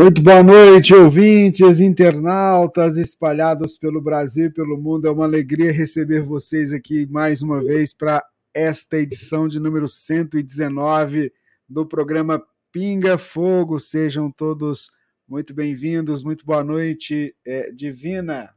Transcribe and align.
Muito 0.00 0.22
boa 0.22 0.44
noite, 0.44 0.94
ouvintes, 0.94 1.80
internautas 1.80 2.96
espalhados 2.96 3.76
pelo 3.76 4.00
Brasil 4.00 4.46
e 4.46 4.52
pelo 4.52 4.80
mundo. 4.80 5.08
É 5.08 5.10
uma 5.10 5.24
alegria 5.24 5.72
receber 5.72 6.22
vocês 6.22 6.72
aqui 6.72 7.04
mais 7.10 7.42
uma 7.42 7.60
vez 7.60 7.92
para 7.92 8.24
esta 8.54 8.96
edição 8.96 9.48
de 9.48 9.58
número 9.58 9.88
119 9.88 11.32
do 11.68 11.84
programa 11.84 12.40
Pinga 12.70 13.18
Fogo. 13.18 13.80
Sejam 13.80 14.30
todos 14.30 14.88
muito 15.26 15.52
bem-vindos. 15.52 16.22
Muito 16.22 16.46
boa 16.46 16.62
noite, 16.62 17.34
é, 17.44 17.72
Divina. 17.72 18.54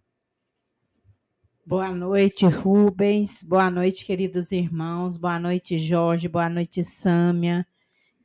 Boa 1.66 1.92
noite, 1.92 2.46
Rubens. 2.46 3.42
Boa 3.42 3.72
noite, 3.72 4.06
queridos 4.06 4.52
irmãos. 4.52 5.18
Boa 5.18 5.40
noite, 5.40 5.80
Jorge. 5.80 6.28
Boa 6.28 6.52
noite, 6.52 6.84
Sâmia. 6.84 7.66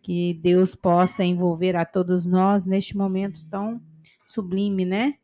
Que 0.07 0.35
Deus 0.35 0.73
possa 0.73 1.25
envolver 1.25 1.75
a 1.75 1.85
todos 1.85 2.27
nós 2.27 2.65
neste 2.65 2.97
momento 2.97 3.45
tão 3.51 3.83
sublime, 4.25 4.85
né? 4.85 5.15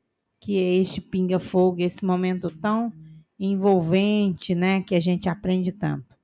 Que 0.40 0.58
é 0.58 0.74
este 0.74 1.00
pinga-fogo, 1.00 1.80
esse 1.80 2.04
momento 2.04 2.50
tão 2.50 2.92
envolvente, 3.38 4.56
né? 4.56 4.82
Que 4.82 4.96
a 4.96 5.00
gente 5.00 5.28
aprende 5.28 5.70
tanto. 5.70 6.16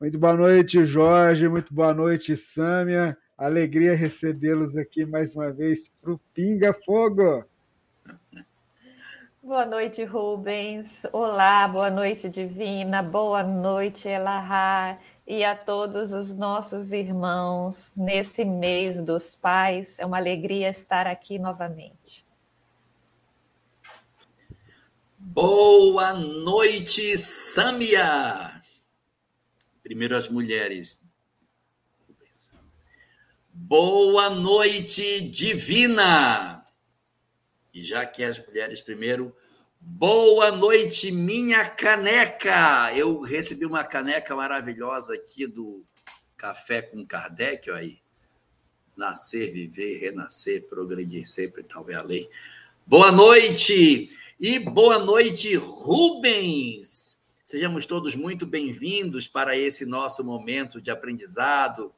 Muito 0.00 0.16
boa 0.20 0.36
noite, 0.36 0.86
Jorge. 0.86 1.48
Muito 1.48 1.74
boa 1.74 1.92
noite, 1.92 2.36
Sâmia. 2.36 3.18
Alegria 3.36 3.96
recebê-los 3.96 4.76
aqui 4.76 5.04
mais 5.04 5.34
uma 5.34 5.50
vez 5.50 5.88
para 6.00 6.12
o 6.12 6.20
Pinga 6.32 6.72
Fogo. 6.72 7.44
Boa 9.42 9.66
noite, 9.66 10.04
Rubens. 10.04 11.02
Olá, 11.12 11.66
boa 11.66 11.90
noite, 11.90 12.28
Divina. 12.28 13.02
Boa 13.02 13.42
noite, 13.42 14.06
Elahá 14.06 14.96
e 15.30 15.44
a 15.44 15.54
todos 15.54 16.12
os 16.12 16.36
nossos 16.36 16.90
irmãos 16.90 17.92
nesse 17.96 18.44
mês 18.44 19.00
dos 19.00 19.36
pais. 19.36 19.96
É 20.00 20.04
uma 20.04 20.16
alegria 20.16 20.68
estar 20.68 21.06
aqui 21.06 21.38
novamente. 21.38 22.26
Boa 25.16 26.12
noite, 26.12 27.16
Sâmia. 27.16 28.60
Primeiro 29.84 30.16
as 30.16 30.28
mulheres. 30.28 31.00
Boa 33.54 34.30
noite, 34.30 35.20
Divina. 35.30 36.64
E 37.72 37.84
já 37.84 38.04
que 38.04 38.24
as 38.24 38.44
mulheres 38.44 38.80
primeiro, 38.80 39.32
Boa 39.82 40.52
noite, 40.52 41.10
minha 41.10 41.66
caneca. 41.66 42.92
Eu 42.94 43.22
recebi 43.22 43.64
uma 43.64 43.82
caneca 43.82 44.36
maravilhosa 44.36 45.14
aqui 45.14 45.46
do 45.46 45.82
Café 46.36 46.82
com 46.82 47.06
Kardec, 47.06 47.70
aí. 47.70 47.98
Nascer, 48.94 49.50
viver, 49.50 49.98
renascer, 49.98 50.68
progredir 50.68 51.26
sempre, 51.26 51.62
tal 51.62 51.88
é 51.88 51.94
a 51.94 52.02
lei. 52.02 52.28
Boa 52.86 53.10
noite 53.10 54.14
e 54.38 54.58
boa 54.58 54.98
noite, 54.98 55.54
Rubens. 55.54 57.18
Sejamos 57.46 57.86
todos 57.86 58.14
muito 58.14 58.46
bem-vindos 58.46 59.26
para 59.26 59.56
esse 59.56 59.86
nosso 59.86 60.22
momento 60.22 60.78
de 60.78 60.90
aprendizado 60.90 61.90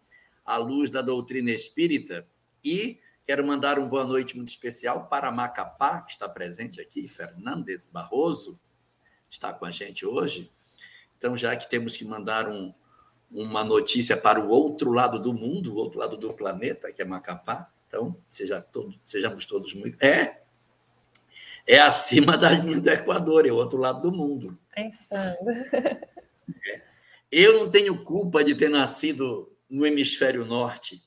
à 0.47 0.56
luz 0.56 0.88
da 0.88 1.03
doutrina 1.03 1.50
espírita 1.50 2.25
e 2.64 3.00
Quero 3.24 3.46
mandar 3.46 3.78
uma 3.78 3.86
boa 3.86 4.04
noite 4.04 4.36
muito 4.36 4.48
especial 4.48 5.06
para 5.06 5.30
Macapá, 5.30 6.02
que 6.02 6.10
está 6.10 6.28
presente 6.28 6.80
aqui, 6.80 7.06
Fernandes 7.06 7.86
Barroso, 7.86 8.58
está 9.30 9.52
com 9.52 9.64
a 9.64 9.70
gente 9.70 10.04
hoje. 10.04 10.50
Então, 11.16 11.36
já 11.36 11.54
que 11.54 11.70
temos 11.70 11.96
que 11.96 12.04
mandar 12.04 12.48
um, 12.48 12.74
uma 13.30 13.62
notícia 13.62 14.16
para 14.16 14.40
o 14.40 14.48
outro 14.48 14.90
lado 14.90 15.20
do 15.20 15.32
mundo, 15.32 15.72
o 15.72 15.76
outro 15.76 16.00
lado 16.00 16.16
do 16.16 16.34
planeta, 16.34 16.92
que 16.92 17.00
é 17.00 17.04
Macapá, 17.04 17.70
então 17.86 18.16
seja 18.28 18.60
todo, 18.60 18.92
sejamos 19.04 19.46
todos 19.46 19.72
muito. 19.72 20.02
É, 20.02 20.40
é 21.64 21.78
acima 21.78 22.36
da 22.36 22.50
linha 22.50 22.80
do 22.80 22.90
Equador, 22.90 23.46
é 23.46 23.52
o 23.52 23.56
outro 23.56 23.78
lado 23.78 24.00
do 24.02 24.16
mundo. 24.16 24.58
Pensando. 24.75 25.50
É. 26.66 26.82
Eu 27.30 27.60
não 27.60 27.70
tenho 27.70 28.02
culpa 28.02 28.42
de 28.42 28.54
ter 28.54 28.68
nascido 28.68 29.50
no 29.70 29.86
hemisfério 29.86 30.44
norte 30.44 31.02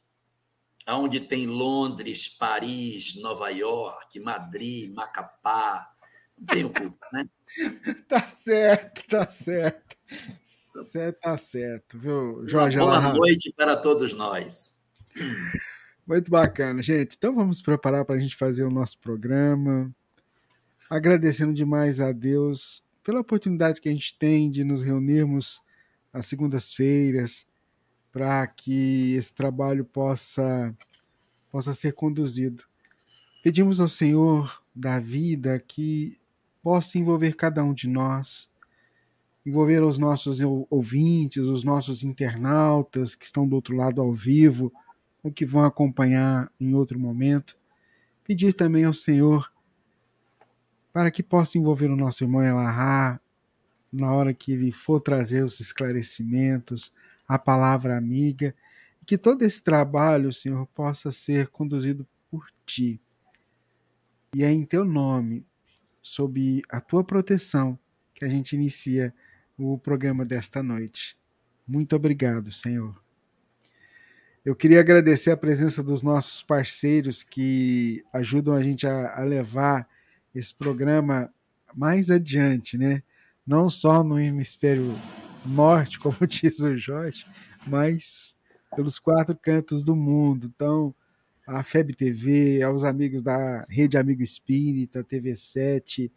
onde 0.93 1.19
tem 1.19 1.47
Londres, 1.47 2.27
Paris, 2.29 3.15
Nova 3.15 3.49
York, 3.49 4.19
Madrid, 4.19 4.93
Macapá. 4.93 5.91
Não 6.37 6.45
tenho 6.45 6.69
culpa, 6.69 7.07
né? 7.11 7.27
tá 8.07 8.21
certo, 8.21 9.07
tá 9.07 9.27
certo. 9.27 9.97
Você 10.45 11.11
tá 11.13 11.37
certo, 11.37 11.97
viu, 11.97 12.47
Jorge? 12.47 12.77
Uma 12.77 12.99
boa 12.99 13.13
noite 13.13 13.51
para 13.55 13.75
todos 13.77 14.13
nós. 14.13 14.77
Muito 16.05 16.29
bacana, 16.29 16.83
gente. 16.83 17.15
Então 17.17 17.33
vamos 17.33 17.61
preparar 17.61 18.05
para 18.05 18.15
a 18.15 18.19
gente 18.19 18.35
fazer 18.35 18.63
o 18.63 18.69
nosso 18.69 18.99
programa. 18.99 19.89
Agradecendo 20.89 21.53
demais 21.53 21.99
a 21.99 22.11
Deus 22.11 22.83
pela 23.03 23.21
oportunidade 23.21 23.81
que 23.81 23.89
a 23.89 23.91
gente 23.91 24.15
tem 24.17 24.51
de 24.51 24.63
nos 24.63 24.83
reunirmos 24.83 25.61
às 26.13 26.27
segundas-feiras 26.27 27.47
para 28.15 28.47
que 28.47 29.13
esse 29.15 29.35
trabalho 29.35 29.83
possa, 29.83 30.73
possa 31.51 31.73
ser 31.73 31.91
conduzido. 31.91 32.63
Pedimos 33.43 33.81
ao 33.81 33.89
Senhor 33.89 34.63
da 34.73 35.01
vida 35.01 35.59
que 35.59 36.17
possa 36.63 36.97
envolver 36.97 37.35
cada 37.35 37.61
um 37.61 37.73
de 37.73 37.89
nós, 37.89 38.49
envolver 39.45 39.83
os 39.83 39.97
nossos 39.97 40.39
ouvintes, 40.69 41.49
os 41.49 41.65
nossos 41.65 42.05
internautas 42.05 43.15
que 43.15 43.25
estão 43.25 43.45
do 43.45 43.53
outro 43.53 43.75
lado 43.75 44.01
ao 44.01 44.13
vivo 44.13 44.71
ou 45.21 45.29
que 45.29 45.45
vão 45.45 45.65
acompanhar 45.65 46.49
em 46.57 46.73
outro 46.73 46.97
momento. 46.97 47.57
Pedir 48.23 48.53
também 48.53 48.85
ao 48.85 48.93
Senhor 48.93 49.51
para 50.93 51.11
que 51.11 51.21
possa 51.21 51.57
envolver 51.57 51.91
o 51.91 51.97
nosso 51.97 52.23
irmão 52.23 52.41
Elahá 52.41 53.19
na 53.91 54.13
hora 54.13 54.33
que 54.33 54.53
ele 54.53 54.71
for 54.71 55.01
trazer 55.01 55.43
os 55.43 55.59
esclarecimentos, 55.59 56.93
a 57.27 57.39
palavra 57.39 57.97
amiga, 57.97 58.55
que 59.05 59.17
todo 59.17 59.43
esse 59.43 59.63
trabalho, 59.63 60.33
Senhor, 60.33 60.65
possa 60.67 61.11
ser 61.11 61.47
conduzido 61.47 62.07
por 62.29 62.47
Ti. 62.65 62.99
E 64.33 64.43
é 64.43 64.51
em 64.51 64.65
Teu 64.65 64.83
nome, 64.83 65.45
sob 66.01 66.61
a 66.69 66.81
Tua 66.81 67.03
proteção, 67.03 67.77
que 68.13 68.25
a 68.25 68.27
gente 68.27 68.53
inicia 68.53 69.13
o 69.57 69.77
programa 69.77 70.25
desta 70.25 70.61
noite. 70.61 71.17
Muito 71.67 71.95
obrigado, 71.95 72.51
Senhor. 72.51 72.95
Eu 74.43 74.55
queria 74.55 74.79
agradecer 74.79 75.31
a 75.31 75.37
presença 75.37 75.81
dos 75.81 76.03
nossos 76.03 76.43
parceiros 76.43 77.23
que 77.23 78.03
ajudam 78.13 78.53
a 78.53 78.61
gente 78.61 78.85
a, 78.85 79.19
a 79.19 79.23
levar 79.23 79.89
esse 80.35 80.53
programa 80.53 81.33
mais 81.75 82.11
adiante, 82.11 82.77
né? 82.77 83.01
Não 83.45 83.69
só 83.69 84.03
no 84.03 84.19
hemisfério 84.19 84.95
norte, 85.47 85.99
como 85.99 86.17
diz 86.27 86.59
o 86.59 86.77
Jorge, 86.77 87.25
mas 87.65 88.35
pelos 88.75 88.99
quatro 88.99 89.35
cantos 89.35 89.83
do 89.83 89.95
mundo. 89.95 90.51
Então, 90.53 90.93
a 91.47 91.63
FEB 91.63 91.93
TV, 91.93 92.61
aos 92.61 92.83
amigos 92.83 93.21
da 93.21 93.65
Rede 93.69 93.97
Amigo 93.97 94.23
Espírita, 94.23 95.03
TV7, 95.03 96.11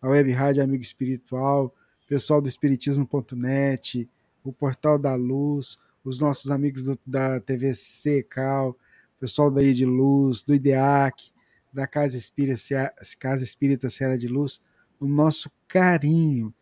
a 0.00 0.08
Web 0.08 0.30
Rádio 0.32 0.62
Amigo 0.62 0.82
Espiritual, 0.82 1.74
pessoal 2.06 2.40
do 2.40 2.48
Espiritismo.net, 2.48 4.08
o 4.44 4.52
Portal 4.52 4.98
da 4.98 5.14
Luz, 5.14 5.78
os 6.04 6.18
nossos 6.18 6.50
amigos 6.50 6.82
do, 6.84 6.98
da 7.06 7.40
TV 7.40 7.72
Secal, 7.72 8.76
pessoal 9.18 9.50
daí 9.50 9.72
de 9.72 9.86
Luz, 9.86 10.42
do 10.42 10.54
IDEAC, 10.54 11.32
da 11.72 11.86
Casa 11.86 12.16
Espírita, 12.16 12.92
Casa 13.18 13.42
Espírita 13.42 13.88
Serra 13.88 14.18
de 14.18 14.28
Luz, 14.28 14.60
o 15.00 15.06
nosso 15.06 15.50
carinho 15.66 16.54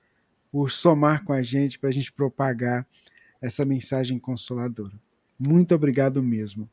por 0.52 0.70
somar 0.70 1.24
com 1.24 1.32
a 1.32 1.42
gente, 1.42 1.78
para 1.78 1.88
a 1.88 1.92
gente 1.92 2.12
propagar 2.12 2.86
essa 3.40 3.64
mensagem 3.64 4.18
consoladora. 4.18 4.92
Muito 5.38 5.74
obrigado 5.74 6.22
mesmo. 6.22 6.68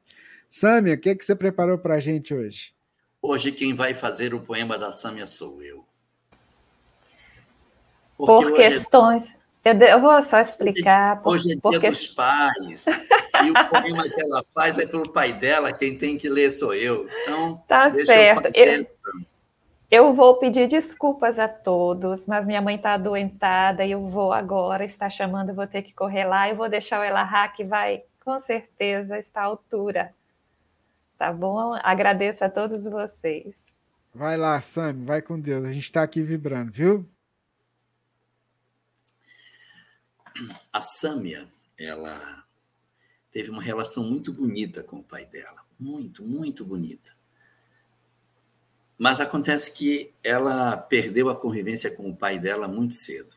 Sâmia, 0.50 0.96
o 0.96 0.98
que, 0.98 1.10
é 1.10 1.16
que 1.16 1.24
você 1.24 1.34
preparou 1.34 1.78
para 1.78 1.96
a 1.96 2.00
gente 2.00 2.34
hoje? 2.34 2.74
Hoje 3.22 3.54
quem 3.54 3.74
vai 3.74 3.94
fazer 3.94 4.34
o 4.34 4.42
poema 4.42 4.78
da 4.78 4.92
Sâmia 4.92 5.26
sou 5.26 5.64
eu. 5.64 5.86
Porque 8.18 8.50
Por 8.50 8.60
é 8.60 8.70
questões. 8.70 9.40
Eu, 9.64 9.74
eu, 9.74 10.02
vou 10.02 10.24
só 10.24 10.40
explicar. 10.40 11.22
Hoje, 11.24 11.52
é 11.52 11.70
dia 11.70 11.80
dos 11.80 12.08
pais. 12.08 12.86
e 12.88 13.50
o 13.50 13.70
poema 13.70 14.04
que 14.04 14.22
ela 14.22 14.42
faz 14.54 14.78
é 14.78 14.86
pelo 14.86 15.10
pai 15.12 15.34
dela, 15.34 15.72
quem 15.72 15.98
tem 15.98 16.18
que 16.18 16.28
ler 16.28 16.52
sou 16.52 16.74
eu. 16.74 17.08
Então, 17.24 17.64
tá 17.68 17.92
certo. 17.92 18.46
eu 18.46 18.52
fazer 18.52 18.80
eu, 18.80 19.26
eu 19.92 20.14
vou 20.14 20.38
pedir 20.38 20.68
desculpas 20.68 21.40
a 21.40 21.48
todos, 21.48 22.28
mas 22.28 22.46
minha 22.46 22.62
mãe 22.62 22.76
está 22.76 22.94
adoentada 22.94 23.84
e 23.84 23.92
eu 23.92 24.08
vou 24.08 24.32
agora, 24.32 24.84
está 24.84 25.10
chamando, 25.10 25.50
eu 25.50 25.56
vou 25.56 25.66
ter 25.66 25.82
que 25.82 25.94
correr 25.94 26.26
lá. 26.26 26.48
Eu 26.48 26.56
vou 26.56 26.70
deixar 26.70 27.00
o 27.00 27.04
Elahá, 27.04 27.48
que 27.48 27.64
vai, 27.64 28.04
com 28.24 28.40
certeza, 28.40 29.18
estar 29.18 29.42
à 29.42 29.46
altura. 29.46 30.14
Tá 31.18 31.34
bom? 31.34 31.74
Agradeço 31.84 32.46
a 32.46 32.50
todos 32.50 32.86
vocês. 32.86 33.56
Vai 34.14 34.38
lá, 34.38 34.62
Sam, 34.62 35.06
vai 35.06 35.22
com 35.22 35.40
Deus. 35.40 35.66
A 35.66 35.72
gente 35.72 35.84
está 35.84 36.04
aqui 36.04 36.22
vibrando, 36.22 36.72
viu? 36.72 37.10
A 40.72 40.82
Sâmia, 40.82 41.48
ela 41.78 42.46
teve 43.32 43.50
uma 43.50 43.62
relação 43.62 44.04
muito 44.04 44.32
bonita 44.32 44.84
com 44.84 44.98
o 44.98 45.04
pai 45.04 45.26
dela. 45.26 45.66
Muito, 45.80 46.24
muito 46.24 46.64
bonita. 46.64 47.19
Mas 49.00 49.22
acontece 49.22 49.72
que 49.72 50.12
ela 50.22 50.76
perdeu 50.76 51.30
a 51.30 51.36
convivência 51.36 51.90
com 51.90 52.10
o 52.10 52.16
pai 52.16 52.38
dela 52.38 52.68
muito 52.68 52.94
cedo. 52.96 53.34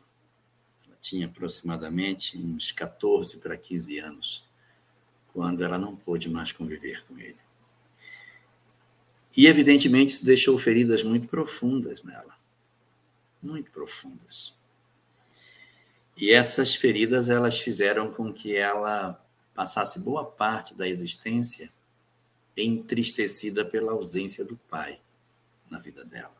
Ela 0.85 0.97
tinha 0.99 1.25
aproximadamente 1.25 2.37
uns 2.37 2.73
14 2.73 3.37
para 3.37 3.55
15 3.55 3.97
anos, 3.99 4.45
quando 5.31 5.63
ela 5.63 5.79
não 5.79 5.95
pôde 5.95 6.29
mais 6.29 6.51
conviver 6.51 7.05
com 7.05 7.17
ele. 7.17 7.37
E, 9.37 9.47
evidentemente, 9.47 10.11
isso 10.11 10.25
deixou 10.25 10.59
feridas 10.59 11.01
muito 11.01 11.29
profundas 11.29 12.03
nela. 12.03 12.37
Muito 13.41 13.71
profundas. 13.71 14.53
E 16.17 16.29
essas 16.29 16.75
feridas, 16.75 17.29
elas 17.29 17.57
fizeram 17.57 18.11
com 18.11 18.33
que 18.33 18.53
ela 18.53 19.25
passasse 19.53 19.97
boa 19.97 20.25
parte 20.25 20.75
da 20.75 20.89
existência 20.89 21.71
entristecida 22.55 23.63
pela 23.63 23.93
ausência 23.93 24.43
do 24.43 24.57
pai 24.69 24.99
na 25.73 25.79
vida 25.79 26.05
dela. 26.05 26.35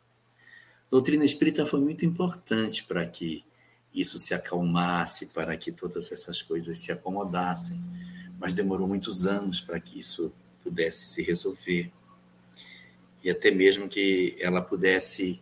A 0.86 0.90
doutrina 0.92 1.26
espírita 1.26 1.66
foi 1.66 1.82
muito 1.82 2.06
importante 2.06 2.84
para 2.84 3.04
que 3.06 3.44
isso 3.94 4.20
se 4.20 4.34
acalmasse, 4.34 5.28
para 5.28 5.58
que 5.58 5.72
todas 5.72 6.12
essas 6.12 6.42
coisas 6.42 6.78
se 6.80 6.92
acomodassem, 6.92 7.84
mas 8.40 8.54
demorou 8.54 8.88
muitos 8.88 9.26
anos 9.26 9.60
para 9.60 9.80
que 9.80 10.00
isso 10.00 10.32
pudesse 10.64 11.06
se 11.06 11.24
resolver. 11.24 11.92
E 13.24 13.30
até 13.30 13.50
mesmo 13.50 13.88
que 13.88 14.36
ela 14.40 14.62
pudesse 14.62 15.42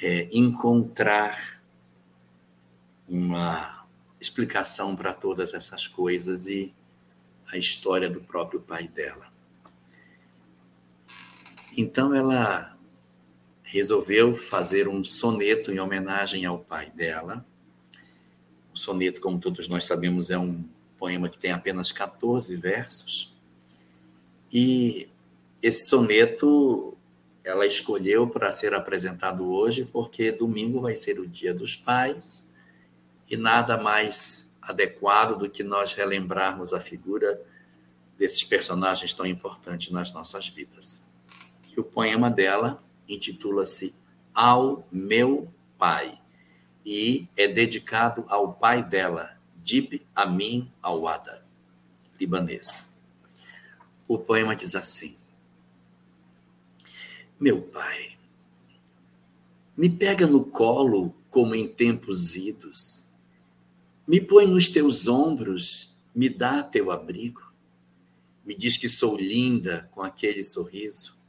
é, 0.00 0.28
encontrar 0.32 1.62
uma 3.08 3.86
explicação 4.20 4.96
para 4.96 5.12
todas 5.12 5.54
essas 5.54 5.86
coisas 5.86 6.46
e 6.46 6.74
a 7.52 7.56
história 7.56 8.08
do 8.08 8.20
próprio 8.20 8.60
pai 8.60 8.88
dela. 8.88 9.30
Então 11.76 12.14
ela 12.14 12.71
resolveu 13.72 14.36
fazer 14.36 14.86
um 14.86 15.02
soneto 15.02 15.72
em 15.72 15.80
homenagem 15.80 16.44
ao 16.44 16.58
pai 16.58 16.90
dela. 16.90 17.42
O 18.70 18.78
soneto, 18.78 19.18
como 19.18 19.38
todos 19.38 19.66
nós 19.66 19.86
sabemos, 19.86 20.28
é 20.28 20.36
um 20.36 20.62
poema 20.98 21.26
que 21.26 21.38
tem 21.38 21.52
apenas 21.52 21.90
14 21.90 22.54
versos. 22.56 23.34
E 24.52 25.08
esse 25.62 25.88
soneto 25.88 26.94
ela 27.42 27.66
escolheu 27.66 28.28
para 28.28 28.52
ser 28.52 28.74
apresentado 28.74 29.50
hoje, 29.50 29.88
porque 29.90 30.30
domingo 30.30 30.82
vai 30.82 30.94
ser 30.94 31.18
o 31.18 31.26
Dia 31.26 31.54
dos 31.54 31.74
Pais 31.74 32.52
e 33.30 33.38
nada 33.38 33.78
mais 33.78 34.52
adequado 34.60 35.38
do 35.38 35.48
que 35.48 35.64
nós 35.64 35.94
relembrarmos 35.94 36.74
a 36.74 36.80
figura 36.80 37.40
desses 38.18 38.44
personagens 38.44 39.14
tão 39.14 39.24
importantes 39.24 39.90
nas 39.90 40.12
nossas 40.12 40.46
vidas. 40.46 41.10
E 41.74 41.80
o 41.80 41.84
poema 41.84 42.30
dela 42.30 42.82
intitula-se 43.14 43.94
Ao 44.34 44.86
Meu 44.90 45.52
Pai 45.78 46.22
e 46.84 47.28
é 47.36 47.46
dedicado 47.46 48.24
ao 48.28 48.52
pai 48.52 48.82
dela, 48.82 49.38
Dib 49.62 50.02
Amin 50.14 50.70
Awada, 50.82 51.44
libanês. 52.18 52.96
O 54.08 54.18
poema 54.18 54.56
diz 54.56 54.74
assim: 54.74 55.16
Meu 57.38 57.62
pai, 57.62 58.16
me 59.76 59.88
pega 59.88 60.26
no 60.26 60.44
colo 60.44 61.14
como 61.30 61.54
em 61.54 61.68
tempos 61.68 62.34
idos, 62.34 63.08
me 64.06 64.20
põe 64.20 64.46
nos 64.46 64.68
teus 64.68 65.06
ombros, 65.06 65.96
me 66.14 66.28
dá 66.28 66.62
teu 66.62 66.90
abrigo, 66.90 67.52
me 68.44 68.54
diz 68.54 68.76
que 68.76 68.88
sou 68.88 69.16
linda 69.16 69.88
com 69.92 70.02
aquele 70.02 70.42
sorriso 70.42 71.21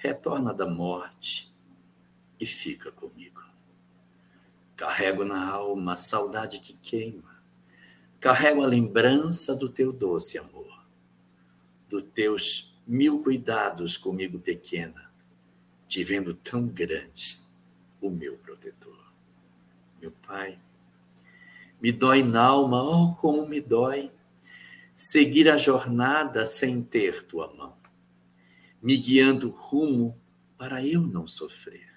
retorna 0.00 0.54
da 0.54 0.66
morte 0.66 1.54
e 2.40 2.46
fica 2.46 2.90
comigo. 2.90 3.44
Carrego 4.74 5.26
na 5.26 5.46
alma 5.46 5.92
a 5.92 5.98
saudade 5.98 6.58
que 6.58 6.72
queima, 6.72 7.42
carrego 8.18 8.62
a 8.62 8.66
lembrança 8.66 9.54
do 9.54 9.68
teu 9.68 9.92
doce 9.92 10.38
amor, 10.38 10.86
dos 11.86 12.02
teus 12.14 12.74
mil 12.86 13.22
cuidados 13.22 13.98
comigo 13.98 14.38
pequena, 14.38 15.12
te 15.86 16.02
vendo 16.02 16.32
tão 16.32 16.66
grande, 16.66 17.38
o 18.00 18.08
meu 18.08 18.38
protetor. 18.38 18.98
Meu 20.00 20.12
Pai, 20.26 20.58
me 21.78 21.92
dói 21.92 22.22
na 22.22 22.42
alma, 22.42 22.82
oh, 22.82 23.14
como 23.16 23.46
me 23.46 23.60
dói, 23.60 24.10
seguir 24.94 25.50
a 25.50 25.58
jornada 25.58 26.46
sem 26.46 26.82
ter 26.82 27.22
tua 27.24 27.52
mão 27.52 27.79
me 28.82 28.96
guiando 28.96 29.50
rumo 29.50 30.18
para 30.56 30.84
eu 30.84 31.00
não 31.00 31.26
sofrer. 31.26 31.88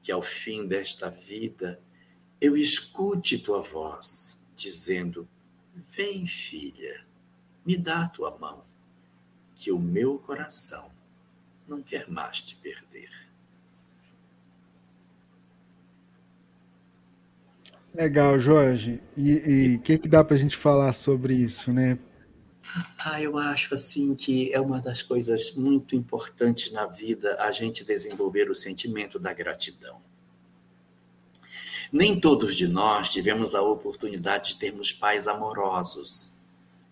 Que 0.00 0.10
ao 0.10 0.22
fim 0.22 0.66
desta 0.66 1.10
vida 1.10 1.80
eu 2.40 2.56
escute 2.56 3.38
tua 3.38 3.62
voz 3.62 4.46
dizendo: 4.56 5.28
Vem, 5.74 6.26
filha, 6.26 7.06
me 7.64 7.76
dá 7.76 8.08
tua 8.08 8.36
mão, 8.38 8.64
que 9.54 9.70
o 9.70 9.78
meu 9.78 10.18
coração 10.18 10.90
não 11.68 11.82
quer 11.82 12.08
mais 12.10 12.40
te 12.40 12.56
perder. 12.56 13.10
Legal, 17.94 18.38
Jorge. 18.38 19.00
E 19.16 19.76
o 19.76 19.80
que, 19.80 19.98
que 19.98 20.08
dá 20.08 20.24
para 20.24 20.34
a 20.34 20.38
gente 20.38 20.56
falar 20.56 20.92
sobre 20.94 21.34
isso, 21.34 21.72
né? 21.72 21.98
Ah, 23.04 23.20
eu 23.20 23.36
acho 23.36 23.74
assim 23.74 24.14
que 24.14 24.52
é 24.52 24.60
uma 24.60 24.80
das 24.80 25.02
coisas 25.02 25.52
muito 25.52 25.94
importantes 25.94 26.72
na 26.72 26.86
vida 26.86 27.36
a 27.38 27.52
gente 27.52 27.84
desenvolver 27.84 28.50
o 28.50 28.54
sentimento 28.54 29.18
da 29.18 29.32
gratidão. 29.32 30.00
Nem 31.92 32.18
todos 32.18 32.56
de 32.56 32.66
nós 32.66 33.10
tivemos 33.10 33.54
a 33.54 33.60
oportunidade 33.60 34.52
de 34.52 34.56
termos 34.56 34.92
pais 34.92 35.28
amorosos. 35.28 36.38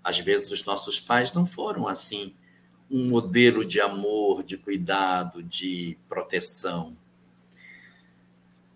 Às 0.05 0.19
vezes 0.21 0.51
os 0.51 0.65
nossos 0.65 1.01
pais 1.01 1.33
não 1.33 1.47
foram 1.47 1.89
assim 1.89 2.35
um 2.91 3.09
modelo 3.09 3.65
de 3.65 3.81
amor, 3.81 4.43
de 4.43 4.59
cuidado, 4.59 5.43
de 5.43 5.97
proteção. 6.07 6.95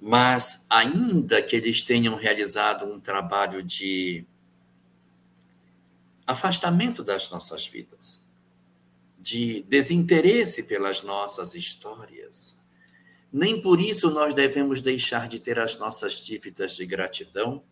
Mas 0.01 0.65
ainda 0.71 1.43
que 1.43 1.57
eles 1.57 1.83
tenham 1.83 2.15
realizado 2.15 2.87
um 2.87 2.99
trabalho 2.99 3.63
de 3.63 4.25
afastamento 6.27 7.03
das 7.03 7.31
nossas 7.31 7.67
vidas, 7.67 8.27
de 9.19 9.63
desinteresse 9.63 10.65
pelas 10.65 11.03
nossas 11.03 11.55
histórias. 11.55 12.61
Nem 13.33 13.61
por 13.61 13.81
isso 13.81 14.11
nós 14.11 14.33
devemos 14.35 14.81
deixar 14.81 15.29
de 15.29 15.39
ter 15.39 15.59
as 15.59 15.79
nossas 15.79 16.15
dívidas 16.15 16.77
de 16.77 16.87
gratidão, 16.87 17.63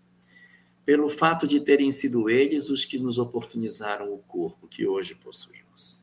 pelo 0.84 1.08
fato 1.08 1.46
de 1.46 1.60
terem 1.60 1.92
sido 1.92 2.28
eles 2.28 2.68
os 2.68 2.84
que 2.84 2.98
nos 2.98 3.18
oportunizaram 3.18 4.12
o 4.12 4.18
corpo 4.18 4.66
que 4.66 4.86
hoje 4.86 5.14
possuímos. 5.14 6.02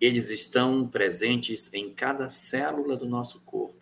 Eles 0.00 0.30
estão 0.30 0.88
presentes 0.88 1.74
em 1.74 1.92
cada 1.92 2.28
célula 2.28 2.96
do 2.96 3.06
nosso 3.06 3.40
corpo, 3.40 3.80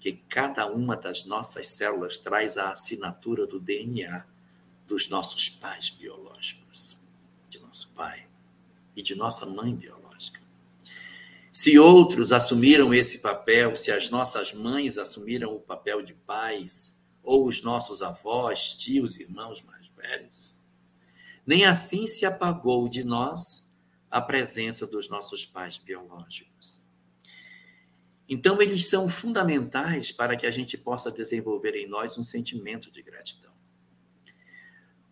que 0.00 0.12
cada 0.28 0.66
uma 0.66 0.96
das 0.96 1.26
nossas 1.26 1.68
células 1.68 2.16
traz 2.16 2.56
a 2.56 2.72
assinatura 2.72 3.46
do 3.46 3.60
DNA 3.60 4.24
dos 4.90 5.08
nossos 5.08 5.48
pais 5.48 5.90
biológicos, 5.90 6.29
nosso 7.70 7.88
pai 7.90 8.26
e 8.96 9.02
de 9.02 9.14
nossa 9.14 9.46
mãe 9.46 9.72
biológica. 9.72 10.40
Se 11.52 11.78
outros 11.78 12.32
assumiram 12.32 12.92
esse 12.92 13.20
papel, 13.20 13.76
se 13.76 13.92
as 13.92 14.10
nossas 14.10 14.52
mães 14.52 14.98
assumiram 14.98 15.54
o 15.54 15.60
papel 15.60 16.02
de 16.02 16.12
pais, 16.12 17.00
ou 17.22 17.46
os 17.46 17.62
nossos 17.62 18.02
avós, 18.02 18.72
tios, 18.72 19.18
irmãos 19.20 19.62
mais 19.62 19.86
velhos, 19.96 20.56
nem 21.46 21.64
assim 21.64 22.06
se 22.08 22.26
apagou 22.26 22.88
de 22.88 23.04
nós 23.04 23.72
a 24.10 24.20
presença 24.20 24.86
dos 24.86 25.08
nossos 25.08 25.46
pais 25.46 25.78
biológicos. 25.78 26.84
Então, 28.28 28.60
eles 28.60 28.88
são 28.88 29.08
fundamentais 29.08 30.10
para 30.10 30.36
que 30.36 30.46
a 30.46 30.50
gente 30.50 30.76
possa 30.76 31.10
desenvolver 31.10 31.74
em 31.76 31.86
nós 31.86 32.18
um 32.18 32.22
sentimento 32.22 32.90
de 32.90 33.02
gratidão. 33.02 33.49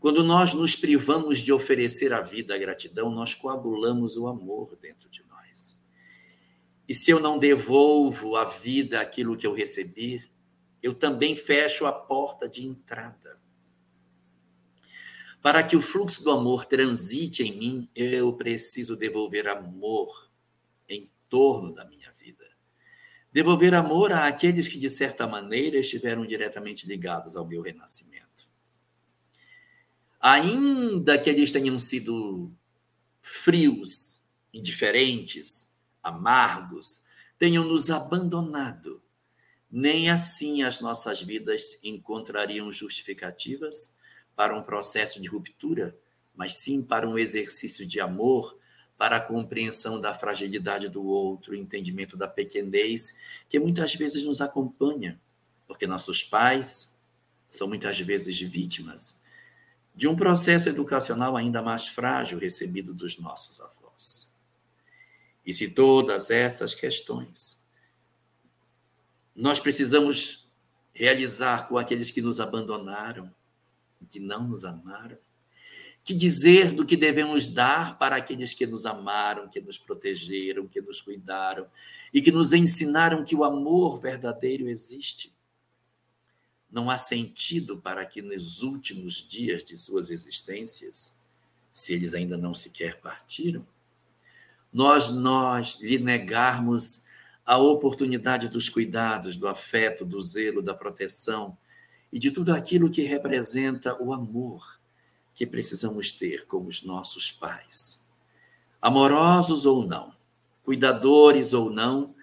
Quando 0.00 0.22
nós 0.22 0.54
nos 0.54 0.76
privamos 0.76 1.40
de 1.40 1.52
oferecer 1.52 2.12
a 2.12 2.20
vida 2.20 2.54
a 2.54 2.58
gratidão, 2.58 3.10
nós 3.10 3.34
coagulamos 3.34 4.16
o 4.16 4.28
amor 4.28 4.76
dentro 4.80 5.08
de 5.10 5.24
nós. 5.24 5.76
E 6.88 6.94
se 6.94 7.10
eu 7.10 7.18
não 7.18 7.38
devolvo 7.38 8.36
a 8.36 8.44
vida 8.44 9.00
aquilo 9.00 9.36
que 9.36 9.46
eu 9.46 9.52
recebi, 9.52 10.30
eu 10.80 10.94
também 10.94 11.34
fecho 11.34 11.84
a 11.84 11.92
porta 11.92 12.48
de 12.48 12.64
entrada. 12.64 13.40
Para 15.42 15.64
que 15.64 15.76
o 15.76 15.82
fluxo 15.82 16.22
do 16.22 16.30
amor 16.30 16.64
transite 16.64 17.42
em 17.42 17.56
mim, 17.56 17.90
eu 17.94 18.32
preciso 18.34 18.96
devolver 18.96 19.48
amor 19.48 20.30
em 20.88 21.10
torno 21.28 21.74
da 21.74 21.84
minha 21.84 22.12
vida. 22.12 22.46
Devolver 23.32 23.74
amor 23.74 24.12
àqueles 24.12 24.68
que, 24.68 24.78
de 24.78 24.88
certa 24.88 25.26
maneira, 25.26 25.78
estiveram 25.78 26.24
diretamente 26.24 26.86
ligados 26.86 27.36
ao 27.36 27.46
meu 27.46 27.62
renascimento 27.62 28.27
ainda 30.20 31.18
que 31.18 31.30
eles 31.30 31.52
tenham 31.52 31.78
sido 31.78 32.52
frios, 33.22 34.20
indiferentes, 34.52 35.70
amargos, 36.02 37.04
tenham 37.38 37.64
nos 37.64 37.90
abandonado, 37.90 39.02
nem 39.70 40.10
assim 40.10 40.62
as 40.62 40.80
nossas 40.80 41.22
vidas 41.22 41.78
encontrariam 41.84 42.72
justificativas 42.72 43.94
para 44.34 44.56
um 44.56 44.62
processo 44.62 45.20
de 45.20 45.28
ruptura, 45.28 45.96
mas 46.34 46.54
sim 46.58 46.82
para 46.82 47.08
um 47.08 47.18
exercício 47.18 47.86
de 47.86 48.00
amor, 48.00 48.58
para 48.96 49.16
a 49.16 49.20
compreensão 49.20 50.00
da 50.00 50.12
fragilidade 50.12 50.88
do 50.88 51.04
outro, 51.04 51.54
entendimento 51.54 52.16
da 52.16 52.26
pequenez, 52.26 53.18
que 53.48 53.60
muitas 53.60 53.94
vezes 53.94 54.24
nos 54.24 54.40
acompanha, 54.40 55.20
porque 55.66 55.86
nossos 55.86 56.24
pais 56.24 56.98
são 57.48 57.68
muitas 57.68 58.00
vezes 58.00 58.40
vítimas 58.40 59.22
de 59.98 60.06
um 60.06 60.14
processo 60.14 60.68
educacional 60.68 61.36
ainda 61.36 61.60
mais 61.60 61.88
frágil 61.88 62.38
recebido 62.38 62.94
dos 62.94 63.18
nossos 63.18 63.60
avós. 63.60 64.32
E 65.44 65.52
se 65.52 65.70
todas 65.70 66.30
essas 66.30 66.72
questões 66.72 67.66
nós 69.34 69.58
precisamos 69.58 70.48
realizar 70.94 71.66
com 71.66 71.76
aqueles 71.76 72.12
que 72.12 72.22
nos 72.22 72.38
abandonaram, 72.38 73.28
que 74.08 74.20
não 74.20 74.46
nos 74.46 74.64
amaram, 74.64 75.18
que 76.04 76.14
dizer 76.14 76.70
do 76.70 76.86
que 76.86 76.96
devemos 76.96 77.48
dar 77.48 77.98
para 77.98 78.14
aqueles 78.14 78.54
que 78.54 78.68
nos 78.68 78.86
amaram, 78.86 79.48
que 79.48 79.60
nos 79.60 79.78
protegeram, 79.78 80.68
que 80.68 80.80
nos 80.80 81.00
cuidaram 81.00 81.66
e 82.14 82.22
que 82.22 82.30
nos 82.30 82.52
ensinaram 82.52 83.24
que 83.24 83.34
o 83.34 83.42
amor 83.42 84.00
verdadeiro 84.00 84.68
existe 84.68 85.36
não 86.70 86.90
há 86.90 86.98
sentido 86.98 87.78
para 87.78 88.04
que 88.04 88.20
nos 88.20 88.62
últimos 88.62 89.26
dias 89.26 89.64
de 89.64 89.78
suas 89.78 90.10
existências, 90.10 91.16
se 91.72 91.94
eles 91.94 92.14
ainda 92.14 92.36
não 92.36 92.54
sequer 92.54 93.00
partiram, 93.00 93.66
nós 94.72 95.08
nós 95.08 95.78
lhe 95.80 95.98
negarmos 95.98 97.06
a 97.44 97.56
oportunidade 97.56 98.48
dos 98.48 98.68
cuidados, 98.68 99.36
do 99.36 99.48
afeto, 99.48 100.04
do 100.04 100.20
zelo, 100.20 100.60
da 100.60 100.74
proteção 100.74 101.56
e 102.12 102.18
de 102.18 102.30
tudo 102.30 102.52
aquilo 102.52 102.90
que 102.90 103.02
representa 103.02 103.96
o 104.02 104.12
amor 104.12 104.78
que 105.34 105.46
precisamos 105.46 106.12
ter 106.12 106.46
com 106.46 106.66
os 106.66 106.82
nossos 106.82 107.32
pais. 107.32 108.12
Amorosos 108.82 109.64
ou 109.64 109.86
não, 109.86 110.12
cuidadores 110.64 111.52
ou 111.52 111.70
não, 111.70 112.14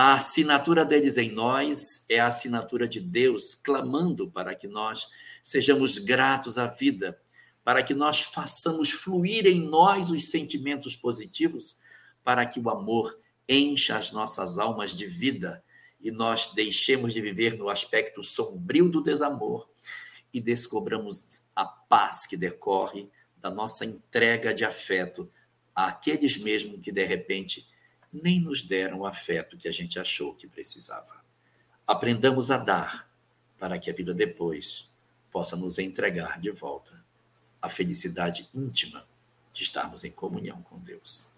a 0.00 0.14
assinatura 0.14 0.84
deles 0.84 1.16
em 1.16 1.32
nós 1.32 2.04
é 2.08 2.20
a 2.20 2.28
assinatura 2.28 2.86
de 2.86 3.00
Deus, 3.00 3.56
clamando 3.56 4.30
para 4.30 4.54
que 4.54 4.68
nós 4.68 5.08
sejamos 5.42 5.98
gratos 5.98 6.56
à 6.56 6.68
vida, 6.68 7.20
para 7.64 7.82
que 7.82 7.94
nós 7.94 8.22
façamos 8.22 8.92
fluir 8.92 9.44
em 9.44 9.60
nós 9.60 10.08
os 10.08 10.30
sentimentos 10.30 10.94
positivos, 10.94 11.80
para 12.22 12.46
que 12.46 12.60
o 12.60 12.70
amor 12.70 13.18
encha 13.48 13.98
as 13.98 14.12
nossas 14.12 14.56
almas 14.56 14.92
de 14.92 15.04
vida 15.04 15.64
e 16.00 16.12
nós 16.12 16.52
deixemos 16.54 17.12
de 17.12 17.20
viver 17.20 17.58
no 17.58 17.68
aspecto 17.68 18.22
sombrio 18.22 18.88
do 18.88 19.02
desamor 19.02 19.68
e 20.32 20.40
descobramos 20.40 21.42
a 21.56 21.64
paz 21.64 22.24
que 22.24 22.36
decorre 22.36 23.08
da 23.36 23.50
nossa 23.50 23.84
entrega 23.84 24.54
de 24.54 24.64
afeto 24.64 25.28
àqueles 25.74 26.36
mesmo 26.36 26.80
que 26.80 26.92
de 26.92 27.04
repente 27.04 27.66
nem 28.12 28.40
nos 28.40 28.62
deram 28.62 29.00
o 29.00 29.06
afeto 29.06 29.56
que 29.56 29.68
a 29.68 29.72
gente 29.72 29.98
achou 29.98 30.34
que 30.34 30.46
precisava. 30.46 31.22
Aprendamos 31.86 32.50
a 32.50 32.58
dar, 32.58 33.08
para 33.58 33.78
que 33.78 33.90
a 33.90 33.94
vida 33.94 34.14
depois 34.14 34.90
possa 35.30 35.56
nos 35.56 35.78
entregar 35.78 36.40
de 36.40 36.50
volta 36.50 37.02
a 37.60 37.68
felicidade 37.68 38.48
íntima 38.54 39.04
de 39.52 39.62
estarmos 39.62 40.04
em 40.04 40.10
comunhão 40.10 40.62
com 40.62 40.78
Deus. 40.78 41.34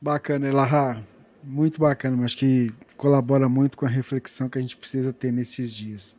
Bacana, 0.00 0.48
Elahá. 0.48 1.02
Muito 1.44 1.80
bacana, 1.80 2.16
mas 2.16 2.34
que 2.34 2.70
colabora 2.96 3.48
muito 3.48 3.76
com 3.76 3.84
a 3.84 3.88
reflexão 3.88 4.48
que 4.48 4.58
a 4.58 4.60
gente 4.60 4.76
precisa 4.76 5.12
ter 5.12 5.32
nesses 5.32 5.74
dias. 5.74 6.16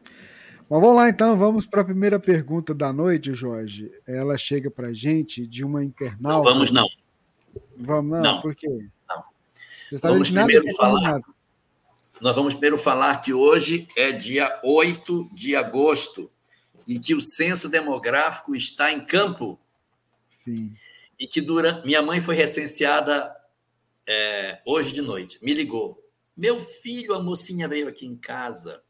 Mas 0.69 0.81
vamos 0.81 0.95
lá 0.95 1.09
então, 1.09 1.37
vamos 1.37 1.65
para 1.65 1.81
a 1.81 1.85
primeira 1.85 2.19
pergunta 2.19 2.73
da 2.73 2.91
noite, 2.91 3.33
Jorge. 3.33 3.91
Ela 4.05 4.37
chega 4.37 4.69
para 4.69 4.87
a 4.87 4.93
gente 4.93 5.47
de 5.47 5.63
uma 5.63 5.83
internauta. 5.83 6.21
Não 6.21 6.43
vamos 6.43 6.71
não. 6.71 6.87
Vamos, 7.75 8.11
não, 8.11 8.21
não. 8.21 8.41
por 8.41 8.55
quê? 8.55 8.67
Não. 9.07 9.23
Vamos 10.01 10.29
primeiro 10.29 10.65
falar. 10.75 11.21
Nós 12.21 12.35
vamos 12.35 12.53
primeiro 12.53 12.77
falar 12.77 13.21
que 13.21 13.33
hoje 13.33 13.87
é 13.97 14.11
dia 14.11 14.59
8 14.63 15.29
de 15.33 15.55
agosto 15.55 16.31
e 16.87 16.99
que 16.99 17.13
o 17.13 17.21
censo 17.21 17.69
demográfico 17.69 18.55
está 18.55 18.91
em 18.91 19.03
campo. 19.03 19.59
Sim. 20.29 20.73
E 21.19 21.27
que 21.27 21.41
durante. 21.41 21.85
Minha 21.85 22.01
mãe 22.01 22.21
foi 22.21 22.35
recenseada 22.35 23.35
é, 24.07 24.61
hoje 24.65 24.93
de 24.93 25.01
noite, 25.01 25.39
me 25.41 25.53
ligou. 25.53 26.01
Meu 26.35 26.59
filho, 26.59 27.13
a 27.13 27.21
mocinha 27.21 27.67
veio 27.67 27.87
aqui 27.87 28.05
em 28.05 28.15
casa. 28.15 28.81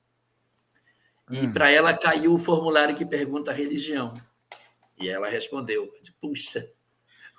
E 1.29 1.39
hum. 1.39 1.53
para 1.53 1.69
ela 1.69 1.93
caiu 1.93 2.33
o 2.33 2.39
formulário 2.39 2.95
que 2.95 3.05
pergunta 3.05 3.51
a 3.51 3.53
religião. 3.53 4.13
E 4.99 5.09
ela 5.09 5.29
respondeu: 5.29 5.91
Puxa, 6.21 6.69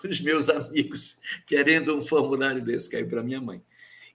os 0.09 0.21
meus 0.21 0.49
amigos 0.49 1.19
querendo 1.47 1.97
um 1.97 2.03
formulário 2.03 2.63
desse 2.63 2.91
caiu 2.91 3.09
para 3.09 3.23
minha 3.23 3.41
mãe. 3.41 3.63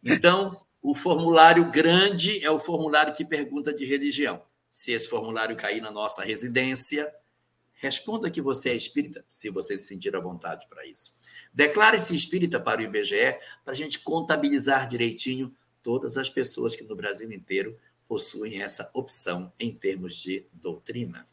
Então, 0.04 0.62
o 0.82 0.96
formulário 0.96 1.70
grande 1.72 2.44
é 2.44 2.50
o 2.50 2.60
formulário 2.60 3.14
que 3.14 3.26
pergunta 3.26 3.74
de 3.74 3.86
religião. 3.86 4.42
Se 4.72 4.92
esse 4.92 5.10
formulário 5.10 5.56
cair 5.56 5.82
na 5.82 5.92
nossa 5.92 6.24
residência, 6.24 7.14
responda 7.74 8.30
que 8.30 8.42
você 8.42 8.70
é 8.70 8.76
espírita, 8.76 9.24
se 9.28 9.50
você 9.50 9.78
se 9.78 9.88
sentir 9.88 10.16
à 10.16 10.20
vontade 10.20 10.68
para 10.70 10.86
isso. 10.86 11.18
Declare-se 11.54 12.14
espírita 12.14 12.60
para 12.60 12.82
o 12.82 12.84
IBGE, 12.84 13.38
para 13.64 13.74
a 13.74 13.76
gente 13.76 14.00
contabilizar 14.00 14.88
direitinho 14.88 15.54
todas 15.82 16.18
as 16.18 16.30
pessoas 16.30 16.76
que 16.76 16.84
no 16.84 16.96
Brasil 16.96 17.32
inteiro 17.32 17.78
possuem 18.08 18.62
essa 18.62 18.90
opção 18.94 19.52
em 19.60 19.74
termos 19.74 20.16
de 20.16 20.46
doutrina. 20.54 21.26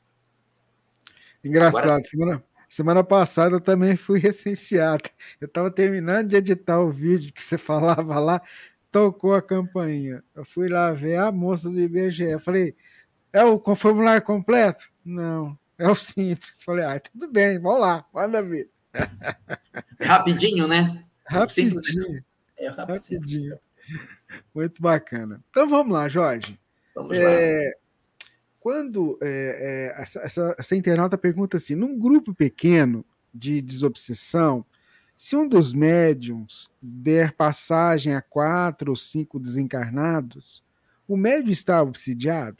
Engraçado, 1.42 1.78
Agora, 1.78 2.04
semana, 2.04 2.44
Semana 2.68 3.02
passada 3.04 3.56
eu 3.56 3.60
também 3.60 3.96
fui 3.96 4.18
recenseado. 4.20 5.08
Eu 5.40 5.46
estava 5.46 5.70
terminando 5.70 6.28
de 6.28 6.36
editar 6.36 6.80
o 6.80 6.90
vídeo 6.90 7.32
que 7.32 7.42
você 7.42 7.56
falava 7.58 8.18
lá, 8.18 8.40
tocou 8.90 9.34
a 9.34 9.42
campainha. 9.42 10.22
Eu 10.34 10.44
fui 10.44 10.68
lá 10.68 10.92
ver 10.92 11.16
a 11.16 11.30
moça 11.32 11.70
do 11.70 11.78
IBGE. 11.80 12.24
Eu 12.24 12.40
falei, 12.40 12.74
é 13.32 13.44
o 13.44 13.60
formulário 13.76 14.22
completo? 14.22 14.88
Não, 15.04 15.58
é 15.78 15.88
o 15.88 15.94
simples. 15.96 16.60
Eu 16.60 16.64
falei, 16.64 16.84
ah, 16.84 17.00
tudo 17.00 17.30
bem, 17.30 17.58
vamos 17.60 17.80
lá, 17.80 18.04
manda 18.12 18.42
ver. 18.42 18.68
Rapidinho, 20.00 20.66
né? 20.66 21.04
Rapidinho. 21.26 22.24
É 22.58 22.68
rapidinho. 22.68 23.58
Muito 24.54 24.80
bacana. 24.80 25.42
Então 25.50 25.68
vamos 25.68 25.92
lá, 25.92 26.08
Jorge. 26.08 26.58
Vamos 26.94 27.16
É, 27.18 27.72
lá. 27.74 27.85
Quando 28.66 29.16
é, 29.22 29.92
é, 29.96 30.02
essa, 30.02 30.18
essa, 30.22 30.56
essa 30.58 30.74
internauta 30.74 31.16
pergunta 31.16 31.56
assim: 31.56 31.76
num 31.76 31.96
grupo 31.96 32.34
pequeno 32.34 33.04
de 33.32 33.60
desobsessão, 33.60 34.66
se 35.16 35.36
um 35.36 35.46
dos 35.46 35.72
médiums 35.72 36.68
der 36.82 37.30
passagem 37.30 38.16
a 38.16 38.20
quatro 38.20 38.90
ou 38.90 38.96
cinco 38.96 39.38
desencarnados, 39.38 40.64
o 41.06 41.16
médium 41.16 41.52
está 41.52 41.80
obsidiado? 41.80 42.56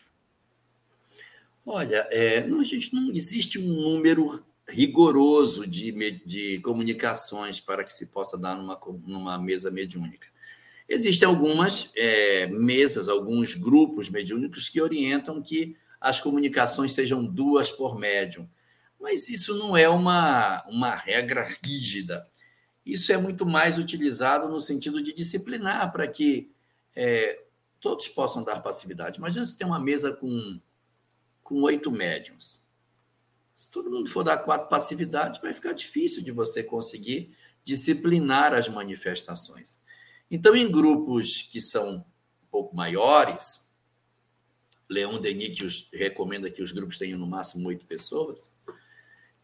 Olha, 1.66 2.06
é, 2.12 2.46
não, 2.46 2.60
a 2.60 2.64
gente 2.64 2.94
não 2.94 3.10
existe 3.10 3.58
um 3.58 3.66
número 3.66 4.46
rigoroso 4.68 5.66
de, 5.66 5.90
de 6.24 6.60
comunicações 6.60 7.60
para 7.60 7.82
que 7.82 7.92
se 7.92 8.06
possa 8.06 8.38
dar 8.38 8.54
numa, 8.54 8.80
numa 9.04 9.38
mesa 9.38 9.72
mediúnica. 9.72 10.28
Existem 10.88 11.26
algumas 11.26 11.90
é, 11.96 12.46
mesas, 12.46 13.08
alguns 13.08 13.56
grupos 13.56 14.08
mediúnicos 14.08 14.68
que 14.68 14.80
orientam 14.80 15.42
que 15.42 15.74
as 16.00 16.20
comunicações 16.20 16.92
sejam 16.92 17.24
duas 17.24 17.70
por 17.70 17.98
médium, 17.98 18.48
mas 19.00 19.28
isso 19.28 19.56
não 19.56 19.76
é 19.76 19.88
uma, 19.88 20.64
uma 20.68 20.94
regra 20.94 21.46
rígida. 21.62 22.28
Isso 22.84 23.12
é 23.12 23.16
muito 23.16 23.44
mais 23.44 23.78
utilizado 23.78 24.48
no 24.48 24.60
sentido 24.60 25.02
de 25.02 25.12
disciplinar 25.12 25.92
para 25.92 26.06
que 26.06 26.50
é, 26.94 27.42
todos 27.80 28.08
possam 28.08 28.42
dar 28.44 28.62
passividade. 28.62 29.18
Imagina 29.18 29.44
se 29.44 29.56
tem 29.56 29.66
uma 29.66 29.80
mesa 29.80 30.12
com 30.14 30.60
com 31.46 31.62
oito 31.62 31.92
médiums. 31.92 32.66
Se 33.54 33.70
todo 33.70 33.88
mundo 33.88 34.10
for 34.10 34.24
dar 34.24 34.38
quatro 34.38 34.68
passividades, 34.68 35.40
vai 35.40 35.54
ficar 35.54 35.72
difícil 35.74 36.24
de 36.24 36.32
você 36.32 36.64
conseguir 36.64 37.36
disciplinar 37.62 38.52
as 38.52 38.68
manifestações. 38.68 39.80
Então, 40.28 40.56
em 40.56 40.68
grupos 40.68 41.42
que 41.42 41.60
são 41.60 41.98
um 41.98 42.46
pouco 42.50 42.74
maiores, 42.74 43.65
Leon 44.88 45.20
Denis 45.20 45.58
que 45.58 45.64
os, 45.64 45.88
recomenda 45.92 46.50
que 46.50 46.62
os 46.62 46.72
grupos 46.72 46.98
tenham 46.98 47.18
no 47.18 47.26
máximo 47.26 47.68
oito 47.68 47.86
pessoas, 47.86 48.52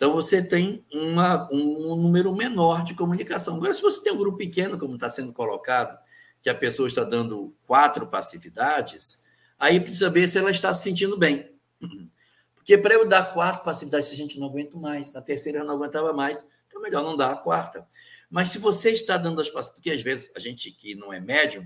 então 0.03 0.12
você 0.12 0.43
tem 0.43 0.85
uma, 0.93 1.49
um 1.53 1.95
número 1.95 2.35
menor 2.35 2.83
de 2.83 2.93
comunicação. 2.93 3.55
Agora, 3.55 3.73
se 3.73 3.81
você 3.81 4.03
tem 4.03 4.12
um 4.12 4.19
grupo 4.19 4.37
pequeno, 4.37 4.77
como 4.77 4.95
está 4.95 5.09
sendo 5.09 5.33
colocado, 5.33 5.97
que 6.43 6.51
a 6.51 6.55
pessoa 6.57 6.88
está 6.88 7.05
dando 7.05 7.55
quatro 7.69 8.05
passividades, 8.09 9.29
aí 9.57 9.79
precisa 9.79 10.11
ver 10.11 10.27
se 10.27 10.38
ela 10.38 10.51
está 10.51 10.75
se 10.75 10.83
sentindo 10.83 11.17
bem. 11.17 11.49
Porque 12.53 12.77
para 12.77 12.95
eu 12.95 13.09
dar 13.09 13.33
quatro 13.33 13.62
passividades, 13.62 14.09
se 14.09 14.14
a 14.14 14.17
gente 14.17 14.40
não 14.40 14.49
aguenta 14.49 14.77
mais, 14.77 15.12
na 15.12 15.23
terceira 15.23 15.61
eu 15.61 15.64
não 15.64 15.75
aguentava 15.77 16.12
mais, 16.12 16.45
então 16.67 16.81
é 16.81 16.83
melhor 16.83 17.05
não 17.05 17.17
dar 17.17 17.31
a 17.31 17.37
quarta. 17.37 17.87
Mas 18.29 18.51
se 18.51 18.59
você 18.59 18.90
está 18.90 19.17
dando 19.17 19.40
as 19.40 19.51
passividades, 19.51 19.75
porque 19.77 19.90
às 19.90 20.03
vezes 20.03 20.33
a 20.35 20.40
gente 20.40 20.73
que 20.73 20.97
não 20.97 21.12
é 21.12 21.21
médium 21.21 21.64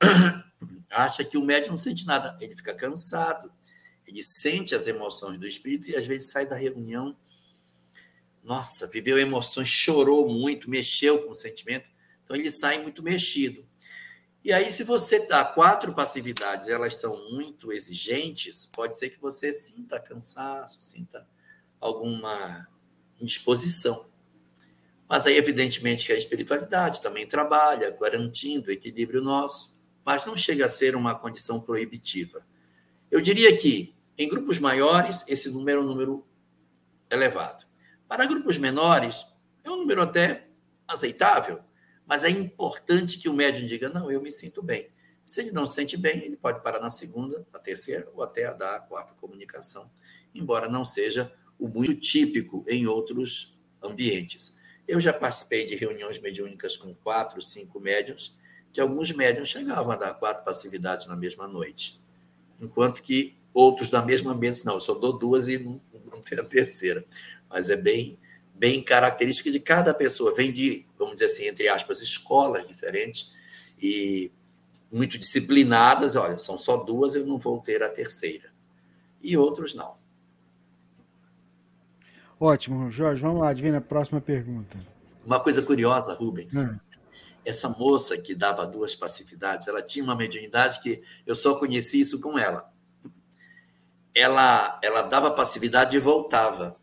acha 0.90 1.24
que 1.24 1.36
o 1.36 1.44
médium 1.44 1.70
não 1.70 1.78
sente 1.78 2.06
nada, 2.06 2.36
ele 2.40 2.56
fica 2.56 2.74
cansado, 2.74 3.52
ele 4.06 4.22
sente 4.22 4.74
as 4.74 4.86
emoções 4.86 5.38
do 5.38 5.46
espírito 5.46 5.90
e 5.90 5.96
às 5.96 6.06
vezes 6.06 6.30
sai 6.30 6.46
da 6.46 6.56
reunião, 6.56 7.16
nossa, 8.42 8.86
viveu 8.86 9.18
emoções, 9.18 9.68
chorou 9.68 10.32
muito, 10.32 10.70
mexeu 10.70 11.22
com 11.24 11.30
o 11.30 11.34
sentimento, 11.34 11.88
então 12.22 12.36
ele 12.36 12.50
sai 12.50 12.80
muito 12.80 13.02
mexido. 13.02 13.66
E 14.44 14.52
aí, 14.52 14.70
se 14.70 14.84
você 14.84 15.26
dá 15.26 15.44
quatro 15.44 15.92
passividades, 15.92 16.68
elas 16.68 16.94
são 17.00 17.32
muito 17.32 17.72
exigentes, 17.72 18.64
pode 18.64 18.96
ser 18.96 19.10
que 19.10 19.20
você 19.20 19.52
sinta 19.52 19.98
cansaço, 19.98 20.80
sinta 20.80 21.26
alguma 21.80 22.68
indisposição. 23.20 24.08
Mas 25.08 25.26
aí, 25.26 25.36
evidentemente, 25.36 26.06
que 26.06 26.12
a 26.12 26.16
espiritualidade 26.16 27.02
também 27.02 27.26
trabalha, 27.26 27.90
garantindo 27.90 28.68
o 28.68 28.72
equilíbrio 28.72 29.20
nosso, 29.20 29.75
mas 30.06 30.24
não 30.24 30.36
chega 30.36 30.64
a 30.64 30.68
ser 30.68 30.94
uma 30.94 31.16
condição 31.16 31.60
proibitiva. 31.60 32.46
Eu 33.10 33.20
diria 33.20 33.54
que, 33.56 33.92
em 34.16 34.28
grupos 34.28 34.60
maiores, 34.60 35.24
esse 35.26 35.50
número 35.50 35.80
é 35.80 35.82
um 35.82 35.86
número 35.86 36.24
elevado. 37.10 37.66
Para 38.06 38.24
grupos 38.24 38.56
menores, 38.56 39.26
é 39.64 39.70
um 39.70 39.78
número 39.78 40.00
até 40.00 40.46
aceitável, 40.86 41.60
mas 42.06 42.22
é 42.22 42.30
importante 42.30 43.18
que 43.18 43.28
o 43.28 43.34
médium 43.34 43.66
diga: 43.66 43.88
não, 43.88 44.08
eu 44.08 44.22
me 44.22 44.30
sinto 44.30 44.62
bem. 44.62 44.88
Se 45.24 45.40
ele 45.40 45.50
não 45.50 45.66
se 45.66 45.74
sente 45.74 45.96
bem, 45.96 46.22
ele 46.22 46.36
pode 46.36 46.62
parar 46.62 46.78
na 46.78 46.88
segunda, 46.88 47.44
na 47.52 47.58
terceira 47.58 48.08
ou 48.14 48.22
até 48.22 48.46
a 48.46 48.78
quarta 48.78 49.12
comunicação, 49.14 49.90
embora 50.32 50.68
não 50.68 50.84
seja 50.84 51.32
o 51.58 51.66
muito 51.66 51.96
típico 51.96 52.64
em 52.68 52.86
outros 52.86 53.58
ambientes. 53.82 54.54
Eu 54.86 55.00
já 55.00 55.12
participei 55.12 55.66
de 55.66 55.74
reuniões 55.74 56.20
mediúnicas 56.20 56.76
com 56.76 56.94
quatro, 56.94 57.42
cinco 57.42 57.80
médiums, 57.80 58.35
que 58.76 58.80
alguns 58.82 59.10
médiums 59.10 59.48
chegavam 59.48 59.90
a 59.90 59.96
dar 59.96 60.12
quatro 60.12 60.44
passividades 60.44 61.06
na 61.06 61.16
mesma 61.16 61.48
noite, 61.48 61.98
enquanto 62.60 63.02
que 63.02 63.34
outros 63.54 63.88
da 63.88 64.04
mesma 64.04 64.34
mesa, 64.34 64.64
não, 64.66 64.74
eu 64.74 64.82
só 64.82 64.92
dou 64.92 65.18
duas 65.18 65.48
e 65.48 65.58
não, 65.58 65.80
não 66.12 66.20
tem 66.20 66.38
a 66.38 66.44
terceira. 66.44 67.02
Mas 67.48 67.70
é 67.70 67.76
bem 67.76 68.18
bem 68.54 68.82
característica 68.82 69.50
de 69.50 69.58
cada 69.58 69.94
pessoa. 69.94 70.34
Vem 70.34 70.52
de, 70.52 70.84
vamos 70.98 71.14
dizer 71.14 71.24
assim, 71.24 71.46
entre 71.46 71.70
aspas, 71.70 72.02
escolas 72.02 72.68
diferentes 72.68 73.34
e 73.80 74.30
muito 74.92 75.16
disciplinadas. 75.16 76.14
Olha, 76.14 76.36
são 76.36 76.58
só 76.58 76.76
duas, 76.76 77.14
eu 77.14 77.26
não 77.26 77.38
vou 77.38 77.58
ter 77.60 77.82
a 77.82 77.88
terceira. 77.88 78.50
E 79.22 79.38
outros 79.38 79.74
não. 79.74 79.94
Ótimo, 82.38 82.90
Jorge. 82.90 83.22
Vamos 83.22 83.40
lá, 83.40 83.48
adivinha 83.48 83.78
a 83.78 83.80
próxima 83.80 84.20
pergunta. 84.20 84.78
Uma 85.24 85.40
coisa 85.40 85.62
curiosa, 85.62 86.12
Rubens. 86.12 86.54
Hum. 86.56 86.78
Essa 87.46 87.68
moça 87.68 88.18
que 88.18 88.34
dava 88.34 88.66
duas 88.66 88.94
passividades, 88.94 89.68
ela 89.68 89.82
tinha 89.82 90.04
uma 90.04 90.16
mediunidade 90.16 90.80
que 90.82 91.02
eu 91.24 91.36
só 91.36 91.54
conheci 91.58 92.00
isso 92.00 92.20
com 92.20 92.38
ela. 92.38 92.70
Ela, 94.14 94.80
ela 94.82 95.02
dava 95.02 95.30
passividade 95.30 95.96
e 95.96 96.00
voltava 96.00 96.76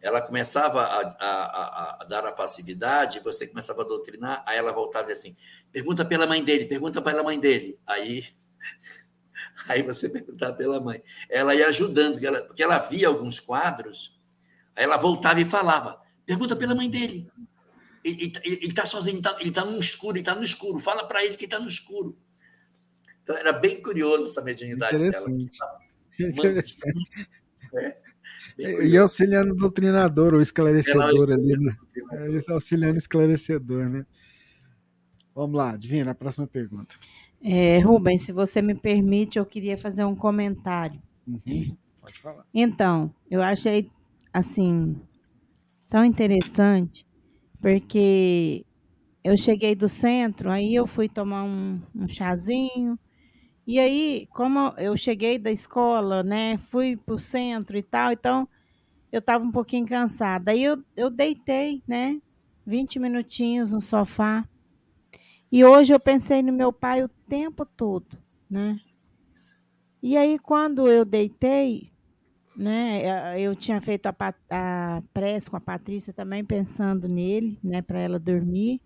ela 0.00 0.20
começava 0.20 0.82
a, 0.82 1.00
a, 1.18 2.02
a, 2.02 2.04
dar 2.04 2.24
a 2.24 2.32
passividade, 2.32 3.20
você 3.20 3.46
começava 3.46 3.82
a 3.82 3.84
doutrinar, 3.84 4.44
aí 4.46 4.56
ela 4.56 4.72
voltava 4.72 5.10
assim, 5.10 5.36
pergunta 5.72 6.04
pela 6.04 6.26
mãe 6.26 6.42
dele, 6.44 6.66
pergunta 6.66 7.02
pela 7.02 7.22
mãe 7.22 7.38
dele. 7.38 7.78
Aí, 7.86 8.24
aí 9.66 9.82
você 9.82 10.08
perguntava 10.08 10.54
pela 10.54 10.80
mãe. 10.80 11.02
Ela 11.28 11.54
ia 11.54 11.68
ajudando, 11.68 12.12
porque 12.12 12.26
ela, 12.26 12.42
porque 12.42 12.62
ela 12.62 12.78
via 12.78 13.08
alguns 13.08 13.40
quadros, 13.40 14.16
aí 14.76 14.84
ela 14.84 14.96
voltava 14.96 15.40
e 15.40 15.44
falava, 15.44 16.00
pergunta 16.24 16.54
pela 16.54 16.74
mãe 16.74 16.88
dele. 16.88 17.28
Ele 18.04 18.32
está 18.62 18.86
sozinho, 18.86 19.20
ele 19.40 19.48
está 19.48 19.62
tá 19.62 19.70
no 19.70 19.78
escuro, 19.78 20.12
ele 20.12 20.20
está 20.20 20.34
no 20.34 20.42
escuro, 20.42 20.78
fala 20.78 21.06
para 21.06 21.24
ele 21.24 21.36
que 21.36 21.44
está 21.44 21.58
no 21.58 21.68
escuro. 21.68 22.16
Então 23.22 23.36
era 23.36 23.52
bem 23.52 23.82
curioso 23.82 24.26
essa 24.26 24.42
mediunidade 24.42 24.96
Interessante. 24.96 25.58
dela. 25.58 25.78
Interessante. 26.18 27.28
É. 27.74 28.08
E 28.58 28.96
auxiliando 28.96 29.52
o 29.52 29.56
doutrinador 29.56 30.34
ou 30.34 30.40
esclarecedor 30.40 31.30
ali, 31.30 31.56
né? 31.58 31.76
É, 32.12 32.52
auxiliando 32.52 32.96
esclarecedor, 32.96 33.88
né? 33.88 34.04
Vamos 35.34 35.56
lá, 35.56 35.76
Divina, 35.76 36.10
a 36.10 36.14
próxima 36.14 36.46
pergunta. 36.46 36.96
É, 37.40 37.78
Rubens, 37.78 38.22
se 38.22 38.32
você 38.32 38.60
me 38.60 38.74
permite, 38.74 39.38
eu 39.38 39.46
queria 39.46 39.76
fazer 39.76 40.04
um 40.04 40.16
comentário. 40.16 41.00
Uhum. 41.26 41.76
Pode 42.00 42.18
falar. 42.18 42.44
Então, 42.52 43.14
eu 43.30 43.40
achei, 43.40 43.88
assim, 44.32 45.00
tão 45.88 46.04
interessante, 46.04 47.06
porque 47.60 48.64
eu 49.22 49.36
cheguei 49.36 49.74
do 49.74 49.88
centro, 49.88 50.50
aí 50.50 50.74
eu 50.74 50.86
fui 50.86 51.08
tomar 51.08 51.44
um, 51.44 51.80
um 51.94 52.08
chazinho, 52.08 52.98
e 53.66 53.78
aí, 53.78 54.26
como 54.32 54.72
eu 54.78 54.96
cheguei 54.96 55.38
da 55.38 55.50
escola, 55.50 56.22
né, 56.22 56.56
fui 56.56 56.96
para 56.96 57.14
o 57.14 57.18
centro 57.18 57.76
e 57.76 57.82
tal, 57.82 58.12
então 58.12 58.48
eu 59.12 59.18
estava 59.18 59.44
um 59.44 59.52
pouquinho 59.52 59.86
cansada. 59.86 60.52
Aí 60.52 60.64
eu, 60.64 60.82
eu 60.96 61.10
deitei, 61.10 61.82
né, 61.86 62.18
20 62.64 62.98
minutinhos 62.98 63.70
no 63.70 63.78
sofá. 63.78 64.48
E 65.52 65.62
hoje 65.64 65.92
eu 65.92 66.00
pensei 66.00 66.42
no 66.42 66.50
meu 66.50 66.72
pai 66.72 67.04
o 67.04 67.10
tempo 67.28 67.66
todo, 67.66 68.16
né? 68.48 68.74
E 70.02 70.16
aí, 70.16 70.38
quando 70.38 70.88
eu 70.88 71.04
deitei, 71.04 71.92
né, 72.58 73.40
eu 73.40 73.54
tinha 73.54 73.80
feito 73.80 74.06
a, 74.06 74.14
a 74.50 75.02
prece 75.14 75.48
com 75.48 75.56
a 75.56 75.60
Patrícia 75.60 76.12
também, 76.12 76.44
pensando 76.44 77.08
nele, 77.08 77.58
né, 77.62 77.80
para 77.80 78.00
ela 78.00 78.18
dormir 78.18 78.80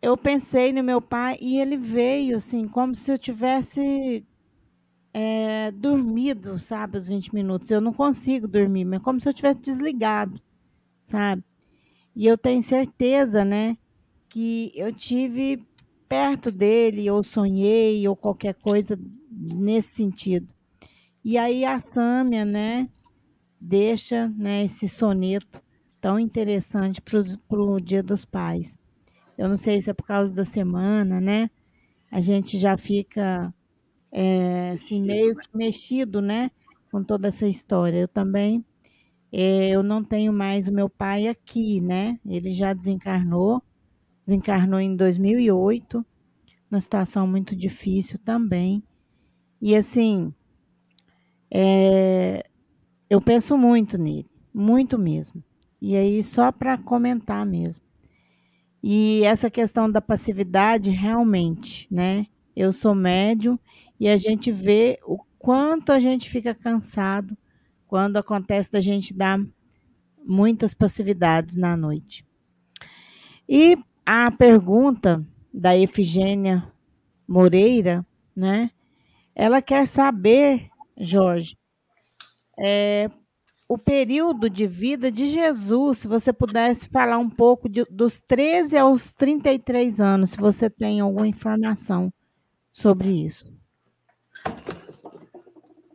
eu 0.00 0.16
pensei 0.16 0.72
no 0.72 0.82
meu 0.82 1.00
pai 1.00 1.36
e 1.40 1.60
ele 1.60 1.76
veio 1.76 2.36
assim, 2.36 2.68
como 2.68 2.94
se 2.94 3.10
eu 3.10 3.18
tivesse 3.18 4.24
é, 5.12 5.70
dormido, 5.72 6.58
sabe, 6.58 6.98
os 6.98 7.08
20 7.08 7.34
minutos. 7.34 7.70
Eu 7.70 7.80
não 7.80 7.92
consigo 7.92 8.46
dormir, 8.46 8.84
mas 8.84 9.02
como 9.02 9.20
se 9.20 9.28
eu 9.28 9.32
tivesse 9.32 9.60
desligado, 9.60 10.40
sabe? 11.02 11.42
E 12.14 12.26
eu 12.26 12.38
tenho 12.38 12.62
certeza, 12.62 13.44
né, 13.44 13.76
que 14.28 14.72
eu 14.74 14.92
tive 14.92 15.64
perto 16.08 16.50
dele, 16.50 17.10
ou 17.10 17.22
sonhei, 17.22 18.06
ou 18.08 18.16
qualquer 18.16 18.54
coisa 18.54 18.98
nesse 19.30 19.90
sentido. 19.94 20.48
E 21.24 21.36
aí 21.36 21.64
a 21.64 21.78
Sâmia, 21.78 22.44
né, 22.44 22.88
deixa 23.60 24.28
né, 24.28 24.64
esse 24.64 24.88
soneto 24.88 25.60
tão 26.00 26.18
interessante 26.18 27.00
para 27.00 27.60
o 27.60 27.80
Dia 27.80 28.02
dos 28.02 28.24
Pais. 28.24 28.78
Eu 29.36 29.48
não 29.48 29.56
sei 29.56 29.80
se 29.80 29.90
é 29.90 29.94
por 29.94 30.06
causa 30.06 30.34
da 30.34 30.44
semana, 30.44 31.20
né? 31.20 31.50
A 32.10 32.20
gente 32.20 32.58
já 32.58 32.76
fica 32.76 33.54
é, 34.10 34.70
assim, 34.70 35.02
meio 35.02 35.36
que 35.36 35.48
mexido, 35.54 36.20
né? 36.20 36.50
Com 36.90 37.04
toda 37.04 37.28
essa 37.28 37.46
história. 37.46 37.98
Eu 37.98 38.08
também, 38.08 38.64
é, 39.32 39.68
eu 39.70 39.82
não 39.82 40.02
tenho 40.02 40.32
mais 40.32 40.68
o 40.68 40.72
meu 40.72 40.88
pai 40.88 41.28
aqui, 41.28 41.80
né? 41.80 42.18
Ele 42.26 42.52
já 42.52 42.72
desencarnou, 42.72 43.62
desencarnou 44.24 44.80
em 44.80 44.96
2008, 44.96 46.04
numa 46.70 46.80
situação 46.80 47.26
muito 47.26 47.54
difícil 47.54 48.18
também. 48.18 48.82
E 49.60 49.76
assim, 49.76 50.34
é, 51.50 52.44
eu 53.08 53.20
penso 53.20 53.56
muito 53.56 53.96
nele, 53.98 54.26
muito 54.52 54.98
mesmo. 54.98 55.42
E 55.80 55.96
aí, 55.96 56.22
só 56.22 56.50
para 56.50 56.76
comentar 56.76 57.46
mesmo. 57.46 57.84
E 58.82 59.22
essa 59.24 59.50
questão 59.50 59.90
da 59.90 60.00
passividade, 60.00 60.90
realmente, 60.90 61.86
né? 61.90 62.26
Eu 62.54 62.72
sou 62.72 62.94
médium 62.94 63.58
e 63.98 64.08
a 64.08 64.16
gente 64.16 64.50
vê 64.50 64.98
o 65.04 65.18
quanto 65.38 65.92
a 65.92 66.00
gente 66.00 66.28
fica 66.28 66.54
cansado 66.54 67.36
quando 67.86 68.16
acontece 68.16 68.70
da 68.70 68.80
gente 68.80 69.14
dar 69.14 69.40
muitas 70.24 70.74
passividades 70.74 71.56
na 71.56 71.76
noite. 71.76 72.24
E 73.48 73.78
a 74.04 74.30
pergunta 74.30 75.26
da 75.52 75.76
Efigênia 75.76 76.70
Moreira, 77.26 78.04
né? 78.36 78.70
Ela 79.34 79.62
quer 79.62 79.86
saber, 79.86 80.68
Jorge, 80.98 81.56
é, 82.58 83.08
o 83.68 83.76
período 83.76 84.48
de 84.48 84.66
vida 84.66 85.12
de 85.12 85.26
Jesus, 85.26 85.98
se 85.98 86.08
você 86.08 86.32
pudesse 86.32 86.88
falar 86.88 87.18
um 87.18 87.28
pouco 87.28 87.68
de, 87.68 87.84
dos 87.84 88.20
13 88.20 88.78
aos 88.78 89.12
33 89.12 90.00
anos, 90.00 90.30
se 90.30 90.36
você 90.38 90.70
tem 90.70 91.00
alguma 91.00 91.28
informação 91.28 92.12
sobre 92.72 93.08
isso. 93.10 93.54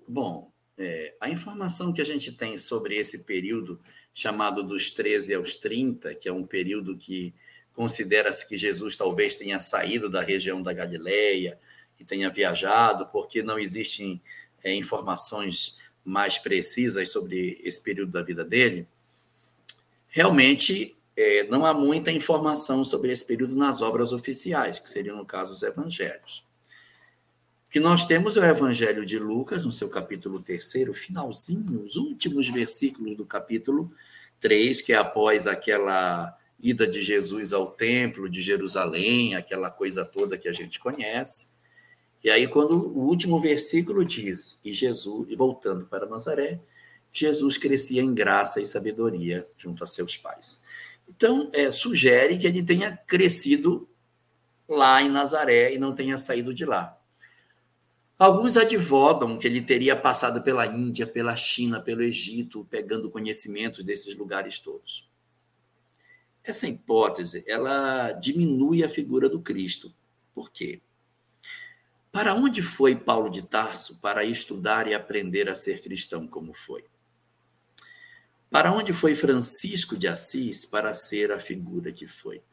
Bom, 0.07 0.51
é, 0.77 1.15
a 1.19 1.29
informação 1.29 1.91
que 1.91 2.01
a 2.01 2.05
gente 2.05 2.31
tem 2.31 2.57
sobre 2.57 2.95
esse 2.95 3.25
período 3.25 3.79
chamado 4.13 4.63
dos 4.63 4.91
13 4.91 5.33
aos 5.33 5.55
30, 5.55 6.13
que 6.15 6.29
é 6.29 6.33
um 6.33 6.45
período 6.45 6.97
que 6.97 7.33
considera-se 7.73 8.47
que 8.47 8.55
Jesus 8.55 8.95
talvez 8.95 9.37
tenha 9.37 9.59
saído 9.59 10.09
da 10.09 10.21
região 10.21 10.61
da 10.61 10.71
Galileia 10.71 11.59
e 11.99 12.05
tenha 12.05 12.29
viajado, 12.29 13.07
porque 13.07 13.41
não 13.41 13.57
existem 13.57 14.21
é, 14.63 14.73
informações 14.73 15.78
mais 16.04 16.38
precisas 16.38 17.12
sobre 17.12 17.60
esse 17.63 17.82
período 17.82 18.12
da 18.12 18.21
vida 18.21 18.43
dele, 18.43 18.88
realmente 20.08 20.95
é, 21.15 21.43
não 21.45 21.65
há 21.65 21.73
muita 21.73 22.12
informação 22.12 22.84
sobre 22.84 23.12
esse 23.12 23.26
período 23.26 23.56
nas 23.56 23.82
obras 23.82 24.12
oficiais, 24.12 24.80
que 24.80 24.89
seriam, 24.89 25.17
no 25.17 25.26
caso, 25.26 25.54
os 25.54 25.63
evangelhos. 25.63 26.43
O 27.67 27.69
que 27.69 27.80
nós 27.80 28.06
temos 28.06 28.38
é 28.38 28.41
o 28.41 28.45
evangelho 28.45 29.06
de 29.06 29.17
Lucas, 29.17 29.65
no 29.65 29.71
seu 29.71 29.89
capítulo 29.89 30.39
3, 30.39 30.63
finalzinho, 30.93 31.84
os 31.84 31.95
últimos 31.95 32.49
versículos 32.49 33.17
do 33.17 33.26
capítulo 33.26 33.91
3, 34.39 34.82
que 34.82 34.93
é 34.93 34.97
após 34.97 35.47
aquela 35.47 36.38
ida 36.60 36.88
de 36.88 37.02
Jesus 37.02 37.52
ao 37.52 37.71
templo 37.71 38.30
de 38.30 38.41
Jerusalém, 38.41 39.36
aquela 39.36 39.69
coisa 39.69 40.06
toda 40.06 40.38
que 40.38 40.47
a 40.47 40.54
gente 40.54 40.80
conhece. 40.80 41.52
E 42.23 42.29
aí, 42.29 42.47
quando 42.47 42.71
o 42.75 43.01
último 43.01 43.39
versículo 43.39 44.05
diz, 44.05 44.59
e 44.63 44.73
Jesus, 44.73 45.27
e 45.29 45.36
voltando 45.36 45.86
para 45.86 46.05
Nazaré, 46.05 46.59
Jesus 47.12 47.57
crescia 47.57 48.01
em 48.01 48.13
graça 48.13 48.62
e 48.62 48.65
sabedoria 48.65 49.45
junto 49.57 49.83
a 49.83 49.88
seus 49.88 50.17
pais. 50.17 50.63
Então, 51.07 51.49
é, 51.53 51.69
sugere 51.71 52.38
que 52.38 52.47
ele 52.47 52.63
tenha 52.63 52.95
crescido 52.95 53.88
lá 54.67 55.01
em 55.01 55.09
Nazaré 55.09 55.73
e 55.73 55.77
não 55.77 55.93
tenha 55.93 56.17
saído 56.17 56.53
de 56.53 56.65
lá. 56.65 56.97
Alguns 58.17 58.55
advogam 58.55 59.38
que 59.38 59.45
ele 59.45 59.62
teria 59.62 59.95
passado 59.95 60.41
pela 60.41 60.65
Índia, 60.65 61.05
pela 61.05 61.36
China, 61.36 61.81
pelo 61.81 62.01
Egito, 62.01 62.65
pegando 62.69 63.09
conhecimentos 63.09 63.83
desses 63.83 64.15
lugares 64.15 64.59
todos. 64.59 65.09
Essa 66.41 66.67
hipótese, 66.67 67.43
ela 67.45 68.13
diminui 68.13 68.83
a 68.83 68.89
figura 68.89 69.27
do 69.27 69.41
Cristo. 69.41 69.93
Por 70.33 70.51
quê? 70.51 70.81
Para 72.13 72.36
onde 72.36 72.62
foi 72.62 72.95
Paulo 72.95 73.28
de 73.28 73.41
Tarso 73.41 73.99
para 73.99 74.23
estudar 74.23 74.88
e 74.88 74.93
aprender 74.93 75.49
a 75.49 75.56
ser 75.56 75.82
cristão 75.82 76.28
como 76.28 76.54
foi? 76.54 76.86
Para 78.52 78.71
onde 78.71 78.93
foi 78.93 79.15
Francisco 79.15 79.97
de 79.97 80.08
Assis 80.08 80.63
para 80.63 80.93
ser 80.93 81.32
a 81.32 81.39
figura 81.39 81.91
que 81.91 82.06
foi? 82.06 82.43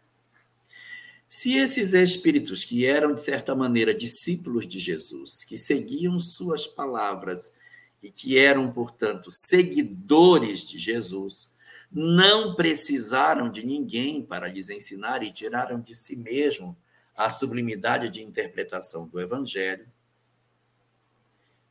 Se 1.28 1.52
esses 1.52 1.92
espíritos, 1.92 2.64
que 2.64 2.86
eram, 2.86 3.12
de 3.12 3.22
certa 3.22 3.54
maneira, 3.54 3.92
discípulos 3.92 4.66
de 4.66 4.80
Jesus, 4.80 5.44
que 5.44 5.58
seguiam 5.58 6.18
suas 6.18 6.66
palavras 6.66 7.54
e 8.02 8.10
que 8.10 8.38
eram, 8.38 8.72
portanto, 8.72 9.30
seguidores 9.30 10.64
de 10.64 10.78
Jesus, 10.78 11.54
não 11.92 12.54
precisaram 12.54 13.50
de 13.50 13.62
ninguém 13.62 14.22
para 14.24 14.48
lhes 14.48 14.70
ensinar 14.70 15.22
e 15.22 15.30
tiraram 15.30 15.82
de 15.82 15.94
si 15.94 16.16
mesmo 16.16 16.74
a 17.20 17.28
sublimidade 17.28 18.08
de 18.08 18.22
interpretação 18.22 19.06
do 19.06 19.20
Evangelho, 19.20 19.86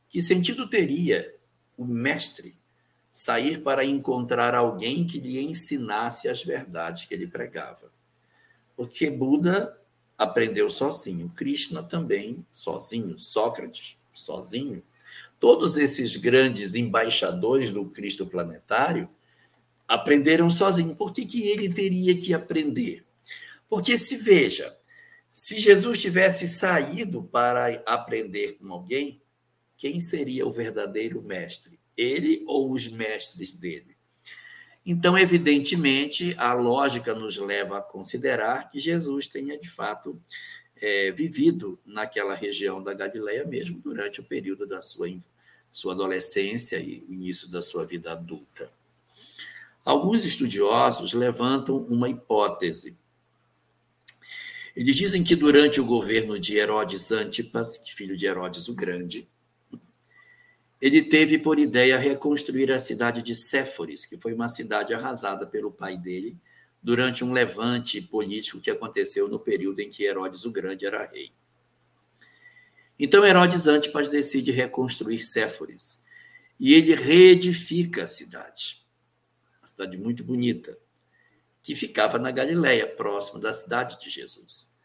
que 0.08 0.22
sentido 0.22 0.68
teria 0.68 1.34
o 1.76 1.84
mestre 1.84 2.56
sair 3.10 3.60
para 3.60 3.84
encontrar 3.84 4.54
alguém 4.54 5.04
que 5.04 5.18
lhe 5.18 5.40
ensinasse 5.40 6.28
as 6.28 6.44
verdades 6.44 7.04
que 7.04 7.14
ele 7.14 7.26
pregava? 7.26 7.90
Porque 8.76 9.10
Buda 9.10 9.76
aprendeu 10.16 10.70
sozinho, 10.70 11.32
Krishna 11.34 11.82
também 11.82 12.46
sozinho, 12.52 13.18
Sócrates 13.18 13.98
sozinho. 14.12 14.84
Todos 15.40 15.76
esses 15.76 16.14
grandes 16.14 16.76
embaixadores 16.76 17.72
do 17.72 17.84
Cristo 17.86 18.24
planetário 18.24 19.10
aprenderam 19.88 20.48
sozinho. 20.48 20.94
Por 20.94 21.12
que, 21.12 21.26
que 21.26 21.48
ele 21.48 21.74
teria 21.74 22.16
que 22.16 22.32
aprender? 22.32 23.04
Porque 23.68 23.98
se 23.98 24.16
veja, 24.16 24.76
se 25.30 25.58
Jesus 25.58 25.98
tivesse 25.98 26.48
saído 26.48 27.22
para 27.22 27.82
aprender 27.86 28.58
com 28.58 28.72
alguém, 28.72 29.22
quem 29.76 30.00
seria 30.00 30.46
o 30.46 30.52
verdadeiro 30.52 31.22
mestre? 31.22 31.78
Ele 31.96 32.42
ou 32.46 32.72
os 32.72 32.88
mestres 32.88 33.54
dele? 33.54 33.96
Então, 34.84 35.16
evidentemente, 35.16 36.34
a 36.36 36.52
lógica 36.52 37.14
nos 37.14 37.36
leva 37.36 37.78
a 37.78 37.82
considerar 37.82 38.68
que 38.68 38.80
Jesus 38.80 39.28
tenha, 39.28 39.56
de 39.56 39.68
fato, 39.68 40.20
é, 40.76 41.12
vivido 41.12 41.78
naquela 41.84 42.34
região 42.34 42.82
da 42.82 42.92
Galileia 42.92 43.44
mesmo 43.44 43.78
durante 43.78 44.20
o 44.20 44.24
período 44.24 44.66
da 44.66 44.82
sua, 44.82 45.08
sua 45.70 45.92
adolescência 45.92 46.78
e 46.78 47.04
início 47.08 47.48
da 47.48 47.62
sua 47.62 47.86
vida 47.86 48.12
adulta. 48.12 48.72
Alguns 49.84 50.24
estudiosos 50.24 51.12
levantam 51.12 51.76
uma 51.76 52.08
hipótese 52.08 52.98
eles 54.74 54.96
dizem 54.96 55.24
que 55.24 55.34
durante 55.34 55.80
o 55.80 55.84
governo 55.84 56.38
de 56.38 56.56
Herodes 56.56 57.10
Antipas, 57.10 57.82
filho 57.88 58.16
de 58.16 58.26
Herodes 58.26 58.68
o 58.68 58.74
Grande, 58.74 59.28
ele 60.80 61.02
teve 61.02 61.38
por 61.38 61.58
ideia 61.58 61.98
reconstruir 61.98 62.72
a 62.72 62.80
cidade 62.80 63.22
de 63.22 63.34
Séforis, 63.34 64.06
que 64.06 64.16
foi 64.16 64.32
uma 64.32 64.48
cidade 64.48 64.94
arrasada 64.94 65.46
pelo 65.46 65.70
pai 65.70 65.96
dele 65.96 66.36
durante 66.82 67.22
um 67.22 67.32
levante 67.32 68.00
político 68.00 68.60
que 68.60 68.70
aconteceu 68.70 69.28
no 69.28 69.38
período 69.38 69.80
em 69.80 69.90
que 69.90 70.04
Herodes 70.04 70.44
o 70.44 70.50
Grande 70.50 70.86
era 70.86 71.06
rei. 71.06 71.30
Então 72.98 73.24
Herodes 73.24 73.66
Antipas 73.66 74.08
decide 74.08 74.50
reconstruir 74.50 75.24
Séforis 75.24 76.04
e 76.58 76.74
ele 76.74 76.94
reedifica 76.94 78.04
a 78.04 78.06
cidade. 78.06 78.82
Uma 79.60 79.66
cidade 79.66 79.98
muito 79.98 80.24
bonita 80.24 80.78
que 81.70 81.76
ficava 81.76 82.18
na 82.18 82.32
Galileia, 82.32 82.84
próximo 82.84 83.38
da 83.38 83.52
cidade 83.52 83.96
de 84.00 84.10
Jesus. 84.10 84.76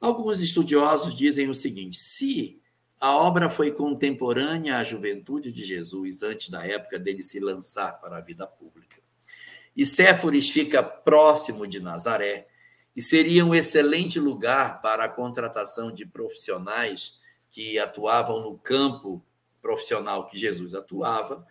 Alguns 0.00 0.40
estudiosos 0.40 1.14
dizem 1.14 1.48
o 1.48 1.54
seguinte: 1.54 1.96
se 1.96 2.60
a 3.00 3.16
obra 3.16 3.48
foi 3.48 3.70
contemporânea 3.70 4.78
à 4.78 4.82
juventude 4.82 5.52
de 5.52 5.62
Jesus, 5.62 6.24
antes 6.24 6.48
da 6.48 6.66
época 6.66 6.98
dele 6.98 7.22
se 7.22 7.38
lançar 7.38 8.00
para 8.00 8.18
a 8.18 8.20
vida 8.20 8.48
pública, 8.48 9.00
e 9.76 9.86
Séforis 9.86 10.50
fica 10.50 10.82
próximo 10.82 11.68
de 11.68 11.78
Nazaré, 11.78 12.48
e 12.96 13.00
seria 13.00 13.46
um 13.46 13.54
excelente 13.54 14.18
lugar 14.18 14.82
para 14.82 15.04
a 15.04 15.08
contratação 15.08 15.92
de 15.92 16.04
profissionais 16.04 17.20
que 17.52 17.78
atuavam 17.78 18.42
no 18.42 18.58
campo 18.58 19.24
profissional 19.62 20.26
que 20.26 20.36
Jesus 20.36 20.74
atuava, 20.74 21.46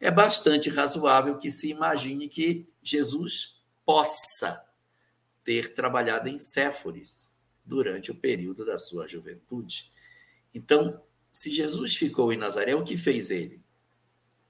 é 0.00 0.10
bastante 0.10 0.70
razoável 0.70 1.36
que 1.36 1.50
se 1.50 1.68
imagine 1.68 2.30
que 2.30 2.66
Jesus 2.82 3.60
possa 3.92 4.64
ter 5.44 5.74
trabalhado 5.74 6.26
em 6.26 6.38
Séforis 6.38 7.36
durante 7.62 8.10
o 8.10 8.14
período 8.14 8.64
da 8.64 8.78
sua 8.78 9.06
juventude. 9.06 9.92
Então, 10.54 10.98
se 11.30 11.50
Jesus 11.50 11.94
ficou 11.94 12.32
em 12.32 12.38
Nazaré, 12.38 12.74
o 12.74 12.82
que 12.82 12.96
fez 12.96 13.30
ele? 13.30 13.60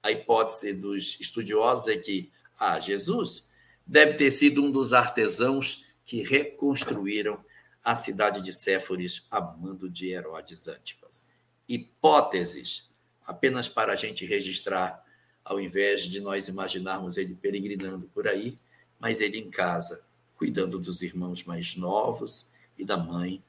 A 0.01 0.11
hipótese 0.11 0.71
dos 0.71 1.19
estudiosos 1.19 1.89
é 1.89 1.97
que, 1.97 2.31
ah, 2.57 2.79
Jesus 2.79 3.49
deve 3.85 4.13
ter 4.13 4.31
sido 4.31 4.63
um 4.63 4.71
dos 4.71 4.93
artesãos 4.93 5.85
que 6.05 6.23
reconstruíram 6.23 7.43
a 7.83 7.97
cidade 7.97 8.39
de 8.39 8.53
Séforis 8.53 9.27
a 9.29 9.41
mando 9.41 9.89
de 9.89 10.09
Herodes 10.09 10.69
Antipas. 10.69 11.43
Hipóteses, 11.67 12.89
apenas 13.25 13.67
para 13.67 13.91
a 13.91 13.97
gente 13.97 14.25
registrar, 14.25 15.03
ao 15.43 15.59
invés 15.59 16.03
de 16.03 16.21
nós 16.21 16.47
imaginarmos 16.47 17.17
ele 17.17 17.35
peregrinando 17.35 18.09
por 18.13 18.25
aí, 18.25 18.57
mas 19.03 19.19
ele 19.19 19.37
em 19.37 19.49
casa, 19.49 20.01
cuidando 20.37 20.79
dos 20.79 21.01
irmãos 21.01 21.43
mais 21.43 21.75
novos 21.75 22.49
e 22.79 22.85
da 22.85 22.95
mãe 22.95 23.43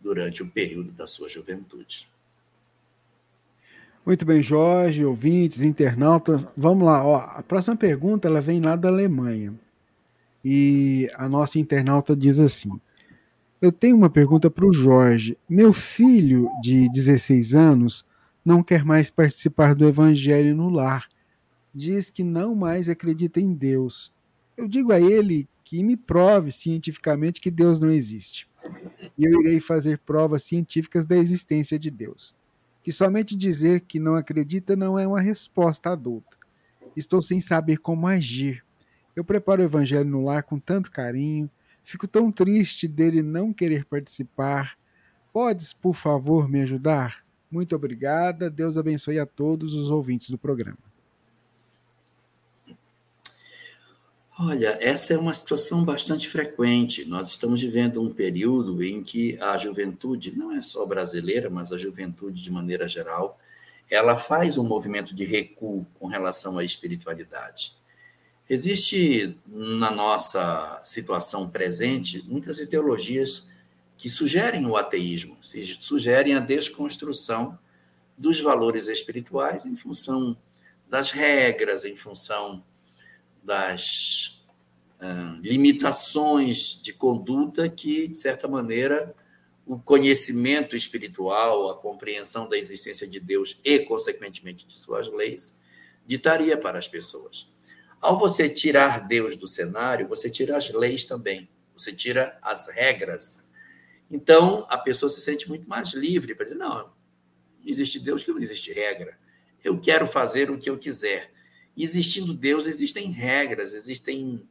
durante 0.00 0.40
o 0.40 0.48
período 0.48 0.92
da 0.92 1.08
sua 1.08 1.28
juventude. 1.28 2.08
Muito 4.06 4.24
bem, 4.24 4.40
Jorge, 4.40 5.04
ouvintes, 5.04 5.62
internautas. 5.62 6.46
Vamos 6.56 6.84
lá. 6.84 7.04
Ó, 7.04 7.16
a 7.16 7.42
próxima 7.42 7.76
pergunta 7.76 8.28
ela 8.28 8.40
vem 8.40 8.60
lá 8.60 8.76
da 8.76 8.88
Alemanha. 8.88 9.52
E 10.44 11.10
a 11.16 11.28
nossa 11.28 11.58
internauta 11.58 12.14
diz 12.14 12.38
assim: 12.38 12.80
Eu 13.60 13.72
tenho 13.72 13.96
uma 13.96 14.08
pergunta 14.08 14.48
para 14.48 14.64
o 14.64 14.72
Jorge. 14.72 15.36
Meu 15.48 15.72
filho 15.72 16.48
de 16.62 16.88
16 16.88 17.52
anos 17.52 18.04
não 18.44 18.62
quer 18.62 18.84
mais 18.84 19.10
participar 19.10 19.74
do 19.74 19.88
evangelho 19.88 20.54
no 20.54 20.68
lar. 20.68 21.08
Diz 21.74 22.10
que 22.10 22.22
não 22.22 22.54
mais 22.54 22.88
acredita 22.88 23.40
em 23.40 23.52
Deus. 23.52 24.12
Eu 24.60 24.68
digo 24.68 24.92
a 24.92 25.00
ele 25.00 25.48
que 25.64 25.82
me 25.82 25.96
prove 25.96 26.52
cientificamente 26.52 27.40
que 27.40 27.50
Deus 27.50 27.80
não 27.80 27.90
existe. 27.90 28.46
E 29.16 29.24
eu 29.24 29.40
irei 29.40 29.58
fazer 29.58 29.96
provas 30.00 30.42
científicas 30.42 31.06
da 31.06 31.16
existência 31.16 31.78
de 31.78 31.90
Deus. 31.90 32.34
Que 32.82 32.92
somente 32.92 33.34
dizer 33.34 33.80
que 33.80 33.98
não 33.98 34.16
acredita 34.16 34.76
não 34.76 34.98
é 34.98 35.06
uma 35.06 35.18
resposta 35.18 35.92
adulta. 35.92 36.36
Estou 36.94 37.22
sem 37.22 37.40
saber 37.40 37.78
como 37.78 38.06
agir. 38.06 38.62
Eu 39.16 39.24
preparo 39.24 39.62
o 39.62 39.64
evangelho 39.64 40.04
no 40.04 40.26
lar 40.26 40.42
com 40.42 40.58
tanto 40.58 40.90
carinho, 40.90 41.48
fico 41.82 42.06
tão 42.06 42.30
triste 42.30 42.86
dele 42.86 43.22
não 43.22 43.50
querer 43.50 43.86
participar. 43.86 44.76
Podes, 45.32 45.72
por 45.72 45.94
favor, 45.94 46.50
me 46.50 46.60
ajudar? 46.60 47.24
Muito 47.50 47.74
obrigada. 47.74 48.50
Deus 48.50 48.76
abençoe 48.76 49.18
a 49.18 49.24
todos 49.24 49.72
os 49.72 49.88
ouvintes 49.88 50.28
do 50.28 50.36
programa. 50.36 50.89
Olha, 54.42 54.78
essa 54.80 55.12
é 55.12 55.18
uma 55.18 55.34
situação 55.34 55.84
bastante 55.84 56.26
frequente. 56.26 57.04
Nós 57.04 57.28
estamos 57.28 57.60
vivendo 57.60 58.00
um 58.00 58.08
período 58.08 58.82
em 58.82 59.02
que 59.02 59.38
a 59.38 59.58
juventude, 59.58 60.34
não 60.34 60.50
é 60.50 60.62
só 60.62 60.86
brasileira, 60.86 61.50
mas 61.50 61.70
a 61.70 61.76
juventude 61.76 62.42
de 62.42 62.50
maneira 62.50 62.88
geral, 62.88 63.38
ela 63.90 64.16
faz 64.16 64.56
um 64.56 64.64
movimento 64.64 65.14
de 65.14 65.26
recuo 65.26 65.86
com 65.98 66.06
relação 66.06 66.56
à 66.56 66.64
espiritualidade. 66.64 67.74
Existe 68.48 69.36
na 69.46 69.90
nossa 69.90 70.80
situação 70.82 71.50
presente 71.50 72.24
muitas 72.26 72.56
ideologias 72.56 73.46
que 73.98 74.08
sugerem 74.08 74.64
o 74.64 74.74
ateísmo, 74.74 75.36
sugerem 75.42 76.34
a 76.34 76.40
desconstrução 76.40 77.58
dos 78.16 78.40
valores 78.40 78.88
espirituais 78.88 79.66
em 79.66 79.76
função 79.76 80.34
das 80.88 81.10
regras, 81.10 81.84
em 81.84 81.94
função 81.94 82.64
das 83.42 84.42
uh, 85.00 85.40
limitações 85.40 86.80
de 86.82 86.92
conduta 86.92 87.68
que, 87.68 88.08
de 88.08 88.18
certa 88.18 88.46
maneira, 88.46 89.14
o 89.66 89.78
conhecimento 89.78 90.74
espiritual, 90.74 91.70
a 91.70 91.76
compreensão 91.76 92.48
da 92.48 92.58
existência 92.58 93.06
de 93.06 93.20
Deus 93.20 93.60
e, 93.64 93.78
consequentemente, 93.80 94.66
de 94.66 94.78
suas 94.78 95.08
leis, 95.08 95.60
ditaria 96.06 96.56
para 96.56 96.78
as 96.78 96.88
pessoas. 96.88 97.48
Ao 98.00 98.18
você 98.18 98.48
tirar 98.48 99.06
Deus 99.06 99.36
do 99.36 99.46
cenário, 99.46 100.08
você 100.08 100.30
tira 100.30 100.56
as 100.56 100.70
leis 100.70 101.06
também, 101.06 101.48
você 101.72 101.92
tira 101.92 102.38
as 102.42 102.68
regras. 102.68 103.50
Então, 104.10 104.66
a 104.68 104.76
pessoa 104.76 105.08
se 105.08 105.20
sente 105.20 105.48
muito 105.48 105.68
mais 105.68 105.92
livre 105.92 106.34
para 106.34 106.46
dizer: 106.46 106.58
não, 106.58 106.78
não 106.78 106.92
existe 107.64 108.00
Deus 108.00 108.24
que 108.24 108.32
não 108.32 108.40
existe 108.40 108.72
regra. 108.72 109.18
Eu 109.62 109.78
quero 109.78 110.06
fazer 110.06 110.50
o 110.50 110.58
que 110.58 110.68
eu 110.68 110.78
quiser. 110.78 111.30
Existindo 111.82 112.34
Deus, 112.34 112.66
existem 112.66 113.10
regras, 113.10 113.72
existem 113.72 114.46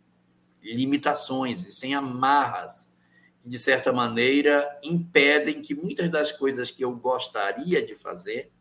limitações, 0.61 1.61
existem 1.61 1.93
amarras 1.93 2.93
que, 3.41 3.49
de 3.49 3.59
certa 3.59 3.93
maneira, 3.93 4.79
impedem 4.83 5.61
que 5.61 5.73
muitas 5.73 6.09
das 6.09 6.31
coisas 6.31 6.71
que 6.71 6.83
eu 6.83 6.91
gostaria 6.95 7.85
de 7.85 7.95
fazer 7.95 8.51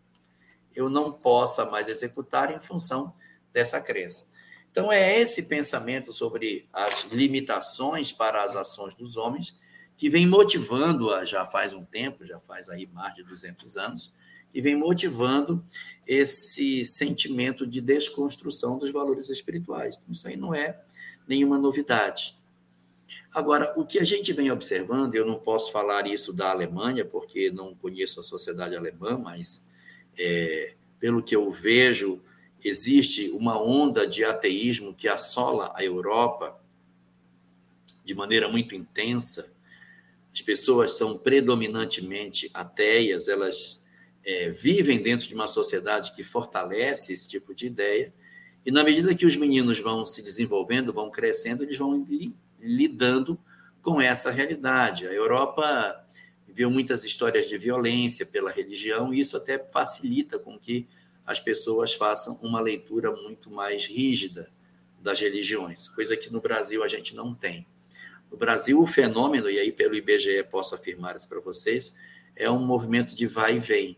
eu 0.74 0.88
não 0.88 1.12
possa 1.12 1.64
mais 1.64 1.88
executar 1.88 2.54
em 2.54 2.61
função 2.61 3.12
dessa 3.52 3.81
crença. 3.81 4.28
Então, 4.70 4.92
é 4.92 5.18
esse 5.18 5.48
pensamento 5.48 6.12
sobre 6.12 6.68
as 6.72 7.04
limitações 7.11 8.12
para 8.12 8.44
as 8.44 8.54
ações 8.54 8.94
dos 8.94 9.16
homens 9.16 9.59
que 9.96 10.09
vem 10.09 10.26
motivando, 10.26 11.09
já 11.26 11.44
faz 11.44 11.72
um 11.72 11.85
tempo, 11.85 12.24
já 12.24 12.38
faz 12.38 12.68
aí 12.68 12.87
mais 12.87 13.14
de 13.14 13.24
200 13.24 13.76
anos, 13.76 14.14
que 14.53 14.61
vem 14.61 14.77
motivando 14.77 15.65
esse 16.07 16.85
sentimento 16.87 17.67
de 17.67 17.81
desconstrução 17.81 18.79
dos 18.79 18.91
valores 18.91 19.29
espirituais. 19.29 19.97
Então, 19.97 20.13
isso 20.13 20.27
aí 20.27 20.37
não 20.37 20.55
é 20.55 20.81
nenhuma 21.27 21.59
novidade. 21.59 22.37
Agora, 23.33 23.73
o 23.77 23.85
que 23.85 23.99
a 23.99 24.05
gente 24.05 24.33
vem 24.33 24.51
observando, 24.51 25.15
eu 25.15 25.27
não 25.27 25.39
posso 25.39 25.71
falar 25.71 26.07
isso 26.07 26.33
da 26.33 26.51
Alemanha, 26.51 27.05
porque 27.05 27.51
não 27.51 27.75
conheço 27.75 28.21
a 28.21 28.23
sociedade 28.23 28.75
alemã, 28.75 29.19
mas 29.19 29.71
é, 30.19 30.75
pelo 30.99 31.23
que 31.23 31.37
eu 31.37 31.51
vejo 31.53 32.21
existe 32.65 33.31
uma 33.31 33.61
onda 33.61 34.07
de 34.07 34.25
ateísmo 34.25 34.95
que 34.95 35.07
assola 35.07 35.73
a 35.77 35.85
Europa 35.85 36.59
de 38.05 38.15
maneira 38.15 38.49
muito 38.49 38.75
intensa. 38.75 39.53
As 40.33 40.43
pessoas 40.43 40.97
são 40.97 41.17
predominantemente 41.17 42.51
ateias, 42.53 43.29
elas 43.29 43.85
é, 44.24 44.50
vivem 44.50 45.02
dentro 45.02 45.26
de 45.26 45.35
uma 45.35 45.48
sociedade 45.48 46.12
que 46.14 46.22
fortalece 46.22 47.12
esse 47.12 47.28
tipo 47.28 47.54
de 47.54 47.66
ideia, 47.66 48.12
e 48.64 48.70
na 48.70 48.85
medida 48.85 49.14
que 49.14 49.24
os 49.24 49.37
meninos 49.37 49.81
vão 49.81 50.04
se 50.04 50.22
desenvolvendo, 50.22 50.92
vão 50.92 51.11
crescendo, 51.11 51.62
eles 51.62 51.78
vão 51.78 52.04
li, 52.04 52.35
lidando 52.61 53.38
com 53.81 54.00
essa 54.00 54.31
realidade. 54.31 55.07
A 55.07 55.12
Europa 55.12 56.04
viu 56.46 56.70
muitas 56.70 57.04
histórias 57.04 57.48
de 57.48 57.57
violência 57.57 58.26
pela 58.26 58.50
religião, 58.50 59.14
e 59.14 59.20
isso 59.20 59.37
até 59.37 59.59
facilita 59.59 60.38
com 60.38 60.59
que 60.59 60.87
as 61.24 61.38
pessoas 61.38 61.94
façam 61.94 62.38
uma 62.42 62.61
leitura 62.61 63.12
muito 63.12 63.50
mais 63.50 63.87
rígida 63.87 64.50
das 65.00 65.20
religiões, 65.20 65.88
coisa 65.88 66.16
que 66.16 66.33
no 66.33 66.40
Brasil 66.40 66.83
a 66.83 66.88
gente 66.88 67.14
não 67.14 67.35
tem. 67.35 67.66
No 68.31 68.37
Brasil, 68.37 68.81
o 68.81 68.87
fenômeno, 68.87 69.48
e 69.48 69.59
aí 69.59 69.72
pelo 69.72 69.94
IBGE 69.94 70.42
posso 70.50 70.74
afirmar 70.74 71.16
isso 71.16 71.28
para 71.28 71.40
vocês, 71.40 71.96
é 72.35 72.50
um 72.50 72.59
movimento 72.59 73.14
de 73.14 73.26
vai 73.26 73.57
e 73.57 73.59
vem. 73.59 73.96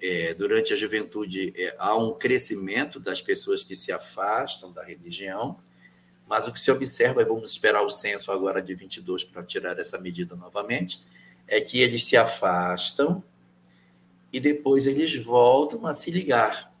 É, 0.00 0.32
durante 0.32 0.72
a 0.72 0.76
juventude 0.76 1.52
é, 1.56 1.74
há 1.78 1.96
um 1.96 2.14
crescimento 2.14 3.00
das 3.00 3.20
pessoas 3.20 3.64
que 3.64 3.74
se 3.74 3.90
afastam 3.90 4.72
da 4.72 4.84
religião, 4.84 5.58
mas 6.28 6.46
o 6.46 6.52
que 6.52 6.60
se 6.60 6.70
observa, 6.70 7.22
e 7.22 7.24
vamos 7.24 7.50
esperar 7.50 7.82
o 7.82 7.90
censo 7.90 8.30
agora 8.30 8.60
de 8.62 8.74
22 8.74 9.24
para 9.24 9.42
tirar 9.42 9.78
essa 9.78 9.98
medida 9.98 10.36
novamente, 10.36 11.02
é 11.46 11.60
que 11.60 11.80
eles 11.80 12.04
se 12.04 12.16
afastam 12.16 13.24
e 14.32 14.38
depois 14.38 14.86
eles 14.86 15.16
voltam 15.16 15.86
a 15.86 15.94
se 15.94 16.10
ligar. 16.10 16.72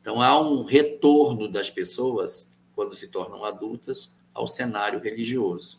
Então 0.00 0.22
há 0.22 0.40
um 0.40 0.64
retorno 0.64 1.46
das 1.46 1.68
pessoas, 1.68 2.58
quando 2.74 2.94
se 2.94 3.08
tornam 3.08 3.44
adultas, 3.44 4.14
ao 4.32 4.48
cenário 4.48 4.98
religioso. 4.98 5.78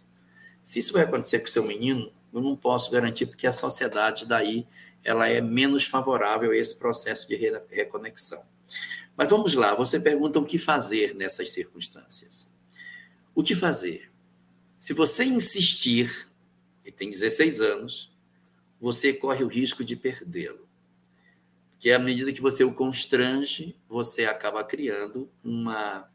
Se 0.63 0.79
isso 0.79 0.93
vai 0.93 1.03
acontecer 1.03 1.39
com 1.39 1.47
o 1.47 1.49
seu 1.49 1.63
menino, 1.63 2.11
eu 2.31 2.39
não 2.39 2.55
posso 2.55 2.91
garantir, 2.91 3.25
porque 3.25 3.47
a 3.47 3.53
sociedade 3.53 4.25
daí 4.25 4.67
ela 5.03 5.27
é 5.27 5.41
menos 5.41 5.85
favorável 5.85 6.51
a 6.51 6.55
esse 6.55 6.77
processo 6.77 7.27
de 7.27 7.35
reconexão. 7.69 8.43
Mas 9.15 9.29
vamos 9.29 9.53
lá, 9.53 9.75
você 9.75 9.99
pergunta 9.99 10.39
o 10.39 10.45
que 10.45 10.57
fazer 10.57 11.13
nessas 11.15 11.51
circunstâncias. 11.51 12.51
O 13.35 13.43
que 13.43 13.55
fazer? 13.55 14.11
Se 14.79 14.93
você 14.93 15.23
insistir, 15.23 16.29
e 16.85 16.91
tem 16.91 17.09
16 17.09 17.61
anos, 17.61 18.11
você 18.79 19.13
corre 19.13 19.43
o 19.43 19.47
risco 19.47 19.83
de 19.83 19.95
perdê-lo 19.95 20.71
que 21.81 21.91
à 21.91 21.97
medida 21.97 22.31
que 22.31 22.39
você 22.39 22.63
o 22.63 22.75
constrange, 22.75 23.75
você 23.89 24.25
acaba 24.25 24.63
criando 24.63 25.27
uma, 25.43 26.07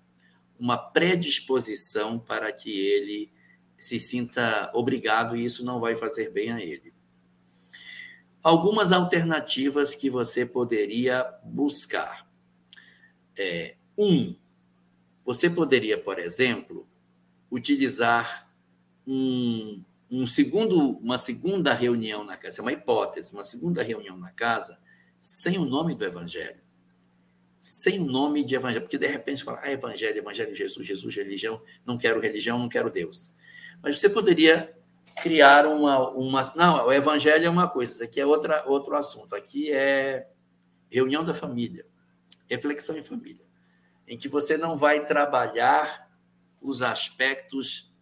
uma 0.56 0.78
predisposição 0.78 2.20
para 2.20 2.52
que 2.52 2.70
ele 2.70 3.32
se 3.76 3.98
sinta 3.98 4.70
obrigado 4.72 5.36
e 5.36 5.44
isso 5.44 5.64
não 5.64 5.80
vai 5.80 5.96
fazer 5.96 6.30
bem 6.30 6.52
a 6.52 6.62
ele. 6.62 6.94
Algumas 8.46 8.92
alternativas 8.92 9.92
que 9.92 10.08
você 10.08 10.46
poderia 10.46 11.28
buscar. 11.42 12.30
É, 13.36 13.74
um, 13.98 14.36
você 15.24 15.50
poderia, 15.50 15.98
por 15.98 16.20
exemplo, 16.20 16.86
utilizar 17.50 18.48
um, 19.04 19.82
um 20.08 20.28
segundo, 20.28 20.96
uma 20.98 21.18
segunda 21.18 21.74
reunião 21.74 22.22
na 22.22 22.36
casa, 22.36 22.60
é 22.60 22.62
uma 22.62 22.72
hipótese, 22.72 23.32
uma 23.32 23.42
segunda 23.42 23.82
reunião 23.82 24.16
na 24.16 24.30
casa, 24.30 24.80
sem 25.20 25.58
o 25.58 25.64
nome 25.64 25.96
do 25.96 26.04
evangelho. 26.04 26.60
Sem 27.58 27.98
o 27.98 28.04
nome 28.04 28.44
de 28.44 28.54
evangelho. 28.54 28.82
Porque 28.82 28.96
de 28.96 29.08
repente 29.08 29.42
fala, 29.42 29.58
ah, 29.60 29.72
evangelho, 29.72 30.18
evangelho, 30.18 30.54
Jesus, 30.54 30.86
Jesus, 30.86 31.16
religião, 31.16 31.60
não 31.84 31.98
quero 31.98 32.20
religião, 32.20 32.60
não 32.60 32.68
quero 32.68 32.92
Deus. 32.92 33.34
Mas 33.82 33.98
você 33.98 34.08
poderia 34.08 34.72
criar 35.16 35.66
uma, 35.66 36.10
uma. 36.10 36.42
Não, 36.54 36.86
o 36.86 36.92
evangelho 36.92 37.46
é 37.46 37.50
uma 37.50 37.68
coisa, 37.68 37.92
isso 37.92 38.04
aqui 38.04 38.20
é 38.20 38.26
outra, 38.26 38.64
outro 38.66 38.94
assunto. 38.94 39.34
Aqui 39.34 39.72
é 39.72 40.28
reunião 40.90 41.24
da 41.24 41.34
família, 41.34 41.86
reflexão 42.48 42.96
em 42.96 43.02
família, 43.02 43.44
em 44.06 44.16
que 44.16 44.28
você 44.28 44.56
não 44.56 44.76
vai 44.76 45.04
trabalhar 45.04 46.10
os 46.60 46.82
aspectos 46.82 47.92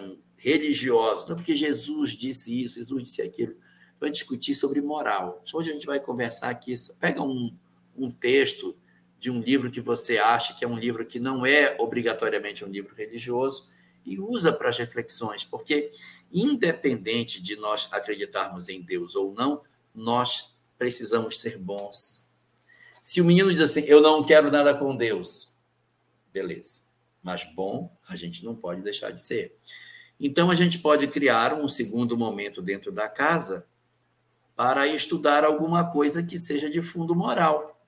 um, 0.00 0.18
religiosos, 0.36 1.28
não 1.28 1.36
porque 1.36 1.54
Jesus 1.54 2.10
disse 2.10 2.62
isso, 2.62 2.78
Jesus 2.78 3.04
disse 3.04 3.22
aquilo. 3.22 3.56
Vai 3.98 4.10
discutir 4.10 4.54
sobre 4.54 4.80
moral. 4.80 5.42
Hoje 5.54 5.70
a 5.70 5.72
gente 5.72 5.86
vai 5.86 5.98
conversar 5.98 6.50
aqui. 6.50 6.74
Pega 7.00 7.22
um, 7.22 7.56
um 7.96 8.10
texto 8.10 8.76
de 9.18 9.30
um 9.30 9.40
livro 9.40 9.70
que 9.70 9.80
você 9.80 10.18
acha 10.18 10.54
que 10.54 10.64
é 10.64 10.68
um 10.68 10.78
livro 10.78 11.06
que 11.06 11.18
não 11.18 11.46
é 11.46 11.74
obrigatoriamente 11.80 12.62
um 12.62 12.68
livro 12.68 12.94
religioso 12.94 13.74
e 14.06 14.18
usa 14.20 14.52
para 14.52 14.68
as 14.68 14.78
reflexões, 14.78 15.44
porque 15.44 15.92
independente 16.32 17.42
de 17.42 17.56
nós 17.56 17.88
acreditarmos 17.90 18.68
em 18.68 18.80
Deus 18.80 19.14
ou 19.16 19.34
não, 19.34 19.62
nós 19.94 20.56
precisamos 20.78 21.40
ser 21.40 21.58
bons. 21.58 22.32
Se 23.02 23.20
o 23.20 23.24
menino 23.24 23.50
diz 23.50 23.60
assim, 23.60 23.80
eu 23.82 24.00
não 24.00 24.24
quero 24.24 24.50
nada 24.50 24.74
com 24.74 24.96
Deus, 24.96 25.58
beleza. 26.32 26.86
Mas 27.22 27.44
bom, 27.44 27.94
a 28.08 28.14
gente 28.14 28.44
não 28.44 28.54
pode 28.54 28.82
deixar 28.82 29.10
de 29.10 29.20
ser. 29.20 29.56
Então, 30.18 30.50
a 30.50 30.54
gente 30.54 30.78
pode 30.78 31.06
criar 31.08 31.54
um 31.54 31.68
segundo 31.68 32.16
momento 32.16 32.62
dentro 32.62 32.90
da 32.90 33.08
casa 33.08 33.66
para 34.54 34.86
estudar 34.86 35.44
alguma 35.44 35.90
coisa 35.90 36.22
que 36.22 36.38
seja 36.38 36.70
de 36.70 36.80
fundo 36.80 37.14
moral. 37.14 37.78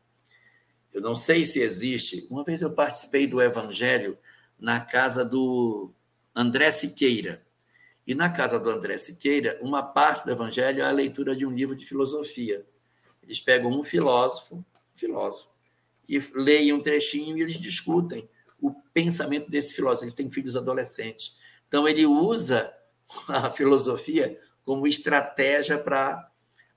Eu 0.92 1.00
não 1.00 1.16
sei 1.16 1.44
se 1.44 1.61
existe. 1.61 2.26
Uma 2.28 2.44
vez 2.44 2.61
eu 2.61 2.70
participei 2.70 3.26
do 3.26 3.40
evangelho 3.40 4.18
na 4.59 4.81
casa 4.81 5.24
do 5.24 5.90
André 6.38 6.70
Siqueira. 6.70 7.44
E 8.07 8.14
na 8.14 8.31
casa 8.31 8.61
do 8.61 8.70
André 8.70 8.96
Siqueira, 8.96 9.59
uma 9.61 9.83
parte 9.83 10.24
do 10.24 10.31
evangelho 10.31 10.83
é 10.83 10.85
a 10.85 10.92
leitura 10.92 11.35
de 11.35 11.44
um 11.44 11.51
livro 11.51 11.74
de 11.74 11.85
filosofia. 11.85 12.64
Eles 13.20 13.40
pegam 13.40 13.72
um 13.72 13.83
filósofo, 13.83 14.64
filósofo, 14.94 15.51
e 16.09 16.20
leem 16.33 16.72
um 16.72 16.81
trechinho 16.81 17.37
e 17.37 17.42
eles 17.42 17.59
discutem 17.59 18.31
o 18.61 18.72
pensamento 18.94 19.51
desse 19.51 19.74
filósofo. 19.74 20.05
Eles 20.05 20.14
têm 20.14 20.31
filhos 20.31 20.55
adolescentes. 20.55 21.37
Então, 21.66 21.88
ele 21.88 22.07
usa 22.07 22.72
a 23.27 23.51
filosofia 23.51 24.40
como 24.64 24.87
estratégia 24.87 25.77
para 25.77 26.31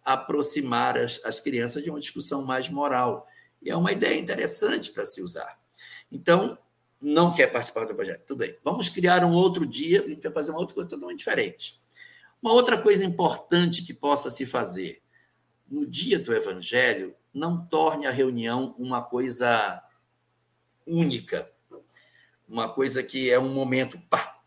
aproximar 0.03 0.97
as, 0.97 1.21
as 1.23 1.39
crianças 1.39 1.83
de 1.83 1.91
uma 1.91 1.99
discussão 1.99 2.43
mais 2.43 2.67
moral. 2.67 3.27
E 3.61 3.69
é 3.69 3.75
uma 3.75 3.91
ideia 3.91 4.19
interessante 4.19 4.91
para 4.91 5.05
se 5.05 5.21
usar. 5.21 5.59
Então, 6.11 6.57
não 7.01 7.33
quer 7.33 7.47
participar 7.47 7.85
do 7.85 7.95
projeto. 7.95 8.25
Tudo 8.25 8.39
bem. 8.39 8.55
Vamos 8.63 8.87
criar 8.87 9.23
um 9.25 9.31
outro 9.31 9.65
dia, 9.65 10.03
a 10.03 10.07
gente 10.07 10.21
vai 10.21 10.31
fazer 10.31 10.51
uma 10.51 10.59
outra 10.59 10.75
coisa 10.75 10.89
totalmente 10.89 11.19
diferente. 11.19 11.81
Uma 12.41 12.53
outra 12.53 12.77
coisa 12.79 13.03
importante 13.03 13.83
que 13.83 13.93
possa 13.93 14.29
se 14.29 14.45
fazer. 14.45 15.01
No 15.67 15.85
dia 15.85 16.19
do 16.19 16.33
evangelho, 16.33 17.15
não 17.33 17.65
torne 17.65 18.05
a 18.05 18.11
reunião 18.11 18.75
uma 18.77 19.01
coisa 19.01 19.81
única, 20.85 21.49
uma 22.47 22.67
coisa 22.69 23.01
que 23.01 23.31
é 23.31 23.39
um 23.39 23.53
momento. 23.53 23.99
Pá. 24.09 24.39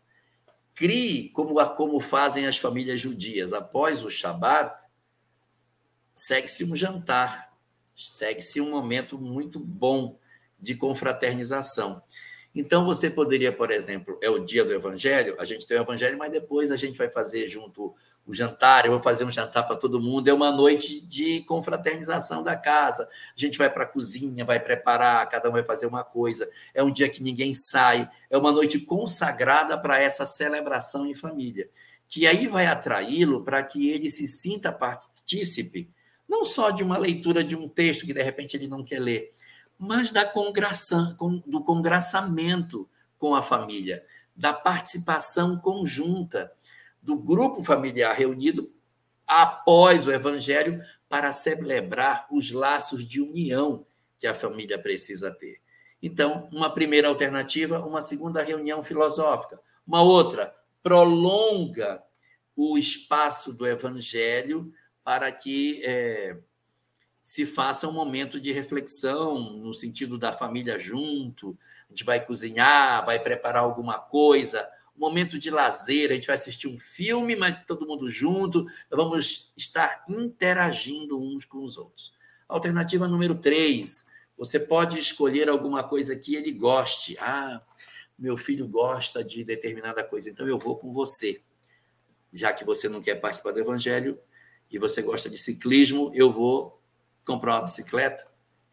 Crie 0.73 1.29
como, 1.29 1.55
como 1.69 1.99
fazem 1.99 2.45
as 2.45 2.57
famílias 2.57 3.01
judias. 3.01 3.53
Após 3.53 4.03
o 4.03 4.09
Shabat, 4.09 4.83
segue-se 6.15 6.63
um 6.63 6.75
jantar, 6.75 7.53
segue-se 7.95 8.61
um 8.61 8.69
momento 8.69 9.17
muito 9.17 9.59
bom 9.59 10.19
de 10.59 10.75
confraternização. 10.75 12.03
Então, 12.55 12.85
você 12.85 13.09
poderia, 13.09 13.51
por 13.51 13.69
exemplo, 13.69 14.17
é 14.23 14.29
o 14.29 14.39
dia 14.39 14.63
do 14.63 14.71
Evangelho, 14.71 15.35
a 15.37 15.43
gente 15.43 15.67
tem 15.67 15.77
o 15.77 15.81
Evangelho, 15.81 16.17
mas 16.17 16.31
depois 16.31 16.71
a 16.71 16.77
gente 16.77 16.97
vai 16.97 17.09
fazer 17.09 17.49
junto 17.49 17.93
o 18.25 18.33
jantar, 18.33 18.85
eu 18.85 18.91
vou 18.91 19.03
fazer 19.03 19.25
um 19.25 19.29
jantar 19.29 19.67
para 19.67 19.75
todo 19.75 19.99
mundo, 20.01 20.29
é 20.29 20.33
uma 20.33 20.51
noite 20.51 20.99
de 21.01 21.41
confraternização 21.41 22.41
da 22.41 22.55
casa. 22.55 23.03
A 23.03 23.39
gente 23.39 23.57
vai 23.57 23.69
para 23.69 23.83
a 23.83 23.87
cozinha, 23.87 24.45
vai 24.45 24.59
preparar, 24.59 25.27
cada 25.29 25.49
um 25.49 25.51
vai 25.51 25.63
fazer 25.63 25.85
uma 25.85 26.03
coisa. 26.03 26.49
É 26.73 26.81
um 26.81 26.91
dia 26.91 27.09
que 27.09 27.21
ninguém 27.21 27.53
sai, 27.53 28.09
é 28.29 28.37
uma 28.37 28.51
noite 28.53 28.79
consagrada 28.79 29.77
para 29.77 30.01
essa 30.01 30.25
celebração 30.25 31.05
em 31.05 31.13
família, 31.13 31.69
que 32.07 32.25
aí 32.25 32.47
vai 32.47 32.65
atraí-lo 32.65 33.43
para 33.43 33.61
que 33.61 33.89
ele 33.89 34.09
se 34.09 34.27
sinta 34.27 34.71
partícipe, 34.71 35.89
não 36.27 36.43
só 36.45 36.71
de 36.71 36.83
uma 36.83 36.97
leitura 36.97 37.43
de 37.43 37.55
um 37.55 37.67
texto 37.67 38.05
que 38.05 38.13
de 38.13 38.23
repente 38.23 38.55
ele 38.57 38.67
não 38.67 38.83
quer 38.83 38.99
ler, 38.99 39.31
mas 39.77 40.11
da 40.11 40.25
congração, 40.25 41.15
do 41.45 41.63
congraçamento 41.63 42.89
com 43.17 43.35
a 43.35 43.41
família, 43.41 44.05
da 44.35 44.53
participação 44.53 45.57
conjunta, 45.57 46.51
do 47.01 47.15
grupo 47.15 47.63
familiar 47.63 48.15
reunido 48.15 48.71
após 49.27 50.05
o 50.07 50.11
evangelho 50.11 50.81
para 51.07 51.31
celebrar 51.33 52.27
os 52.31 52.51
laços 52.51 53.07
de 53.07 53.21
união 53.21 53.85
que 54.19 54.27
a 54.27 54.33
família 54.33 54.77
precisa 54.77 55.31
ter. 55.31 55.59
Então, 56.01 56.47
uma 56.51 56.69
primeira 56.69 57.07
alternativa, 57.07 57.79
uma 57.79 58.01
segunda 58.01 58.43
reunião 58.43 58.83
filosófica. 58.83 59.59
Uma 59.87 60.01
outra, 60.01 60.53
prolonga 60.83 62.03
o 62.55 62.77
espaço 62.77 63.53
do 63.53 63.67
evangelho 63.67 64.71
para 65.03 65.31
que 65.31 65.81
é, 65.83 66.37
se 67.25 67.43
faça 67.43 67.87
um 67.87 67.91
momento 67.91 68.39
de 68.39 68.51
reflexão, 68.51 69.49
no 69.53 69.73
sentido 69.73 70.15
da 70.15 70.31
família 70.31 70.77
junto, 70.77 71.57
a 71.87 71.91
gente 71.91 72.03
vai 72.03 72.23
cozinhar, 72.23 73.03
vai 73.03 73.17
preparar 73.17 73.63
alguma 73.63 73.97
coisa, 73.97 74.69
um 74.95 74.99
momento 74.99 75.39
de 75.39 75.49
lazer, 75.49 76.11
a 76.11 76.13
gente 76.13 76.27
vai 76.27 76.35
assistir 76.35 76.67
um 76.67 76.77
filme, 76.77 77.35
mas 77.35 77.65
todo 77.65 77.87
mundo 77.87 78.11
junto, 78.11 78.67
vamos 78.91 79.51
estar 79.57 80.05
interagindo 80.07 81.19
uns 81.19 81.45
com 81.45 81.63
os 81.63 81.79
outros. 81.79 82.13
Alternativa 82.47 83.07
número 83.07 83.33
três, 83.33 84.05
você 84.37 84.59
pode 84.59 84.99
escolher 84.99 85.49
alguma 85.49 85.83
coisa 85.83 86.15
que 86.15 86.35
ele 86.35 86.51
goste. 86.51 87.17
Ah, 87.19 87.59
meu 88.19 88.37
filho 88.37 88.67
gosta 88.67 89.23
de 89.23 89.43
determinada 89.43 90.03
coisa, 90.03 90.29
então 90.29 90.47
eu 90.47 90.59
vou 90.59 90.77
com 90.77 90.93
você. 90.93 91.41
Já 92.31 92.53
que 92.53 92.63
você 92.63 92.87
não 92.87 93.01
quer 93.01 93.15
participar 93.15 93.51
do 93.51 93.59
evangelho 93.59 94.19
e 94.69 94.77
você 94.77 95.01
gosta 95.01 95.27
de 95.27 95.39
ciclismo, 95.39 96.11
eu 96.13 96.31
vou 96.31 96.84
comprar 97.25 97.55
uma 97.55 97.63
bicicleta 97.63 98.25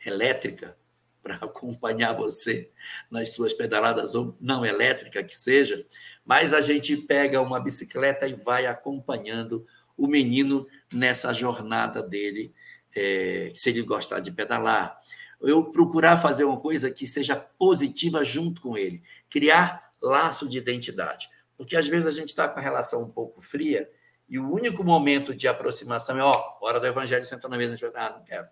elétrica 0.05 0.77
para 1.23 1.37
acompanhar 1.37 2.13
você 2.13 2.71
nas 3.11 3.33
suas 3.33 3.55
pedaladas, 3.55 4.15
ou 4.15 4.37
não 4.41 4.67
elétrica 4.67 5.23
que 5.23 5.37
seja, 5.37 5.87
mas 6.25 6.53
a 6.53 6.61
gente 6.61 6.97
pega 6.97 7.41
uma 7.41 7.61
bicicleta 7.61 8.27
e 8.27 8.35
vai 8.35 8.67
acompanhando 8.67 9.65
o 9.97 10.09
menino 10.09 10.67
nessa 10.93 11.33
jornada 11.33 12.03
dele, 12.03 12.53
é, 12.95 13.53
se 13.55 13.71
ele 13.71 13.83
gostar 13.83 14.21
de 14.21 14.33
pedalar. 14.33 15.01
Eu 15.41 15.71
procurar 15.71 16.17
fazer 16.17 16.45
uma 16.45 16.61
coisa 16.61 16.91
que 16.91 17.07
seja 17.07 17.37
positiva 17.37 18.25
junto 18.25 18.61
com 18.61 18.77
ele, 18.77 19.03
criar 19.31 19.93
laço 20.01 20.49
de 20.49 20.59
identidade. 20.59 21.29
Porque 21.57 21.77
às 21.77 21.87
vezes 21.87 22.07
a 22.07 22.11
gente 22.11 22.29
está 22.29 22.49
com 22.49 22.59
a 22.59 22.63
relação 22.63 23.03
um 23.05 23.11
pouco 23.11 23.41
fria 23.41 23.89
e 24.33 24.39
o 24.39 24.51
único 24.51 24.83
momento 24.83 25.35
de 25.35 25.47
aproximação 25.47 26.17
é, 26.17 26.23
ó, 26.23 26.57
hora 26.63 26.81
do 26.81 26.87
evangelho, 26.87 27.27
senta 27.27 27.47
na 27.51 27.59
mesa, 27.59 27.77
ah, 27.95 28.15
não 28.17 28.25
quero. 28.25 28.49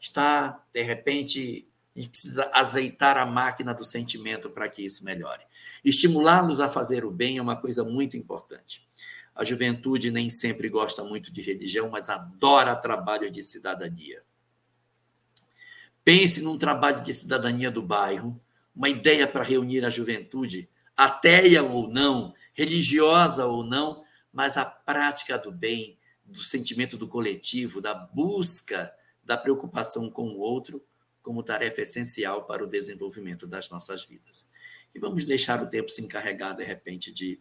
Está, 0.00 0.60
de 0.72 0.82
repente, 0.82 1.70
a 1.94 2.00
gente 2.00 2.10
precisa 2.10 2.50
azeitar 2.52 3.16
a 3.16 3.24
máquina 3.24 3.72
do 3.72 3.84
sentimento 3.84 4.50
para 4.50 4.68
que 4.68 4.84
isso 4.84 5.04
melhore. 5.04 5.44
Estimulá-los 5.84 6.58
a 6.58 6.68
fazer 6.68 7.04
o 7.04 7.12
bem 7.12 7.38
é 7.38 7.40
uma 7.40 7.54
coisa 7.54 7.84
muito 7.84 8.16
importante. 8.16 8.84
A 9.32 9.44
juventude 9.44 10.10
nem 10.10 10.28
sempre 10.28 10.68
gosta 10.68 11.04
muito 11.04 11.32
de 11.32 11.40
religião, 11.40 11.88
mas 11.88 12.10
adora 12.10 12.74
trabalho 12.74 13.30
de 13.30 13.44
cidadania. 13.44 14.24
Pense 16.02 16.42
num 16.42 16.58
trabalho 16.58 17.00
de 17.00 17.14
cidadania 17.14 17.70
do 17.70 17.80
bairro, 17.80 18.40
uma 18.74 18.88
ideia 18.88 19.28
para 19.28 19.44
reunir 19.44 19.84
a 19.84 19.90
juventude, 19.90 20.68
ateia 20.96 21.62
ou 21.62 21.86
não, 21.86 22.34
religiosa 22.52 23.46
ou 23.46 23.62
não, 23.62 24.04
mas 24.36 24.58
a 24.58 24.66
prática 24.66 25.38
do 25.38 25.50
bem, 25.50 25.98
do 26.22 26.40
sentimento 26.40 26.98
do 26.98 27.08
coletivo, 27.08 27.80
da 27.80 27.94
busca 27.94 28.92
da 29.24 29.34
preocupação 29.34 30.10
com 30.10 30.28
o 30.28 30.38
outro, 30.38 30.84
como 31.22 31.42
tarefa 31.42 31.80
essencial 31.80 32.44
para 32.44 32.62
o 32.62 32.66
desenvolvimento 32.66 33.46
das 33.46 33.70
nossas 33.70 34.04
vidas. 34.04 34.46
E 34.94 34.98
vamos 34.98 35.24
deixar 35.24 35.62
o 35.62 35.66
tempo 35.66 35.88
se 35.88 36.02
encarregar, 36.02 36.54
de 36.54 36.64
repente, 36.64 37.10
de 37.10 37.40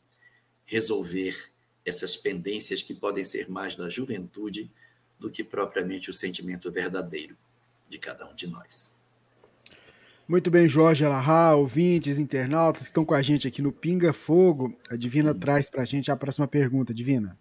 resolver 0.64 1.52
essas 1.84 2.16
pendências 2.16 2.82
que 2.82 2.94
podem 2.94 3.26
ser 3.26 3.50
mais 3.50 3.76
da 3.76 3.90
juventude 3.90 4.72
do 5.20 5.30
que 5.30 5.44
propriamente 5.44 6.10
o 6.10 6.14
sentimento 6.14 6.72
verdadeiro 6.72 7.36
de 7.90 8.00
cada 8.00 8.26
um 8.26 8.34
de 8.34 8.48
nós. 8.48 9.02
Muito 10.28 10.50
bem, 10.50 10.68
Jorge 10.68 11.06
Alahá, 11.06 11.54
ouvintes, 11.54 12.18
internautas 12.18 12.82
que 12.82 12.88
estão 12.88 13.06
com 13.06 13.14
a 13.14 13.22
gente 13.22 13.48
aqui 13.48 13.62
no 13.62 13.72
Pinga 13.72 14.12
Fogo. 14.12 14.76
A 14.90 14.96
Divina 14.96 15.32
hum. 15.32 15.40
traz 15.40 15.70
para 15.70 15.84
a 15.84 15.86
gente 15.86 16.10
a 16.10 16.16
próxima 16.16 16.48
pergunta, 16.48 16.92
Divina. 16.92 17.38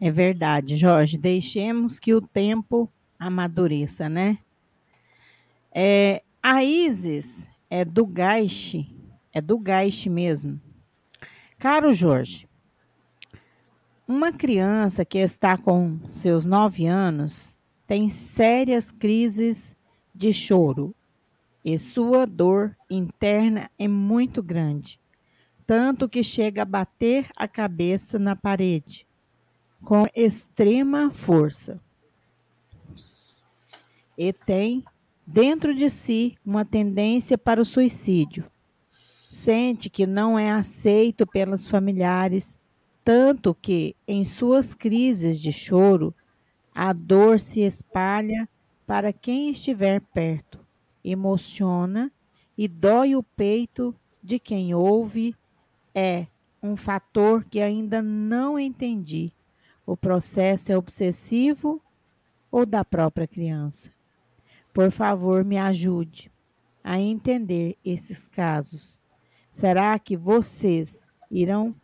É 0.00 0.08
verdade, 0.08 0.76
Jorge. 0.76 1.18
Deixemos 1.18 1.98
que 1.98 2.14
o 2.14 2.20
tempo 2.20 2.88
amadureça, 3.18 4.08
né? 4.08 4.38
É, 5.74 6.22
a 6.40 6.62
Isis 6.62 7.48
é 7.68 7.84
do 7.84 8.06
Gaixe, 8.06 8.86
é 9.32 9.40
do 9.40 9.58
Gaixe 9.58 10.08
mesmo. 10.08 10.60
Caro 11.58 11.92
Jorge, 11.92 12.48
uma 14.06 14.32
criança 14.32 15.04
que 15.04 15.18
está 15.18 15.56
com 15.56 15.98
seus 16.06 16.44
nove 16.44 16.86
anos 16.86 17.58
tem 17.88 18.08
sérias 18.08 18.92
crises 18.92 19.74
de 20.14 20.32
choro 20.32 20.94
e 21.66 21.76
sua 21.80 22.24
dor 22.24 22.76
interna 22.88 23.68
é 23.76 23.88
muito 23.88 24.40
grande, 24.40 25.00
tanto 25.66 26.08
que 26.08 26.22
chega 26.22 26.62
a 26.62 26.64
bater 26.64 27.28
a 27.36 27.48
cabeça 27.48 28.20
na 28.20 28.36
parede 28.36 29.04
com 29.84 30.06
extrema 30.14 31.10
força. 31.10 31.80
E 34.16 34.32
tem 34.32 34.84
dentro 35.26 35.74
de 35.74 35.90
si 35.90 36.36
uma 36.46 36.64
tendência 36.64 37.36
para 37.36 37.60
o 37.60 37.64
suicídio. 37.64 38.48
Sente 39.28 39.90
que 39.90 40.06
não 40.06 40.38
é 40.38 40.52
aceito 40.52 41.26
pelos 41.26 41.66
familiares, 41.66 42.56
tanto 43.04 43.52
que, 43.54 43.96
em 44.06 44.24
suas 44.24 44.72
crises 44.72 45.40
de 45.40 45.52
choro, 45.52 46.14
a 46.72 46.92
dor 46.92 47.40
se 47.40 47.60
espalha 47.60 48.48
para 48.86 49.12
quem 49.12 49.50
estiver 49.50 50.00
perto, 50.00 50.65
emociona 51.06 52.10
e 52.58 52.66
dói 52.66 53.14
o 53.14 53.22
peito 53.22 53.94
de 54.22 54.38
quem 54.38 54.74
ouve. 54.74 55.34
É 55.94 56.26
um 56.62 56.76
fator 56.76 57.44
que 57.44 57.60
ainda 57.60 58.02
não 58.02 58.58
entendi. 58.58 59.32
O 59.86 59.96
processo 59.96 60.72
é 60.72 60.76
obsessivo 60.76 61.80
ou 62.50 62.66
da 62.66 62.84
própria 62.84 63.26
criança? 63.26 63.90
Por 64.74 64.90
favor, 64.90 65.44
me 65.44 65.56
ajude 65.56 66.30
a 66.82 66.98
entender 66.98 67.76
esses 67.84 68.28
casos. 68.28 69.00
Será 69.50 69.98
que 69.98 70.16
vocês 70.16 71.06
irão 71.30 71.74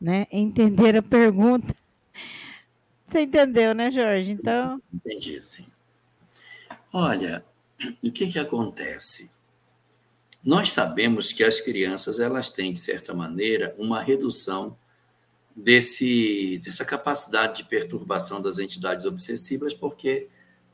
né, 0.00 0.26
entender 0.32 0.96
a 0.96 1.02
pergunta? 1.02 1.74
Você 3.06 3.22
entendeu, 3.22 3.74
né, 3.74 3.90
Jorge? 3.90 4.32
Então. 4.32 4.82
Entendi, 4.92 5.40
sim. 5.40 5.66
Olha, 6.92 7.44
o 8.02 8.10
que, 8.10 8.26
que 8.32 8.38
acontece? 8.38 9.30
Nós 10.42 10.72
sabemos 10.72 11.32
que 11.32 11.44
as 11.44 11.60
crianças 11.60 12.18
elas 12.20 12.50
têm, 12.50 12.72
de 12.72 12.80
certa 12.80 13.12
maneira, 13.12 13.74
uma 13.78 14.02
redução 14.02 14.76
desse, 15.54 16.60
dessa 16.64 16.84
capacidade 16.84 17.58
de 17.58 17.68
perturbação 17.68 18.40
das 18.40 18.58
entidades 18.58 19.04
obsessivas, 19.04 19.74
porque 19.74 20.28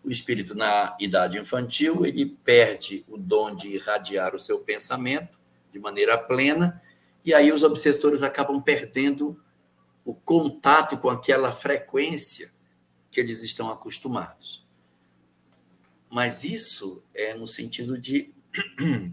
o 0.05 0.11
espírito 0.11 0.55
na 0.55 0.94
idade 1.00 1.38
infantil 1.38 2.05
ele 2.05 2.26
perde 2.26 3.05
o 3.09 3.16
dom 3.16 3.55
de 3.55 3.68
irradiar 3.68 4.34
o 4.34 4.40
seu 4.40 4.59
pensamento 4.59 5.38
de 5.72 5.78
maneira 5.78 6.18
plena 6.18 6.80
e 7.24 7.32
aí 7.32 7.50
os 7.50 7.62
obsessores 7.62 8.22
acabam 8.22 8.61
perdendo 8.61 9.40
o 10.05 10.14
contato 10.14 10.98
com 10.98 11.09
aquela 11.09 11.50
frequência 11.50 12.52
que 13.11 13.18
eles 13.18 13.42
estão 13.42 13.70
acostumados. 13.70 14.63
Mas 16.14 16.44
isso 16.44 17.02
é 17.12 17.34
no 17.34 17.48
sentido 17.48 17.98
de 17.98 18.32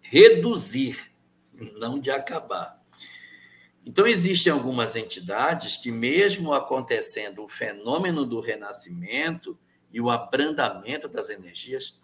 reduzir, 0.00 1.12
não 1.76 2.00
de 2.00 2.10
acabar. 2.10 2.82
Então, 3.84 4.06
existem 4.06 4.50
algumas 4.50 4.96
entidades 4.96 5.76
que, 5.76 5.92
mesmo 5.92 6.54
acontecendo 6.54 7.44
o 7.44 7.48
fenômeno 7.48 8.24
do 8.24 8.40
renascimento, 8.40 9.58
e 9.92 10.00
o 10.00 10.08
abrandamento 10.08 11.08
das 11.08 11.28
energias, 11.28 12.00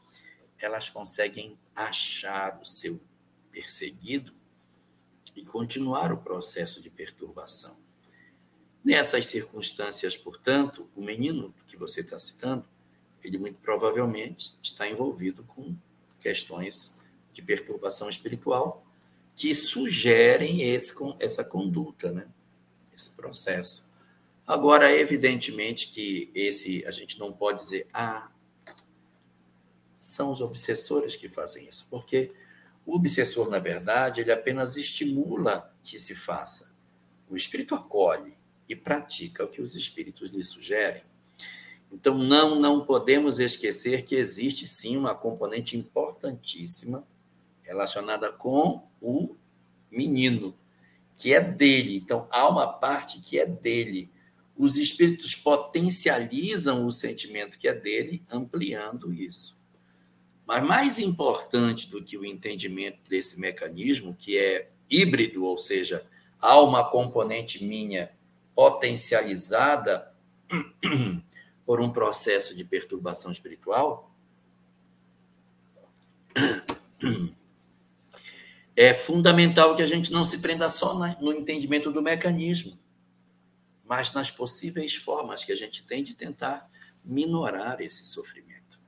elas 0.58 0.90
conseguem 0.90 1.58
achar 1.74 2.60
o 2.60 2.66
seu 2.66 3.00
perseguido 3.50 4.34
e 5.34 5.44
continuar 5.44 6.12
o 6.12 6.18
processo 6.18 6.82
de 6.82 6.90
perturbação. 6.90 7.78
Nessas 8.84 9.26
circunstâncias, 9.28 10.14
portanto, 10.14 10.90
o 10.94 11.02
menino 11.02 11.54
que 11.66 11.76
você 11.76 12.02
está 12.02 12.18
citando, 12.18 12.68
ele 13.26 13.38
muito 13.38 13.58
provavelmente 13.58 14.56
está 14.62 14.88
envolvido 14.88 15.42
com 15.44 15.74
questões 16.20 17.00
de 17.32 17.42
perturbação 17.42 18.08
espiritual 18.08 18.86
que 19.34 19.54
sugerem 19.54 20.62
esse, 20.62 20.94
essa 21.18 21.44
conduta, 21.44 22.10
né? 22.10 22.26
esse 22.94 23.10
processo. 23.10 23.92
Agora, 24.46 24.92
evidentemente 24.92 25.88
que 25.88 26.30
esse 26.34 26.86
a 26.86 26.90
gente 26.90 27.18
não 27.18 27.32
pode 27.32 27.60
dizer, 27.60 27.88
ah, 27.92 28.30
são 29.96 30.30
os 30.30 30.40
obsessores 30.40 31.16
que 31.16 31.28
fazem 31.28 31.68
isso, 31.68 31.88
porque 31.90 32.32
o 32.84 32.94
obsessor, 32.94 33.50
na 33.50 33.58
verdade, 33.58 34.20
ele 34.20 34.30
apenas 34.30 34.76
estimula 34.76 35.74
que 35.82 35.98
se 35.98 36.14
faça. 36.14 36.70
O 37.28 37.36
espírito 37.36 37.74
acolhe 37.74 38.38
e 38.68 38.76
pratica 38.76 39.44
o 39.44 39.48
que 39.48 39.60
os 39.60 39.74
espíritos 39.74 40.30
lhe 40.30 40.44
sugerem. 40.44 41.02
Então, 41.92 42.16
não, 42.18 42.60
não 42.60 42.84
podemos 42.84 43.38
esquecer 43.38 44.04
que 44.04 44.14
existe 44.14 44.66
sim 44.66 44.96
uma 44.96 45.14
componente 45.14 45.76
importantíssima 45.76 47.06
relacionada 47.62 48.32
com 48.32 48.82
o 49.00 49.34
menino, 49.90 50.54
que 51.16 51.32
é 51.32 51.40
dele. 51.40 51.96
Então, 51.96 52.26
há 52.30 52.48
uma 52.48 52.66
parte 52.66 53.20
que 53.20 53.38
é 53.38 53.46
dele 53.46 54.10
os 54.56 54.76
espíritos 54.76 55.34
potencializam 55.34 56.86
o 56.86 56.92
sentimento 56.92 57.58
que 57.58 57.68
é 57.68 57.74
dele, 57.74 58.22
ampliando 58.30 59.12
isso. 59.12 59.62
Mas 60.46 60.66
mais 60.66 60.98
importante 60.98 61.90
do 61.90 62.02
que 62.02 62.16
o 62.16 62.24
entendimento 62.24 62.98
desse 63.08 63.38
mecanismo, 63.38 64.16
que 64.18 64.38
é 64.38 64.70
híbrido, 64.88 65.44
ou 65.44 65.58
seja, 65.58 66.06
há 66.40 66.60
uma 66.62 66.88
componente 66.88 67.64
minha 67.64 68.10
potencializada 68.54 70.10
por 71.66 71.80
um 71.80 71.90
processo 71.90 72.56
de 72.56 72.64
perturbação 72.64 73.30
espiritual, 73.30 74.14
é 78.74 78.94
fundamental 78.94 79.76
que 79.76 79.82
a 79.82 79.86
gente 79.86 80.12
não 80.12 80.24
se 80.24 80.38
prenda 80.38 80.70
só 80.70 80.94
no 81.20 81.32
entendimento 81.32 81.90
do 81.90 82.00
mecanismo 82.00 82.78
mas 83.86 84.12
nas 84.12 84.30
possíveis 84.30 84.96
formas 84.96 85.44
que 85.44 85.52
a 85.52 85.56
gente 85.56 85.84
tem 85.84 86.02
de 86.02 86.14
tentar 86.14 86.68
minorar 87.04 87.80
esse 87.80 88.04
sofrimento. 88.04 88.80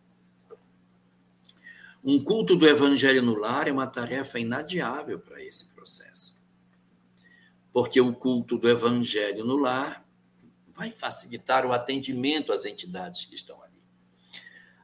Um 2.03 2.23
culto 2.23 2.57
do 2.57 2.67
evangelho 2.67 3.23
no 3.23 3.37
lar 3.37 3.69
é 3.69 3.73
uma 3.73 3.87
tarefa 3.87 4.39
inadiável 4.39 5.19
para 5.19 5.43
esse 5.43 5.73
processo. 5.73 6.43
Porque 7.73 8.01
o 8.01 8.13
culto 8.13 8.59
do 8.59 8.69
evangelho 8.69 9.45
no 9.45 9.57
lar 9.57 10.07
vai 10.79 10.93
facilitar 10.93 11.67
o 11.67 11.73
atendimento 11.73 12.53
às 12.53 12.65
entidades 12.65 13.27
que 13.27 13.35
estão 13.35 13.61
ali. 13.61 13.83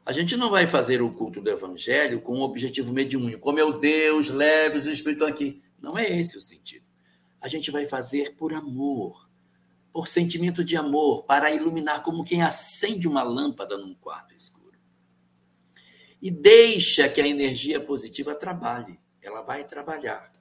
A 0.05 0.13
gente 0.13 0.37
não 0.37 0.51
vai 0.51 0.67
fazer 0.67 1.01
o 1.01 1.15
culto 1.15 1.41
do 1.41 1.49
evangelho 1.49 2.21
com 2.21 2.39
um 2.39 2.43
objetivo 2.43 2.93
mediúnico, 2.93 3.41
como 3.41 3.55
meu 3.55 3.79
Deus, 3.79 4.29
leve 4.29 4.79
os 4.79 4.87
espíritos 4.87 5.27
aqui. 5.27 5.63
Não 5.81 5.97
é 5.97 6.11
esse 6.11 6.37
o 6.37 6.41
sentido. 6.41 6.85
A 7.41 7.47
gente 7.47 7.71
vai 7.71 7.87
fazer 7.87 8.35
por 8.35 8.53
amor, 8.53 9.31
por 9.93 10.09
sentimento 10.09 10.65
de 10.65 10.77
amor, 10.77 11.23
para 11.25 11.53
iluminar 11.53 12.03
como 12.03 12.25
quem 12.25 12.43
acende 12.43 13.07
uma 13.07 13.23
lâmpada 13.23 13.79
num 13.79 13.95
quarto 13.95 14.35
escuro. 14.35 14.77
E 16.21 16.29
deixa 16.29 17.09
que 17.09 17.21
a 17.21 17.27
energia 17.27 17.81
positiva 17.81 18.35
trabalhe, 18.35 18.99
ela 19.23 19.43
vai 19.43 19.63
trabalhar. 19.63 20.33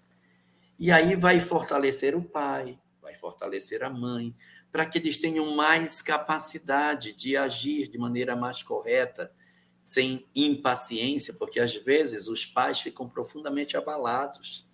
E 0.80 0.91
aí 0.91 1.16
vai 1.16 1.39
fortalecer 1.39 2.16
o 2.16 2.24
pai, 2.24 2.80
vai 2.99 3.14
fortalecer 3.14 3.84
a 3.84 3.89
mãe, 3.89 4.36
para 4.74 4.86
que 4.86 4.97
eles 4.97 5.17
tenham 5.17 5.55
mais 5.55 6.01
capacidade 6.01 7.13
de 7.13 7.38
agir 7.38 7.88
de 7.88 7.97
maneira 7.97 8.36
mais 8.36 8.61
correta, 8.61 9.32
sem 9.82 10.26
impaciência, 10.36 11.34
porque 11.36 11.61
às 11.61 11.74
vezes 11.74 12.28
os 12.28 12.45
pais 12.45 12.82
ficam 12.82 13.07
profundamente 13.07 13.78
abalados 13.78 14.67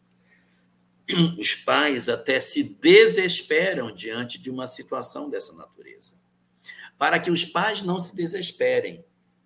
os 1.39 1.55
pais 1.55 2.07
até 2.07 2.39
se 2.39 2.63
desesperam 2.63 3.91
diante 3.93 4.39
de 4.39 4.49
uma 4.49 4.67
situação 4.67 5.29
dessa 5.29 5.53
natureza. 5.53 6.19
Para 6.97 7.19
que 7.19 7.31
os 7.31 7.45
pais 7.45 7.81
não 7.81 7.99
se 7.99 8.15
desesperem 8.15 9.03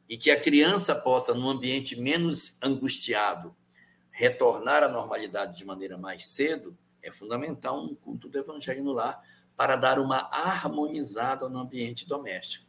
e 0.10 0.18
que 0.18 0.30
a 0.30 0.40
criança 0.40 0.96
possa, 0.96 1.34
num 1.34 1.50
ambiente 1.50 2.00
menos 2.00 2.58
angustiado, 2.62 3.56
retornar 4.12 4.84
à 4.84 4.90
normalidade 4.90 5.58
de 5.58 5.66
maneira 5.66 5.98
mais 5.98 6.26
cedo, 6.28 6.78
é 7.02 7.12
fundamental 7.12 7.84
um 7.84 7.96
culto 7.96 8.28
do 8.28 8.38
evangelho 8.38 8.84
no 8.84 8.92
lar 8.92 9.22
para 9.56 9.76
dar 9.76 10.00
uma 10.00 10.30
harmonizada 10.32 11.48
no 11.48 11.60
ambiente 11.60 12.08
doméstico. 12.08 12.66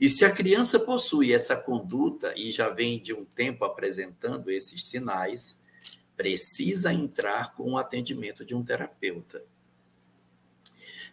E 0.00 0.08
se 0.08 0.24
a 0.24 0.32
criança 0.32 0.80
possui 0.80 1.32
essa 1.32 1.56
conduta 1.56 2.34
e 2.36 2.50
já 2.50 2.68
vem 2.68 3.00
de 3.00 3.14
um 3.14 3.24
tempo 3.24 3.64
apresentando 3.64 4.50
esses 4.50 4.84
sinais, 4.86 5.64
precisa 6.16 6.92
entrar 6.92 7.54
com 7.54 7.72
o 7.72 7.78
atendimento 7.78 8.44
de 8.44 8.54
um 8.54 8.62
terapeuta. 8.62 9.42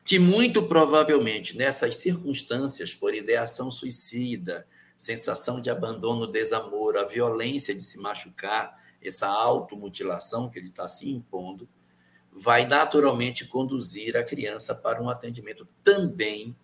Que 0.03 0.17
muito 0.17 0.63
provavelmente 0.63 1.55
nessas 1.55 1.97
circunstâncias, 1.97 2.93
por 2.93 3.13
ideação 3.13 3.69
suicida, 3.69 4.67
sensação 4.97 5.61
de 5.61 5.69
abandono, 5.69 6.27
desamor, 6.27 6.97
a 6.97 7.05
violência 7.05 7.73
de 7.73 7.83
se 7.83 7.99
machucar, 7.99 8.79
essa 9.01 9.27
automutilação 9.27 10.49
que 10.49 10.59
ele 10.59 10.69
está 10.69 10.87
se 10.87 11.09
impondo, 11.09 11.67
vai 12.31 12.65
naturalmente 12.65 13.45
conduzir 13.45 14.15
a 14.15 14.23
criança 14.23 14.73
para 14.73 15.01
um 15.01 15.09
atendimento 15.09 15.67
também 15.83 16.55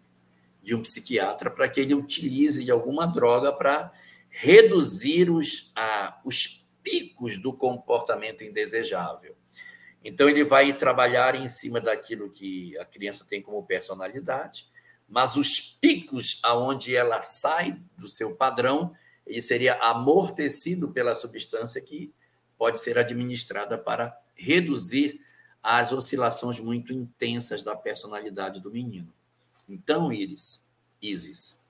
de 0.63 0.75
um 0.75 0.81
psiquiatra 0.81 1.49
para 1.49 1.67
que 1.69 1.79
ele 1.79 1.93
utilize 1.93 2.63
de 2.63 2.71
alguma 2.71 3.05
droga 3.05 3.53
para 3.53 3.91
reduzir 4.29 5.29
os, 5.29 5.71
a, 5.75 6.19
os 6.25 6.65
picos 6.83 7.41
do 7.41 7.53
comportamento 7.53 8.43
indesejável. 8.43 9.35
Então, 10.03 10.29
ele 10.29 10.43
vai 10.43 10.71
trabalhar 10.73 11.35
em 11.35 11.47
cima 11.47 11.81
daquilo 11.81 12.29
que 12.29 12.77
a 12.77 12.85
criança 12.85 13.25
tem 13.27 13.41
como 13.41 13.65
personalidade, 13.65 14.67
mas 15.07 15.35
os 15.35 15.59
picos 15.59 16.39
aonde 16.43 16.95
ela 16.95 17.21
sai 17.21 17.79
do 17.97 18.07
seu 18.07 18.35
padrão, 18.35 18.93
ele 19.25 19.41
seria 19.41 19.75
amortecido 19.75 20.91
pela 20.91 21.15
substância 21.15 21.81
que 21.81 22.13
pode 22.57 22.81
ser 22.81 22.97
administrada 22.97 23.77
para 23.77 24.17
reduzir 24.35 25.21
as 25.61 25.91
oscilações 25.91 26.59
muito 26.59 26.93
intensas 26.93 27.63
da 27.63 27.75
personalidade 27.75 28.59
do 28.59 28.71
menino. 28.71 29.13
Então, 29.67 30.11
Iris, 30.13 30.65
Isis, 31.01 31.65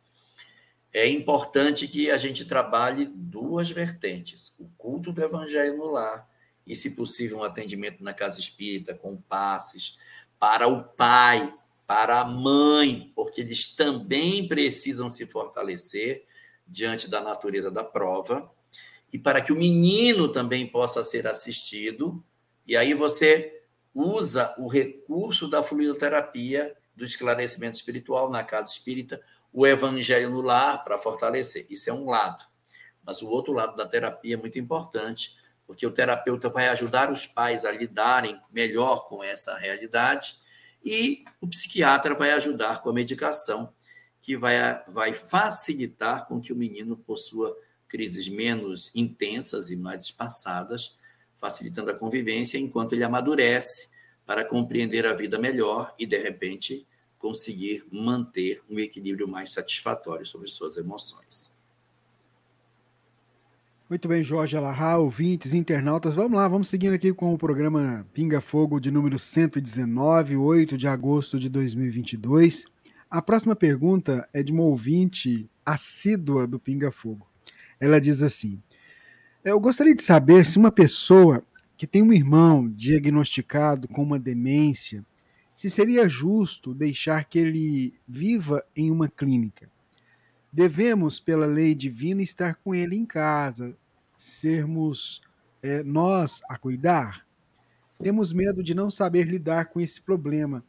é 0.93 1.07
importante 1.07 1.87
que 1.87 2.09
a 2.09 2.17
gente 2.17 2.45
trabalhe 2.45 3.05
duas 3.05 3.69
vertentes: 3.69 4.55
o 4.59 4.67
culto 4.77 5.11
do 5.11 5.23
evangelho 5.23 5.77
no 5.77 5.91
lar 5.91 6.29
e, 6.65 6.75
se 6.75 6.91
possível, 6.91 7.39
um 7.39 7.43
atendimento 7.43 8.03
na 8.03 8.13
casa 8.13 8.39
espírita 8.39 8.93
com 8.93 9.17
passes 9.17 9.97
para 10.39 10.67
o 10.67 10.83
pai, 10.83 11.53
para 11.85 12.19
a 12.19 12.25
mãe, 12.25 13.11
porque 13.15 13.41
eles 13.41 13.75
também 13.75 14.47
precisam 14.47 15.09
se 15.09 15.25
fortalecer 15.25 16.25
diante 16.67 17.09
da 17.09 17.21
natureza 17.21 17.71
da 17.71 17.83
prova 17.83 18.51
e 19.11 19.17
para 19.17 19.41
que 19.41 19.53
o 19.53 19.57
menino 19.57 20.29
também 20.29 20.67
possa 20.67 21.03
ser 21.03 21.25
assistido. 21.27 22.23
E 22.67 22.75
aí 22.75 22.93
você 22.93 23.56
usa 23.97 24.53
o 24.59 24.67
recurso 24.67 25.49
da 25.49 25.63
fluidoterapia, 25.63 26.75
do 26.95 27.03
esclarecimento 27.03 27.77
espiritual 27.77 28.29
na 28.29 28.43
casa 28.43 28.71
espírita, 28.71 29.19
o 29.51 29.65
evangelho 29.65 30.29
no 30.29 30.41
lar 30.41 30.83
para 30.83 30.97
fortalecer. 30.97 31.65
Isso 31.69 31.89
é 31.89 31.93
um 31.93 32.05
lado. 32.05 32.45
Mas 33.03 33.21
o 33.21 33.27
outro 33.27 33.53
lado 33.53 33.75
da 33.75 33.87
terapia 33.87 34.35
é 34.35 34.37
muito 34.37 34.59
importante, 34.59 35.35
porque 35.65 35.85
o 35.85 35.91
terapeuta 35.91 36.47
vai 36.49 36.69
ajudar 36.69 37.11
os 37.11 37.25
pais 37.25 37.65
a 37.65 37.71
lidarem 37.71 38.39
melhor 38.51 39.07
com 39.07 39.23
essa 39.23 39.57
realidade 39.57 40.35
e 40.83 41.25
o 41.41 41.47
psiquiatra 41.47 42.13
vai 42.13 42.31
ajudar 42.31 42.81
com 42.81 42.89
a 42.89 42.93
medicação, 42.93 43.73
que 44.21 44.37
vai, 44.37 44.55
vai 44.87 45.13
facilitar 45.13 46.27
com 46.27 46.39
que 46.39 46.53
o 46.53 46.55
menino 46.55 46.95
possua 46.95 47.57
crises 47.87 48.27
menos 48.27 48.91
intensas 48.93 49.71
e 49.71 49.75
mais 49.75 50.03
espaçadas, 50.03 50.96
facilitando 51.37 51.91
a 51.91 51.95
convivência 51.95 52.57
enquanto 52.57 52.93
ele 52.93 53.03
amadurece 53.03 53.95
para 54.25 54.43
compreender 54.43 55.05
a 55.05 55.13
vida 55.13 55.39
melhor 55.39 55.93
e, 55.97 56.05
de 56.05 56.17
repente, 56.17 56.85
conseguir 57.17 57.85
manter 57.91 58.61
um 58.69 58.79
equilíbrio 58.79 59.27
mais 59.27 59.53
satisfatório 59.53 60.25
sobre 60.25 60.49
suas 60.49 60.77
emoções. 60.77 61.55
Muito 63.89 64.05
bem, 64.05 64.21
Jorge 64.21 64.57
Alahá, 64.57 64.97
ouvintes, 64.97 65.53
internautas. 65.53 66.13
Vamos 66.13 66.33
lá, 66.33 66.45
vamos 66.45 66.67
seguindo 66.67 66.93
aqui 66.93 67.13
com 67.13 67.33
o 67.33 67.37
programa 67.37 68.05
Pinga 68.13 68.41
Fogo 68.41 68.81
de 68.81 68.91
número 68.91 69.17
119, 69.17 70.35
8 70.35 70.77
de 70.77 70.89
agosto 70.89 71.39
de 71.39 71.47
2022. 71.47 72.65
A 73.09 73.21
próxima 73.21 73.55
pergunta 73.55 74.27
é 74.33 74.43
de 74.43 74.51
uma 74.51 74.63
ouvinte 74.63 75.49
assídua 75.65 76.45
do 76.45 76.59
Pinga 76.59 76.91
Fogo. 76.91 77.25
Ela 77.79 78.01
diz 78.01 78.21
assim: 78.21 78.61
eu 79.43 79.59
gostaria 79.59 79.95
de 79.95 80.01
saber 80.01 80.45
se 80.45 80.57
uma 80.57 80.71
pessoa 80.71 81.43
que 81.77 81.87
tem 81.87 82.01
um 82.01 82.11
irmão 82.11 82.67
diagnosticado 82.67 83.87
com 83.87 84.01
uma 84.01 84.19
demência, 84.19 85.05
se 85.55 85.69
seria 85.69 86.09
justo 86.09 86.73
deixar 86.73 87.25
que 87.25 87.39
ele 87.39 87.93
viva 88.07 88.63
em 88.75 88.91
uma 88.91 89.07
clínica. 89.07 89.69
Devemos, 90.51 91.19
pela 91.19 91.45
lei 91.45 91.75
divina, 91.75 92.21
estar 92.21 92.55
com 92.55 92.73
ele 92.73 92.95
em 92.95 93.05
casa, 93.05 93.77
sermos 94.17 95.21
é, 95.61 95.83
nós 95.83 96.41
a 96.49 96.57
cuidar. 96.57 97.25
Temos 98.01 98.33
medo 98.33 98.63
de 98.63 98.73
não 98.73 98.89
saber 98.89 99.27
lidar 99.27 99.65
com 99.65 99.79
esse 99.79 100.01
problema 100.01 100.63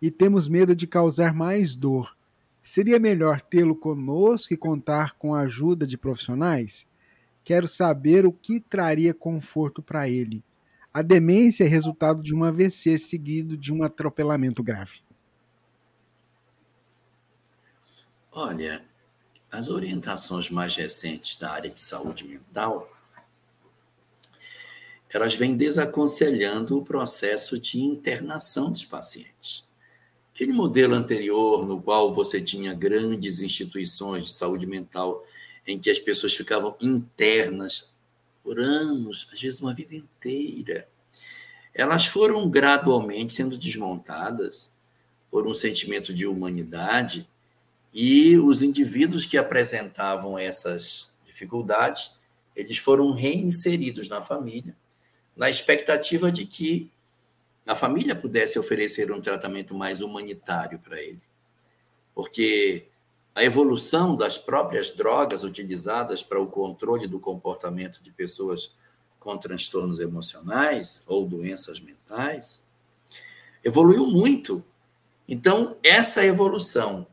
e 0.00 0.10
temos 0.10 0.48
medo 0.48 0.74
de 0.74 0.86
causar 0.86 1.34
mais 1.34 1.74
dor. 1.74 2.16
Seria 2.62 2.98
melhor 2.98 3.40
tê-lo 3.40 3.74
conosco 3.74 4.52
e 4.52 4.56
contar 4.56 5.14
com 5.14 5.34
a 5.34 5.40
ajuda 5.40 5.86
de 5.86 5.96
profissionais? 5.96 6.86
Quero 7.48 7.66
saber 7.66 8.26
o 8.26 8.30
que 8.30 8.60
traria 8.60 9.14
conforto 9.14 9.82
para 9.82 10.06
ele. 10.06 10.44
A 10.92 11.00
demência 11.00 11.64
é 11.64 11.66
resultado 11.66 12.22
de 12.22 12.34
um 12.34 12.44
AVC 12.44 12.98
seguido 12.98 13.56
de 13.56 13.72
um 13.72 13.82
atropelamento 13.82 14.62
grave. 14.62 15.00
Olha, 18.30 18.84
as 19.50 19.70
orientações 19.70 20.50
mais 20.50 20.76
recentes 20.76 21.38
da 21.38 21.50
área 21.50 21.70
de 21.70 21.80
saúde 21.80 22.22
mental, 22.28 22.86
elas 25.10 25.34
vêm 25.34 25.56
desaconselhando 25.56 26.76
o 26.76 26.84
processo 26.84 27.58
de 27.58 27.80
internação 27.80 28.70
dos 28.70 28.84
pacientes. 28.84 29.66
Aquele 30.34 30.52
modelo 30.52 30.94
anterior, 30.94 31.66
no 31.66 31.80
qual 31.80 32.12
você 32.12 32.42
tinha 32.42 32.74
grandes 32.74 33.40
instituições 33.40 34.26
de 34.26 34.34
saúde 34.34 34.66
mental 34.66 35.24
em 35.68 35.78
que 35.78 35.90
as 35.90 35.98
pessoas 35.98 36.34
ficavam 36.34 36.74
internas 36.80 37.94
por 38.42 38.58
anos, 38.58 39.28
às 39.30 39.40
vezes 39.40 39.60
uma 39.60 39.74
vida 39.74 39.94
inteira. 39.94 40.88
Elas 41.74 42.06
foram 42.06 42.48
gradualmente 42.48 43.34
sendo 43.34 43.58
desmontadas 43.58 44.74
por 45.30 45.46
um 45.46 45.54
sentimento 45.54 46.14
de 46.14 46.26
humanidade 46.26 47.28
e 47.92 48.38
os 48.38 48.62
indivíduos 48.62 49.26
que 49.26 49.36
apresentavam 49.36 50.38
essas 50.38 51.12
dificuldades, 51.26 52.12
eles 52.56 52.78
foram 52.78 53.12
reinseridos 53.12 54.08
na 54.08 54.22
família, 54.22 54.74
na 55.36 55.50
expectativa 55.50 56.32
de 56.32 56.46
que 56.46 56.90
a 57.66 57.76
família 57.76 58.16
pudesse 58.16 58.58
oferecer 58.58 59.12
um 59.12 59.20
tratamento 59.20 59.74
mais 59.74 60.00
humanitário 60.00 60.78
para 60.78 60.98
ele. 61.00 61.20
Porque 62.14 62.86
a 63.38 63.44
evolução 63.44 64.16
das 64.16 64.36
próprias 64.36 64.90
drogas 64.90 65.44
utilizadas 65.44 66.24
para 66.24 66.40
o 66.40 66.48
controle 66.48 67.06
do 67.06 67.20
comportamento 67.20 68.02
de 68.02 68.10
pessoas 68.10 68.74
com 69.20 69.38
transtornos 69.38 70.00
emocionais 70.00 71.04
ou 71.06 71.24
doenças 71.24 71.78
mentais 71.78 72.64
evoluiu 73.62 74.08
muito. 74.08 74.64
Então, 75.28 75.76
essa 75.84 76.26
evolução, 76.26 77.06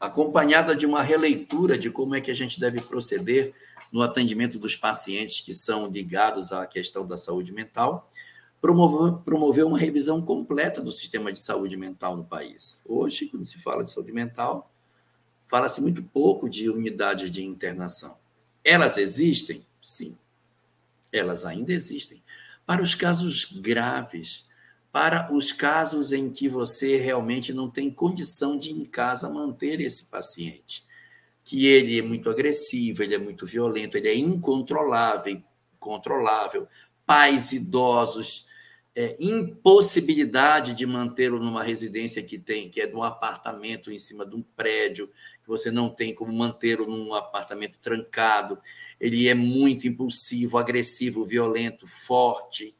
acompanhada 0.00 0.74
de 0.74 0.84
uma 0.84 1.00
releitura 1.00 1.78
de 1.78 1.92
como 1.92 2.16
é 2.16 2.20
que 2.20 2.32
a 2.32 2.34
gente 2.34 2.58
deve 2.58 2.80
proceder 2.80 3.54
no 3.92 4.02
atendimento 4.02 4.58
dos 4.58 4.74
pacientes 4.74 5.40
que 5.42 5.54
são 5.54 5.86
ligados 5.86 6.50
à 6.50 6.66
questão 6.66 7.06
da 7.06 7.16
saúde 7.16 7.52
mental, 7.52 8.10
promoveu, 8.60 9.68
uma 9.68 9.78
revisão 9.78 10.20
completa 10.20 10.82
do 10.82 10.90
sistema 10.90 11.32
de 11.32 11.38
saúde 11.38 11.76
mental 11.76 12.16
no 12.16 12.24
país. 12.24 12.82
Hoje, 12.84 13.26
quando 13.26 13.46
se 13.46 13.62
fala 13.62 13.84
de 13.84 13.92
saúde 13.92 14.10
mental, 14.10 14.68
fala-se 15.48 15.80
muito 15.80 16.02
pouco 16.02 16.48
de 16.48 16.68
unidades 16.68 17.30
de 17.30 17.44
internação. 17.44 18.16
Elas 18.64 18.96
existem? 18.96 19.64
Sim. 19.82 20.16
Elas 21.12 21.44
ainda 21.44 21.72
existem. 21.72 22.22
Para 22.66 22.82
os 22.82 22.94
casos 22.94 23.46
graves, 23.46 24.46
para 24.92 25.32
os 25.32 25.52
casos 25.52 26.12
em 26.12 26.30
que 26.30 26.48
você 26.48 26.96
realmente 26.98 27.52
não 27.52 27.70
tem 27.70 27.90
condição 27.90 28.58
de, 28.58 28.72
em 28.72 28.84
casa, 28.84 29.30
manter 29.30 29.80
esse 29.80 30.10
paciente, 30.10 30.84
que 31.44 31.66
ele 31.66 31.98
é 31.98 32.02
muito 32.02 32.28
agressivo, 32.28 33.02
ele 33.02 33.14
é 33.14 33.18
muito 33.18 33.46
violento, 33.46 33.96
ele 33.96 34.08
é 34.08 34.14
incontrolável, 34.14 35.42
controlável, 35.78 36.68
pais 37.06 37.52
idosos 37.52 38.48
é, 38.98 39.16
impossibilidade 39.20 40.74
de 40.74 40.84
mantê-lo 40.84 41.38
numa 41.38 41.62
residência 41.62 42.20
que 42.20 42.36
tem, 42.36 42.68
que 42.68 42.80
é 42.80 42.86
de 42.88 42.96
um 42.96 43.02
apartamento 43.04 43.92
em 43.92 43.98
cima 43.98 44.26
de 44.26 44.34
um 44.34 44.42
prédio, 44.42 45.08
você 45.48 45.70
não 45.70 45.88
tem 45.88 46.14
como 46.14 46.30
mantê-lo 46.30 46.86
num 46.86 47.14
apartamento 47.14 47.78
trancado. 47.80 48.58
Ele 49.00 49.26
é 49.28 49.34
muito 49.34 49.88
impulsivo, 49.88 50.58
agressivo, 50.58 51.24
violento, 51.24 51.86
forte. 51.86 52.76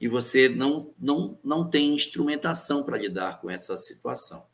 E 0.00 0.08
você 0.08 0.48
não, 0.48 0.92
não, 0.98 1.38
não 1.44 1.70
tem 1.70 1.94
instrumentação 1.94 2.82
para 2.82 2.98
lidar 2.98 3.40
com 3.40 3.48
essa 3.48 3.76
situação. 3.78 4.48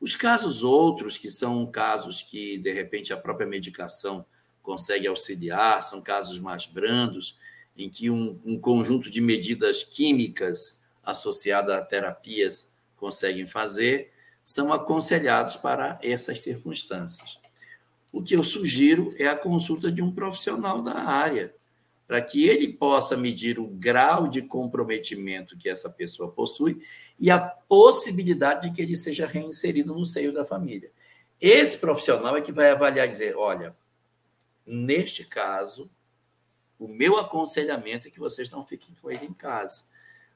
Os 0.00 0.16
casos 0.16 0.64
outros, 0.64 1.16
que 1.16 1.30
são 1.30 1.64
casos 1.64 2.22
que, 2.22 2.58
de 2.58 2.72
repente, 2.72 3.12
a 3.12 3.16
própria 3.16 3.46
medicação 3.46 4.26
consegue 4.60 5.06
auxiliar, 5.06 5.84
são 5.84 6.02
casos 6.02 6.40
mais 6.40 6.66
brandos, 6.66 7.38
em 7.76 7.88
que 7.88 8.10
um, 8.10 8.40
um 8.44 8.58
conjunto 8.58 9.08
de 9.08 9.20
medidas 9.20 9.84
químicas 9.84 10.84
associadas 11.04 11.76
a 11.76 11.82
terapias 11.82 12.74
conseguem 12.96 13.46
fazer, 13.46 14.12
são 14.44 14.72
aconselhados 14.72 15.56
para 15.56 15.98
essas 16.02 16.42
circunstâncias. 16.42 17.38
O 18.12 18.22
que 18.22 18.36
eu 18.36 18.44
sugiro 18.44 19.14
é 19.18 19.26
a 19.26 19.36
consulta 19.36 19.90
de 19.90 20.02
um 20.02 20.12
profissional 20.12 20.82
da 20.82 20.94
área, 20.94 21.54
para 22.06 22.20
que 22.20 22.46
ele 22.46 22.72
possa 22.72 23.16
medir 23.16 23.58
o 23.58 23.66
grau 23.66 24.28
de 24.28 24.42
comprometimento 24.42 25.56
que 25.56 25.68
essa 25.68 25.88
pessoa 25.88 26.30
possui 26.30 26.82
e 27.18 27.30
a 27.30 27.38
possibilidade 27.38 28.68
de 28.68 28.76
que 28.76 28.82
ele 28.82 28.96
seja 28.96 29.26
reinserido 29.26 29.94
no 29.94 30.04
seio 30.04 30.32
da 30.32 30.44
família. 30.44 30.92
Esse 31.40 31.78
profissional 31.78 32.36
é 32.36 32.42
que 32.42 32.52
vai 32.52 32.70
avaliar 32.70 33.06
e 33.06 33.10
dizer: 33.10 33.36
olha, 33.36 33.74
neste 34.66 35.24
caso, 35.24 35.90
o 36.78 36.86
meu 36.86 37.16
aconselhamento 37.18 38.06
é 38.06 38.10
que 38.10 38.20
vocês 38.20 38.50
não 38.50 38.64
fiquem 38.64 38.94
com 39.00 39.10
ele 39.10 39.26
em 39.26 39.32
casa. 39.32 39.84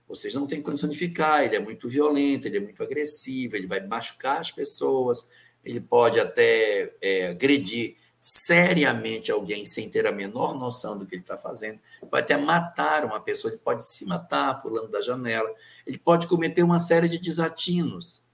Vocês 0.09 0.35
não 0.35 0.47
têm 0.47 0.63
condição 0.63 0.89
de 0.89 0.97
ficar, 0.97 1.45
ele 1.45 1.57
é 1.57 1.61
muito 1.61 1.89
violento, 1.89 2.47
ele 2.47 2.57
é 2.57 2.61
muito 2.61 2.83
agressivo, 2.83 3.57
ele 3.57 3.67
vai 3.67 3.81
machucar 3.87 4.41
as 4.41 4.51
pessoas, 4.51 5.31
ele 5.63 5.81
pode 5.81 6.19
até 6.19 6.95
é, 7.01 7.29
agredir 7.29 7.97
seriamente 8.19 9.31
alguém 9.31 9.65
sem 9.65 9.89
ter 9.89 10.07
a 10.07 10.13
menor 10.13 10.59
noção 10.59 10.99
do 10.99 11.07
que 11.07 11.15
ele 11.15 11.23
está 11.23 11.37
fazendo, 11.37 11.79
pode 12.11 12.25
até 12.25 12.37
matar 12.37 13.05
uma 13.05 13.21
pessoa, 13.21 13.53
ele 13.53 13.61
pode 13.63 13.85
se 13.85 14.05
matar 14.07 14.61
pulando 14.61 14.89
da 14.89 15.01
janela, 15.01 15.49
ele 15.87 15.99
pode 15.99 16.27
cometer 16.27 16.63
uma 16.63 16.81
série 16.81 17.09
de 17.09 17.19
desatinos. 17.19 18.27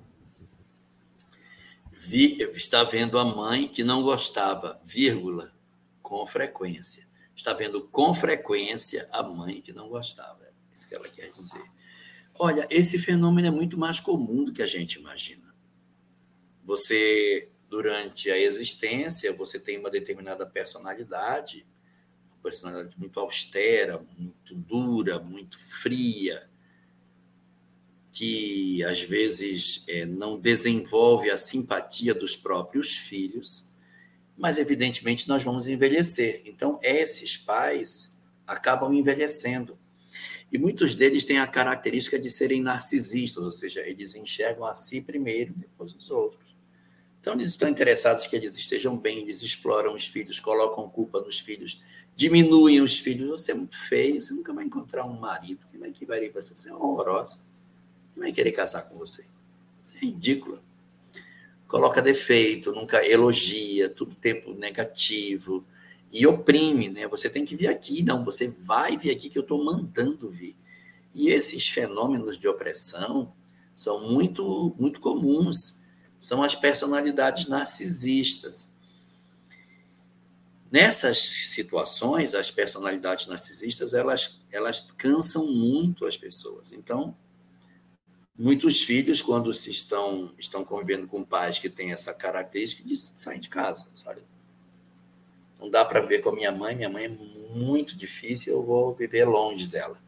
Vi, 1.90 2.38
está 2.56 2.84
vendo 2.84 3.18
a 3.18 3.24
mãe 3.24 3.70
que 3.70 3.84
não 3.84 4.04
gostava, 4.04 4.80
vírgula, 4.84 5.54
com 6.02 6.28
frequência. 6.28 7.08
Está 7.34 7.54
vendo 7.54 7.88
com 7.88 8.14
frequência 8.14 9.08
a 9.14 9.24
mãe 9.24 9.62
que 9.62 9.72
não 9.72 9.88
gostava 9.88 10.47
isso 10.78 10.88
que 10.88 10.96
ela 10.96 11.10
quer 11.10 11.32
dizer. 11.32 11.64
Olha, 12.36 12.68
esse 12.70 13.00
fenômeno 13.00 13.48
é 13.48 13.52
muito 13.52 13.78
mais 13.78 14.00
comum 14.00 14.44
do 14.44 14.54
que 14.54 14.62
a 14.62 14.68
gente 14.68 15.00
imagina. 15.00 15.56
Você, 16.64 17.50
durante 17.68 18.30
a 18.30 18.38
existência, 18.38 19.36
você 19.36 19.60
tem 19.60 19.80
uma 19.80 19.90
determinada 19.90 20.46
personalidade, 20.46 21.66
uma 22.32 22.44
personalidade 22.44 22.98
muito 22.98 23.20
austera, 23.20 24.06
muito 24.18 24.54
dura, 24.54 25.20
muito 25.20 25.58
fria, 25.60 26.48
que 28.12 28.84
às 28.84 29.02
vezes 29.02 29.84
é, 29.88 30.06
não 30.06 30.40
desenvolve 30.40 31.32
a 31.32 31.38
simpatia 31.38 32.14
dos 32.14 32.36
próprios 32.36 32.96
filhos, 32.96 33.72
mas 34.38 34.60
evidentemente 34.60 35.28
nós 35.28 35.42
vamos 35.42 35.66
envelhecer. 35.66 36.44
Então, 36.46 36.80
esses 36.84 37.36
pais 37.36 38.24
acabam 38.46 38.94
envelhecendo 38.94 39.78
e 40.52 40.58
muitos 40.58 40.96
deles 40.96 41.26
têm 41.26 41.40
a 41.40 41.48
característica 41.48 42.18
de 42.18 42.30
serem 42.30 42.62
narcisistas, 42.62 43.44
ou 43.44 43.52
seja, 43.52 43.82
eles 43.82 44.16
enxergam 44.16 44.66
a 44.66 44.74
si 44.74 45.02
primeiro, 45.02 45.54
depois 45.56 45.94
os 45.94 46.10
outros. 46.10 46.48
Então, 47.20 47.34
eles 47.34 47.50
estão 47.50 47.68
interessados 47.68 48.26
que 48.26 48.36
eles 48.36 48.56
estejam 48.56 48.96
bem, 48.96 49.20
eles 49.20 49.42
exploram 49.42 49.94
os 49.94 50.08
filhos, 50.08 50.40
colocam 50.40 50.90
culpa 50.90 51.20
nos 51.20 51.40
filhos, 51.40 51.84
diminuem 52.16 52.80
os 52.80 52.98
filhos. 52.98 53.30
Você 53.30 53.52
é 53.52 53.56
muito 53.56 53.78
feio, 53.78 54.22
você 54.22 54.34
nunca 54.34 54.54
vai 54.54 54.64
encontrar 54.64 55.06
um 55.06 55.20
marido. 55.20 55.60
Quem 55.70 55.80
vai 55.80 55.92
querer 55.92 56.32
você? 56.32 56.54
Você 56.54 56.70
é 56.70 56.74
horrorosa. 56.74 57.42
Quem 58.14 58.24
vai 58.24 58.32
querer 58.32 58.54
casar 58.54 58.84
com 58.84 58.98
você? 58.98 59.26
Você 59.84 59.98
é 59.98 60.00
ridícula. 60.00 60.64
Coloca 61.68 62.02
defeito, 62.02 62.72
nunca 62.72 63.06
elogia, 63.06 63.90
tudo 63.90 64.16
tempo 64.16 64.54
negativo 64.54 65.66
e 66.12 66.26
oprime, 66.26 66.90
né? 66.90 67.08
Você 67.08 67.30
tem 67.30 67.46
que 67.46 67.56
vir 67.56 67.68
aqui, 67.68 68.02
não, 68.02 68.24
você 68.24 68.48
vai 68.48 68.98
vir 68.98 69.12
aqui 69.12 69.30
que 69.30 69.38
eu 69.38 69.44
estou 69.44 69.64
mandando 69.64 70.30
vir. 70.30 70.56
E 71.14 71.30
esses 71.30 71.68
fenômenos 71.68 72.38
de 72.38 72.48
opressão 72.48 73.34
são 73.76 74.10
muito, 74.10 74.76
muito 74.80 75.00
comuns, 75.00 75.82
são 76.20 76.42
as 76.42 76.56
personalidades 76.56 77.48
narcisistas. 77.48 78.76
Nessas 80.72 81.20
situações, 81.20 82.34
as 82.34 82.52
personalidades 82.52 83.28
narcisistas, 83.28 83.94
elas, 83.94 84.42
elas 84.52 84.92
cansam 84.98 85.52
muito 85.52 86.06
as 86.06 86.18
pessoas. 86.18 86.74
Então, 86.74 87.16
muitos 88.38 88.82
filhos, 88.82 89.22
quando 89.22 89.54
se 89.54 89.72
estão, 89.72 90.34
estão 90.38 90.64
convivendo 90.64 91.08
com 91.08 91.24
pais 91.24 91.58
que 91.58 91.70
têm 91.70 91.92
essa 91.92 92.14
característica, 92.14 92.84
saem 92.96 93.40
de 93.40 93.50
casa, 93.50 93.90
sabe? 93.94 94.22
Não 95.60 95.70
dá 95.70 95.84
para 95.84 96.02
viver 96.02 96.20
com 96.20 96.30
a 96.30 96.36
minha 96.36 96.52
mãe, 96.52 96.76
minha 96.76 96.90
mãe 96.90 97.06
é 97.06 97.10
muito 97.10 97.98
difícil, 97.98 98.54
eu 98.54 98.64
vou 98.64 98.94
viver 98.94 99.26
longe 99.26 99.68
dela. 99.68 100.00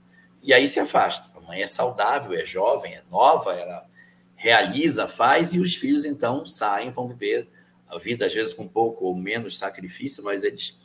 E 0.42 0.54
aí 0.54 0.68
se 0.68 0.80
afasta. 0.80 1.30
A 1.36 1.42
mãe 1.42 1.62
é 1.62 1.68
saudável, 1.68 2.34
é 2.34 2.46
jovem, 2.46 2.94
é 2.94 3.04
nova, 3.10 3.54
ela 3.54 3.90
realiza, 4.36 5.08
faz, 5.08 5.54
e 5.54 5.60
os 5.60 5.76
filhos 5.76 6.06
então 6.06 6.46
saem, 6.46 6.92
vão 6.92 7.08
viver 7.08 7.50
a 7.88 7.98
vida, 7.98 8.26
às 8.26 8.34
vezes 8.34 8.54
com 8.54 8.68
pouco 8.68 9.06
ou 9.06 9.16
menos 9.16 9.58
sacrifício, 9.58 10.24
mas 10.24 10.44
eles 10.44 10.80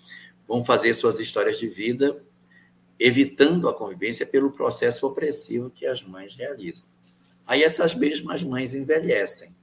vão 0.49 0.65
fazer 0.65 0.95
suas 0.95 1.21
histórias 1.21 1.59
de 1.59 1.69
vida 1.69 2.23
evitando 2.99 3.69
a 3.69 3.75
convivência 3.75 4.25
pelo 4.25 4.51
processo 4.51 5.07
opressivo 5.07 5.71
que 5.71 5.87
as 5.87 6.03
mães 6.03 6.35
realizam. 6.35 6.89
Aí 7.47 7.62
essas 7.62 7.95
mesmas 7.95 8.43
mães 8.43 8.75
envelhecem. 8.75 9.55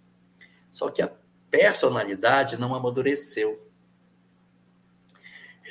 Só 0.72 0.90
que 0.90 1.02
a 1.02 1.12
personalidade 1.50 2.58
não 2.58 2.76
amadureceu 2.76 3.71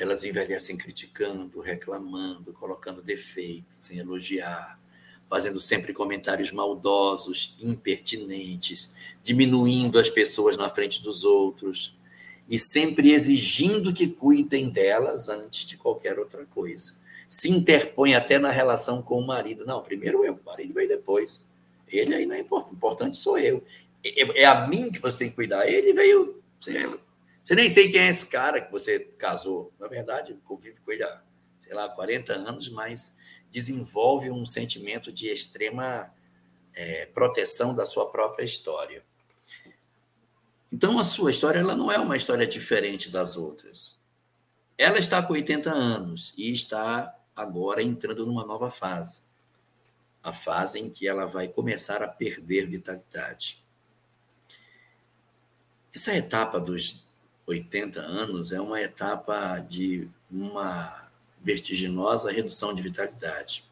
elas 0.02 0.24
envelhecem 0.24 0.76
criticando, 0.76 1.60
reclamando, 1.60 2.52
colocando 2.52 3.02
defeitos, 3.02 3.76
sem 3.78 3.98
elogiar, 3.98 4.80
fazendo 5.28 5.60
sempre 5.60 5.92
comentários 5.92 6.50
maldosos, 6.50 7.56
impertinentes, 7.60 8.92
diminuindo 9.22 9.98
as 9.98 10.10
pessoas 10.10 10.56
na 10.56 10.68
frente 10.68 11.02
dos 11.02 11.22
outros 11.24 11.96
e 12.48 12.58
sempre 12.58 13.12
exigindo 13.12 13.92
que 13.92 14.08
cuidem 14.08 14.68
delas 14.68 15.28
antes 15.28 15.66
de 15.66 15.76
qualquer 15.76 16.18
outra 16.18 16.44
coisa. 16.46 16.98
Se 17.28 17.48
interpõe 17.48 18.16
até 18.16 18.40
na 18.40 18.50
relação 18.50 19.00
com 19.00 19.20
o 19.20 19.26
marido. 19.26 19.64
Não, 19.64 19.80
primeiro 19.80 20.24
eu, 20.24 20.34
o 20.34 20.44
marido 20.44 20.74
veio 20.74 20.88
depois. 20.88 21.46
Ele 21.88 22.12
aí 22.12 22.26
não 22.26 22.34
é 22.34 22.40
importante, 22.40 22.74
importante 22.74 23.16
sou 23.18 23.38
eu. 23.38 23.62
É, 24.04 24.42
é 24.42 24.44
a 24.46 24.66
mim 24.66 24.90
que 24.90 25.00
você 25.00 25.18
tem 25.18 25.30
que 25.30 25.36
cuidar. 25.36 25.68
Ele 25.68 25.92
veio. 25.92 26.42
Você 27.50 27.56
nem 27.56 27.68
sei 27.68 27.90
quem 27.90 28.02
é 28.02 28.08
esse 28.08 28.30
cara 28.30 28.60
que 28.60 28.70
você 28.70 29.00
casou. 29.18 29.74
Na 29.76 29.88
verdade, 29.88 30.38
convive 30.44 30.78
com 30.82 30.92
ele 30.92 31.02
há, 31.02 31.20
sei 31.58 31.74
lá, 31.74 31.88
40 31.88 32.32
anos, 32.32 32.68
mas 32.68 33.16
desenvolve 33.50 34.30
um 34.30 34.46
sentimento 34.46 35.10
de 35.10 35.26
extrema 35.26 36.14
é, 36.72 37.06
proteção 37.06 37.74
da 37.74 37.84
sua 37.84 38.08
própria 38.08 38.44
história. 38.44 39.04
Então, 40.72 40.96
a 40.96 41.02
sua 41.02 41.32
história 41.32 41.58
ela 41.58 41.74
não 41.74 41.90
é 41.90 41.98
uma 41.98 42.16
história 42.16 42.46
diferente 42.46 43.10
das 43.10 43.36
outras. 43.36 43.98
Ela 44.78 45.00
está 45.00 45.20
com 45.20 45.32
80 45.32 45.72
anos 45.72 46.32
e 46.36 46.52
está 46.52 47.18
agora 47.34 47.82
entrando 47.82 48.24
numa 48.24 48.46
nova 48.46 48.70
fase 48.70 49.24
a 50.22 50.32
fase 50.32 50.78
em 50.78 50.88
que 50.88 51.08
ela 51.08 51.26
vai 51.26 51.48
começar 51.48 52.00
a 52.00 52.06
perder 52.06 52.68
vitalidade. 52.68 53.60
Essa 55.92 56.14
etapa 56.14 56.60
dos 56.60 57.09
80 57.50 58.00
anos 58.00 58.52
é 58.52 58.60
uma 58.60 58.80
etapa 58.80 59.58
de 59.58 60.08
uma 60.30 61.08
vertiginosa 61.42 62.30
redução 62.30 62.74
de 62.74 62.82
vitalidade. 62.82 63.64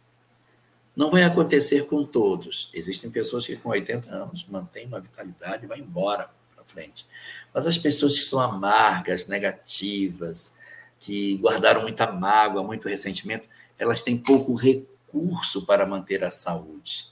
Não 0.97 1.11
vai 1.11 1.22
acontecer 1.22 1.87
com 1.87 2.05
todos. 2.05 2.70
Existem 2.74 3.11
pessoas 3.11 3.47
que 3.47 3.57
com 3.57 3.68
80 3.68 4.11
anos 4.11 4.45
mantêm 4.47 4.87
uma 4.87 5.01
vitalidade 5.01 5.64
e 5.64 5.68
vão 5.68 5.76
embora 5.76 6.29
para 6.55 6.64
frente. 6.64 7.07
Mas 7.55 7.66
as 7.66 7.79
pessoas 7.79 8.18
que 8.18 8.24
são 8.24 8.41
amargas, 8.41 9.29
negativas, 9.29 10.59
que 10.99 11.37
guardaram 11.37 11.83
muita 11.83 12.11
mágoa, 12.11 12.64
muito 12.64 12.89
ressentimento, 12.89 13.47
elas 13.79 14.03
têm 14.03 14.16
pouco 14.16 14.55
recurso 14.55 15.64
para 15.64 15.87
manter 15.87 16.24
a 16.24 16.31
saúde. 16.31 17.07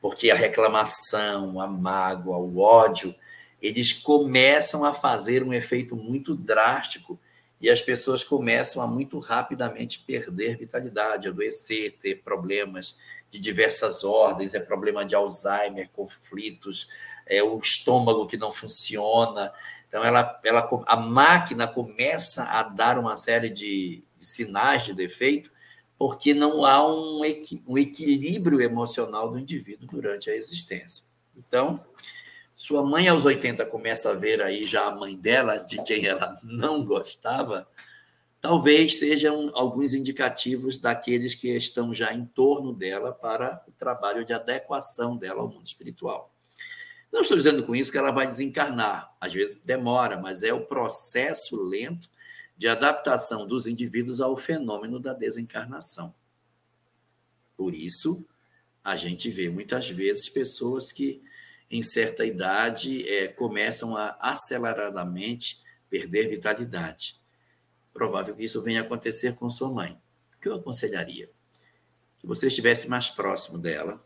Porque 0.00 0.30
a 0.30 0.34
reclamação, 0.34 1.60
a 1.60 1.66
mágoa, 1.66 2.38
o 2.38 2.58
ódio, 2.58 3.14
eles 3.60 3.92
começam 3.92 4.84
a 4.84 4.94
fazer 4.94 5.42
um 5.42 5.52
efeito 5.52 5.96
muito 5.96 6.34
drástico 6.34 7.18
e 7.60 7.68
as 7.68 7.80
pessoas 7.80 8.22
começam 8.22 8.80
a 8.82 8.86
muito 8.86 9.18
rapidamente 9.18 9.98
perder 10.00 10.56
vitalidade, 10.56 11.28
adoecer, 11.28 11.96
ter 12.00 12.22
problemas 12.22 12.96
de 13.30 13.38
diversas 13.38 14.04
ordens, 14.04 14.54
é 14.54 14.60
problema 14.60 15.04
de 15.04 15.14
Alzheimer, 15.14 15.90
conflitos, 15.92 16.88
é 17.26 17.42
o 17.42 17.58
estômago 17.58 18.26
que 18.26 18.36
não 18.36 18.52
funciona. 18.52 19.52
Então 19.88 20.04
ela, 20.04 20.40
ela 20.44 20.68
a 20.86 20.96
máquina 20.96 21.66
começa 21.66 22.44
a 22.44 22.62
dar 22.62 22.98
uma 22.98 23.16
série 23.16 23.50
de 23.50 24.02
sinais 24.20 24.84
de 24.84 24.94
defeito 24.94 25.50
porque 25.98 26.32
não 26.32 26.64
há 26.64 26.86
um, 26.86 27.20
um 27.66 27.76
equilíbrio 27.76 28.60
emocional 28.60 29.30
do 29.30 29.38
indivíduo 29.38 29.88
durante 29.88 30.30
a 30.30 30.36
existência. 30.36 31.04
Então, 31.36 31.84
sua 32.58 32.82
mãe, 32.82 33.06
aos 33.06 33.24
80, 33.24 33.64
começa 33.66 34.10
a 34.10 34.14
ver 34.14 34.42
aí 34.42 34.66
já 34.66 34.88
a 34.88 34.90
mãe 34.90 35.16
dela, 35.16 35.58
de 35.58 35.80
quem 35.84 36.06
ela 36.06 36.36
não 36.42 36.84
gostava, 36.84 37.68
talvez 38.40 38.98
sejam 38.98 39.52
alguns 39.54 39.94
indicativos 39.94 40.76
daqueles 40.76 41.36
que 41.36 41.56
estão 41.56 41.94
já 41.94 42.12
em 42.12 42.26
torno 42.26 42.74
dela 42.74 43.12
para 43.12 43.64
o 43.68 43.70
trabalho 43.70 44.24
de 44.24 44.32
adequação 44.32 45.16
dela 45.16 45.40
ao 45.40 45.48
mundo 45.48 45.66
espiritual. 45.66 46.34
Não 47.12 47.20
estou 47.20 47.36
dizendo 47.36 47.62
com 47.62 47.76
isso 47.76 47.92
que 47.92 47.98
ela 47.98 48.10
vai 48.10 48.26
desencarnar, 48.26 49.16
às 49.20 49.32
vezes 49.32 49.60
demora, 49.60 50.18
mas 50.18 50.42
é 50.42 50.52
o 50.52 50.66
processo 50.66 51.62
lento 51.62 52.10
de 52.56 52.66
adaptação 52.66 53.46
dos 53.46 53.68
indivíduos 53.68 54.20
ao 54.20 54.36
fenômeno 54.36 54.98
da 54.98 55.12
desencarnação. 55.12 56.12
Por 57.56 57.72
isso, 57.72 58.26
a 58.82 58.96
gente 58.96 59.30
vê 59.30 59.48
muitas 59.48 59.88
vezes 59.88 60.28
pessoas 60.28 60.90
que 60.90 61.22
em 61.70 61.82
certa 61.82 62.24
idade, 62.24 63.06
é, 63.08 63.28
começam 63.28 63.96
a 63.96 64.16
aceleradamente 64.20 65.62
perder 65.90 66.28
vitalidade. 66.28 67.20
Provável 67.92 68.34
que 68.34 68.44
isso 68.44 68.62
venha 68.62 68.80
acontecer 68.80 69.34
com 69.34 69.50
sua 69.50 69.70
mãe. 69.70 70.00
O 70.36 70.40
que 70.40 70.48
eu 70.48 70.54
aconselharia? 70.54 71.30
Que 72.18 72.26
você 72.26 72.46
estivesse 72.46 72.88
mais 72.88 73.10
próximo 73.10 73.58
dela 73.58 74.02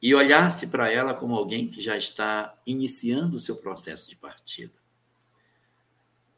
e 0.00 0.14
olhasse 0.14 0.66
para 0.66 0.90
ela 0.90 1.14
como 1.14 1.34
alguém 1.34 1.70
que 1.70 1.80
já 1.80 1.96
está 1.96 2.60
iniciando 2.66 3.36
o 3.36 3.40
seu 3.40 3.56
processo 3.56 4.10
de 4.10 4.16
partida. 4.16 4.74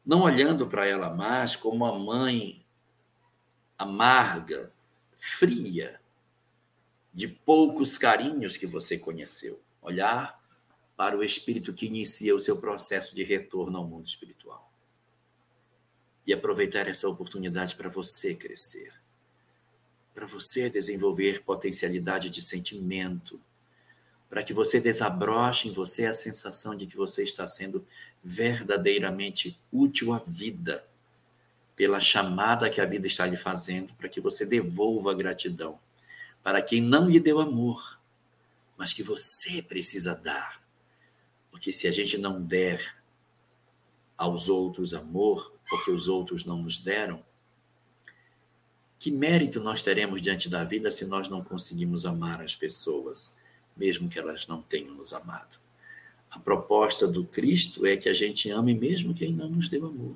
Não 0.05 0.21
olhando 0.21 0.67
para 0.67 0.87
ela 0.87 1.13
mais 1.13 1.57
como 1.57 1.83
uma 1.85 1.99
mãe 1.99 2.65
amarga, 3.77 4.71
fria, 5.17 5.99
de 7.17 7.27
poucos 7.27 7.97
carinhos 7.97 8.57
que 8.57 8.67
você 8.67 8.95
conheceu. 8.95 9.59
Olhar 9.81 10.39
para 10.95 11.17
o 11.17 11.23
espírito 11.23 11.73
que 11.73 11.87
inicia 11.87 12.35
o 12.35 12.39
seu 12.39 12.57
processo 12.57 13.15
de 13.15 13.23
retorno 13.23 13.79
ao 13.79 13.87
mundo 13.87 14.05
espiritual. 14.05 14.71
E 16.27 16.31
aproveitar 16.31 16.87
essa 16.87 17.09
oportunidade 17.09 17.75
para 17.75 17.89
você 17.89 18.35
crescer. 18.35 18.93
Para 20.13 20.27
você 20.27 20.69
desenvolver 20.69 21.43
potencialidade 21.43 22.29
de 22.29 22.39
sentimento. 22.39 23.41
Para 24.29 24.43
que 24.43 24.53
você 24.53 24.79
desabroche 24.79 25.69
em 25.69 25.73
você 25.73 26.05
a 26.05 26.13
sensação 26.13 26.75
de 26.75 26.85
que 26.85 26.95
você 26.95 27.23
está 27.23 27.47
sendo 27.47 27.83
verdadeiramente 28.23 29.59
útil 29.71 30.13
à 30.13 30.19
vida. 30.19 30.87
Pela 31.75 31.99
chamada 31.99 32.69
que 32.69 32.79
a 32.79 32.85
vida 32.85 33.07
está 33.07 33.25
lhe 33.25 33.37
fazendo, 33.37 33.91
para 33.95 34.07
que 34.07 34.21
você 34.21 34.45
devolva 34.45 35.13
a 35.13 35.15
gratidão 35.15 35.79
para 36.47 36.61
quem 36.61 36.79
não 36.79 37.09
lhe 37.09 37.19
deu 37.19 37.41
amor, 37.41 37.99
mas 38.77 38.93
que 38.93 39.03
você 39.03 39.61
precisa 39.61 40.15
dar. 40.15 40.63
Porque 41.51 41.73
se 41.73 41.89
a 41.89 41.91
gente 41.91 42.17
não 42.17 42.41
der 42.41 42.95
aos 44.17 44.47
outros 44.47 44.93
amor, 44.93 45.53
porque 45.69 45.91
os 45.91 46.07
outros 46.07 46.45
não 46.45 46.63
nos 46.63 46.77
deram, 46.77 47.21
que 48.97 49.11
mérito 49.11 49.59
nós 49.59 49.81
teremos 49.81 50.21
diante 50.21 50.47
da 50.47 50.63
vida 50.63 50.89
se 50.89 51.03
nós 51.03 51.27
não 51.27 51.43
conseguimos 51.43 52.05
amar 52.05 52.41
as 52.41 52.55
pessoas, 52.55 53.37
mesmo 53.75 54.07
que 54.07 54.17
elas 54.17 54.47
não 54.47 54.61
tenham 54.61 54.95
nos 54.95 55.11
amado? 55.11 55.59
A 56.31 56.39
proposta 56.39 57.05
do 57.05 57.25
Cristo 57.25 57.85
é 57.85 57.97
que 57.97 58.07
a 58.07 58.13
gente 58.13 58.49
ame 58.49 58.73
mesmo 58.73 59.13
quem 59.13 59.33
não 59.33 59.49
nos 59.49 59.67
deu 59.67 59.85
amor. 59.85 60.15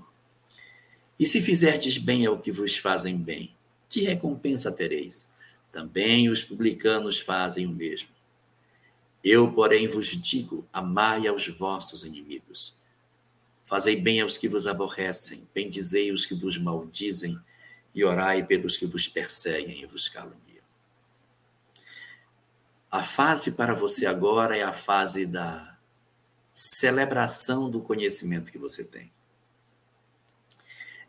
E 1.19 1.25
se 1.25 1.41
fizerdes 1.41 1.97
bem 1.97 2.25
ao 2.25 2.39
que 2.39 2.53
vos 2.53 2.77
fazem 2.77 3.17
bem, 3.17 3.53
que 3.89 3.99
recompensa 3.99 4.71
tereis? 4.71 5.29
Também 5.71 6.29
os 6.29 6.43
publicanos 6.43 7.19
fazem 7.19 7.65
o 7.65 7.69
mesmo. 7.69 8.09
Eu, 9.23 9.51
porém, 9.53 9.87
vos 9.87 10.07
digo: 10.07 10.67
amai 10.73 11.27
aos 11.27 11.47
vossos 11.47 12.03
inimigos. 12.03 12.75
Fazei 13.65 13.95
bem 13.95 14.19
aos 14.19 14.37
que 14.37 14.49
vos 14.49 14.67
aborrecem, 14.67 15.47
bendizei 15.53 16.11
os 16.11 16.25
que 16.25 16.35
vos 16.35 16.57
maldizem, 16.57 17.39
e 17.95 18.03
orai 18.03 18.45
pelos 18.45 18.75
que 18.75 18.85
vos 18.85 19.07
perseguem 19.07 19.81
e 19.81 19.85
vos 19.85 20.09
caluniam. 20.09 20.41
A 22.89 23.01
fase 23.01 23.53
para 23.53 23.73
você 23.73 24.05
agora 24.05 24.57
é 24.57 24.63
a 24.63 24.73
fase 24.73 25.25
da 25.25 25.77
celebração 26.51 27.69
do 27.69 27.79
conhecimento 27.79 28.51
que 28.51 28.57
você 28.57 28.83
tem. 28.83 29.09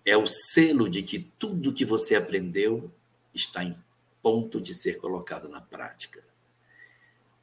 É 0.04 0.16
o 0.16 0.26
selo 0.26 0.88
de 0.88 1.02
que 1.02 1.18
tudo 1.38 1.72
que 1.72 1.84
você 1.84 2.14
aprendeu 2.14 2.92
está 3.34 3.64
em 3.64 3.76
ponto 4.22 4.60
de 4.60 4.74
ser 4.74 4.98
colocado 4.98 5.48
na 5.48 5.60
prática. 5.60 6.22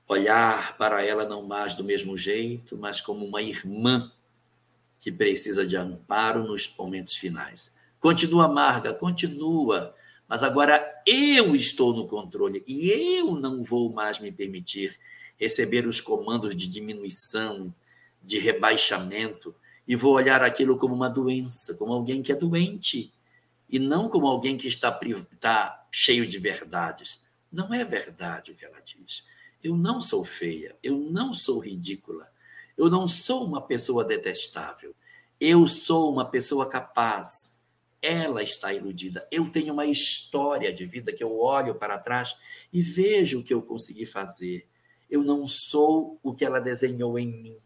Olhar 0.07 0.77
para 0.77 1.05
ela 1.05 1.25
não 1.25 1.43
mais 1.43 1.75
do 1.75 1.83
mesmo 1.83 2.17
jeito, 2.17 2.77
mas 2.77 2.99
como 2.99 3.25
uma 3.25 3.41
irmã 3.41 4.11
que 4.99 5.11
precisa 5.11 5.65
de 5.65 5.75
amparo 5.75 6.43
nos 6.43 6.73
momentos 6.77 7.15
finais. 7.15 7.75
Continua 7.99 8.45
amarga, 8.45 8.93
continua, 8.93 9.93
mas 10.27 10.41
agora 10.41 11.01
eu 11.05 11.55
estou 11.55 11.93
no 11.93 12.07
controle 12.07 12.63
e 12.65 12.89
eu 12.89 13.35
não 13.35 13.63
vou 13.63 13.91
mais 13.91 14.19
me 14.19 14.31
permitir 14.31 14.97
receber 15.39 15.85
os 15.87 16.01
comandos 16.01 16.55
de 16.55 16.67
diminuição, 16.67 17.73
de 18.21 18.39
rebaixamento, 18.39 19.55
e 19.87 19.95
vou 19.95 20.13
olhar 20.13 20.43
aquilo 20.43 20.77
como 20.77 20.93
uma 20.93 21.09
doença, 21.09 21.73
como 21.75 21.93
alguém 21.93 22.21
que 22.21 22.31
é 22.31 22.35
doente, 22.35 23.11
e 23.69 23.79
não 23.79 24.09
como 24.09 24.27
alguém 24.27 24.57
que 24.57 24.67
está, 24.67 24.99
está 25.33 25.78
cheio 25.91 26.27
de 26.27 26.39
verdades. 26.39 27.21
Não 27.51 27.73
é 27.73 27.83
verdade 27.83 28.51
o 28.51 28.55
que 28.55 28.65
ela 28.65 28.81
diz. 28.81 29.23
Eu 29.63 29.75
não 29.75 29.99
sou 29.99 30.23
feia, 30.23 30.77
eu 30.81 30.97
não 30.97 31.33
sou 31.33 31.59
ridícula, 31.59 32.31
eu 32.77 32.89
não 32.89 33.07
sou 33.07 33.45
uma 33.45 33.61
pessoa 33.61 34.05
detestável, 34.05 34.95
eu 35.39 35.67
sou 35.67 36.11
uma 36.11 36.25
pessoa 36.25 36.69
capaz. 36.69 37.59
Ela 38.01 38.41
está 38.41 38.73
iludida. 38.73 39.27
Eu 39.29 39.51
tenho 39.51 39.73
uma 39.73 39.85
história 39.85 40.71
de 40.71 40.85
vida 40.85 41.11
que 41.11 41.23
eu 41.23 41.37
olho 41.37 41.75
para 41.75 41.97
trás 41.97 42.37
e 42.71 42.81
vejo 42.81 43.39
o 43.39 43.43
que 43.43 43.53
eu 43.53 43.61
consegui 43.61 44.05
fazer. 44.05 44.67
Eu 45.09 45.23
não 45.23 45.47
sou 45.47 46.17
o 46.23 46.33
que 46.33 46.45
ela 46.45 46.61
desenhou 46.61 47.19
em 47.19 47.27
mim. 47.27 47.57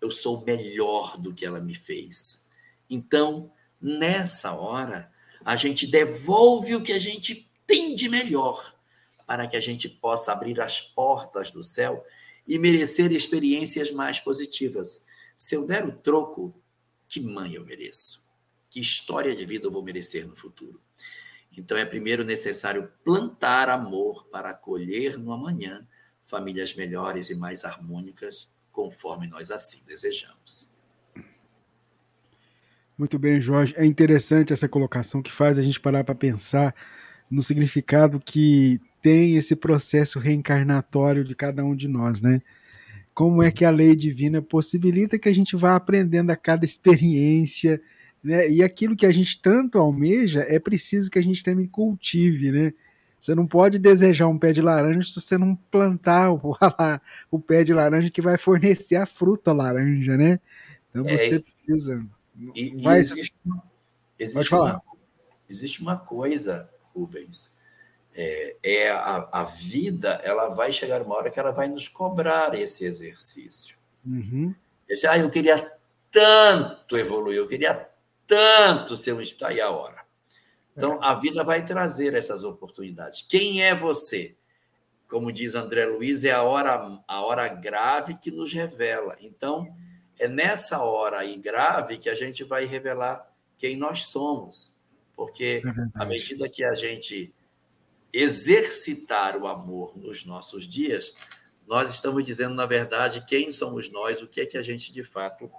Eu 0.00 0.10
sou 0.10 0.44
melhor 0.44 1.16
do 1.18 1.32
que 1.32 1.46
ela 1.46 1.60
me 1.60 1.74
fez. 1.74 2.46
Então, 2.90 3.50
nessa 3.80 4.52
hora, 4.52 5.11
a 5.44 5.56
gente 5.56 5.86
devolve 5.86 6.74
o 6.74 6.82
que 6.82 6.92
a 6.92 6.98
gente 6.98 7.50
tem 7.66 7.94
de 7.94 8.08
melhor, 8.08 8.74
para 9.26 9.46
que 9.46 9.56
a 9.56 9.60
gente 9.60 9.88
possa 9.88 10.32
abrir 10.32 10.60
as 10.60 10.80
portas 10.80 11.50
do 11.50 11.62
céu 11.62 12.04
e 12.46 12.58
merecer 12.58 13.12
experiências 13.12 13.90
mais 13.90 14.20
positivas. 14.20 15.06
Se 15.36 15.54
eu 15.54 15.66
der 15.66 15.86
o 15.86 15.92
troco, 15.92 16.54
que 17.08 17.20
mãe 17.20 17.54
eu 17.54 17.64
mereço? 17.64 18.28
Que 18.70 18.80
história 18.80 19.34
de 19.34 19.44
vida 19.44 19.66
eu 19.66 19.70
vou 19.70 19.82
merecer 19.82 20.26
no 20.26 20.34
futuro? 20.34 20.80
Então 21.56 21.76
é 21.76 21.84
primeiro 21.84 22.24
necessário 22.24 22.90
plantar 23.04 23.68
amor 23.68 24.26
para 24.28 24.54
colher 24.54 25.18
no 25.18 25.32
amanhã 25.32 25.86
famílias 26.24 26.74
melhores 26.74 27.28
e 27.28 27.34
mais 27.34 27.64
harmônicas, 27.64 28.50
conforme 28.70 29.26
nós 29.26 29.50
assim 29.50 29.82
desejamos. 29.84 30.71
Muito 32.96 33.18
bem, 33.18 33.40
Jorge. 33.40 33.74
É 33.76 33.84
interessante 33.84 34.52
essa 34.52 34.68
colocação 34.68 35.22
que 35.22 35.32
faz 35.32 35.58
a 35.58 35.62
gente 35.62 35.80
parar 35.80 36.04
para 36.04 36.14
pensar 36.14 36.74
no 37.30 37.42
significado 37.42 38.20
que 38.20 38.80
tem 39.00 39.36
esse 39.36 39.56
processo 39.56 40.18
reencarnatório 40.18 41.24
de 41.24 41.34
cada 41.34 41.64
um 41.64 41.74
de 41.74 41.88
nós, 41.88 42.20
né? 42.20 42.40
Como 43.14 43.42
é 43.42 43.50
que 43.50 43.64
a 43.64 43.70
lei 43.70 43.96
divina 43.96 44.40
possibilita 44.40 45.18
que 45.18 45.28
a 45.28 45.34
gente 45.34 45.56
vá 45.56 45.74
aprendendo 45.74 46.30
a 46.30 46.36
cada 46.36 46.64
experiência, 46.64 47.80
né? 48.22 48.48
E 48.48 48.62
aquilo 48.62 48.94
que 48.94 49.06
a 49.06 49.12
gente 49.12 49.40
tanto 49.40 49.78
almeja 49.78 50.44
é 50.46 50.58
preciso 50.58 51.10
que 51.10 51.18
a 51.18 51.22
gente 51.22 51.42
também 51.42 51.66
cultive, 51.66 52.52
né? 52.52 52.72
Você 53.18 53.34
não 53.34 53.46
pode 53.46 53.78
desejar 53.78 54.26
um 54.26 54.38
pé 54.38 54.52
de 54.52 54.60
laranja 54.60 55.08
se 55.08 55.20
você 55.20 55.38
não 55.38 55.54
plantar 55.54 56.32
o, 56.32 56.56
o 57.30 57.38
pé 57.38 57.64
de 57.64 57.72
laranja 57.72 58.10
que 58.10 58.20
vai 58.20 58.36
fornecer 58.36 58.96
a 58.96 59.06
fruta 59.06 59.52
laranja, 59.52 60.16
né? 60.16 60.40
Então 60.90 61.06
é, 61.06 61.16
você 61.16 61.36
é, 61.36 61.40
precisa. 61.40 62.04
E, 62.54 62.82
vai, 62.82 62.98
existe, 62.98 63.34
existe. 64.18 64.54
Uma, 64.54 64.82
existe 65.48 65.82
uma 65.82 65.96
coisa 65.96 66.70
Rubens. 66.94 67.52
É, 68.14 68.56
é 68.62 68.90
a, 68.90 69.28
a, 69.32 69.44
vida, 69.44 70.20
ela 70.22 70.48
vai 70.48 70.72
chegar 70.72 71.00
uma 71.00 71.14
hora 71.14 71.30
que 71.30 71.40
ela 71.40 71.50
vai 71.50 71.66
nos 71.68 71.88
cobrar 71.88 72.54
esse 72.54 72.84
exercício. 72.84 73.76
Uhum. 74.04 74.54
Esse, 74.88 75.06
ah, 75.06 75.16
eu 75.16 75.30
queria 75.30 75.72
tanto 76.10 76.98
evoluir, 76.98 77.38
eu 77.38 77.48
queria 77.48 77.88
tanto 78.26 78.96
ser 78.96 79.14
um 79.14 79.20
espírito. 79.20 79.46
Aí 79.46 79.60
a 79.60 79.70
hora. 79.70 80.02
Então, 80.76 80.94
é. 80.94 80.98
a 81.02 81.14
vida 81.14 81.42
vai 81.42 81.64
trazer 81.64 82.14
essas 82.14 82.44
oportunidades. 82.44 83.22
Quem 83.22 83.62
é 83.62 83.74
você? 83.74 84.36
Como 85.08 85.32
diz 85.32 85.54
André 85.54 85.84
Luiz, 85.86 86.24
é 86.24 86.32
a 86.32 86.42
hora, 86.42 87.02
a 87.06 87.20
hora 87.22 87.48
grave 87.48 88.16
que 88.16 88.30
nos 88.30 88.52
revela. 88.52 89.16
Então, 89.20 89.74
é 90.22 90.28
nessa 90.28 90.80
hora 90.80 91.18
aí 91.18 91.36
grave 91.36 91.98
que 91.98 92.08
a 92.08 92.14
gente 92.14 92.44
vai 92.44 92.64
revelar 92.64 93.28
quem 93.58 93.76
nós 93.76 94.04
somos. 94.04 94.76
Porque 95.16 95.62
é 95.66 96.00
à 96.00 96.06
medida 96.06 96.48
que 96.48 96.62
a 96.62 96.74
gente 96.74 97.34
exercitar 98.12 99.36
o 99.36 99.48
amor 99.48 99.98
nos 99.98 100.24
nossos 100.24 100.68
dias, 100.68 101.12
nós 101.66 101.90
estamos 101.90 102.24
dizendo, 102.24 102.54
na 102.54 102.66
verdade, 102.66 103.24
quem 103.26 103.50
somos 103.50 103.90
nós, 103.90 104.22
o 104.22 104.28
que 104.28 104.40
é 104.40 104.46
que 104.46 104.56
a 104.56 104.62
gente 104.62 104.92
de 104.92 105.02
fato 105.02 105.50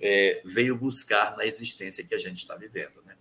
é, 0.00 0.42
veio 0.44 0.78
buscar 0.78 1.36
na 1.36 1.44
existência 1.44 2.04
que 2.04 2.14
a 2.14 2.18
gente 2.18 2.36
está 2.38 2.54
vivendo. 2.54 3.02
Né? 3.04 3.16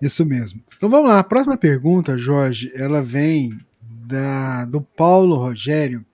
Isso 0.00 0.24
mesmo. 0.24 0.64
Então 0.76 0.88
vamos 0.88 1.10
lá, 1.10 1.18
a 1.18 1.24
próxima 1.24 1.58
pergunta, 1.58 2.16
Jorge, 2.16 2.72
ela 2.74 3.02
vem 3.02 3.58
da, 3.82 4.64
do 4.64 4.80
Paulo 4.80 5.36
Rogério, 5.36 6.06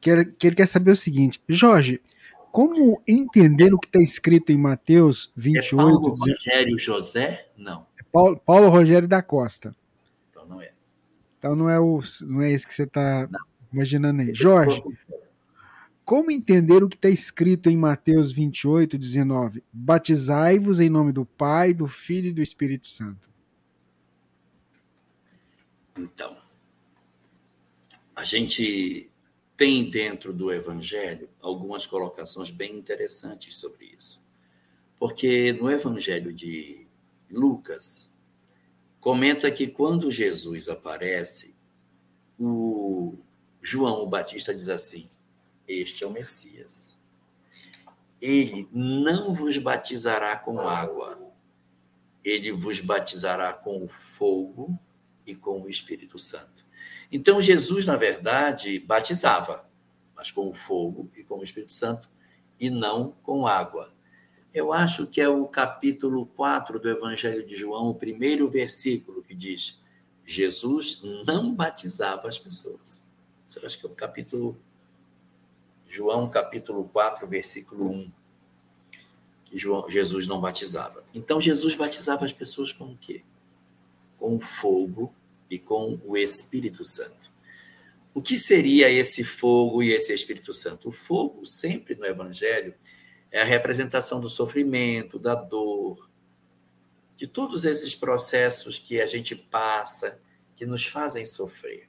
que, 0.00 0.24
que 0.24 0.46
ele 0.48 0.56
quer 0.56 0.66
saber 0.66 0.90
o 0.90 0.96
seguinte: 0.96 1.40
Jorge, 1.48 2.00
como 2.50 3.00
entender 3.06 3.72
o 3.72 3.78
que 3.78 3.86
está 3.86 4.00
escrito 4.00 4.50
em 4.50 4.56
Mateus 4.56 5.32
28? 5.36 5.74
É 5.74 5.76
Paulo 5.76 6.14
Rogério 6.14 6.78
José? 6.78 7.48
Não. 7.56 7.86
É 7.98 8.02
Paulo, 8.12 8.40
Paulo, 8.44 8.68
Rogério 8.68 9.08
da 9.08 9.22
Costa. 9.22 9.74
Então 10.30 10.46
não 10.46 10.60
é. 10.60 10.72
Então 11.38 11.56
não 11.56 11.70
é, 11.70 11.78
o, 11.78 12.00
não 12.22 12.42
é 12.42 12.50
esse 12.50 12.66
que 12.66 12.74
você 12.74 12.84
está 12.84 13.28
imaginando 13.72 14.22
aí. 14.22 14.34
Jorge, 14.34 14.82
como 16.04 16.30
entender 16.30 16.82
o 16.82 16.88
que 16.88 16.96
está 16.96 17.08
escrito 17.08 17.70
em 17.70 17.76
Mateus 17.76 18.32
28, 18.32 18.98
19? 18.98 19.62
Batizai-vos 19.72 20.80
em 20.80 20.88
nome 20.88 21.12
do 21.12 21.24
Pai, 21.24 21.72
do 21.72 21.86
Filho 21.86 22.28
e 22.28 22.32
do 22.32 22.42
Espírito 22.42 22.86
Santo. 22.88 23.30
Então, 25.96 26.36
a 28.16 28.24
gente 28.24 29.09
tem 29.60 29.90
dentro 29.90 30.32
do 30.32 30.50
Evangelho 30.50 31.28
algumas 31.38 31.86
colocações 31.86 32.50
bem 32.50 32.78
interessantes 32.78 33.58
sobre 33.58 33.94
isso. 33.94 34.26
Porque 34.98 35.52
no 35.52 35.70
Evangelho 35.70 36.32
de 36.32 36.86
Lucas, 37.30 38.18
comenta 39.00 39.50
que 39.50 39.66
quando 39.66 40.10
Jesus 40.10 40.66
aparece, 40.66 41.54
o 42.38 43.18
João 43.60 44.02
o 44.02 44.06
Batista 44.06 44.54
diz 44.54 44.70
assim: 44.70 45.10
Este 45.68 46.04
é 46.04 46.06
o 46.06 46.10
Messias. 46.10 46.98
Ele 48.18 48.66
não 48.72 49.34
vos 49.34 49.58
batizará 49.58 50.38
com 50.38 50.58
água, 50.58 51.20
ele 52.24 52.50
vos 52.50 52.80
batizará 52.80 53.52
com 53.52 53.84
o 53.84 53.88
fogo 53.88 54.78
e 55.26 55.34
com 55.34 55.60
o 55.60 55.68
Espírito 55.68 56.18
Santo. 56.18 56.64
Então, 57.12 57.40
Jesus, 57.40 57.86
na 57.86 57.96
verdade, 57.96 58.78
batizava, 58.78 59.68
mas 60.14 60.30
com 60.30 60.48
o 60.48 60.54
fogo 60.54 61.10
e 61.16 61.24
com 61.24 61.38
o 61.38 61.44
Espírito 61.44 61.72
Santo, 61.72 62.08
e 62.58 62.70
não 62.70 63.12
com 63.22 63.46
água. 63.46 63.92
Eu 64.52 64.72
acho 64.72 65.06
que 65.06 65.20
é 65.20 65.28
o 65.28 65.46
capítulo 65.46 66.26
4 66.26 66.78
do 66.78 66.88
Evangelho 66.88 67.44
de 67.44 67.56
João, 67.56 67.88
o 67.88 67.94
primeiro 67.94 68.48
versículo, 68.48 69.22
que 69.22 69.34
diz: 69.34 69.82
Jesus 70.24 71.02
não 71.24 71.54
batizava 71.54 72.28
as 72.28 72.38
pessoas. 72.38 73.02
Eu 73.56 73.66
acho 73.66 73.78
que 73.78 73.86
é 73.86 73.88
o 73.88 73.94
capítulo. 73.94 74.56
João, 75.88 76.28
capítulo 76.28 76.88
4, 76.92 77.26
versículo 77.26 77.90
1. 77.90 78.12
Que 79.46 79.58
João, 79.58 79.90
Jesus 79.90 80.28
não 80.28 80.40
batizava. 80.40 81.02
Então, 81.12 81.40
Jesus 81.40 81.74
batizava 81.74 82.24
as 82.24 82.32
pessoas 82.32 82.72
com 82.72 82.92
o 82.92 82.96
quê? 82.96 83.24
Com 84.16 84.36
o 84.36 84.40
fogo 84.40 85.12
e 85.50 85.58
com 85.58 86.00
o 86.04 86.16
Espírito 86.16 86.84
Santo. 86.84 87.30
O 88.14 88.22
que 88.22 88.38
seria 88.38 88.88
esse 88.90 89.24
fogo 89.24 89.82
e 89.82 89.92
esse 89.92 90.12
Espírito 90.14 90.54
Santo? 90.54 90.88
O 90.88 90.92
fogo, 90.92 91.46
sempre 91.46 91.94
no 91.94 92.06
Evangelho, 92.06 92.74
é 93.30 93.40
a 93.40 93.44
representação 93.44 94.20
do 94.20 94.30
sofrimento, 94.30 95.18
da 95.18 95.34
dor, 95.34 96.10
de 97.16 97.26
todos 97.26 97.64
esses 97.64 97.94
processos 97.94 98.78
que 98.78 99.00
a 99.00 99.06
gente 99.06 99.36
passa, 99.36 100.20
que 100.56 100.66
nos 100.66 100.86
fazem 100.86 101.24
sofrer. 101.26 101.88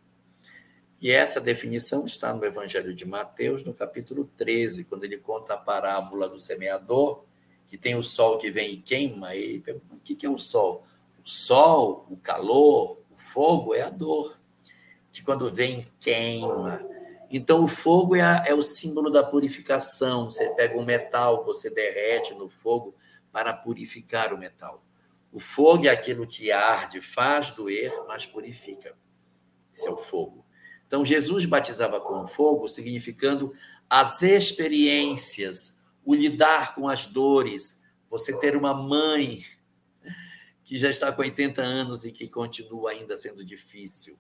E 1.02 1.10
essa 1.10 1.42
definição 1.42 2.06
está 2.06 2.32
no 2.32 2.46
Evangelho 2.46 2.94
de 2.94 3.06
Mateus, 3.06 3.64
no 3.64 3.74
capítulo 3.74 4.30
13, 4.38 4.86
quando 4.86 5.04
ele 5.04 5.18
conta 5.18 5.56
a 5.56 5.58
parábola 5.58 6.30
do 6.30 6.40
semeador, 6.40 7.24
que 7.68 7.78
tem 7.78 7.96
o 7.96 8.04
sol 8.04 8.38
que 8.38 8.52
vem 8.52 8.74
e 8.74 8.78
queima, 8.78 9.36
e 9.36 9.60
pergunta: 9.60 9.96
o 9.96 10.00
que 10.00 10.24
é 10.24 10.30
o 10.30 10.38
sol? 10.38 10.86
O 11.26 11.28
sol, 11.28 12.06
o 12.10 12.18
calor, 12.18 13.01
fogo 13.32 13.74
é 13.74 13.82
a 13.82 13.90
dor, 13.90 14.38
que 15.12 15.24
quando 15.24 15.52
vem 15.52 15.88
queima. 16.00 16.86
Então, 17.30 17.64
o 17.64 17.68
fogo 17.68 18.16
é, 18.16 18.22
a, 18.22 18.44
é 18.46 18.54
o 18.54 18.62
símbolo 18.62 19.10
da 19.10 19.24
purificação. 19.24 20.30
Você 20.30 20.50
pega 20.56 20.78
um 20.78 20.84
metal, 20.84 21.44
você 21.46 21.70
derrete 21.70 22.34
no 22.34 22.50
fogo 22.50 22.94
para 23.32 23.54
purificar 23.54 24.34
o 24.34 24.38
metal. 24.38 24.84
O 25.32 25.40
fogo 25.40 25.86
é 25.86 25.90
aquilo 25.90 26.28
que 26.28 26.52
arde, 26.52 27.02
faz 27.02 27.52
doer, 27.52 27.94
mas 28.08 28.26
purifica. 28.26 28.96
Esse 29.74 29.88
é 29.88 29.92
o 29.92 29.98
fogo. 29.98 30.46
Então, 30.86 31.06
Jesus 31.06 31.46
batizava 31.46 32.02
com 32.02 32.26
fogo, 32.26 32.68
significando 32.68 33.54
as 33.90 34.22
experiências, 34.22 35.86
o 36.04 36.14
lidar 36.14 36.76
com 36.76 36.90
as 36.90 37.06
dores, 37.06 37.86
você 38.10 38.38
ter 38.38 38.58
uma 38.58 38.74
mãe 38.74 39.42
que 40.72 40.78
já 40.78 40.90
está 40.90 41.12
com 41.12 41.22
80 41.22 41.62
anos 41.62 42.06
e 42.06 42.14
que 42.14 42.30
continua 42.30 42.92
ainda 42.92 43.18
sendo 43.18 43.44
difícil. 43.44 44.18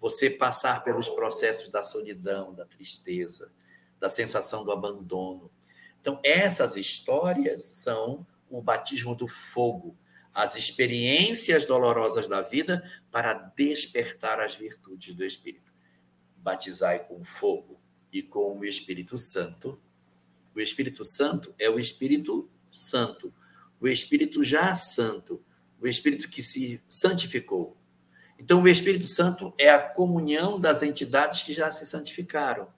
Você 0.00 0.28
passar 0.28 0.82
pelos 0.82 1.08
processos 1.08 1.68
da 1.68 1.80
solidão, 1.80 2.52
da 2.52 2.64
tristeza, 2.66 3.52
da 4.00 4.10
sensação 4.10 4.64
do 4.64 4.72
abandono. 4.72 5.48
Então, 6.00 6.18
essas 6.24 6.76
histórias 6.76 7.62
são 7.66 8.26
o 8.50 8.60
batismo 8.60 9.14
do 9.14 9.28
fogo, 9.28 9.96
as 10.34 10.56
experiências 10.56 11.64
dolorosas 11.66 12.26
da 12.26 12.42
vida 12.42 12.82
para 13.12 13.32
despertar 13.32 14.40
as 14.40 14.56
virtudes 14.56 15.14
do 15.14 15.24
Espírito. 15.24 15.72
Batizai 16.38 17.06
com 17.06 17.22
fogo 17.22 17.80
e 18.12 18.24
com 18.24 18.58
o 18.58 18.64
Espírito 18.64 19.16
Santo. 19.16 19.80
O 20.52 20.58
Espírito 20.58 21.04
Santo 21.04 21.54
é 21.56 21.70
o 21.70 21.78
Espírito 21.78 22.50
Santo, 22.72 23.32
o 23.80 23.86
Espírito 23.86 24.42
já 24.42 24.74
santo, 24.74 25.40
o 25.80 25.86
Espírito 25.86 26.28
que 26.28 26.42
se 26.42 26.80
santificou. 26.88 27.76
Então, 28.38 28.62
o 28.62 28.68
Espírito 28.68 29.06
Santo 29.06 29.52
é 29.58 29.70
a 29.70 29.78
comunhão 29.78 30.60
das 30.60 30.82
entidades 30.82 31.42
que 31.42 31.52
já 31.52 31.70
se 31.70 31.86
santificaram. 31.86 32.68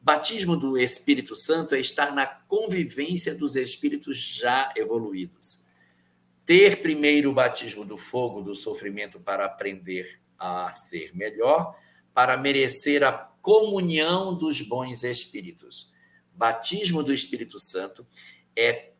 Batismo 0.00 0.56
do 0.56 0.78
Espírito 0.78 1.34
Santo 1.34 1.74
é 1.74 1.80
estar 1.80 2.14
na 2.14 2.26
convivência 2.26 3.34
dos 3.34 3.56
espíritos 3.56 4.18
já 4.18 4.72
evoluídos. 4.76 5.64
Ter 6.46 6.80
primeiro 6.80 7.30
o 7.30 7.34
batismo 7.34 7.84
do 7.84 7.98
fogo, 7.98 8.40
do 8.40 8.54
sofrimento, 8.54 9.18
para 9.18 9.44
aprender 9.44 10.20
a 10.38 10.72
ser 10.72 11.14
melhor, 11.14 11.76
para 12.14 12.36
merecer 12.36 13.02
a 13.02 13.12
comunhão 13.12 14.32
dos 14.34 14.60
bons 14.60 15.02
espíritos. 15.02 15.92
Batismo 16.32 17.02
do 17.02 17.12
Espírito 17.12 17.58
Santo 17.58 18.06
é 18.54 18.92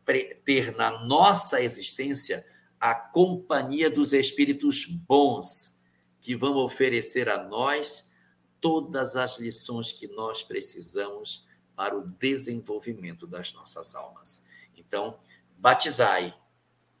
ter 0.45 0.75
na 0.75 1.03
nossa 1.05 1.61
existência 1.61 2.45
a 2.79 2.93
companhia 2.93 3.89
dos 3.89 4.13
espíritos 4.13 4.85
bons, 4.85 5.77
que 6.21 6.35
vão 6.35 6.57
oferecer 6.57 7.29
a 7.29 7.41
nós 7.43 8.11
todas 8.59 9.15
as 9.15 9.39
lições 9.39 9.91
que 9.91 10.07
nós 10.07 10.43
precisamos 10.43 11.47
para 11.75 11.97
o 11.97 12.07
desenvolvimento 12.07 13.25
das 13.25 13.53
nossas 13.53 13.95
almas. 13.95 14.45
Então, 14.75 15.17
batizai 15.57 16.35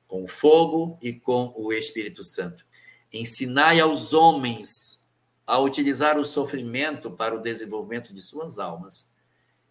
com 0.07 0.23
o 0.23 0.27
fogo 0.27 0.97
e 1.01 1.13
com 1.13 1.53
o 1.57 1.73
Espírito 1.73 2.23
Santo. 2.23 2.65
Ensinai 3.11 3.79
aos 3.79 4.13
homens 4.13 5.05
a 5.45 5.59
utilizar 5.59 6.17
o 6.17 6.25
sofrimento 6.25 7.09
para 7.11 7.35
o 7.35 7.41
desenvolvimento 7.41 8.13
de 8.13 8.21
suas 8.21 8.59
almas. 8.59 9.11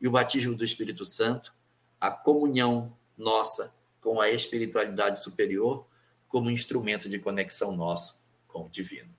E 0.01 0.09
o 0.09 0.11
batismo 0.11 0.55
do 0.55 0.65
Espírito 0.65 1.05
Santo, 1.05 1.55
a 2.01 2.11
comunhão 2.11 2.97
nossa 3.17 3.75
com 4.01 4.21
a 4.21 4.31
espiritualidade 4.31 5.23
superior, 5.23 5.87
como 6.29 6.51
instrumento 6.51 7.09
de 7.09 7.19
conexão 7.19 7.77
nosso 7.77 8.25
com 8.47 8.67
o 8.67 8.69
divino. 8.69 9.11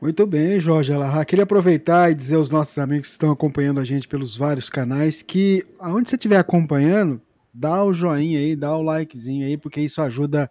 Muito 0.00 0.24
bem, 0.26 0.60
Jorge 0.60 0.92
Alahá. 0.92 1.24
Queria 1.24 1.42
aproveitar 1.42 2.10
e 2.10 2.14
dizer 2.14 2.36
aos 2.36 2.50
nossos 2.50 2.78
amigos 2.78 3.08
que 3.08 3.12
estão 3.12 3.32
acompanhando 3.32 3.80
a 3.80 3.84
gente 3.84 4.06
pelos 4.06 4.36
vários 4.36 4.70
canais 4.70 5.22
que, 5.22 5.66
aonde 5.78 6.08
você 6.08 6.14
estiver 6.14 6.38
acompanhando, 6.38 7.20
dá 7.52 7.84
o 7.84 7.92
joinha 7.92 8.38
aí, 8.38 8.54
dá 8.54 8.76
o 8.76 8.82
likezinho 8.82 9.44
aí, 9.44 9.56
porque 9.56 9.80
isso 9.80 10.00
ajuda 10.00 10.48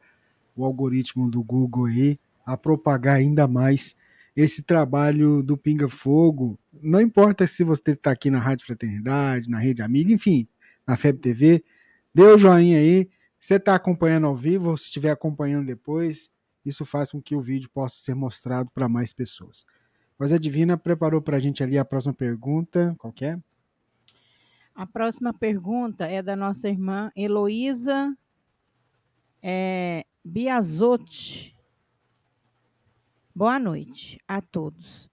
o 0.53 0.65
algoritmo 0.65 1.31
do 1.31 1.41
Google 1.41 1.85
aí 1.85 2.19
a 2.45 2.57
propagar 2.57 3.15
ainda 3.15 3.47
mais 3.47 3.95
esse 4.35 4.63
trabalho 4.63 5.41
do 5.41 5.57
Pinga 5.57 5.87
Fogo. 5.87 6.59
Não 6.81 6.99
importa 6.99 7.47
se 7.47 7.63
você 7.63 7.91
está 7.91 8.11
aqui 8.11 8.29
na 8.29 8.39
Rádio 8.39 8.65
Fraternidade, 8.65 9.49
na 9.49 9.59
Rede 9.59 9.81
Amiga, 9.81 10.11
enfim, 10.11 10.45
na 10.85 10.97
FEB 10.97 11.19
TV, 11.19 11.63
dê 12.13 12.23
o 12.23 12.37
joinha 12.37 12.79
aí. 12.79 13.09
Você 13.39 13.55
está 13.55 13.75
acompanhando 13.75 14.27
ao 14.27 14.35
vivo 14.35 14.71
ou 14.71 14.77
se 14.77 14.85
estiver 14.85 15.11
acompanhando 15.11 15.65
depois, 15.65 16.31
isso 16.65 16.83
faz 16.83 17.11
com 17.11 17.21
que 17.21 17.35
o 17.35 17.41
vídeo 17.41 17.69
possa 17.69 17.95
ser 17.95 18.15
mostrado 18.15 18.69
para 18.71 18.89
mais 18.89 19.13
pessoas. 19.13 19.65
Mas 20.17 20.33
a 20.33 20.37
Divina 20.37 20.77
preparou 20.77 21.21
para 21.21 21.37
a 21.37 21.39
gente 21.39 21.63
ali 21.63 21.77
a 21.77 21.85
próxima 21.85 22.13
pergunta. 22.13 22.95
Qual 22.97 23.13
é? 23.21 23.39
A 24.73 24.85
próxima 24.85 25.33
pergunta 25.33 26.05
é 26.05 26.21
da 26.21 26.35
nossa 26.35 26.67
irmã 26.67 27.11
Heloísa 27.15 28.15
é, 29.41 30.05
Biazotti. 30.23 31.55
Boa 33.33 33.59
noite 33.59 34.19
a 34.27 34.41
todos. 34.41 35.09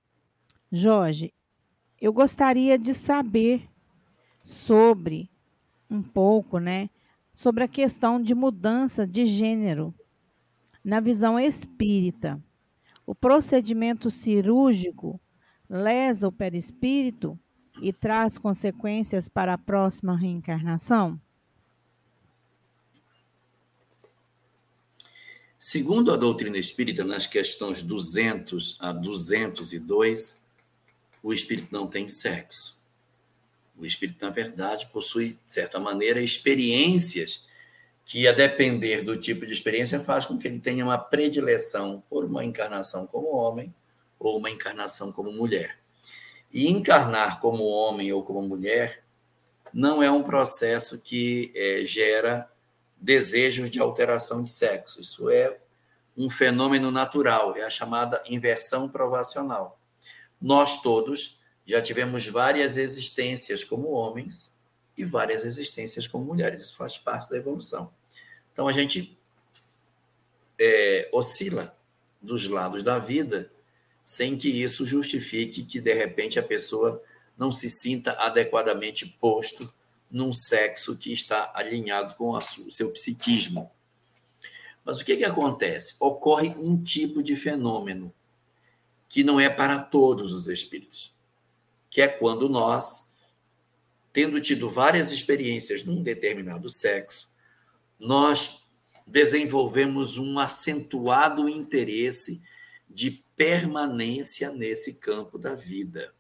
Jorge, 0.73 1.33
eu 2.01 2.13
gostaria 2.13 2.79
de 2.79 2.95
saber 2.95 3.69
sobre 4.43 5.31
um 5.89 6.03
pouco, 6.03 6.59
né, 6.59 6.91
sobre 7.35 7.65
a 7.65 7.69
questão 7.69 8.21
de 8.21 8.35
mudança 8.35 9.07
de 9.07 9.27
gênero 9.27 9.95
na 10.85 11.01
visão 11.01 11.39
espírita, 11.39 12.43
o 13.07 13.15
procedimento 13.15 14.11
cirúrgico 14.11 15.21
lesa 15.69 16.29
o 16.29 16.33
perispírito 16.33 17.39
e 17.81 17.93
traz 17.93 18.39
consequências 18.39 19.29
para 19.29 19.55
a 19.55 19.59
próxima 19.59 20.17
reencarnação? 20.17 21.21
Segundo 25.59 26.13
a 26.13 26.17
doutrina 26.17 26.59
espírita, 26.59 27.03
nas 27.05 27.27
questões 27.27 27.83
200 27.83 28.77
a 28.79 28.93
202, 28.93 30.45
o 31.23 31.33
espírito 31.33 31.69
não 31.73 31.87
tem 31.87 32.07
sexo. 32.07 32.79
O 33.77 33.85
espírito, 33.85 34.25
na 34.25 34.31
verdade, 34.31 34.87
possui, 34.93 35.39
de 35.47 35.53
certa 35.53 35.81
maneira, 35.81 36.21
experiências 36.21 37.45
que, 38.05 38.29
a 38.29 38.33
depender 38.33 39.03
do 39.03 39.17
tipo 39.17 39.47
de 39.47 39.53
experiência, 39.53 39.99
faz 39.99 40.27
com 40.27 40.39
que 40.39 40.47
ele 40.47 40.61
tenha 40.61 40.85
uma 40.85 40.99
predileção 40.99 42.03
por 42.09 42.25
uma 42.25 42.45
encarnação 42.45 43.07
como 43.07 43.35
homem 43.35 43.75
ou 44.19 44.39
uma 44.39 44.51
encarnação 44.51 45.11
como 45.11 45.33
mulher. 45.33 45.79
E 46.53 46.69
encarnar 46.69 47.41
como 47.41 47.65
homem 47.65 48.13
ou 48.13 48.23
como 48.23 48.43
mulher 48.43 49.05
não 49.73 50.03
é 50.03 50.11
um 50.11 50.23
processo 50.23 51.01
que 51.01 51.53
é, 51.55 51.85
gera 51.85 52.49
desejos 52.97 53.71
de 53.71 53.81
alteração 53.81 54.45
de 54.45 54.53
sexo. 54.53 55.01
Isso 55.01 55.29
é 55.29 55.59
um 56.17 56.31
fenômeno 56.31 56.91
natural, 56.93 57.57
é 57.57 57.65
a 57.65 57.71
chamada 57.71 58.23
inversão 58.29 58.89
provacional. 58.89 59.81
Nós 60.41 60.81
todos 60.81 61.41
já 61.67 61.81
tivemos 61.81 62.27
várias 62.27 62.77
existências 62.77 63.65
como 63.65 63.91
homens 63.91 64.59
e 64.97 65.05
várias 65.05 65.45
existências 65.45 66.07
como 66.07 66.25
mulheres. 66.25 66.63
Isso 66.63 66.77
faz 66.77 66.99
parte 66.99 67.31
da 67.31 67.37
evolução. 67.37 67.93
Então 68.53 68.69
a 68.69 68.73
gente 68.73 69.17
é, 70.59 71.09
oscila 71.13 71.77
dos 72.21 72.47
lados 72.47 72.83
da 72.83 72.99
vida 72.99 73.51
sem 74.05 74.37
que 74.37 74.49
isso 74.49 74.85
justifique 74.85 75.65
que 75.65 75.81
de 75.81 75.95
repente 75.95 76.39
a 76.39 76.43
pessoa 76.43 77.03
não 77.37 77.51
se 77.51 77.71
sinta 77.71 78.13
adequadamente 78.13 79.07
posto 79.21 79.73
num 80.11 80.33
sexo 80.33 80.97
que 80.97 81.13
está 81.13 81.51
alinhado 81.55 82.15
com 82.15 82.31
o 82.31 82.41
seu 82.71 82.93
psiquismo. 82.93 83.71
Mas 84.85 85.01
o 85.01 85.05
que, 85.05 85.17
que 85.17 85.25
acontece? 85.25 85.97
Ocorre 85.99 86.51
um 86.51 86.81
tipo 86.81 87.23
de 87.23 87.35
fenômeno 87.35 88.13
que 89.09 89.25
não 89.25 89.41
é 89.41 89.49
para 89.49 89.79
todos 89.79 90.33
os 90.33 90.49
espíritos, 90.49 91.14
que 91.95 92.03
é 92.03 92.09
quando 92.09 92.49
nós 92.49 93.15
tendo 94.13 94.41
tido 94.41 94.69
várias 94.69 95.13
experiências 95.13 95.85
num 95.85 96.03
determinado 96.03 96.69
sexo, 96.69 97.33
nós 97.99 98.65
desenvolvemos 99.07 100.19
um 100.19 100.39
acentuado 100.41 101.49
interesse 101.49 102.43
de 102.89 103.25
permanência 103.37 104.51
nesse 104.51 104.95
campo 104.95 105.39
da 105.39 105.55
vida. 105.55 106.13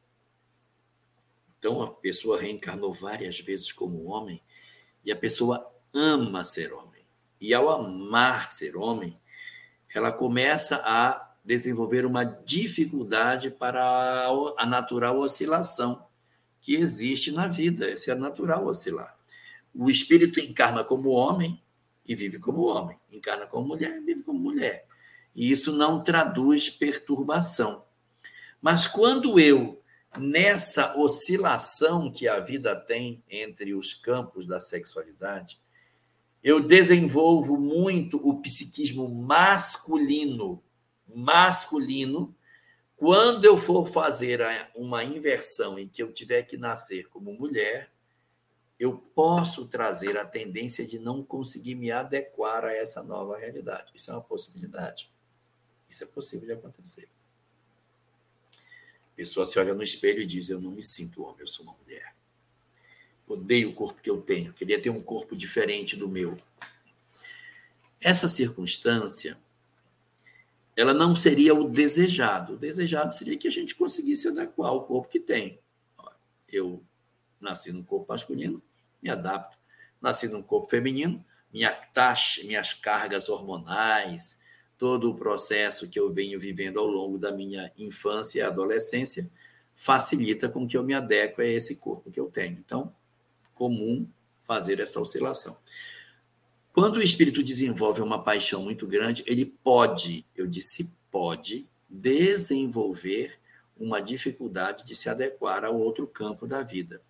Então, 1.58 1.82
a 1.82 1.90
pessoa 1.90 2.40
reencarnou 2.40 2.94
várias 2.94 3.40
vezes 3.40 3.72
como 3.72 4.04
homem 4.04 4.40
e 5.04 5.10
a 5.10 5.16
pessoa 5.16 5.72
ama 5.92 6.44
ser 6.44 6.72
homem. 6.72 7.04
E 7.40 7.52
ao 7.52 7.68
amar 7.68 8.48
ser 8.48 8.76
homem, 8.76 9.20
ela 9.92 10.12
começa 10.12 10.82
a 10.84 11.23
desenvolver 11.44 12.06
uma 12.06 12.24
dificuldade 12.24 13.50
para 13.50 14.26
a 14.56 14.66
natural 14.66 15.18
oscilação 15.18 16.06
que 16.60 16.74
existe 16.74 17.30
na 17.30 17.46
vida. 17.46 17.90
Esse 17.90 18.10
é 18.10 18.14
natural 18.14 18.66
oscilar. 18.66 19.14
O 19.74 19.90
espírito 19.90 20.40
encarna 20.40 20.82
como 20.82 21.10
homem 21.10 21.62
e 22.06 22.14
vive 22.14 22.38
como 22.38 22.62
homem, 22.62 22.98
encarna 23.12 23.46
como 23.46 23.68
mulher 23.68 23.98
e 23.98 24.00
vive 24.00 24.22
como 24.22 24.38
mulher. 24.38 24.86
E 25.34 25.50
isso 25.50 25.72
não 25.72 26.02
traduz 26.02 26.70
perturbação. 26.70 27.84
Mas 28.62 28.86
quando 28.86 29.38
eu, 29.38 29.82
nessa 30.16 30.96
oscilação 30.96 32.10
que 32.10 32.26
a 32.26 32.40
vida 32.40 32.74
tem 32.74 33.22
entre 33.28 33.74
os 33.74 33.92
campos 33.92 34.46
da 34.46 34.60
sexualidade, 34.60 35.60
eu 36.42 36.60
desenvolvo 36.60 37.58
muito 37.58 38.16
o 38.16 38.40
psiquismo 38.40 39.08
masculino, 39.08 40.62
masculino, 41.14 42.34
quando 42.96 43.44
eu 43.44 43.56
for 43.56 43.86
fazer 43.86 44.40
uma 44.74 45.04
inversão 45.04 45.78
em 45.78 45.88
que 45.88 46.02
eu 46.02 46.12
tiver 46.12 46.42
que 46.42 46.56
nascer 46.56 47.08
como 47.08 47.32
mulher, 47.32 47.90
eu 48.78 48.96
posso 48.96 49.66
trazer 49.66 50.16
a 50.16 50.24
tendência 50.24 50.86
de 50.86 50.98
não 50.98 51.22
conseguir 51.22 51.74
me 51.74 51.90
adequar 51.90 52.64
a 52.64 52.72
essa 52.72 53.02
nova 53.02 53.38
realidade. 53.38 53.92
Isso 53.94 54.10
é 54.10 54.14
uma 54.14 54.22
possibilidade. 54.22 55.10
Isso 55.88 56.04
é 56.04 56.06
possível 56.06 56.46
de 56.46 56.52
acontecer. 56.54 57.08
A 59.12 59.16
pessoa 59.16 59.46
se 59.46 59.58
olha 59.58 59.74
no 59.74 59.82
espelho 59.82 60.20
e 60.20 60.26
diz: 60.26 60.48
Eu 60.48 60.60
não 60.60 60.72
me 60.72 60.82
sinto 60.82 61.22
homem, 61.22 61.40
eu 61.40 61.46
sou 61.46 61.64
uma 61.64 61.76
mulher. 61.82 62.14
Odeio 63.26 63.70
o 63.70 63.74
corpo 63.74 64.02
que 64.02 64.10
eu 64.10 64.20
tenho, 64.20 64.52
queria 64.52 64.80
ter 64.80 64.90
um 64.90 65.00
corpo 65.00 65.36
diferente 65.36 65.96
do 65.96 66.08
meu. 66.08 66.36
Essa 68.00 68.28
circunstância 68.28 69.38
ela 70.76 70.92
não 70.92 71.14
seria 71.14 71.54
o 71.54 71.68
desejado. 71.68 72.54
O 72.54 72.56
desejado 72.56 73.12
seria 73.12 73.38
que 73.38 73.48
a 73.48 73.50
gente 73.50 73.74
conseguisse 73.74 74.28
adequar 74.28 74.72
o 74.72 74.82
corpo 74.82 75.08
que 75.08 75.20
tem. 75.20 75.58
Eu 76.48 76.82
nasci 77.40 77.72
num 77.72 77.82
corpo 77.82 78.12
masculino, 78.12 78.62
me 79.02 79.10
adapto. 79.10 79.56
Nasci 80.00 80.28
num 80.28 80.42
corpo 80.42 80.68
feminino, 80.68 81.24
minha 81.52 81.70
taxa, 81.70 82.42
minhas 82.44 82.74
cargas 82.74 83.28
hormonais, 83.28 84.40
todo 84.76 85.10
o 85.10 85.14
processo 85.14 85.88
que 85.88 85.98
eu 85.98 86.12
venho 86.12 86.38
vivendo 86.38 86.78
ao 86.78 86.86
longo 86.86 87.18
da 87.18 87.32
minha 87.32 87.72
infância 87.78 88.40
e 88.40 88.42
adolescência 88.42 89.30
facilita 89.76 90.48
com 90.48 90.66
que 90.66 90.76
eu 90.76 90.82
me 90.82 90.94
adeque 90.94 91.40
a 91.40 91.46
esse 91.46 91.76
corpo 91.76 92.10
que 92.10 92.20
eu 92.20 92.26
tenho. 92.26 92.58
Então, 92.58 92.94
comum 93.54 94.06
fazer 94.42 94.80
essa 94.80 95.00
oscilação. 95.00 95.56
Quando 96.74 96.96
o 96.96 97.02
espírito 97.02 97.40
desenvolve 97.40 98.02
uma 98.02 98.24
paixão 98.24 98.60
muito 98.60 98.84
grande, 98.84 99.22
ele 99.28 99.46
pode, 99.46 100.26
eu 100.36 100.44
disse 100.44 100.92
pode, 101.08 101.68
desenvolver 101.88 103.38
uma 103.78 104.02
dificuldade 104.02 104.84
de 104.84 104.96
se 104.96 105.08
adequar 105.08 105.64
ao 105.64 105.78
outro 105.78 106.04
campo 106.04 106.48
da 106.48 106.62
vida. 106.62 107.00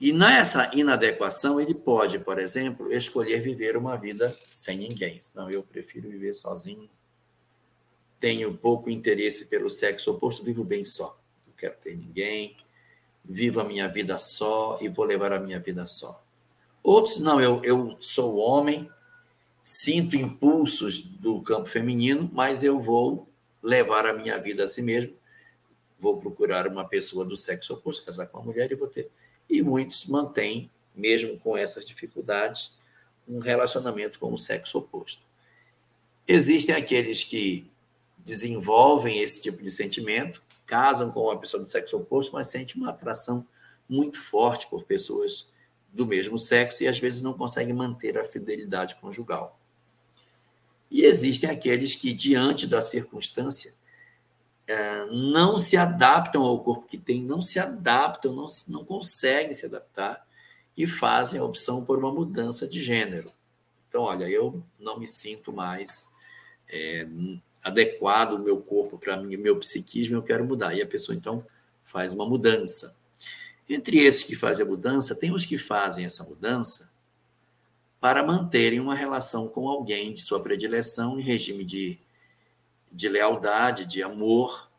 E 0.00 0.12
nessa 0.12 0.70
inadequação, 0.72 1.60
ele 1.60 1.74
pode, 1.74 2.20
por 2.20 2.38
exemplo, 2.38 2.92
escolher 2.92 3.40
viver 3.40 3.76
uma 3.76 3.96
vida 3.96 4.36
sem 4.48 4.78
ninguém. 4.78 5.18
Não, 5.34 5.50
eu 5.50 5.64
prefiro 5.64 6.08
viver 6.08 6.32
sozinho. 6.32 6.88
Tenho 8.20 8.56
pouco 8.56 8.88
interesse 8.88 9.46
pelo 9.46 9.68
sexo 9.68 10.12
oposto, 10.12 10.44
vivo 10.44 10.62
bem 10.62 10.84
só. 10.84 11.20
Não 11.44 11.52
quero 11.54 11.76
ter 11.78 11.96
ninguém. 11.96 12.56
Vivo 13.24 13.60
a 13.60 13.64
minha 13.64 13.88
vida 13.88 14.16
só 14.16 14.78
e 14.80 14.88
vou 14.88 15.04
levar 15.04 15.32
a 15.32 15.40
minha 15.40 15.58
vida 15.58 15.84
só. 15.86 16.24
Outros, 16.82 17.20
não, 17.20 17.40
eu, 17.40 17.62
eu 17.64 17.96
sou 18.00 18.36
homem, 18.36 18.90
sinto 19.62 20.16
impulsos 20.16 21.00
do 21.02 21.42
campo 21.42 21.68
feminino, 21.68 22.30
mas 22.32 22.62
eu 22.62 22.80
vou 22.80 23.28
levar 23.62 24.06
a 24.06 24.14
minha 24.14 24.38
vida 24.38 24.64
a 24.64 24.68
si 24.68 24.80
mesmo. 24.80 25.14
Vou 25.98 26.18
procurar 26.18 26.66
uma 26.66 26.86
pessoa 26.86 27.24
do 27.24 27.36
sexo 27.36 27.74
oposto, 27.74 28.04
casar 28.04 28.26
com 28.26 28.38
uma 28.38 28.46
mulher 28.46 28.70
e 28.70 28.74
vou 28.74 28.88
ter 28.88 29.10
e 29.48 29.62
muitos 29.62 30.04
mantêm, 30.06 30.70
mesmo 30.94 31.38
com 31.38 31.56
essas 31.56 31.84
dificuldades, 31.84 32.76
um 33.26 33.38
relacionamento 33.38 34.18
com 34.18 34.32
o 34.32 34.38
sexo 34.38 34.78
oposto. 34.78 35.22
Existem 36.26 36.74
aqueles 36.74 37.24
que 37.24 37.70
desenvolvem 38.18 39.20
esse 39.20 39.40
tipo 39.40 39.62
de 39.62 39.70
sentimento, 39.70 40.42
casam 40.66 41.10
com 41.10 41.22
uma 41.22 41.38
pessoa 41.38 41.62
do 41.62 41.68
sexo 41.68 41.96
oposto, 41.96 42.32
mas 42.34 42.48
sentem 42.48 42.76
uma 42.76 42.90
atração 42.90 43.46
muito 43.88 44.20
forte 44.20 44.66
por 44.68 44.84
pessoas 44.84 45.48
do 45.98 46.06
mesmo 46.06 46.38
sexo 46.38 46.84
e 46.84 46.86
às 46.86 46.96
vezes 47.00 47.20
não 47.20 47.32
conseguem 47.32 47.74
manter 47.74 48.16
a 48.16 48.24
fidelidade 48.24 48.94
conjugal. 49.00 49.58
E 50.88 51.04
existem 51.04 51.50
aqueles 51.50 51.96
que, 51.96 52.14
diante 52.14 52.68
da 52.68 52.80
circunstância, 52.80 53.74
é, 54.64 55.06
não 55.06 55.58
se 55.58 55.76
adaptam 55.76 56.42
ao 56.42 56.62
corpo 56.62 56.86
que 56.86 56.96
tem, 56.96 57.20
não 57.20 57.42
se 57.42 57.58
adaptam, 57.58 58.32
não, 58.32 58.46
não 58.68 58.84
conseguem 58.84 59.52
se 59.52 59.66
adaptar 59.66 60.24
e 60.76 60.86
fazem 60.86 61.40
a 61.40 61.44
opção 61.44 61.84
por 61.84 61.98
uma 61.98 62.12
mudança 62.12 62.68
de 62.68 62.80
gênero. 62.80 63.32
Então, 63.88 64.02
olha, 64.02 64.28
eu 64.28 64.62
não 64.78 65.00
me 65.00 65.08
sinto 65.08 65.52
mais 65.52 66.12
é, 66.70 67.08
adequado 67.64 68.34
o 68.34 68.38
meu 68.38 68.60
corpo 68.60 68.96
para 68.98 69.16
mim, 69.16 69.36
meu 69.36 69.58
psiquismo, 69.58 70.14
eu 70.14 70.22
quero 70.22 70.44
mudar. 70.44 70.74
E 70.74 70.80
a 70.80 70.86
pessoa, 70.86 71.16
então, 71.16 71.44
faz 71.82 72.12
uma 72.12 72.24
mudança. 72.24 72.96
Entre 73.68 73.98
esses 73.98 74.22
que 74.22 74.34
fazem 74.34 74.64
a 74.64 74.68
mudança, 74.68 75.14
tem 75.14 75.32
os 75.32 75.44
que 75.44 75.58
fazem 75.58 76.04
essa 76.04 76.24
mudança 76.24 76.92
para 78.00 78.22
manterem 78.22 78.80
uma 78.80 78.94
relação 78.94 79.48
com 79.48 79.68
alguém 79.68 80.14
de 80.14 80.22
sua 80.22 80.42
predileção 80.42 81.18
em 81.18 81.22
regime 81.22 81.64
de 81.64 81.98
de 82.90 83.08
lealdade, 83.08 83.84
de 83.84 84.02
amor, 84.02 84.70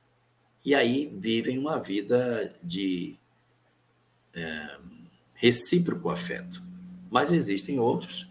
e 0.65 0.75
aí 0.75 1.11
vivem 1.17 1.57
uma 1.57 1.79
vida 1.79 2.55
de 2.61 3.17
é, 4.33 4.77
recíproco 5.33 6.09
afeto. 6.09 6.61
Mas 7.09 7.31
existem 7.31 7.79
outros 7.79 8.29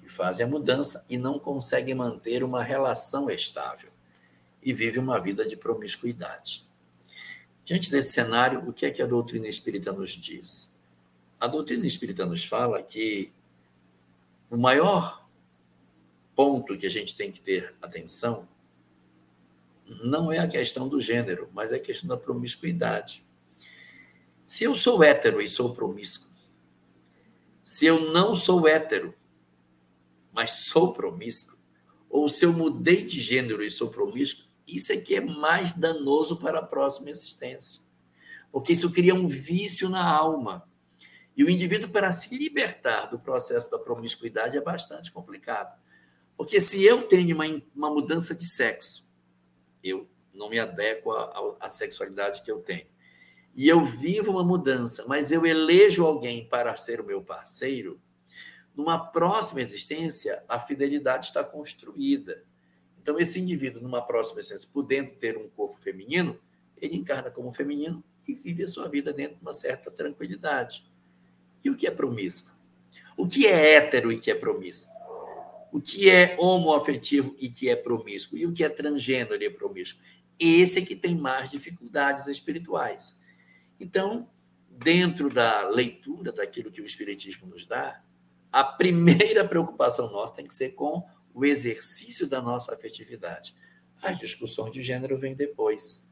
que 0.00 0.08
fazem 0.08 0.46
a 0.46 0.48
mudança 0.48 1.04
e 1.08 1.18
não 1.18 1.38
conseguem 1.38 1.94
manter 1.94 2.42
uma 2.42 2.62
relação 2.62 3.30
estável 3.30 3.90
e 4.62 4.72
vivem 4.72 5.02
uma 5.02 5.20
vida 5.20 5.46
de 5.46 5.56
promiscuidade. 5.56 6.65
Diante 7.66 7.90
desse 7.90 8.12
cenário, 8.12 8.60
o 8.60 8.72
que 8.72 8.86
é 8.86 8.92
que 8.92 9.02
a 9.02 9.06
doutrina 9.06 9.48
espírita 9.48 9.92
nos 9.92 10.12
diz? 10.12 10.80
A 11.40 11.48
doutrina 11.48 11.84
espírita 11.84 12.24
nos 12.24 12.44
fala 12.44 12.80
que 12.80 13.32
o 14.48 14.56
maior 14.56 15.28
ponto 16.36 16.78
que 16.78 16.86
a 16.86 16.90
gente 16.90 17.16
tem 17.16 17.32
que 17.32 17.40
ter 17.40 17.74
atenção 17.82 18.48
não 20.04 20.30
é 20.30 20.38
a 20.38 20.46
questão 20.46 20.88
do 20.88 21.00
gênero, 21.00 21.50
mas 21.52 21.72
é 21.72 21.76
a 21.76 21.80
questão 21.80 22.08
da 22.08 22.16
promiscuidade. 22.16 23.24
Se 24.46 24.62
eu 24.62 24.76
sou 24.76 25.02
hétero 25.02 25.42
e 25.42 25.48
sou 25.48 25.74
promíscuo, 25.74 26.30
se 27.64 27.84
eu 27.84 28.12
não 28.12 28.36
sou 28.36 28.68
hétero, 28.68 29.12
mas 30.32 30.66
sou 30.66 30.92
promíscuo, 30.92 31.58
ou 32.08 32.28
se 32.28 32.44
eu 32.44 32.52
mudei 32.52 33.02
de 33.02 33.18
gênero 33.18 33.64
e 33.64 33.72
sou 33.72 33.90
promíscuo, 33.90 34.45
isso 34.66 34.92
é 34.92 34.96
que 34.96 35.14
é 35.14 35.20
mais 35.20 35.72
danoso 35.72 36.38
para 36.38 36.60
a 36.60 36.66
próxima 36.66 37.10
existência. 37.10 37.82
Porque 38.50 38.72
isso 38.72 38.92
cria 38.92 39.14
um 39.14 39.28
vício 39.28 39.88
na 39.88 40.04
alma. 40.04 40.68
E 41.36 41.44
o 41.44 41.50
indivíduo, 41.50 41.90
para 41.90 42.10
se 42.12 42.36
libertar 42.36 43.06
do 43.06 43.18
processo 43.18 43.70
da 43.70 43.78
promiscuidade, 43.78 44.56
é 44.56 44.60
bastante 44.60 45.12
complicado. 45.12 45.78
Porque 46.36 46.60
se 46.60 46.82
eu 46.82 47.02
tenho 47.02 47.34
uma, 47.34 47.44
uma 47.74 47.90
mudança 47.90 48.34
de 48.34 48.46
sexo, 48.46 49.10
eu 49.82 50.08
não 50.32 50.48
me 50.48 50.58
adequo 50.58 51.12
à, 51.60 51.68
sexualidade 51.70 52.42
que 52.42 52.50
eu 52.50 52.60
tenho. 52.60 52.86
E 53.54 53.68
eu 53.68 53.82
vivo 53.82 54.32
uma 54.32 54.44
mudança, 54.44 55.04
mas 55.06 55.32
eu 55.32 55.46
elejo 55.46 56.04
alguém 56.04 56.46
para 56.48 56.76
ser 56.76 57.00
o 57.00 57.06
meu 57.06 57.22
parceiro, 57.22 58.00
numa 58.74 58.98
próxima 58.98 59.62
existência, 59.62 60.44
a 60.46 60.60
fidelidade 60.60 61.26
está 61.26 61.42
construída. 61.42 62.44
Então, 63.06 63.20
esse 63.20 63.38
indivíduo, 63.38 63.80
numa 63.80 64.02
próxima 64.02 64.40
existência, 64.40 64.68
podendo 64.72 65.12
ter 65.12 65.38
um 65.38 65.48
corpo 65.48 65.78
feminino, 65.80 66.36
ele 66.76 66.96
encarna 66.96 67.30
como 67.30 67.52
feminino 67.52 68.02
e 68.26 68.34
vive 68.34 68.64
a 68.64 68.66
sua 68.66 68.88
vida 68.88 69.12
dentro 69.12 69.36
de 69.36 69.42
uma 69.42 69.54
certa 69.54 69.92
tranquilidade. 69.92 70.84
E 71.62 71.70
o 71.70 71.76
que 71.76 71.86
é 71.86 71.90
promíscuo? 71.92 72.52
O 73.16 73.28
que 73.28 73.46
é 73.46 73.76
hétero 73.76 74.10
e 74.10 74.18
que 74.18 74.28
é 74.28 74.34
promíscuo? 74.34 74.96
o 75.70 75.80
que 75.80 76.10
é 76.10 76.36
homoafetivo 76.38 77.36
e 77.38 77.48
que 77.48 77.68
é 77.68 77.76
promíscuo, 77.76 78.38
e 78.38 78.46
o 78.46 78.52
que 78.52 78.64
é 78.64 78.68
transgênero 78.68 79.40
e 79.42 79.50
promíscuo. 79.50 80.02
Esse 80.38 80.78
é 80.78 80.82
que 80.82 80.96
tem 80.96 81.14
mais 81.14 81.50
dificuldades 81.50 82.26
espirituais. 82.26 83.20
Então, 83.78 84.28
dentro 84.70 85.28
da 85.28 85.68
leitura 85.68 86.32
daquilo 86.32 86.72
que 86.72 86.80
o 86.80 86.86
Espiritismo 86.86 87.46
nos 87.46 87.66
dá, 87.66 88.02
a 88.50 88.64
primeira 88.64 89.46
preocupação 89.46 90.10
nossa 90.10 90.32
tem 90.32 90.46
que 90.46 90.54
ser 90.54 90.70
com 90.70 91.06
o 91.36 91.44
exercício 91.44 92.26
da 92.26 92.42
nossa 92.42 92.74
afetividade. 92.74 93.54
As 94.02 94.18
discussões 94.18 94.72
de 94.72 94.82
gênero 94.82 95.16
vêm 95.16 95.36
depois, 95.36 96.10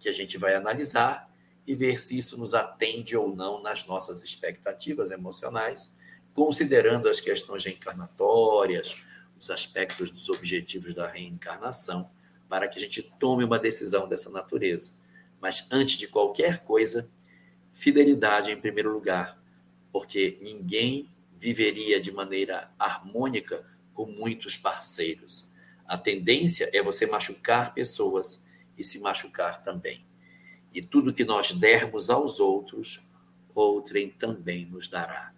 que 0.00 0.08
a 0.08 0.12
gente 0.12 0.36
vai 0.36 0.54
analisar 0.54 1.32
e 1.64 1.76
ver 1.76 2.00
se 2.00 2.18
isso 2.18 2.36
nos 2.36 2.54
atende 2.54 3.16
ou 3.16 3.36
não 3.36 3.62
nas 3.62 3.86
nossas 3.86 4.24
expectativas 4.24 5.12
emocionais 5.12 5.94
considerando 6.34 7.08
as 7.08 7.20
questões 7.20 7.64
reencarnatórias, 7.64 8.96
os 9.38 9.50
aspectos 9.50 10.10
dos 10.10 10.28
objetivos 10.28 10.94
da 10.94 11.08
reencarnação, 11.08 12.10
para 12.48 12.68
que 12.68 12.78
a 12.78 12.80
gente 12.80 13.02
tome 13.18 13.44
uma 13.44 13.58
decisão 13.58 14.08
dessa 14.08 14.30
natureza. 14.30 14.96
Mas 15.40 15.68
antes 15.70 15.96
de 15.96 16.06
qualquer 16.06 16.60
coisa, 16.60 17.10
fidelidade 17.74 18.50
em 18.50 18.60
primeiro 18.60 18.92
lugar, 18.92 19.38
porque 19.92 20.38
ninguém 20.40 21.10
viveria 21.38 22.00
de 22.00 22.12
maneira 22.12 22.70
harmônica 22.78 23.66
com 23.94 24.06
muitos 24.06 24.56
parceiros. 24.56 25.52
A 25.86 25.98
tendência 25.98 26.70
é 26.72 26.82
você 26.82 27.06
machucar 27.06 27.74
pessoas 27.74 28.44
e 28.78 28.84
se 28.84 29.00
machucar 29.00 29.62
também. 29.62 30.04
E 30.74 30.80
tudo 30.80 31.12
que 31.12 31.24
nós 31.24 31.52
dermos 31.52 32.08
aos 32.08 32.40
outros, 32.40 33.00
outrem 33.54 34.08
também 34.08 34.64
nos 34.64 34.88
dará. 34.88 35.34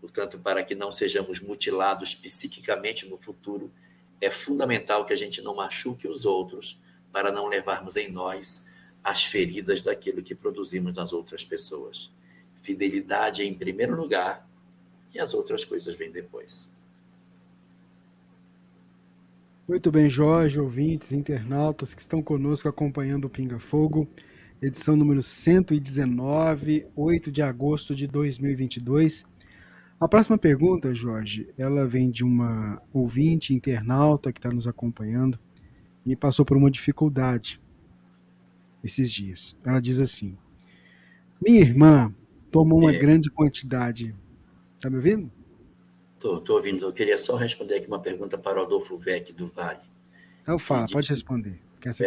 Portanto, 0.00 0.38
para 0.38 0.62
que 0.62 0.74
não 0.74 0.92
sejamos 0.92 1.40
mutilados 1.40 2.14
psiquicamente 2.14 3.08
no 3.08 3.16
futuro, 3.16 3.72
é 4.20 4.30
fundamental 4.30 5.06
que 5.06 5.12
a 5.12 5.16
gente 5.16 5.40
não 5.40 5.54
machuque 5.54 6.06
os 6.06 6.26
outros 6.26 6.78
para 7.10 7.32
não 7.32 7.46
levarmos 7.46 7.96
em 7.96 8.10
nós 8.10 8.70
as 9.02 9.24
feridas 9.24 9.80
daquilo 9.80 10.22
que 10.22 10.34
produzimos 10.34 10.94
nas 10.94 11.12
outras 11.12 11.44
pessoas. 11.44 12.12
Fidelidade 12.56 13.42
em 13.42 13.54
primeiro 13.54 13.94
lugar 13.96 14.46
e 15.14 15.18
as 15.18 15.32
outras 15.32 15.64
coisas 15.64 15.96
vêm 15.96 16.10
depois. 16.10 16.73
Muito 19.66 19.90
bem, 19.90 20.10
Jorge, 20.10 20.60
ouvintes, 20.60 21.10
internautas 21.10 21.94
que 21.94 22.00
estão 22.02 22.22
conosco 22.22 22.68
acompanhando 22.68 23.24
o 23.24 23.30
Pinga 23.30 23.58
Fogo, 23.58 24.06
edição 24.60 24.94
número 24.94 25.22
119, 25.22 26.86
8 26.94 27.32
de 27.32 27.40
agosto 27.40 27.94
de 27.94 28.06
2022. 28.06 29.24
A 29.98 30.06
próxima 30.06 30.36
pergunta, 30.36 30.94
Jorge, 30.94 31.48
ela 31.56 31.86
vem 31.86 32.10
de 32.10 32.22
uma 32.22 32.82
ouvinte 32.92 33.54
internauta 33.54 34.30
que 34.30 34.38
está 34.38 34.50
nos 34.50 34.66
acompanhando 34.66 35.38
e 36.04 36.14
passou 36.14 36.44
por 36.44 36.58
uma 36.58 36.70
dificuldade 36.70 37.58
esses 38.82 39.10
dias. 39.10 39.58
Ela 39.64 39.80
diz 39.80 39.98
assim: 39.98 40.36
Minha 41.42 41.62
irmã 41.62 42.14
tomou 42.50 42.80
uma 42.80 42.92
é. 42.92 42.98
grande 42.98 43.30
quantidade. 43.30 44.14
Tá 44.78 44.90
me 44.90 44.96
ouvindo? 44.96 45.32
Estou 46.24 46.56
ouvindo. 46.56 46.86
Eu 46.86 46.92
queria 46.92 47.18
só 47.18 47.36
responder 47.36 47.76
aqui 47.76 47.86
uma 47.86 48.00
pergunta 48.00 48.38
para 48.38 48.60
o 48.60 48.64
Adolfo 48.64 48.96
Vec 48.98 49.32
do 49.32 49.46
Vale. 49.46 49.80
Eu 50.46 50.58
falo, 50.58 50.86
pode 50.90 51.08
responder. 51.08 51.60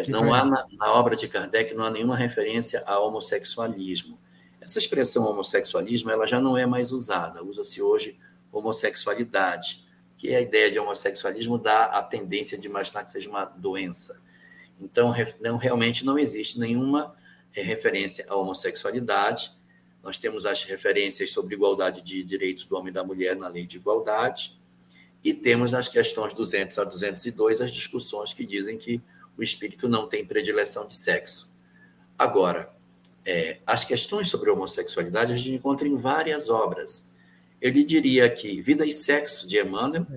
não 0.08 0.30
vai... 0.30 0.40
há 0.40 0.46
na, 0.46 0.66
na 0.72 0.94
obra 0.94 1.16
de 1.16 1.28
Kardec 1.28 1.74
não 1.74 1.86
há 1.86 1.92
nenhuma 1.92 2.16
referência 2.16 2.84
a 2.86 3.00
homossexualismo. 3.00 4.20
Essa 4.60 4.80
expressão 4.80 5.26
homossexualismo 5.26 6.12
ela 6.12 6.26
já 6.26 6.42
não 6.42 6.58
é 6.58 6.66
mais 6.66 6.92
usada, 6.92 7.44
usa-se 7.44 7.82
hoje 7.82 8.20
homossexualidade, 8.52 9.86
que 10.18 10.30
é 10.30 10.38
a 10.38 10.42
ideia 10.42 10.72
de 10.72 10.80
homossexualismo 10.80 11.58
dá 11.58 11.86
a 11.86 12.04
tendência 12.04 12.58
de 12.58 12.68
imaginar 12.68 13.04
que 13.04 13.12
seja 13.12 13.30
uma 13.30 13.46
doença. 13.46 14.22
Então, 14.80 15.14
não, 15.40 15.58
realmente 15.58 16.06
não 16.06 16.18
existe 16.18 16.60
nenhuma 16.60 17.16
é, 17.56 17.62
referência 17.62 18.26
à 18.30 18.36
homossexualidade. 18.36 19.52
Nós 20.08 20.18
temos 20.18 20.46
as 20.46 20.64
referências 20.64 21.34
sobre 21.34 21.54
igualdade 21.54 22.02
de 22.02 22.24
direitos 22.24 22.66
do 22.66 22.78
homem 22.78 22.92
e 22.92 22.94
da 22.94 23.04
mulher 23.04 23.36
na 23.36 23.50
lei 23.50 23.68
de 23.68 23.76
igualdade. 23.76 24.58
E 25.22 25.34
temos 25.34 25.74
nas 25.74 25.90
questões 25.90 26.34
200 26.34 26.80
a 26.80 26.86
202 26.86 27.60
as 27.60 27.74
discussões 27.74 28.32
que 28.32 28.46
dizem 28.46 28.78
que 28.78 29.02
o 29.38 29.44
espírito 29.44 29.90
não 29.90 30.08
tem 30.08 30.26
predileção 30.26 30.88
de 30.88 30.96
sexo. 30.96 31.54
Agora, 32.18 32.74
é, 33.26 33.60
as 33.68 33.84
questões 33.84 34.30
sobre 34.30 34.50
homossexualidade 34.50 35.34
a 35.34 35.36
gente 35.36 35.52
encontra 35.52 35.86
em 35.86 35.98
várias 35.98 36.48
obras. 36.48 37.14
Eu 37.60 37.72
lhe 37.72 37.84
diria 37.84 38.30
que 38.30 38.62
Vida 38.62 38.86
e 38.86 38.94
Sexo, 38.94 39.46
de 39.46 39.60
Emmanuel, 39.60 40.08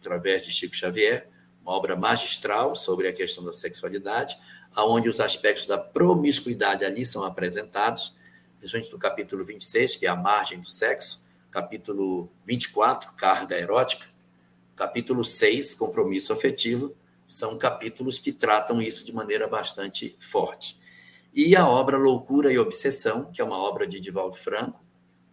através 0.00 0.42
de 0.42 0.50
Chico 0.50 0.74
Xavier, 0.74 1.28
uma 1.60 1.72
obra 1.72 1.94
magistral 1.94 2.74
sobre 2.74 3.08
a 3.08 3.12
questão 3.12 3.44
da 3.44 3.52
sexualidade, 3.52 4.38
aonde 4.74 5.06
os 5.06 5.20
aspectos 5.20 5.66
da 5.66 5.76
promiscuidade 5.76 6.82
ali 6.82 7.04
são 7.04 7.22
apresentados, 7.24 8.16
principalmente 8.64 8.92
no 8.92 8.98
capítulo 8.98 9.44
26, 9.44 9.96
que 9.96 10.06
é 10.06 10.08
a 10.08 10.16
margem 10.16 10.58
do 10.58 10.70
sexo, 10.70 11.22
capítulo 11.50 12.30
24, 12.46 13.12
carga 13.12 13.58
erótica, 13.58 14.06
capítulo 14.74 15.22
6, 15.22 15.74
compromisso 15.74 16.32
afetivo, 16.32 16.96
são 17.26 17.58
capítulos 17.58 18.18
que 18.18 18.32
tratam 18.32 18.80
isso 18.80 19.04
de 19.04 19.12
maneira 19.12 19.46
bastante 19.46 20.16
forte. 20.18 20.80
E 21.34 21.54
a 21.54 21.68
obra 21.68 21.98
Loucura 21.98 22.50
e 22.50 22.58
Obsessão, 22.58 23.30
que 23.30 23.42
é 23.42 23.44
uma 23.44 23.58
obra 23.58 23.86
de 23.86 24.00
Divaldo 24.00 24.36
Franco, 24.36 24.82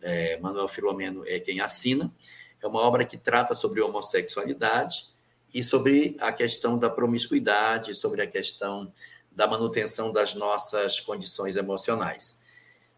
é, 0.01 0.37
Manuel 0.39 0.67
Filomeno 0.67 1.23
é 1.25 1.39
quem 1.39 1.61
assina, 1.61 2.13
é 2.61 2.67
uma 2.67 2.81
obra 2.81 3.05
que 3.05 3.17
trata 3.17 3.55
sobre 3.55 3.81
homossexualidade 3.81 5.05
e 5.53 5.63
sobre 5.63 6.17
a 6.19 6.33
questão 6.33 6.77
da 6.77 6.89
promiscuidade, 6.89 7.95
sobre 7.95 8.21
a 8.21 8.27
questão 8.27 8.91
da 9.31 9.47
manutenção 9.47 10.11
das 10.11 10.33
nossas 10.33 10.99
condições 10.99 11.55
emocionais. 11.55 12.40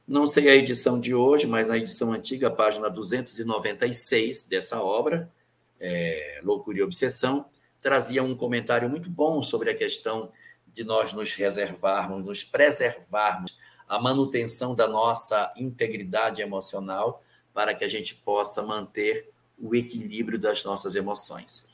Não 0.06 0.28
sei 0.28 0.50
a 0.50 0.56
edição 0.56 1.00
de 1.00 1.16
hoje, 1.16 1.48
mas 1.48 1.70
na 1.70 1.78
edição 1.78 2.12
antiga, 2.12 2.52
página 2.52 2.90
296 2.90 4.50
dessa 4.50 4.82
obra, 4.82 5.32
é, 5.80 6.42
Loucura 6.44 6.80
e 6.80 6.84
Obsessão, 6.84 7.46
trazia 7.82 8.22
um 8.22 8.36
comentário 8.36 8.90
muito 8.90 9.10
bom 9.10 9.42
sobre 9.42 9.70
a 9.70 9.76
questão 9.76 10.30
de 10.74 10.84
nós 10.84 11.14
nos 11.14 11.34
reservarmos, 11.34 12.26
nos 12.26 12.44
preservarmos 12.44 13.58
a 13.88 13.98
manutenção 13.98 14.76
da 14.76 14.90
nossa 14.90 15.54
integridade 15.56 16.42
emocional 16.42 17.24
para 17.54 17.74
que 17.74 17.86
a 17.86 17.90
gente 17.90 18.16
possa 18.16 18.62
manter 18.62 19.30
o 19.58 19.74
equilíbrio 19.74 20.38
das 20.38 20.66
nossas 20.66 20.96
emoções. 20.96 21.70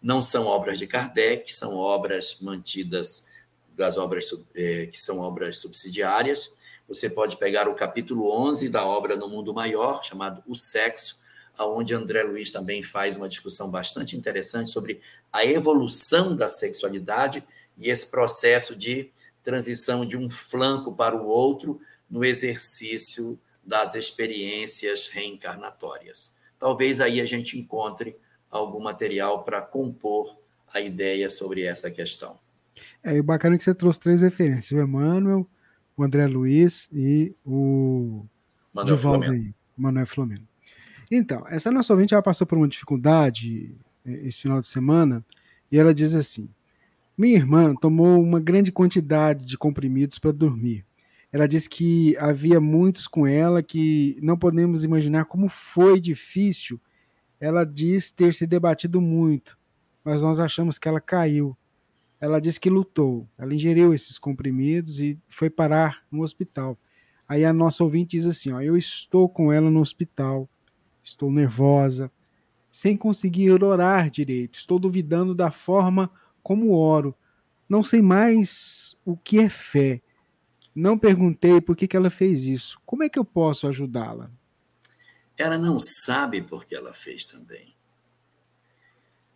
Não 0.00 0.22
são 0.22 0.46
obras 0.46 0.78
de 0.78 0.86
Kardec, 0.86 1.52
são 1.52 1.74
obras 1.74 2.38
mantidas 2.40 3.26
das 3.74 3.96
obras 3.96 4.30
eh, 4.54 4.86
que 4.86 5.00
são 5.00 5.18
obras 5.18 5.58
subsidiárias. 5.58 6.52
Você 6.88 7.08
pode 7.08 7.36
pegar 7.36 7.68
o 7.68 7.74
capítulo 7.74 8.30
11 8.30 8.68
da 8.68 8.84
obra 8.84 9.16
No 9.16 9.28
Mundo 9.28 9.54
Maior, 9.54 10.02
chamado 10.04 10.42
O 10.46 10.54
Sexo, 10.54 11.20
aonde 11.56 11.94
André 11.94 12.22
Luiz 12.22 12.50
também 12.50 12.82
faz 12.82 13.16
uma 13.16 13.28
discussão 13.28 13.70
bastante 13.70 14.16
interessante 14.16 14.70
sobre 14.70 15.00
a 15.32 15.44
evolução 15.44 16.34
da 16.34 16.48
sexualidade 16.48 17.44
e 17.76 17.90
esse 17.90 18.10
processo 18.10 18.76
de 18.76 19.10
transição 19.42 20.06
de 20.06 20.16
um 20.16 20.30
flanco 20.30 20.94
para 20.94 21.16
o 21.16 21.26
outro 21.26 21.80
no 22.08 22.24
exercício 22.24 23.38
das 23.64 23.94
experiências 23.94 25.08
reencarnatórias. 25.08 26.34
Talvez 26.58 27.00
aí 27.00 27.20
a 27.20 27.24
gente 27.24 27.58
encontre 27.58 28.16
algum 28.50 28.80
material 28.80 29.44
para 29.44 29.60
compor 29.62 30.36
a 30.72 30.80
ideia 30.80 31.28
sobre 31.30 31.62
essa 31.62 31.90
questão. 31.90 32.38
É 33.02 33.20
bacana 33.20 33.56
que 33.56 33.64
você 33.64 33.74
trouxe 33.74 34.00
três 34.00 34.20
referências: 34.22 34.70
o 34.72 34.82
Emmanuel, 34.82 35.46
o 35.96 36.04
André 36.04 36.26
Luiz 36.26 36.88
e 36.92 37.34
o 37.44 38.24
Manuel 38.72 38.98
Flamengo. 38.98 39.54
Manuel 39.76 40.06
Flamengo. 40.06 40.46
Então, 41.10 41.44
essa 41.48 41.70
nossa 41.70 41.92
ouvinte 41.92 42.14
ela 42.14 42.22
passou 42.22 42.46
por 42.46 42.56
uma 42.56 42.68
dificuldade 42.68 43.76
eh, 44.04 44.22
esse 44.24 44.40
final 44.40 44.60
de 44.60 44.66
semana 44.66 45.24
e 45.70 45.78
ela 45.78 45.92
diz 45.92 46.14
assim: 46.14 46.48
Minha 47.16 47.36
irmã 47.36 47.74
tomou 47.74 48.20
uma 48.20 48.40
grande 48.40 48.72
quantidade 48.72 49.44
de 49.44 49.58
comprimidos 49.58 50.18
para 50.18 50.32
dormir. 50.32 50.84
Ela 51.32 51.48
disse 51.48 51.68
que 51.68 52.16
havia 52.18 52.60
muitos 52.60 53.08
com 53.08 53.26
ela 53.26 53.62
que 53.62 54.18
não 54.22 54.36
podemos 54.36 54.84
imaginar 54.84 55.24
como 55.24 55.48
foi 55.48 55.98
difícil. 55.98 56.78
Ela 57.40 57.64
diz 57.64 58.10
ter 58.10 58.34
se 58.34 58.46
debatido 58.46 59.00
muito, 59.00 59.58
mas 60.04 60.22
nós 60.22 60.38
achamos 60.38 60.78
que 60.78 60.86
ela 60.86 61.00
caiu. 61.00 61.56
Ela 62.22 62.40
disse 62.40 62.60
que 62.60 62.70
lutou. 62.70 63.28
Ela 63.36 63.52
ingeriu 63.52 63.92
esses 63.92 64.16
comprimidos 64.16 65.00
e 65.00 65.18
foi 65.28 65.50
parar 65.50 66.04
no 66.08 66.22
hospital. 66.22 66.78
Aí 67.28 67.44
a 67.44 67.52
nossa 67.52 67.82
ouvinte 67.82 68.16
diz 68.16 68.28
assim: 68.28 68.52
ó, 68.52 68.60
Eu 68.60 68.76
estou 68.76 69.28
com 69.28 69.52
ela 69.52 69.68
no 69.68 69.80
hospital, 69.80 70.48
estou 71.02 71.32
nervosa, 71.32 72.12
sem 72.70 72.96
conseguir 72.96 73.50
orar 73.50 74.08
direito, 74.08 74.54
estou 74.54 74.78
duvidando 74.78 75.34
da 75.34 75.50
forma 75.50 76.08
como 76.44 76.76
oro. 76.76 77.12
Não 77.68 77.82
sei 77.82 78.00
mais 78.00 78.96
o 79.04 79.16
que 79.16 79.40
é 79.40 79.48
fé. 79.48 80.00
Não 80.72 80.96
perguntei 80.96 81.60
por 81.60 81.74
que, 81.74 81.88
que 81.88 81.96
ela 81.96 82.08
fez 82.08 82.44
isso. 82.44 82.80
Como 82.86 83.02
é 83.02 83.08
que 83.08 83.18
eu 83.18 83.24
posso 83.24 83.66
ajudá-la? 83.66 84.30
Ela 85.36 85.58
não 85.58 85.76
sabe 85.80 86.40
por 86.40 86.66
que 86.66 86.76
ela 86.76 86.94
fez 86.94 87.26
também. 87.26 87.74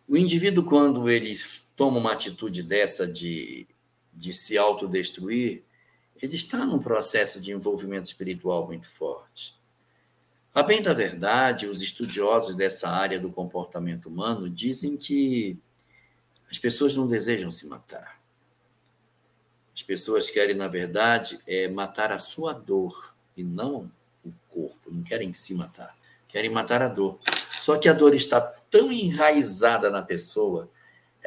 O 0.07 0.15
indivíduo, 0.15 0.63
quando 0.63 1.09
ele 1.09 1.35
toma 1.77 1.99
uma 1.99 2.11
atitude 2.11 2.63
dessa 2.63 3.07
de, 3.07 3.67
de 4.11 4.33
se 4.33 4.57
autodestruir, 4.57 5.63
ele 6.21 6.35
está 6.35 6.65
num 6.65 6.79
processo 6.79 7.39
de 7.39 7.51
envolvimento 7.51 8.07
espiritual 8.07 8.65
muito 8.65 8.89
forte. 8.89 9.55
A 10.53 10.63
bem 10.63 10.81
da 10.81 10.91
verdade, 10.91 11.67
os 11.67 11.83
estudiosos 11.83 12.55
dessa 12.55 12.89
área 12.89 13.19
do 13.19 13.31
comportamento 13.31 14.09
humano 14.09 14.49
dizem 14.49 14.97
que 14.97 15.55
as 16.49 16.57
pessoas 16.57 16.95
não 16.95 17.07
desejam 17.07 17.51
se 17.51 17.67
matar. 17.67 18.19
As 19.75 19.83
pessoas 19.83 20.31
querem, 20.31 20.55
na 20.55 20.67
verdade, 20.67 21.39
é 21.45 21.67
matar 21.67 22.11
a 22.11 22.17
sua 22.17 22.53
dor 22.53 23.15
e 23.35 23.43
não 23.43 23.91
o 24.25 24.33
corpo. 24.49 24.89
Não 24.91 25.03
querem 25.03 25.31
se 25.31 25.53
matar, 25.53 25.95
querem 26.27 26.49
matar 26.49 26.81
a 26.81 26.87
dor. 26.87 27.19
Só 27.53 27.77
que 27.77 27.87
a 27.87 27.93
dor 27.93 28.15
está 28.15 28.41
tão 28.41 28.91
enraizada 28.91 29.91
na 29.91 30.01
pessoa, 30.01 30.67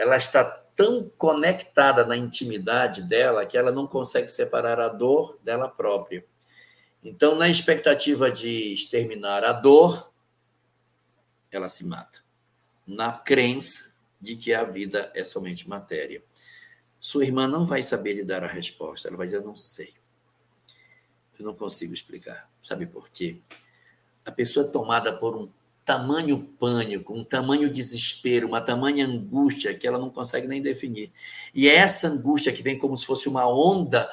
ela 0.00 0.16
está 0.16 0.42
tão 0.42 1.10
conectada 1.18 2.06
na 2.06 2.16
intimidade 2.16 3.02
dela 3.02 3.44
que 3.44 3.58
ela 3.58 3.70
não 3.70 3.86
consegue 3.86 4.28
separar 4.28 4.80
a 4.80 4.88
dor 4.88 5.38
dela 5.42 5.68
própria. 5.68 6.24
Então, 7.04 7.34
na 7.34 7.50
expectativa 7.50 8.30
de 8.30 8.72
exterminar 8.72 9.44
a 9.44 9.52
dor, 9.52 10.10
ela 11.52 11.68
se 11.68 11.86
mata. 11.86 12.20
Na 12.86 13.12
crença 13.12 13.94
de 14.18 14.36
que 14.36 14.54
a 14.54 14.64
vida 14.64 15.12
é 15.14 15.22
somente 15.22 15.68
matéria. 15.68 16.22
Sua 16.98 17.24
irmã 17.24 17.46
não 17.46 17.66
vai 17.66 17.82
saber 17.82 18.14
lhe 18.14 18.24
dar 18.24 18.42
a 18.42 18.48
resposta. 18.48 19.06
Ela 19.06 19.18
vai 19.18 19.26
dizer: 19.26 19.42
não 19.42 19.56
sei. 19.58 19.92
Eu 21.38 21.44
não 21.44 21.54
consigo 21.54 21.92
explicar. 21.92 22.50
Sabe 22.62 22.86
por 22.86 23.10
quê? 23.10 23.38
A 24.24 24.32
pessoa 24.32 24.66
é 24.66 24.70
tomada 24.70 25.14
por 25.14 25.36
um 25.36 25.50
tamanho 25.90 26.38
pânico, 26.38 27.12
um 27.12 27.24
tamanho 27.24 27.68
desespero, 27.68 28.46
uma 28.46 28.60
tamanha 28.60 29.04
angústia 29.04 29.74
que 29.74 29.88
ela 29.88 29.98
não 29.98 30.08
consegue 30.08 30.46
nem 30.46 30.62
definir. 30.62 31.10
E 31.52 31.68
é 31.68 31.74
essa 31.74 32.06
angústia 32.06 32.52
que 32.52 32.62
vem 32.62 32.78
como 32.78 32.96
se 32.96 33.04
fosse 33.04 33.28
uma 33.28 33.44
onda 33.48 34.08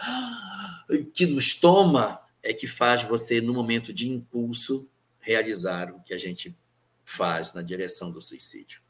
que 1.14 1.28
nos 1.28 1.54
toma 1.54 2.20
é 2.41 2.52
que 2.52 2.66
faz 2.66 3.04
você, 3.04 3.40
no 3.40 3.54
momento 3.54 3.94
de 3.94 4.10
impulso, 4.10 4.90
realizar 5.20 5.91
o 5.91 6.02
que 6.02 6.16
a 6.16 6.18
gente 6.18 6.58
faz 7.06 7.54
na 7.54 7.62
direção 7.62 8.12
do 8.12 8.24
suicídio. 8.24 8.82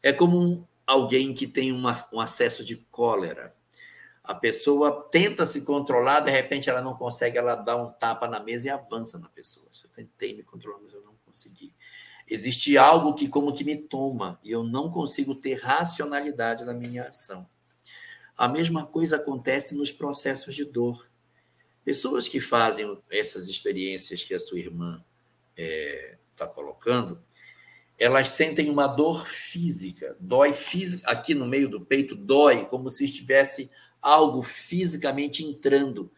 É 0.00 0.12
como 0.12 0.68
alguém 0.86 1.34
que 1.34 1.48
tem 1.48 1.72
uma, 1.72 1.96
um 2.12 2.20
acesso 2.20 2.64
de 2.64 2.76
cólera. 2.92 3.52
A 4.22 4.36
pessoa 4.36 5.08
tenta 5.10 5.44
se 5.46 5.64
controlar, 5.64 6.20
de 6.20 6.30
repente 6.30 6.70
ela 6.70 6.80
não 6.80 6.94
consegue, 6.94 7.38
ela 7.38 7.56
dá 7.56 7.76
um 7.76 7.90
tapa 7.90 8.28
na 8.28 8.38
mesa 8.38 8.68
e 8.68 8.70
avança 8.70 9.18
na 9.18 9.28
pessoa. 9.28 9.66
Eu 9.82 9.90
tentei 9.90 10.36
me 10.36 10.44
controlar, 10.44 10.78
mas 10.80 10.94
eu 10.94 11.02
não 11.02 11.14
consegui. 11.34 11.74
Existe 12.28 12.78
algo 12.78 13.14
que 13.14 13.28
como 13.28 13.52
que 13.52 13.64
me 13.64 13.76
toma 13.76 14.38
e 14.42 14.50
eu 14.50 14.64
não 14.64 14.90
consigo 14.90 15.34
ter 15.34 15.60
racionalidade 15.60 16.64
na 16.64 16.72
minha 16.72 17.08
ação. 17.08 17.46
A 18.36 18.48
mesma 18.48 18.86
coisa 18.86 19.16
acontece 19.16 19.76
nos 19.76 19.92
processos 19.92 20.54
de 20.54 20.64
dor. 20.64 21.06
Pessoas 21.84 22.26
que 22.26 22.40
fazem 22.40 22.98
essas 23.10 23.46
experiências 23.46 24.24
que 24.24 24.34
a 24.34 24.40
sua 24.40 24.58
irmã 24.58 25.04
está 25.54 25.62
é, 25.62 26.18
tá 26.34 26.46
colocando, 26.46 27.22
elas 27.98 28.30
sentem 28.30 28.70
uma 28.70 28.86
dor 28.86 29.26
física, 29.26 30.16
dói 30.18 30.52
física, 30.52 31.08
aqui 31.08 31.34
no 31.34 31.46
meio 31.46 31.68
do 31.68 31.80
peito, 31.80 32.16
dói, 32.16 32.64
como 32.66 32.90
se 32.90 33.04
estivesse 33.04 33.70
algo 34.02 34.42
fisicamente 34.42 35.44
entrando. 35.44 36.10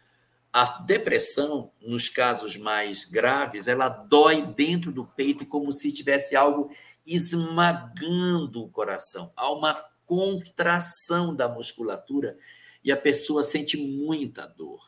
A 0.57 0.79
depressão, 0.81 1.71
nos 1.83 2.09
casos 2.09 2.57
mais 2.57 3.05
graves, 3.05 3.69
ela 3.69 3.91
dói 3.91 4.41
dentro 4.55 4.91
do 4.91 5.05
peito, 5.05 5.45
como 5.45 5.71
se 5.71 5.93
tivesse 5.93 6.35
algo 6.35 6.75
esmagando 7.05 8.65
o 8.65 8.71
coração. 8.71 9.31
Há 9.37 9.53
uma 9.53 9.75
contração 10.07 11.37
da 11.37 11.47
musculatura 11.47 12.39
e 12.83 12.91
a 12.91 12.97
pessoa 12.97 13.45
sente 13.45 13.77
muita 13.77 14.47
dor, 14.47 14.81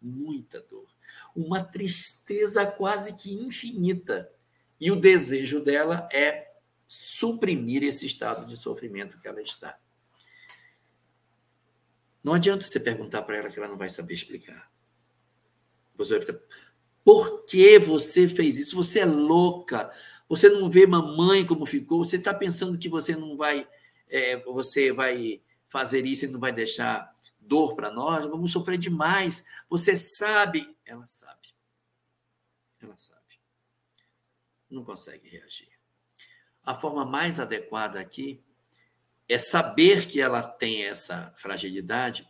muita 0.00 0.62
dor. 0.62 0.86
uma 1.36 1.62
tristeza 1.62 2.64
quase 2.64 3.14
que 3.14 3.34
infinita. 3.34 4.32
E 4.80 4.90
o 4.90 4.96
desejo 4.96 5.62
dela 5.62 6.08
é 6.10 6.54
suprimir 6.88 7.82
esse 7.82 8.06
estado 8.06 8.46
de 8.46 8.56
sofrimento 8.56 9.20
que 9.20 9.28
ela 9.28 9.42
está. 9.42 9.78
Não 12.24 12.32
adianta 12.32 12.66
você 12.66 12.80
perguntar 12.80 13.20
para 13.20 13.36
ela 13.36 13.50
que 13.50 13.58
ela 13.58 13.68
não 13.68 13.76
vai 13.76 13.90
saber 13.90 14.14
explicar. 14.14 14.71
Você 16.04 16.18
vai 16.18 16.26
ficar, 16.26 16.40
por 17.04 17.44
que 17.44 17.78
você 17.78 18.28
fez 18.28 18.56
isso? 18.56 18.76
Você 18.76 19.00
é 19.00 19.04
louca. 19.04 19.92
Você 20.28 20.48
não 20.48 20.70
vê 20.70 20.86
mamãe 20.86 21.44
como 21.46 21.66
ficou. 21.66 22.04
Você 22.04 22.16
está 22.16 22.32
pensando 22.32 22.78
que 22.78 22.88
você 22.88 23.16
não 23.16 23.36
vai, 23.36 23.68
é, 24.08 24.36
você 24.44 24.92
vai 24.92 25.42
fazer 25.68 26.06
isso 26.06 26.24
e 26.24 26.28
não 26.28 26.40
vai 26.40 26.52
deixar 26.52 27.14
dor 27.40 27.74
para 27.74 27.90
nós? 27.90 28.24
Vamos 28.24 28.52
sofrer 28.52 28.78
demais. 28.78 29.44
Você 29.68 29.96
sabe? 29.96 30.76
Ela 30.84 31.06
sabe. 31.06 31.48
Ela 32.80 32.96
sabe. 32.96 33.20
Não 34.70 34.84
consegue 34.84 35.28
reagir. 35.28 35.68
A 36.64 36.78
forma 36.78 37.04
mais 37.04 37.40
adequada 37.40 37.98
aqui 37.98 38.42
é 39.28 39.38
saber 39.38 40.06
que 40.06 40.20
ela 40.20 40.42
tem 40.42 40.84
essa 40.84 41.32
fragilidade 41.36 42.26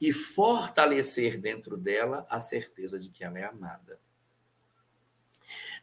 e 0.00 0.12
fortalecer 0.12 1.38
dentro 1.38 1.76
dela 1.76 2.26
a 2.30 2.40
certeza 2.40 2.98
de 2.98 3.10
que 3.10 3.22
ela 3.22 3.38
é 3.38 3.44
amada. 3.44 4.00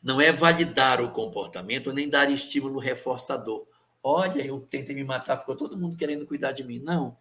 Não 0.02 0.20
é 0.20 0.32
validar 0.32 1.02
o 1.02 1.12
comportamento 1.12 1.94
nem 1.94 2.10
dar 2.10 2.32
estímulo 2.32 2.80
reforçador. 2.80 3.68
Olha, 4.02 4.42
eu 4.46 4.60
tentei 4.62 4.96
me 4.96 5.04
matar, 5.04 5.38
ficou 5.38 5.56
todo 5.56 5.78
mundo 5.78 5.96
querendo 5.96 6.26
cuidar 6.26 6.52
de 6.52 6.64
mim. 6.64 6.80
Não. 6.80 7.18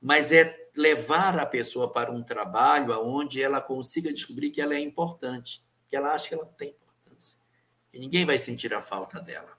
Mas 0.00 0.30
é 0.30 0.68
levar 0.76 1.38
a 1.38 1.44
pessoa 1.44 1.92
para 1.92 2.12
um 2.12 2.22
trabalho 2.22 2.92
onde 3.04 3.42
ela 3.42 3.60
consiga 3.60 4.12
descobrir 4.12 4.50
que 4.50 4.60
ela 4.60 4.74
é 4.74 4.80
importante, 4.80 5.62
que 5.90 5.96
ela 5.96 6.14
acha 6.14 6.28
que 6.28 6.34
ela 6.34 6.46
tem 6.46 6.70
importância. 6.70 7.36
E 7.92 7.98
ninguém 7.98 8.24
vai 8.24 8.38
sentir 8.38 8.72
a 8.72 8.80
falta 8.80 9.20
dela. 9.20 9.58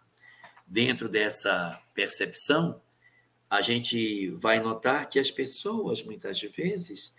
Dentro 0.65 1.09
dessa 1.09 1.81
percepção, 1.93 2.81
a 3.49 3.61
gente 3.61 4.29
vai 4.31 4.59
notar 4.59 5.09
que 5.09 5.19
as 5.19 5.31
pessoas, 5.31 6.03
muitas 6.03 6.39
vezes, 6.41 7.15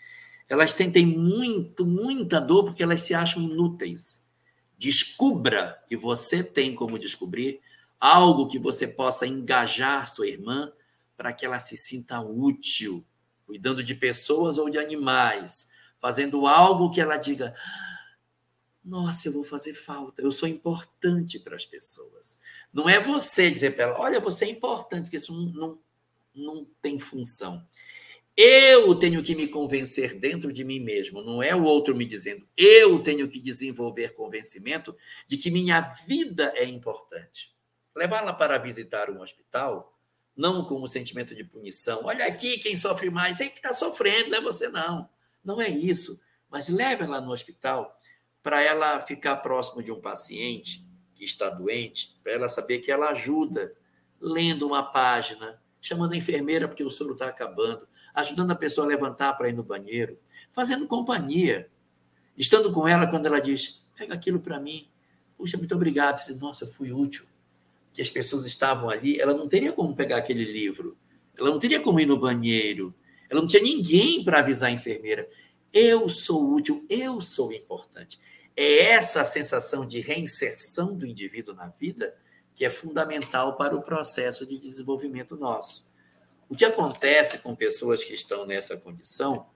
elas 0.49 0.73
sentem 0.73 1.05
muito, 1.05 1.85
muita 1.85 2.41
dor 2.41 2.65
porque 2.65 2.83
elas 2.83 3.03
se 3.03 3.15
acham 3.15 3.43
inúteis. 3.43 4.29
Descubra, 4.79 5.83
e 5.91 5.97
você 5.97 6.43
tem 6.43 6.75
como 6.75 6.99
descobrir, 6.99 7.61
algo 7.99 8.47
que 8.47 8.59
você 8.59 8.87
possa 8.87 9.27
engajar 9.27 10.09
sua 10.09 10.29
irmã 10.29 10.73
para 11.17 11.33
que 11.33 11.45
ela 11.45 11.61
se 11.61 11.77
sinta 11.77 12.21
útil, 12.21 13.05
cuidando 13.45 13.83
de 13.83 13.95
pessoas 13.95 14.57
ou 14.57 14.71
de 14.71 14.79
animais, 14.79 15.71
fazendo 16.01 16.47
algo 16.47 16.91
que 16.91 17.01
ela 17.01 17.17
diga: 17.17 17.55
Nossa, 18.83 19.29
eu 19.29 19.33
vou 19.33 19.45
fazer 19.45 19.75
falta, 19.75 20.23
eu 20.23 20.33
sou 20.33 20.49
importante 20.49 21.39
para 21.39 21.57
as 21.57 21.67
pessoas. 21.67 22.41
Não 22.73 22.89
é 22.89 22.99
você 22.99 23.51
dizer 23.51 23.75
para 23.75 23.85
ela: 23.85 24.01
Olha, 24.01 24.21
você 24.21 24.47
é 24.47 24.51
importante, 24.51 25.03
porque 25.03 25.19
isso 25.19 25.35
não, 25.35 25.53
não 25.53 25.79
não 26.35 26.67
tem 26.81 26.99
função. 26.99 27.67
Eu 28.37 28.95
tenho 28.95 29.23
que 29.23 29.35
me 29.35 29.49
convencer 29.49 30.19
dentro 30.19 30.53
de 30.53 30.65
mim 30.65 30.81
mesmo, 30.81 31.23
não 31.23 31.43
é 31.43 31.55
o 31.55 31.65
outro 31.65 31.95
me 31.95 32.07
dizendo. 32.07 32.47
Eu 32.57 33.03
tenho 33.03 33.29
que 33.29 33.41
desenvolver 33.41 34.15
convencimento 34.15 34.97
de 35.27 35.37
que 35.37 35.51
minha 35.51 35.81
vida 36.07 36.53
é 36.57 36.65
importante. 36.65 37.55
Levá-la 37.95 38.33
para 38.33 38.57
visitar 38.57 39.11
um 39.11 39.21
hospital, 39.21 39.99
não 40.37 40.65
com 40.65 40.81
o 40.81 40.89
sentimento 40.89 41.35
de 41.35 41.45
punição. 41.45 42.03
Olha 42.05 42.25
aqui 42.25 42.59
quem 42.59 42.77
sofre 42.77 43.11
mais, 43.11 43.41
é 43.41 43.49
que 43.49 43.57
está 43.57 43.75
sofrendo, 43.75 44.31
não 44.31 44.39
é 44.39 44.41
você 44.41 44.69
não. 44.69 45.09
Não 45.45 45.61
é 45.61 45.69
isso. 45.69 46.23
Mas 46.49 46.69
leve 46.69 47.05
ela 47.05 47.21
no 47.21 47.33
hospital 47.33 47.95
para 48.43 48.63
ela 48.63 49.01
ficar 49.01 49.37
próximo 49.37 49.83
de 49.83 49.93
um 49.93 50.01
paciente 50.01 50.87
que 51.15 51.25
está 51.25 51.51
doente, 51.51 52.19
para 52.23 52.33
ela 52.33 52.49
saber 52.49 52.79
que 52.79 52.91
ela 52.91 53.11
ajuda, 53.11 53.77
lendo 54.19 54.67
uma 54.67 54.83
página, 54.83 55.61
chamando 55.81 56.13
a 56.13 56.17
enfermeira 56.17 56.69
porque 56.69 56.85
o 56.85 56.91
soro 56.91 57.13
está 57.13 57.27
acabando, 57.27 57.87
ajudando 58.15 58.51
a 58.51 58.55
pessoa 58.55 58.87
a 58.87 58.89
levantar 58.89 59.35
para 59.35 59.49
ir 59.49 59.53
no 59.53 59.63
banheiro, 59.63 60.19
fazendo 60.53 60.87
companhia, 60.87 61.69
estando 62.37 62.73
com 62.73 62.87
ela 62.87 63.07
quando 63.07 63.27
ela 63.27 63.41
diz: 63.41 63.87
pega 63.97 64.15
aquilo 64.15 64.41
para 64.41 64.61
mim. 64.61 64.89
Puxa, 65.37 65.57
muito 65.57 65.75
obrigado. 65.75 66.17
Diz, 66.17 66.39
Nossa, 66.41 66.67
fui 66.67 66.93
útil. 66.93 67.25
Que 67.93 68.03
as 68.03 68.11
pessoas 68.11 68.47
estavam 68.47 68.89
ali, 68.89 69.21
ela 69.21 69.35
não 69.35 69.49
teria 69.49 69.73
como 69.73 69.97
pegar 69.97 70.19
aquele 70.19 70.45
livro, 70.45 70.97
ela 71.37 71.51
não 71.51 71.59
teria 71.59 71.81
como 71.81 71.99
ir 71.99 72.07
no 72.07 72.21
banheiro, 72.21 72.95
ela 73.29 73.41
não 73.41 73.49
tinha 73.49 73.63
ninguém 73.63 74.23
para 74.23 74.39
avisar 74.39 74.69
a 74.69 74.73
enfermeira. 74.73 75.29
Eu 75.73 76.09
sou 76.09 76.53
útil, 76.53 76.85
eu 76.89 77.21
sou 77.21 77.53
importante. 77.53 78.19
É 78.57 78.93
essa 78.93 79.23
a 79.23 79.25
sensação 79.25 79.87
de 79.87 80.01
reinserção 80.01 80.97
do 80.97 81.07
indivíduo 81.07 81.55
na 81.55 81.69
vida 81.69 82.15
que 82.61 82.67
é 82.67 82.69
fundamental 82.69 83.57
para 83.57 83.75
o 83.75 83.81
processo 83.81 84.45
de 84.45 84.59
desenvolvimento 84.59 85.35
nosso. 85.35 85.89
O 86.47 86.55
que 86.55 86.67
acontece 86.67 87.39
com 87.39 87.57
pessoas 87.57 88.05
que 88.05 88.13
estão 88.13 88.45
nessa 88.45 88.77
condição 88.77 89.47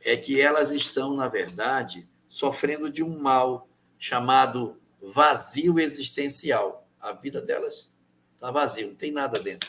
é 0.00 0.16
que 0.16 0.40
elas 0.40 0.70
estão, 0.70 1.14
na 1.14 1.28
verdade, 1.28 2.08
sofrendo 2.26 2.88
de 2.88 3.02
um 3.02 3.18
mal 3.18 3.68
chamado 3.98 4.80
vazio 4.98 5.78
existencial. 5.78 6.88
A 6.98 7.12
vida 7.12 7.38
delas 7.38 7.92
está 8.32 8.50
vazia, 8.50 8.86
não 8.86 8.94
tem 8.94 9.12
nada 9.12 9.38
dentro. 9.38 9.68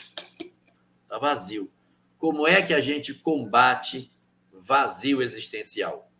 Está 1.02 1.18
vazio. 1.18 1.70
Como 2.16 2.48
é 2.48 2.62
que 2.62 2.72
a 2.72 2.80
gente 2.80 3.12
combate 3.12 4.10
vazio 4.50 5.20
existencial? 5.20 6.10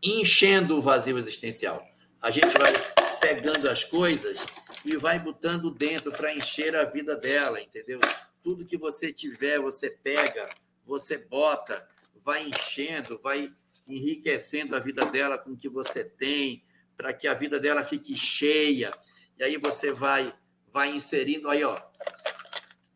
Enchendo 0.00 0.78
o 0.78 0.80
vazio 0.80 1.18
existencial. 1.18 1.84
A 2.22 2.30
gente 2.30 2.56
vai 2.56 2.72
pegando 3.18 3.68
as 3.68 3.82
coisas 3.82 4.38
e 4.84 4.96
vai 4.96 5.18
botando 5.18 5.70
dentro 5.70 6.12
para 6.12 6.34
encher 6.34 6.76
a 6.76 6.84
vida 6.84 7.16
dela, 7.16 7.60
entendeu? 7.60 8.00
Tudo 8.42 8.66
que 8.66 8.76
você 8.76 9.12
tiver, 9.12 9.58
você 9.58 9.90
pega, 9.90 10.48
você 10.84 11.18
bota, 11.18 11.88
vai 12.22 12.46
enchendo, 12.46 13.18
vai 13.22 13.52
enriquecendo 13.86 14.76
a 14.76 14.78
vida 14.78 15.06
dela 15.06 15.38
com 15.38 15.52
o 15.52 15.56
que 15.56 15.68
você 15.68 16.04
tem, 16.04 16.62
para 16.96 17.12
que 17.12 17.26
a 17.26 17.34
vida 17.34 17.58
dela 17.58 17.84
fique 17.84 18.16
cheia. 18.16 18.92
E 19.38 19.44
aí 19.44 19.56
você 19.56 19.92
vai 19.92 20.34
vai 20.74 20.90
inserindo 20.90 21.48
aí, 21.48 21.62
ó. 21.62 21.80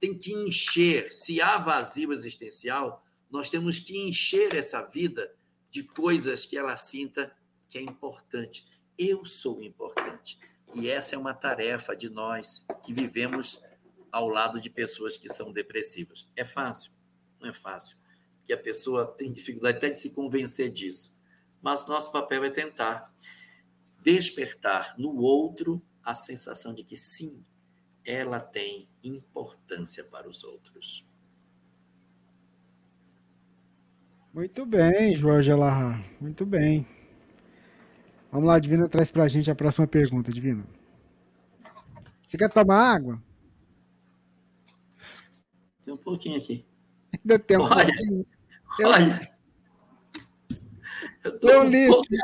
Tem 0.00 0.18
que 0.18 0.32
encher. 0.32 1.12
Se 1.12 1.40
há 1.40 1.58
vazio 1.58 2.12
existencial, 2.12 3.04
nós 3.30 3.48
temos 3.48 3.78
que 3.78 3.96
encher 3.96 4.52
essa 4.52 4.82
vida 4.82 5.32
de 5.70 5.84
coisas 5.84 6.44
que 6.44 6.58
ela 6.58 6.76
sinta 6.76 7.32
que 7.68 7.78
é 7.78 7.82
importante. 7.82 8.66
Eu 8.98 9.24
sou 9.24 9.62
importante. 9.62 10.40
E 10.74 10.88
essa 10.88 11.14
é 11.14 11.18
uma 11.18 11.34
tarefa 11.34 11.96
de 11.96 12.08
nós 12.08 12.66
que 12.82 12.92
vivemos 12.92 13.62
ao 14.12 14.28
lado 14.28 14.60
de 14.60 14.70
pessoas 14.70 15.16
que 15.16 15.32
são 15.32 15.52
depressivas. 15.52 16.30
É 16.36 16.44
fácil? 16.44 16.92
Não 17.40 17.48
é 17.48 17.52
fácil. 17.52 17.96
Porque 18.38 18.52
a 18.52 18.58
pessoa 18.58 19.06
tem 19.06 19.32
dificuldade 19.32 19.78
até 19.78 19.90
de 19.90 19.98
se 19.98 20.14
convencer 20.14 20.70
disso. 20.70 21.18
Mas 21.60 21.86
nosso 21.86 22.12
papel 22.12 22.44
é 22.44 22.50
tentar 22.50 23.12
despertar 24.02 24.94
no 24.98 25.16
outro 25.16 25.82
a 26.02 26.14
sensação 26.14 26.72
de 26.72 26.82
que 26.82 26.96
sim, 26.96 27.44
ela 28.04 28.40
tem 28.40 28.88
importância 29.02 30.04
para 30.04 30.28
os 30.28 30.44
outros. 30.44 31.06
Muito 34.32 34.64
bem, 34.64 35.14
Jorge 35.16 35.50
Alarra. 35.50 36.02
Muito 36.20 36.46
bem. 36.46 36.86
Vamos 38.30 38.46
lá, 38.46 38.58
Divina 38.58 38.88
traz 38.88 39.10
pra 39.10 39.28
gente 39.28 39.50
a 39.50 39.54
próxima 39.54 39.86
pergunta, 39.86 40.32
Divina. 40.32 40.64
Você 42.26 42.36
quer 42.36 42.52
tomar 42.52 42.94
água? 42.94 43.22
Tem 45.84 45.94
um 45.94 45.96
pouquinho 45.96 46.36
aqui. 46.36 46.66
Ainda 47.18 47.38
tem 47.38 47.56
um 47.56 47.62
olha, 47.62 47.86
pouquinho. 47.86 48.26
Olha. 48.84 49.38
Eu 51.24 51.40
tô, 51.40 51.48
com 51.48 51.70
pouca, 51.88 52.16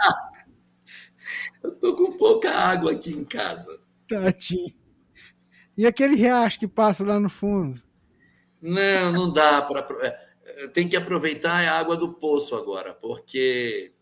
eu 1.62 1.74
tô 1.76 1.96
com 1.96 2.12
pouca 2.12 2.50
água 2.50 2.92
aqui 2.92 3.10
em 3.10 3.24
casa. 3.24 3.80
Tadinho. 4.06 4.72
E 5.76 5.86
aquele 5.86 6.14
riacho 6.14 6.58
que 6.58 6.68
passa 6.68 7.04
lá 7.04 7.18
no 7.18 7.30
fundo? 7.30 7.82
Não, 8.60 9.10
não 9.10 9.32
dá 9.32 9.62
para. 9.62 9.80
É, 10.02 10.68
tem 10.68 10.88
que 10.88 10.96
aproveitar 10.96 11.66
a 11.66 11.78
água 11.78 11.96
do 11.96 12.12
poço 12.12 12.54
agora, 12.54 12.94
porque 12.94 13.93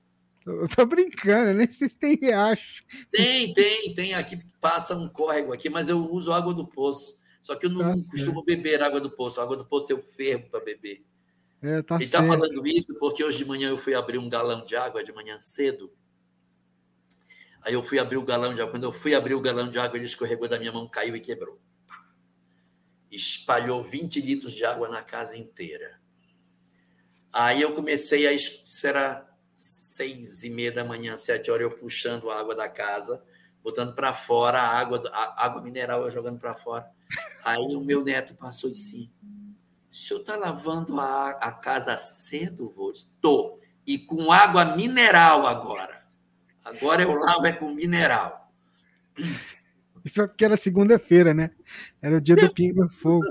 eu 0.47 0.69
tô 0.69 0.85
brincando, 0.87 1.55
nem 1.55 1.67
sei 1.69 1.89
se 1.89 1.97
tem 1.97 2.17
riacho. 2.17 2.85
Tem, 3.11 3.53
tem, 3.55 3.95
tem. 3.95 4.15
Aqui 4.15 4.41
passa 4.61 4.97
um 4.97 5.09
córrego 5.09 5.53
aqui, 5.53 5.71
mas 5.71 5.89
eu 5.89 6.11
uso 6.11 6.33
água 6.33 6.53
do 6.53 6.67
poço. 6.67 7.21
Só 7.41 7.55
que 7.57 7.67
eu 7.67 7.71
não 7.71 7.81
tá 7.81 7.95
costumo 7.95 8.45
beber 8.45 8.83
água 8.83 9.01
do 9.01 9.11
poço. 9.11 9.41
A 9.41 9.45
água 9.45 9.57
do 9.57 9.65
poço 9.65 9.93
eu 9.93 9.99
fervo 9.99 10.49
para 10.49 10.61
beber. 10.61 11.05
É, 11.63 11.81
tá 11.83 11.95
Ele 11.95 12.05
está 12.05 12.25
falando 12.25 12.67
isso 12.67 12.95
porque 12.99 13.23
hoje 13.23 13.39
de 13.39 13.45
manhã 13.45 13.71
eu 13.71 13.79
fui 13.79 13.95
abrir 13.95 14.19
um 14.19 14.29
galão 14.29 14.65
de 14.65 14.75
água 14.77 15.03
de 15.05 15.13
manhã 15.13 15.41
cedo. 15.41 15.93
Aí 17.63 17.75
eu 17.75 17.83
fui 17.83 17.99
abrir 17.99 18.17
o 18.17 18.25
galão 18.25 18.55
de 18.55 18.61
água. 18.61 18.73
Quando 18.73 18.85
eu 18.85 18.93
fui 18.93 19.15
abrir 19.15 19.35
o 19.35 19.41
galão 19.41 19.71
de 19.71 19.79
água, 19.79 19.97
ele 19.97 20.07
escorregou 20.07 20.49
da 20.49 20.59
minha 20.59 20.73
mão, 20.73 20.89
caiu 20.89 21.15
e 21.15 21.21
quebrou. 21.21 21.61
Espalhou 23.11 23.85
20 23.85 24.21
litros 24.21 24.53
de 24.53 24.65
água 24.65 24.89
na 24.89 25.03
casa 25.03 25.37
inteira. 25.37 26.01
Aí 27.33 27.63
eu 27.63 27.73
comecei 27.73 28.27
a. 28.27 28.39
Será 28.65 29.32
seis 29.63 30.43
e 30.43 30.51
meia 30.51 30.73
da 30.73 30.85
manhã, 30.85 31.17
sete 31.17 31.51
horas, 31.51 31.71
eu 31.71 31.77
puxando 31.77 32.31
a 32.31 32.41
água 32.41 32.55
da 32.55 32.69
casa, 32.69 33.23
botando 33.63 33.95
para 33.95 34.13
fora 34.13 34.61
a 34.61 34.79
água, 34.79 35.03
a 35.13 35.47
água 35.47 35.63
mineral, 35.63 36.03
eu 36.03 36.11
jogando 36.11 36.39
para 36.39 36.55
fora. 36.55 36.91
Aí 37.45 37.77
o 37.77 37.81
meu 37.81 38.03
neto 38.03 38.35
passou 38.35 38.69
e 38.69 38.73
disse: 38.73 39.11
o 39.91 39.95
senhor 39.95 40.21
está 40.21 40.37
lavando 40.37 40.99
a, 41.01 41.31
a 41.31 41.53
casa 41.53 41.97
cedo, 41.99 42.71
vô? 42.71 42.91
Estou. 42.91 43.61
E 43.87 43.99
com 43.99 44.33
água 44.33 44.77
mineral 44.77 45.47
agora. 45.47 46.03
Agora 46.65 47.03
eu 47.03 47.15
lavo 47.15 47.47
é 47.47 47.53
com 47.53 47.73
mineral. 47.73 48.53
Isso 50.05 50.23
é 50.23 50.27
porque 50.27 50.45
era 50.45 50.57
segunda-feira, 50.57 51.35
né? 51.35 51.51
Era 52.01 52.17
o 52.17 52.21
dia 52.21 52.37
do 52.37 52.53
pingo 52.53 52.89
fogo. 52.89 53.27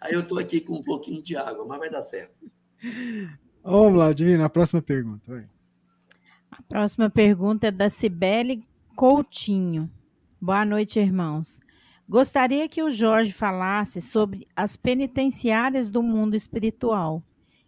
Aí 0.00 0.12
eu 0.12 0.20
estou 0.20 0.38
aqui 0.38 0.60
com 0.60 0.76
um 0.76 0.82
pouquinho 0.82 1.22
de 1.22 1.36
água, 1.36 1.64
mas 1.66 1.78
vai 1.78 1.90
dar 1.90 2.02
certo. 2.02 2.50
Vamos 3.64 3.96
lá, 3.96 4.12
Divina, 4.12 4.46
a 4.46 4.50
próxima 4.50 4.82
pergunta. 4.82 5.22
Vai. 5.26 5.48
A 6.50 6.62
próxima 6.62 7.08
pergunta 7.08 7.68
é 7.68 7.70
da 7.70 7.88
Cibele 7.88 8.66
Coutinho. 8.96 9.88
Boa 10.40 10.64
noite, 10.64 10.98
irmãos. 10.98 11.60
Gostaria 12.08 12.68
que 12.68 12.82
o 12.82 12.90
Jorge 12.90 13.32
falasse 13.32 14.02
sobre 14.02 14.48
as 14.56 14.76
penitenciárias 14.76 15.88
do 15.88 16.02
mundo 16.02 16.34
espiritual 16.34 17.22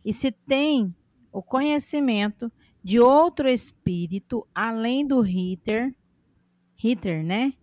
e 0.04 0.12
se 0.12 0.32
tem 0.32 0.94
o 1.32 1.40
conhecimento 1.40 2.50
de 2.82 2.98
outro 2.98 3.48
espírito 3.48 4.46
além 4.54 5.06
do 5.06 5.20
Ritter, 5.20 5.94
Ritter, 6.76 7.24
né? 7.24 7.54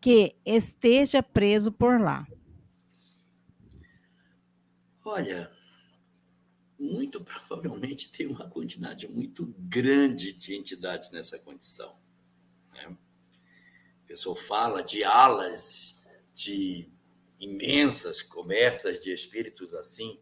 Que 0.00 0.34
esteja 0.44 1.22
preso 1.22 1.70
por 1.70 2.00
lá. 2.00 2.26
Olha, 5.04 5.50
muito 6.82 7.22
provavelmente 7.22 8.10
tem 8.10 8.26
uma 8.26 8.50
quantidade 8.50 9.06
muito 9.06 9.46
grande 9.56 10.32
de 10.32 10.56
entidades 10.56 11.12
nessa 11.12 11.38
condição. 11.38 11.96
Né? 12.74 12.96
A 14.04 14.06
pessoa 14.08 14.34
fala 14.34 14.82
de 14.82 15.04
alas 15.04 16.02
de 16.34 16.90
imensas 17.38 18.20
cobertas 18.20 19.00
de 19.00 19.12
espíritos 19.12 19.72
assim. 19.74 20.20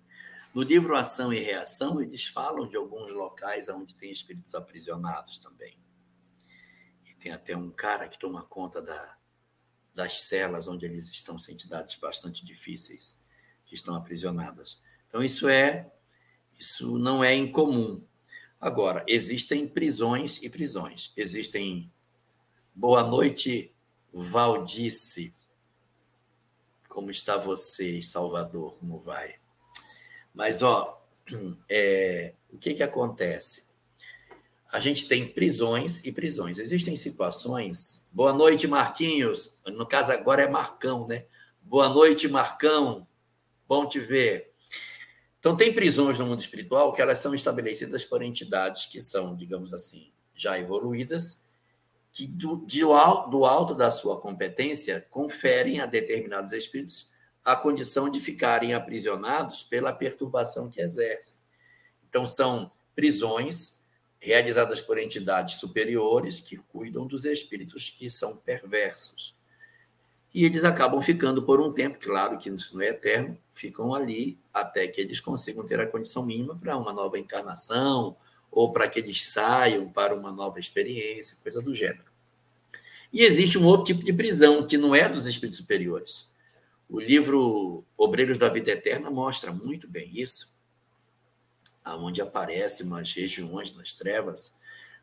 No 0.53 0.63
livro 0.63 0.97
Ação 0.97 1.33
e 1.33 1.41
Reação, 1.41 2.03
eles 2.03 2.27
falam 2.27 2.69
de 2.69 2.77
alguns 2.77 3.11
locais 3.11 3.69
onde 3.71 3.95
tem 3.95 4.13
espíritos 4.13 4.55
aprisionados 4.55 5.39
também. 5.39 5.79
E 7.07 7.15
tem 7.15 7.33
até 7.33 7.57
um 7.57 7.71
cara 7.71 8.07
que 8.07 8.19
toma 8.19 8.45
conta 8.45 8.83
da, 8.83 9.17
das 9.95 10.21
celas 10.23 10.69
onde 10.69 10.85
eles 10.85 11.09
estão, 11.09 11.39
são 11.39 11.55
entidades 11.55 11.97
bastante 11.97 12.45
difíceis, 12.45 13.17
que 13.65 13.75
estão 13.75 13.95
aprisionadas. 13.95 14.83
Então, 15.09 15.23
isso 15.23 15.49
é 15.49 15.91
isso 16.61 16.99
não 16.99 17.25
é 17.25 17.35
incomum. 17.35 18.03
Agora, 18.61 19.03
existem 19.09 19.67
prisões 19.67 20.43
e 20.43 20.51
prisões. 20.51 21.11
Existem. 21.17 21.91
Boa 22.75 23.03
noite, 23.03 23.73
Valdice. 24.13 25.35
Como 26.87 27.11
está 27.11 27.39
você, 27.39 28.03
Salvador? 28.03 28.77
Como 28.77 28.99
vai? 28.99 29.37
Mas, 30.35 30.61
ó, 30.61 31.03
é, 31.67 32.35
o 32.53 32.59
que, 32.59 32.75
que 32.75 32.83
acontece? 32.83 33.71
A 34.71 34.79
gente 34.81 35.09
tem 35.09 35.27
prisões 35.27 36.05
e 36.05 36.13
prisões. 36.13 36.59
Existem 36.59 36.95
situações. 36.95 38.07
Boa 38.13 38.35
noite, 38.35 38.69
Marquinhos. 38.69 39.59
No 39.67 39.87
caso, 39.87 40.13
agora 40.13 40.43
é 40.43 40.49
Marcão, 40.49 41.07
né? 41.09 41.25
Boa 41.63 41.89
noite, 41.89 42.29
Marcão. 42.29 43.09
Bom 43.67 43.87
te 43.87 43.99
ver. 43.99 44.50
Então, 45.41 45.57
tem 45.57 45.75
prisões 45.75 46.19
no 46.19 46.27
mundo 46.27 46.41
espiritual 46.41 46.93
que 46.93 47.01
elas 47.01 47.19
são 47.19 47.35
estabelecidas 47.35 48.05
por 48.05 48.23
entidades 48.23 48.87
que 48.87 49.01
são, 49.01 49.35
digamos 49.35 49.73
assim, 49.73 50.13
já 50.35 50.59
evoluídas 50.59 51.49
que 52.13 52.27
do, 52.27 52.65
de, 52.67 52.81
do 52.81 53.45
alto 53.47 53.75
da 53.75 53.91
sua 53.91 54.21
competência 54.21 55.07
conferem 55.11 55.81
a 55.81 55.87
determinados 55.87 56.53
espíritos 56.53 57.11
a 57.43 57.57
condição 57.57 58.11
de 58.11 58.21
ficarem 58.21 58.75
aprisionados 58.75 59.63
pela 59.63 59.93
perturbação 59.93 60.69
que 60.69 60.81
exercem. 60.81 61.37
Então, 62.07 62.27
são 62.27 62.71
prisões 62.95 63.81
realizadas 64.21 64.81
por 64.81 64.99
entidades 64.99 65.55
superiores 65.55 66.41
que 66.41 66.59
cuidam 66.59 67.07
dos 67.07 67.25
espíritos 67.25 67.89
que 67.89 68.11
são 68.11 68.37
perversos. 68.37 69.35
E 70.35 70.45
eles 70.45 70.65
acabam 70.65 71.01
ficando 71.01 71.43
por 71.43 71.61
um 71.61 71.73
tempo, 71.73 71.99
claro 71.99 72.37
que 72.37 72.51
isso 72.51 72.77
não 72.77 72.83
é 72.83 72.89
eterno, 72.89 73.39
ficam 73.53 73.95
ali 73.95 74.39
até 74.53 74.87
que 74.89 75.01
eles 75.01 75.21
consigam 75.21 75.67
ter 75.67 75.81
a 75.81 75.87
condição 75.87 76.25
mínima 76.25 76.57
para 76.57 76.77
uma 76.77 76.93
nova 76.93 77.19
encarnação, 77.19 78.17
ou 78.51 78.73
para 78.73 78.89
que 78.89 78.99
eles 78.99 79.27
saiam 79.27 79.89
para 79.89 80.15
uma 80.15 80.33
nova 80.33 80.59
experiência, 80.59 81.37
coisa 81.43 81.63
do 81.63 81.75
gênero. 81.75 82.11
E 83.13 83.23
existe 83.23 83.59
um 83.59 83.67
outro 83.67 83.87
tipo 83.87 84.05
de 84.05 84.13
prisão, 84.13 84.67
que 84.67 84.77
não 84.77 84.95
é 84.95 85.09
dos 85.09 85.27
espíritos 85.27 85.59
superiores. 85.59 86.29
O 86.89 87.01
livro 87.01 87.85
Obreiros 87.97 88.39
da 88.39 88.49
Vida 88.49 88.73
Eterna 88.73 89.11
mostra 89.11 89.53
muito 89.53 89.89
bem 89.89 90.11
isso, 90.13 90.59
aonde 91.85 92.21
aparecem 92.21 92.87
umas 92.87 93.13
regiões 93.13 93.75
nas 93.75 93.93
trevas 93.93 94.59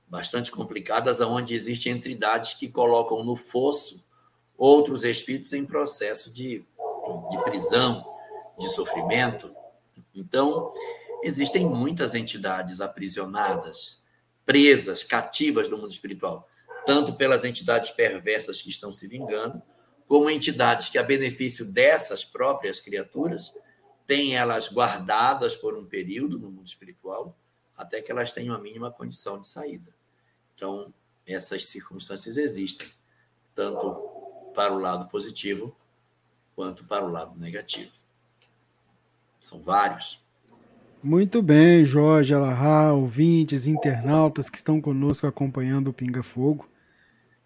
bastante 0.07 0.51
complicadas, 0.51 1.19
aonde 1.19 1.53
existem 1.53 1.93
entidades 1.93 2.53
que 2.53 2.69
colocam 2.69 3.23
no 3.23 3.35
fosso 3.35 4.05
outros 4.57 5.03
espíritos 5.03 5.53
em 5.53 5.65
processo 5.65 6.33
de, 6.33 6.65
de 7.29 7.43
prisão, 7.43 8.16
de 8.57 8.69
sofrimento. 8.69 9.53
Então, 10.13 10.73
existem 11.23 11.65
muitas 11.65 12.15
entidades 12.15 12.81
aprisionadas, 12.81 14.01
presas, 14.45 15.03
cativas 15.03 15.67
do 15.67 15.77
mundo 15.77 15.91
espiritual, 15.91 16.47
tanto 16.85 17.15
pelas 17.15 17.43
entidades 17.43 17.91
perversas 17.91 18.61
que 18.61 18.69
estão 18.69 18.91
se 18.91 19.07
vingando, 19.07 19.61
como 20.07 20.29
entidades 20.29 20.87
que, 20.89 20.97
a 20.97 21.03
benefício 21.03 21.65
dessas 21.65 22.23
próprias 22.23 22.79
criaturas, 22.79 23.53
têm 24.07 24.37
elas 24.37 24.69
guardadas 24.69 25.57
por 25.57 25.77
um 25.77 25.85
período 25.85 26.39
no 26.39 26.49
mundo 26.49 26.67
espiritual, 26.67 27.37
até 27.75 28.01
que 28.01 28.11
elas 28.11 28.31
tenham 28.31 28.55
a 28.55 28.59
mínima 28.59 28.89
condição 28.89 29.39
de 29.39 29.47
saída. 29.47 29.93
Então, 30.55 30.93
essas 31.25 31.65
circunstâncias 31.65 32.37
existem, 32.37 32.87
tanto 33.53 33.95
para 34.55 34.73
o 34.73 34.79
lado 34.79 35.09
positivo 35.09 35.75
quanto 36.55 36.85
para 36.85 37.05
o 37.05 37.11
lado 37.11 37.37
negativo. 37.37 37.91
São 39.47 39.61
vários. 39.61 40.21
Muito 41.01 41.41
bem, 41.41 41.85
Jorge 41.85 42.33
Alahá, 42.33 42.91
ouvintes, 42.91 43.65
internautas 43.65 44.49
que 44.49 44.57
estão 44.57 44.81
conosco 44.81 45.25
acompanhando 45.25 45.87
o 45.87 45.93
Pinga 45.93 46.21
Fogo. 46.21 46.67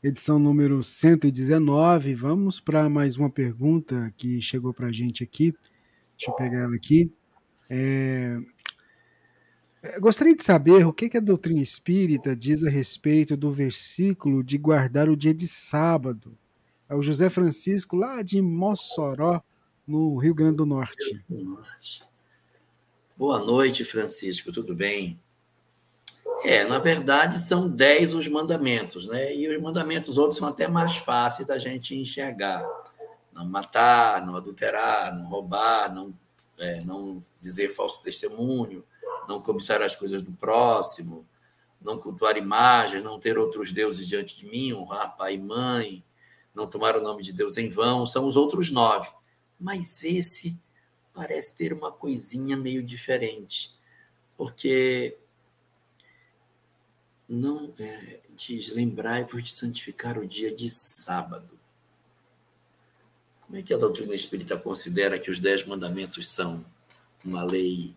Edição 0.02 0.40
número 0.40 0.82
119. 0.82 2.16
Vamos 2.16 2.60
para 2.60 2.90
mais 2.90 3.18
uma 3.18 3.30
pergunta 3.30 4.12
que 4.18 4.42
chegou 4.42 4.74
para 4.74 4.88
a 4.88 4.92
gente 4.92 5.24
aqui. 5.24 5.54
Deixa 6.18 6.32
eu 6.32 6.34
pegar 6.34 6.62
ela 6.62 6.76
aqui. 6.76 7.14
É... 7.70 8.40
Gostaria 10.00 10.36
de 10.36 10.44
saber 10.44 10.88
o 10.88 10.92
que, 10.92 11.08
que 11.08 11.18
a 11.18 11.22
doutrina 11.22 11.62
espírita 11.62 12.36
diz 12.36 12.64
a 12.64 12.70
respeito 12.72 13.38
do 13.38 13.54
versículo 13.54 14.44
de 14.44 14.58
guardar 14.58 15.08
o 15.08 15.16
dia 15.16 15.36
de 15.36 15.48
sábado. 15.48 16.36
É 16.90 16.96
o 16.96 17.04
José 17.04 17.30
Francisco, 17.30 17.96
lá 17.96 18.24
de 18.24 18.42
Mossoró, 18.42 19.44
no 19.88 20.18
Rio 20.18 20.34
Grande 20.34 20.58
do 20.58 20.66
Norte. 20.66 21.24
Boa 23.18 23.40
noite, 23.40 23.84
Francisco, 23.84 24.52
tudo 24.52 24.74
bem? 24.74 25.20
É, 26.44 26.64
na 26.64 26.80
verdade, 26.80 27.40
são 27.40 27.70
dez 27.70 28.14
os 28.14 28.28
mandamentos, 28.28 29.08
né? 29.08 29.36
E 29.36 29.48
os 29.48 29.62
mandamentos 29.62 30.18
outros 30.18 30.40
são 30.40 30.48
até 30.48 30.68
mais 30.68 30.98
fáceis 30.98 31.48
da 31.48 31.58
gente 31.58 31.96
enxergar. 31.96 32.66
Não 33.32 33.46
matar, 33.46 34.26
não 34.26 34.36
adulterar, 34.36 35.16
não 35.16 35.28
roubar, 35.28 35.94
não, 35.94 36.14
é, 36.58 36.84
não 36.84 37.24
dizer 37.40 37.70
falso 37.70 38.02
testemunho, 38.02 38.84
não 39.28 39.42
cobiçar 39.42 39.82
as 39.82 39.96
coisas 39.96 40.22
do 40.22 40.32
próximo, 40.32 41.26
não 41.82 41.98
cultuar 42.00 42.38
imagens, 42.38 43.04
não 43.04 43.20
ter 43.20 43.38
outros 43.38 43.72
deuses 43.72 44.08
diante 44.08 44.36
de 44.38 44.46
mim, 44.46 44.74
honrar 44.74 45.16
pai 45.16 45.36
e 45.36 45.42
mãe, 45.42 46.04
não 46.54 46.68
tomar 46.68 46.96
o 46.96 47.02
nome 47.02 47.24
de 47.24 47.32
Deus 47.32 47.58
em 47.58 47.70
vão, 47.70 48.06
são 48.06 48.28
os 48.28 48.36
outros 48.36 48.72
nove. 48.72 49.10
Mas 49.62 50.04
esse 50.04 50.60
parece 51.14 51.56
ter 51.56 51.72
uma 51.72 51.92
coisinha 51.92 52.58
meio 52.58 52.82
diferente, 52.82 53.78
porque 54.36 55.16
não 57.30 57.72
é, 57.78 58.22
diz: 58.36 58.70
lembrai-vos 58.70 59.44
de 59.44 59.54
santificar 59.54 60.18
o 60.18 60.28
dia 60.28 60.52
de 60.52 60.68
sábado. 60.68 61.60
Como 63.46 63.60
é 63.60 63.62
que 63.62 63.72
a 63.72 63.78
doutrina 63.78 64.16
espírita 64.16 64.58
considera 64.58 65.20
que 65.20 65.30
os 65.30 65.38
dez 65.38 65.64
mandamentos 65.64 66.28
são 66.28 66.66
uma 67.24 67.44
lei 67.44 67.96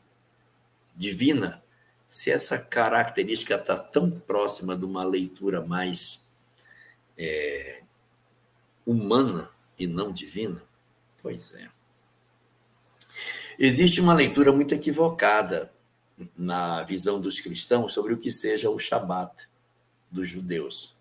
divina? 0.95 1.65
Se 2.07 2.31
essa 2.31 2.59
característica 2.59 3.55
está 3.55 3.79
tão 3.79 4.11
próxima 4.11 4.77
de 4.77 4.85
uma 4.85 5.03
leitura 5.03 5.65
mais 5.65 6.29
é, 7.17 7.83
humana 8.85 9.51
e 9.79 9.87
não 9.87 10.13
divina? 10.13 10.63
Pois 11.25 11.55
é. 11.55 11.71
Existe 13.59 13.99
uma 13.99 14.13
leitura 14.13 14.53
muito 14.53 14.75
equivocada 14.75 15.73
na 16.37 16.83
visão 16.83 17.19
dos 17.19 17.41
cristãos 17.41 17.95
sobre 17.95 18.13
o 18.13 18.19
que 18.19 18.31
seja 18.31 18.69
o 18.69 18.79
Shabat 18.79 19.49
dos 20.11 20.29
judeus. 20.29 20.95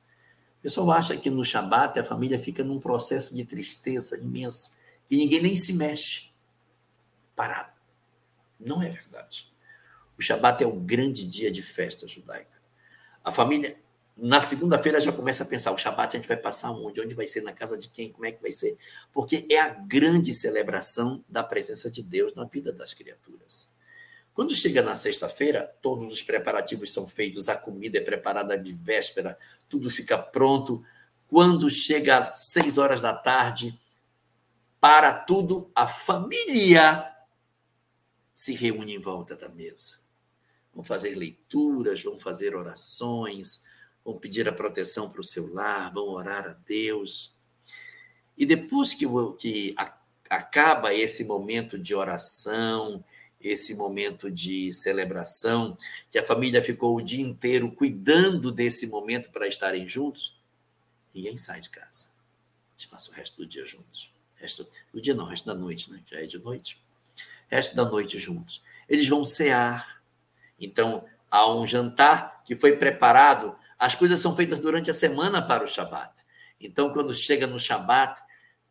O 0.60 0.62
pessoal 0.62 0.92
acha 0.92 1.18
que 1.18 1.30
no 1.30 1.44
Shabat 1.44 2.00
a 2.00 2.06
família 2.06 2.40
fica 2.40 2.64
num 2.64 2.80
processo 2.80 3.36
de 3.36 3.44
tristeza 3.44 4.18
imenso 4.18 4.74
e 5.12 5.18
ninguém 5.18 5.42
nem 5.42 5.58
se 5.58 5.74
mexe, 5.74 6.30
parado. 7.36 7.74
Não 8.58 8.82
é 8.82 8.90
verdade. 8.90 9.52
O 10.18 10.22
Shabat 10.22 10.64
é 10.64 10.66
o 10.66 10.80
grande 10.80 11.28
dia 11.28 11.52
de 11.52 11.62
festa 11.62 12.08
judaica. 12.08 12.62
A 13.26 13.32
família, 13.34 13.78
na 14.16 14.40
segunda-feira, 14.40 15.02
já 15.02 15.12
começa 15.12 15.44
a 15.44 15.46
pensar: 15.46 15.72
o 15.72 15.78
Shabat 15.78 16.16
a 16.16 16.20
gente 16.20 16.28
vai 16.28 16.38
passar 16.38 16.72
onde? 16.72 17.02
Onde 17.02 17.16
vai 17.16 17.26
ser? 17.26 17.42
Na 17.42 17.54
casa 17.54 17.78
de 17.78 17.90
quem? 17.90 18.12
Como 18.12 18.26
é 18.26 18.32
que 18.32 18.42
vai 18.42 18.52
ser? 18.52 18.78
Porque 19.12 19.46
é 19.50 19.60
a 19.60 19.70
grande 19.70 20.34
celebração 20.34 21.24
da 21.28 21.44
presença 21.44 21.90
de 21.90 22.04
Deus 22.04 22.34
na 22.36 22.46
vida 22.46 22.72
das 22.72 22.94
criaturas. 22.94 23.74
Quando 24.34 24.56
chega 24.56 24.82
na 24.82 24.96
sexta-feira, 24.96 25.76
todos 25.82 26.12
os 26.12 26.24
preparativos 26.24 26.92
são 26.92 27.08
feitos, 27.08 27.50
a 27.50 27.56
comida 27.56 28.00
é 28.00 28.02
preparada 28.02 28.58
de 28.58 28.74
véspera, 28.74 29.38
tudo 29.70 29.90
fica 29.90 30.18
pronto. 30.18 30.84
Quando 31.28 31.70
chega 31.70 32.20
às 32.20 32.40
seis 32.42 32.78
horas 32.78 33.02
da 33.02 33.14
tarde, 33.14 33.80
para 34.80 35.14
tudo, 35.14 35.72
a 35.76 35.88
família 35.88 37.12
se 38.34 38.54
reúne 38.54 38.96
em 38.96 39.00
volta 39.00 39.36
da 39.36 39.50
mesa. 39.50 40.00
Vão 40.74 40.84
fazer 40.84 41.16
leituras, 41.16 42.02
vão 42.02 42.20
fazer 42.20 42.56
orações, 42.56 43.64
vão 44.04 44.18
pedir 44.18 44.48
a 44.48 44.54
proteção 44.54 45.10
para 45.10 45.22
o 45.22 45.24
seu 45.24 45.52
lar, 45.54 45.94
vão 45.94 46.08
orar 46.10 46.46
a 46.46 46.54
Deus. 46.66 47.36
E 48.38 48.46
depois 48.46 48.94
que, 48.94 49.06
que 49.38 49.76
acaba 50.30 50.94
esse 50.94 51.24
momento 51.24 51.78
de 51.78 51.94
oração, 51.94 53.04
esse 53.40 53.76
momento 53.76 54.32
de 54.32 54.74
celebração, 54.74 55.78
que 56.12 56.18
a 56.18 56.26
família 56.26 56.62
ficou 56.62 56.96
o 56.96 57.02
dia 57.02 57.22
inteiro 57.22 57.72
cuidando 57.72 58.52
desse 58.52 58.88
momento 58.88 59.32
para 59.32 59.48
estarem 59.48 59.88
juntos, 59.88 60.40
ninguém 61.14 61.38
sai 61.38 61.60
de 61.60 61.70
casa. 61.70 62.12
A 62.76 62.80
gente 62.80 62.90
passa 62.90 63.12
o 63.12 63.14
resto 63.14 63.38
do 63.38 63.46
dia 63.46 63.66
juntos. 63.66 64.12
Resto 64.36 64.68
do 64.92 65.02
dia 65.02 65.14
não, 65.14 65.26
resto 65.26 65.46
da 65.46 65.54
noite, 65.54 65.92
né? 65.92 66.02
Já 66.10 66.20
é 66.20 66.26
de 66.26 66.40
noite. 66.40 66.82
Resto 67.48 67.76
da 67.76 67.86
noite 67.86 68.18
juntos. 68.18 68.64
Eles 68.90 69.08
vão 69.08 69.24
cear. 69.24 70.02
Então, 70.60 71.06
há 71.30 71.52
um 71.54 71.68
jantar 71.68 72.44
que 72.44 72.56
foi 72.56 72.76
preparado. 72.76 73.56
As 73.84 73.96
coisas 73.96 74.20
são 74.20 74.36
feitas 74.36 74.60
durante 74.60 74.90
a 74.90 74.94
semana 74.94 75.42
para 75.42 75.64
o 75.64 75.68
Shabat. 75.68 76.14
Então, 76.60 76.94
quando 76.94 77.14
chega 77.14 77.46
no 77.46 77.60
Shabat, 77.60 78.22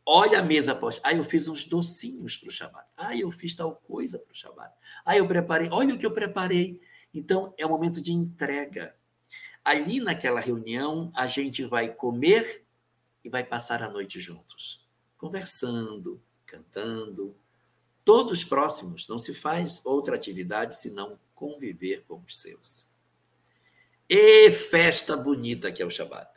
Olha 0.05 0.41
a 0.41 0.43
mesa 0.43 0.73
após. 0.73 1.01
Ah, 1.05 1.15
eu 1.15 1.25
fiz 1.25 1.47
uns 1.47 1.65
docinhos 1.65 2.37
para 2.37 2.49
o 2.49 2.53
Shabat. 2.53 2.89
Ah, 2.97 3.17
eu 3.17 3.31
fiz 3.31 3.55
tal 3.55 3.77
coisa 3.77 4.19
para 4.19 4.33
o 4.33 4.35
Shabat. 4.35 4.75
Ah, 5.05 5.17
eu 5.17 5.27
preparei. 5.27 5.69
Olha 5.71 5.95
o 5.95 5.99
que 5.99 6.05
eu 6.05 6.11
preparei. 6.11 6.81
Então, 7.15 7.55
é 7.57 7.65
um 7.65 7.69
momento 7.69 8.03
de 8.03 8.13
entrega. 8.13 8.97
Ali 9.65 10.01
naquela 10.01 10.41
reunião, 10.41 11.13
a 11.15 11.29
gente 11.29 11.65
vai 11.65 11.89
comer 11.95 12.65
e 13.25 13.31
vai 13.31 13.45
passar 13.45 13.81
a 13.81 13.89
noite 13.89 14.19
juntos, 14.19 14.85
conversando, 15.17 16.21
cantando, 16.45 17.37
todos 18.05 18.45
próximos. 18.45 19.07
Não 19.07 19.21
se 19.21 19.33
faz 19.33 19.87
outra 19.87 20.17
atividade 20.17 20.77
senão 20.77 21.17
conviver 21.33 22.05
com 22.09 22.21
os 22.27 22.41
seus. 22.41 22.92
E 24.15 24.51
festa 24.51 25.17
bonita 25.17 25.73
que 25.73 25.83
é 25.83 25.87
o 25.87 25.91
Shabat. 25.91 26.31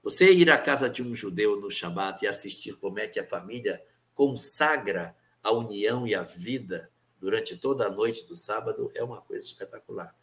Você 0.00 0.32
ir 0.32 0.48
à 0.48 0.56
casa 0.56 0.88
de 0.88 1.02
um 1.02 1.12
judeu 1.12 1.60
no 1.60 1.68
Shabat 1.68 2.24
e 2.24 2.28
assistir 2.28 2.76
como 2.76 3.00
é 3.00 3.08
que 3.08 3.18
a 3.18 3.26
família 3.26 3.84
consagra 4.14 5.16
a 5.42 5.50
união 5.50 6.06
e 6.06 6.14
a 6.14 6.22
vida 6.22 6.88
durante 7.18 7.56
toda 7.56 7.88
a 7.88 7.90
noite 7.90 8.24
do 8.28 8.36
sábado 8.36 8.92
é 8.94 9.02
uma 9.02 9.20
coisa 9.20 9.44
espetacular. 9.44 10.14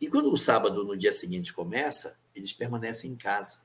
E 0.00 0.06
quando 0.08 0.32
o 0.32 0.36
sábado, 0.36 0.84
no 0.84 0.96
dia 0.96 1.12
seguinte, 1.12 1.52
começa, 1.52 2.20
eles 2.32 2.52
permanecem 2.52 3.10
em 3.10 3.16
casa. 3.16 3.64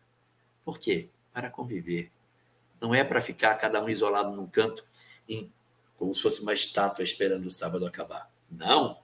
Por 0.64 0.80
quê? 0.80 1.12
Para 1.32 1.52
conviver. 1.52 2.12
Não 2.82 2.96
é 2.96 3.04
para 3.04 3.22
ficar 3.22 3.54
cada 3.58 3.80
um 3.80 3.88
isolado 3.88 4.36
num 4.36 4.48
canto, 4.48 4.84
em, 5.30 5.54
como 6.00 6.16
se 6.16 6.22
fosse 6.24 6.42
uma 6.42 6.56
estátua 6.56 7.04
esperando 7.04 7.46
o 7.46 7.52
sábado 7.52 7.86
acabar. 7.86 8.28
Não. 8.50 8.98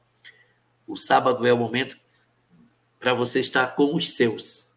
O 0.87 0.97
sábado 0.97 1.45
é 1.45 1.53
o 1.53 1.57
momento 1.59 1.99
para 3.01 3.13
você 3.13 3.41
estar 3.41 3.75
com 3.75 3.93
os 3.95 4.11
seus 4.15 4.71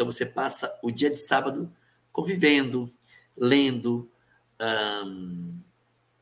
então 0.00 0.10
você 0.10 0.24
passa 0.24 0.78
o 0.82 0.90
dia 0.90 1.10
de 1.10 1.18
sábado 1.18 1.70
convivendo, 2.10 2.90
lendo, 3.36 4.10
hum, 5.04 5.60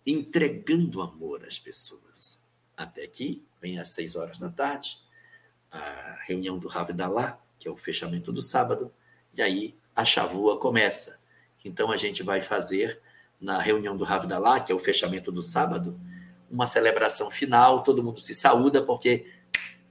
entregando 0.04 1.00
amor 1.00 1.44
às 1.44 1.60
pessoas. 1.60 2.42
Até 2.76 3.04
aqui, 3.04 3.46
vem 3.60 3.78
às 3.78 3.90
seis 3.90 4.16
horas 4.16 4.40
da 4.40 4.50
tarde, 4.50 4.98
a 5.70 6.18
reunião 6.26 6.58
do 6.58 6.66
Rav 6.66 6.92
Dalá, 6.92 7.40
que 7.56 7.68
é 7.68 7.70
o 7.70 7.76
fechamento 7.76 8.32
do 8.32 8.42
sábado, 8.42 8.92
e 9.32 9.40
aí 9.40 9.76
a 9.94 10.04
chavua 10.04 10.58
começa. 10.58 11.20
Então 11.64 11.92
a 11.92 11.96
gente 11.96 12.24
vai 12.24 12.40
fazer 12.40 13.00
na 13.40 13.60
reunião 13.60 13.96
do 13.96 14.02
Rav 14.02 14.26
Dalá, 14.26 14.58
que 14.58 14.72
é 14.72 14.74
o 14.74 14.80
fechamento 14.80 15.30
do 15.30 15.40
sábado, 15.40 15.96
uma 16.50 16.66
celebração 16.66 17.30
final, 17.30 17.84
todo 17.84 18.02
mundo 18.02 18.20
se 18.20 18.34
saúda 18.34 18.82
porque 18.82 19.24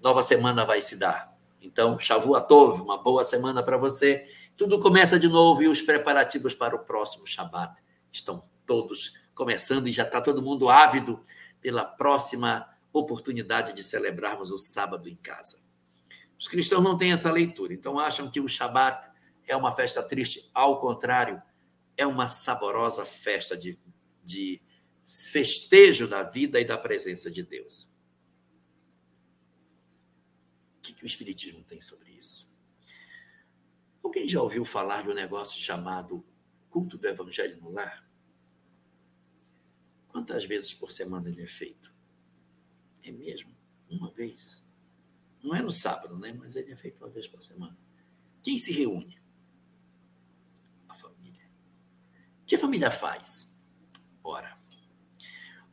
nova 0.02 0.22
semana 0.24 0.66
vai 0.66 0.82
se 0.82 0.98
dar. 0.98 1.37
Então, 1.62 2.00
Shavua 2.00 2.42
Tov, 2.42 2.82
uma 2.82 3.02
boa 3.02 3.24
semana 3.24 3.64
para 3.64 3.78
você. 3.78 4.28
Tudo 4.56 4.80
começa 4.80 5.20
de 5.20 5.28
novo 5.28 5.64
e 5.64 5.68
os 5.68 5.82
preparativos 5.82 6.54
para 6.54 6.76
o 6.76 6.80
próximo 6.80 7.26
Shabat 7.26 7.82
estão 8.12 8.44
todos 8.66 9.14
começando 9.34 9.88
e 9.88 9.92
já 9.92 10.04
está 10.04 10.22
todo 10.22 10.42
mundo 10.42 10.70
ávido 10.70 11.22
pela 11.62 11.84
próxima 11.84 12.68
oportunidade 12.92 13.74
de 13.74 13.84
celebrarmos 13.84 14.52
o 14.52 14.58
sábado 14.58 15.08
em 15.10 15.16
casa. 15.16 15.60
Os 16.40 16.48
cristãos 16.48 16.84
não 16.84 16.98
têm 16.98 17.12
essa 17.12 17.32
leitura, 17.32 17.74
então 17.74 18.00
acham 18.00 18.30
que 18.30 18.40
o 18.40 18.48
Shabat 18.48 19.10
é 19.48 19.56
uma 19.56 19.76
festa 19.76 20.04
triste. 20.04 20.50
Ao 20.54 20.80
contrário, 20.80 21.42
é 21.96 22.06
uma 22.06 22.28
saborosa 22.28 23.06
festa 23.06 23.58
de, 23.58 23.78
de 24.24 24.62
festejo 25.04 26.08
da 26.08 26.24
vida 26.24 26.60
e 26.60 26.66
da 26.66 26.78
presença 26.78 27.30
de 27.32 27.44
Deus 27.44 27.97
que, 30.88 30.94
que 30.94 31.04
o 31.04 31.06
Espiritismo 31.06 31.64
tem 31.64 31.82
sobre 31.82 32.12
isso? 32.12 32.56
Alguém 34.02 34.28
já 34.28 34.42
ouviu 34.42 34.64
falar 34.64 35.04
de 35.04 35.10
um 35.10 35.14
negócio 35.14 35.60
chamado 35.60 36.26
culto 36.70 36.98
do 36.98 37.08
Evangelho 37.08 37.60
no 37.62 37.72
lar? 37.72 38.08
Quantas 40.08 40.46
vezes 40.46 40.74
por 40.74 40.92
semana 40.92 41.30
ele 41.30 41.44
é 41.44 41.48
feito? 41.48 41.94
É 43.04 43.12
mesmo? 43.12 43.56
Uma 43.90 44.12
vez? 44.12 44.66
Não 45.44 45.54
é 45.54 45.62
no 45.62 45.72
sábado, 45.72 46.18
né? 46.18 46.32
Mas 46.34 46.56
ele 46.56 46.72
é 46.72 46.76
feito 46.76 47.04
uma 47.04 47.10
vez 47.10 47.28
por 47.28 47.44
semana. 47.44 47.78
Quem 48.42 48.58
se 48.58 48.72
reúne? 48.72 49.22
A 50.88 50.94
família. 50.94 51.50
O 52.42 52.46
que 52.46 52.56
a 52.56 52.60
família 52.60 52.90
faz? 52.90 53.60
Ora. 54.24 54.58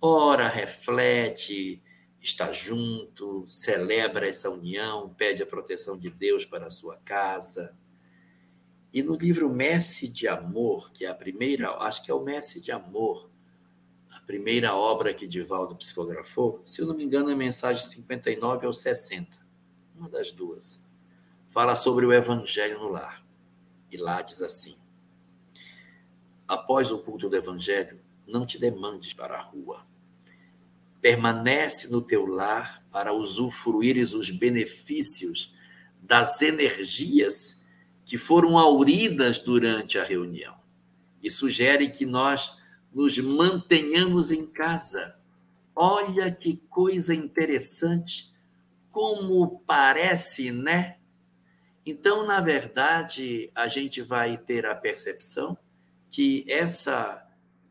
Ora, 0.00 0.48
reflete, 0.48 1.82
está 2.24 2.50
junto, 2.50 3.44
celebra 3.46 4.26
essa 4.26 4.48
união, 4.48 5.10
pede 5.10 5.42
a 5.42 5.46
proteção 5.46 5.98
de 5.98 6.08
Deus 6.08 6.46
para 6.46 6.66
a 6.66 6.70
sua 6.70 6.96
casa. 6.96 7.76
E 8.92 9.02
no 9.02 9.14
livro 9.14 9.52
Messe 9.52 10.08
de 10.08 10.26
Amor, 10.26 10.90
que 10.92 11.04
é 11.04 11.08
a 11.08 11.14
primeira, 11.14 11.70
acho 11.82 12.02
que 12.02 12.10
é 12.10 12.14
o 12.14 12.24
Messe 12.24 12.62
de 12.62 12.72
Amor, 12.72 13.30
a 14.10 14.20
primeira 14.20 14.74
obra 14.74 15.12
que 15.12 15.26
Divaldo 15.26 15.76
psicografou, 15.76 16.62
se 16.64 16.80
eu 16.80 16.86
não 16.86 16.96
me 16.96 17.04
engano, 17.04 17.28
é 17.28 17.34
a 17.34 17.36
mensagem 17.36 17.84
59 17.84 18.68
ou 18.68 18.72
60, 18.72 19.28
uma 19.94 20.08
das 20.08 20.32
duas. 20.32 20.82
Fala 21.50 21.76
sobre 21.76 22.06
o 22.06 22.12
evangelho 22.12 22.78
no 22.78 22.88
lar. 22.88 23.22
E 23.90 23.98
lá 23.98 24.22
diz 24.22 24.40
assim: 24.40 24.78
Após 26.48 26.90
o 26.90 27.00
culto 27.00 27.28
do 27.28 27.36
evangelho, 27.36 28.00
não 28.26 28.46
te 28.46 28.58
demandes 28.58 29.12
para 29.12 29.36
a 29.36 29.42
rua 29.42 29.84
permanece 31.04 31.88
no 31.88 32.00
teu 32.00 32.24
lar 32.24 32.82
para 32.90 33.12
usufruires 33.12 34.14
os 34.14 34.30
benefícios 34.30 35.54
das 36.00 36.40
energias 36.40 37.62
que 38.06 38.16
foram 38.16 38.56
auridas 38.56 39.38
durante 39.38 39.98
a 39.98 40.02
reunião. 40.02 40.56
E 41.22 41.30
sugere 41.30 41.90
que 41.90 42.06
nós 42.06 42.56
nos 42.90 43.18
mantenhamos 43.18 44.30
em 44.30 44.46
casa. 44.46 45.20
Olha 45.76 46.32
que 46.32 46.56
coisa 46.70 47.14
interessante, 47.14 48.32
como 48.90 49.58
parece, 49.66 50.50
né? 50.50 50.96
Então, 51.84 52.26
na 52.26 52.40
verdade, 52.40 53.50
a 53.54 53.68
gente 53.68 54.00
vai 54.00 54.38
ter 54.38 54.64
a 54.64 54.74
percepção 54.74 55.54
que 56.08 56.46
essa 56.48 57.20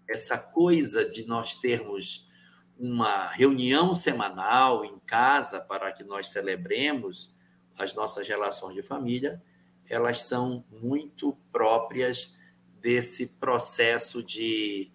essa 0.08 0.38
coisa 0.38 1.10
de 1.10 1.26
nós 1.26 1.56
termos 1.56 2.32
uma 2.78 3.28
reunião 3.28 3.94
semanal 3.94 4.84
em 4.84 5.00
casa 5.00 5.62
para 5.62 5.92
que 5.92 6.04
nós 6.04 6.30
celebremos 6.30 7.34
as 7.78 7.94
nossas 7.94 8.28
relações 8.28 8.76
de 8.76 8.84
família, 8.84 9.42
elas 9.90 10.22
são 10.22 10.64
muito 10.70 11.38
próprias 11.52 12.36
desse 12.80 13.28
processo 13.28 14.24
de 14.24 14.92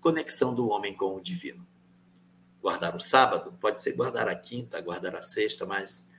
conexão 0.00 0.54
do 0.54 0.68
homem 0.68 0.94
com 0.94 1.16
o 1.16 1.20
divino. 1.20 1.66
Guardar 2.60 2.94
o 2.94 3.00
sábado, 3.00 3.52
pode 3.60 3.80
ser 3.80 3.92
guardar 3.92 4.28
a 4.28 4.34
quinta, 4.34 4.80
guardar 4.80 5.16
a 5.16 5.22
sexta, 5.22 5.64
mas 5.64 6.10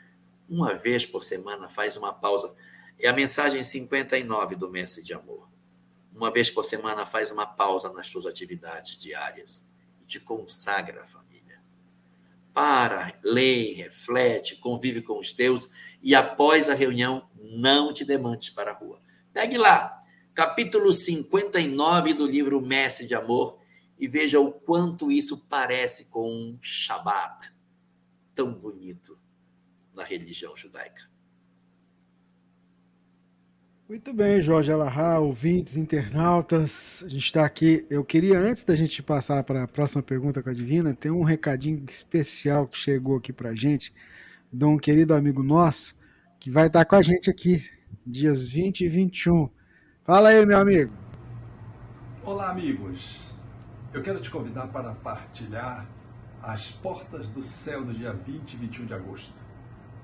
uma 0.48 0.74
vez 0.74 1.06
por 1.06 1.24
semana 1.24 1.70
faz 1.70 1.96
uma 1.96 2.14
pausa. 2.14 2.56
É 3.00 3.08
a 3.08 3.14
mensagem 3.14 3.64
59 3.64 4.56
do 4.56 4.70
Mestre 4.70 5.04
de 5.04 5.14
Amor. 5.14 5.48
Uma 6.14 6.32
vez 6.32 6.50
por 6.50 6.66
semana 6.66 7.06
faz 7.06 7.32
uma 7.32 7.46
pausa 7.46 7.92
nas 7.94 8.08
suas 8.08 8.26
atividades 8.26 8.98
diárias 8.98 9.69
te 10.10 10.20
consagra 10.20 11.04
a 11.04 11.06
família. 11.06 11.62
Para, 12.52 13.18
lê, 13.24 13.74
reflete, 13.74 14.56
convive 14.56 15.04
com 15.04 15.20
os 15.20 15.32
teus 15.32 15.70
e 16.02 16.16
após 16.16 16.68
a 16.68 16.74
reunião 16.74 17.30
não 17.36 17.94
te 17.94 18.04
demandes 18.04 18.50
para 18.50 18.72
a 18.72 18.74
rua. 18.74 19.02
Pegue 19.32 19.58
lá, 19.58 20.04
capítulo 20.34 20.92
59 20.92 22.16
do 22.16 22.26
livro 22.26 22.60
Mestre 22.60 23.06
de 23.06 23.14
Amor 23.14 23.60
e 24.00 24.08
veja 24.08 24.40
o 24.40 24.52
quanto 24.52 25.12
isso 25.12 25.48
parece 25.48 26.10
com 26.10 26.28
um 26.28 26.58
Shabat 26.60 27.54
tão 28.34 28.52
bonito 28.52 29.20
na 29.94 30.04
religião 30.04 30.58
judaica. 30.58 31.09
Muito 33.90 34.14
bem, 34.14 34.40
Jorge 34.40 34.72
Alahá, 34.72 35.18
ouvintes, 35.18 35.76
internautas, 35.76 37.02
a 37.04 37.10
gente 37.10 37.26
está 37.26 37.44
aqui. 37.44 37.88
Eu 37.90 38.06
queria, 38.06 38.38
antes 38.38 38.64
da 38.64 38.76
gente 38.76 39.02
passar 39.02 39.44
para 39.44 39.64
a 39.64 39.68
próxima 39.68 40.04
pergunta 40.04 40.44
com 40.44 40.50
a 40.52 40.54
Divina, 40.54 40.94
ter 40.94 41.10
um 41.10 41.24
recadinho 41.24 41.84
especial 41.90 42.68
que 42.68 42.78
chegou 42.78 43.18
aqui 43.18 43.34
para 43.34 43.50
a 43.50 43.56
gente, 43.56 43.92
de 44.54 44.64
um 44.64 44.78
querido 44.78 45.16
amigo 45.16 45.42
nosso, 45.42 45.96
que 46.40 46.52
vai 46.52 46.68
estar 46.68 46.86
com 46.86 46.98
a 46.98 47.02
gente 47.02 47.32
aqui, 47.32 47.68
dias 48.06 48.48
20 48.48 48.82
e 48.82 48.88
21. 48.88 49.50
Fala 50.06 50.30
aí, 50.30 50.46
meu 50.46 50.60
amigo. 50.60 50.94
Olá, 52.24 52.52
amigos. 52.52 53.34
Eu 53.92 54.04
quero 54.04 54.22
te 54.22 54.30
convidar 54.30 54.68
para 54.68 54.94
partilhar 54.94 55.90
as 56.44 56.70
portas 56.74 57.26
do 57.30 57.42
céu 57.42 57.84
no 57.84 57.96
dia 57.96 58.14
20 58.14 58.54
e 58.54 58.58
21 58.58 58.86
de 58.86 58.94
agosto. 58.94 59.34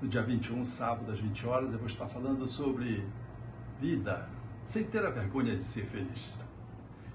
No 0.02 0.08
dia 0.08 0.22
21, 0.24 0.64
sábado, 0.64 1.12
às 1.12 1.20
20 1.20 1.46
horas, 1.46 1.72
eu 1.72 1.78
vou 1.78 1.86
estar 1.86 2.08
falando 2.08 2.48
sobre 2.48 3.04
vida, 3.80 4.28
sem 4.64 4.84
ter 4.84 5.04
a 5.04 5.10
vergonha 5.10 5.56
de 5.56 5.64
ser 5.64 5.86
feliz. 5.86 6.32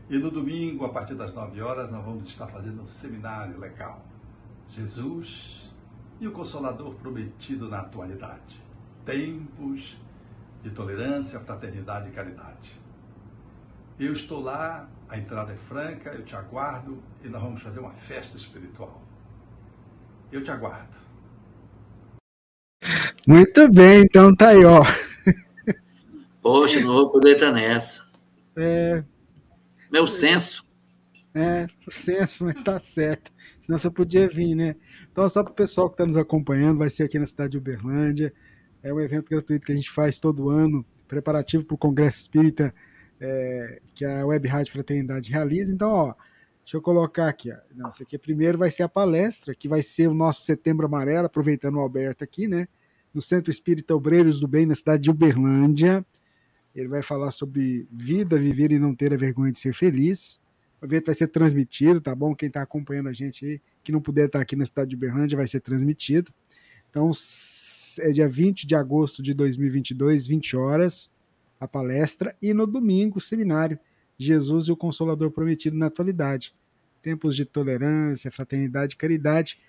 E 0.09 0.17
no 0.17 0.29
domingo, 0.29 0.85
a 0.85 0.89
partir 0.89 1.15
das 1.15 1.33
9 1.33 1.61
horas, 1.61 1.89
nós 1.89 2.03
vamos 2.03 2.27
estar 2.27 2.47
fazendo 2.47 2.81
um 2.81 2.87
seminário 2.87 3.57
legal. 3.57 4.05
Jesus 4.69 5.71
e 6.19 6.27
o 6.27 6.31
Consolador 6.31 6.95
prometido 6.95 7.69
na 7.69 7.79
atualidade. 7.79 8.61
Tempos 9.05 9.97
de 10.61 10.69
tolerância, 10.69 11.39
fraternidade 11.39 12.09
e 12.09 12.11
caridade. 12.11 12.79
Eu 13.99 14.13
estou 14.13 14.41
lá, 14.41 14.87
a 15.09 15.17
entrada 15.17 15.53
é 15.53 15.55
franca, 15.55 16.11
eu 16.11 16.23
te 16.23 16.35
aguardo 16.35 17.01
e 17.23 17.29
nós 17.29 17.41
vamos 17.41 17.61
fazer 17.61 17.79
uma 17.79 17.91
festa 17.91 18.37
espiritual. 18.37 19.01
Eu 20.31 20.43
te 20.43 20.51
aguardo. 20.51 20.97
Muito 23.27 23.71
bem, 23.71 24.01
então 24.03 24.35
tá 24.35 24.49
aí, 24.49 24.65
ó. 24.65 24.83
Poxa, 26.41 26.79
não 26.79 26.93
vou 26.93 27.11
poder 27.11 27.35
estar 27.35 27.51
nessa. 27.51 28.09
É. 28.55 29.03
Meu 29.91 30.07
senso. 30.07 30.65
É, 31.33 31.67
o 31.87 31.91
senso, 31.91 32.45
né? 32.45 32.53
Tá 32.65 32.79
certo. 32.79 33.31
Senão 33.59 33.77
você 33.77 33.89
podia 33.89 34.27
vir, 34.27 34.55
né? 34.55 34.75
Então, 35.11 35.27
só 35.29 35.43
para 35.43 35.51
o 35.51 35.55
pessoal 35.55 35.89
que 35.89 35.93
está 35.93 36.05
nos 36.05 36.17
acompanhando, 36.17 36.79
vai 36.79 36.89
ser 36.89 37.03
aqui 37.03 37.17
na 37.19 37.25
cidade 37.25 37.51
de 37.51 37.57
Uberlândia. 37.57 38.33
É 38.83 38.93
um 38.93 38.99
evento 38.99 39.29
gratuito 39.29 39.65
que 39.65 39.71
a 39.71 39.75
gente 39.75 39.91
faz 39.91 40.19
todo 40.19 40.49
ano, 40.49 40.85
preparativo 41.07 41.65
para 41.65 41.75
o 41.75 41.77
Congresso 41.77 42.21
Espírita 42.21 42.73
é, 43.21 43.79
que 43.93 44.03
a 44.03 44.25
Web 44.25 44.47
Rádio 44.47 44.73
Fraternidade 44.73 45.31
realiza. 45.31 45.71
Então, 45.71 45.91
ó, 45.91 46.13
deixa 46.63 46.75
eu 46.75 46.81
colocar 46.81 47.29
aqui. 47.29 47.51
Ó. 47.51 47.57
Não, 47.75 47.89
esse 47.89 48.01
aqui 48.01 48.17
primeiro 48.17 48.57
vai 48.57 48.71
ser 48.71 48.83
a 48.83 48.89
palestra, 48.89 49.53
que 49.53 49.69
vai 49.69 49.83
ser 49.83 50.07
o 50.07 50.13
nosso 50.13 50.41
Setembro 50.41 50.87
Amarelo, 50.87 51.27
aproveitando 51.27 51.75
o 51.75 51.79
Alberto 51.79 52.23
aqui, 52.23 52.47
né? 52.47 52.67
No 53.13 53.21
Centro 53.21 53.51
Espírita 53.51 53.95
Obreiros 53.95 54.39
do 54.39 54.47
Bem, 54.47 54.65
na 54.65 54.73
cidade 54.73 55.03
de 55.03 55.11
Uberlândia. 55.11 56.03
Ele 56.75 56.87
vai 56.87 57.01
falar 57.01 57.31
sobre 57.31 57.87
vida, 57.91 58.37
viver 58.37 58.71
e 58.71 58.79
não 58.79 58.95
ter 58.95 59.13
a 59.13 59.17
vergonha 59.17 59.51
de 59.51 59.59
ser 59.59 59.73
feliz. 59.73 60.39
O 60.81 60.85
evento 60.85 61.05
vai 61.07 61.15
ser 61.15 61.27
transmitido, 61.27 62.01
tá 62.01 62.15
bom? 62.15 62.33
Quem 62.33 62.47
está 62.47 62.61
acompanhando 62.61 63.09
a 63.09 63.13
gente 63.13 63.45
aí, 63.45 63.61
que 63.83 63.91
não 63.91 64.01
puder 64.01 64.25
estar 64.25 64.41
aqui 64.41 64.55
na 64.55 64.65
cidade 64.65 64.89
de 64.89 64.95
Uberlândia, 64.95 65.37
vai 65.37 65.47
ser 65.47 65.59
transmitido. 65.59 66.31
Então, 66.89 67.11
é 67.99 68.11
dia 68.11 68.27
20 68.27 68.65
de 68.65 68.75
agosto 68.75 69.21
de 69.21 69.33
2022, 69.33 70.27
20 70.27 70.57
horas, 70.57 71.13
a 71.59 71.67
palestra. 71.67 72.35
E 72.41 72.53
no 72.53 72.65
domingo, 72.65 73.17
o 73.17 73.21
seminário 73.21 73.79
Jesus 74.17 74.67
e 74.67 74.71
o 74.71 74.77
Consolador 74.77 75.31
Prometido 75.31 75.77
na 75.77 75.87
Atualidade. 75.87 76.53
Tempos 77.01 77.35
de 77.35 77.45
tolerância, 77.45 78.31
fraternidade 78.31 78.95
caridade. 78.95 79.59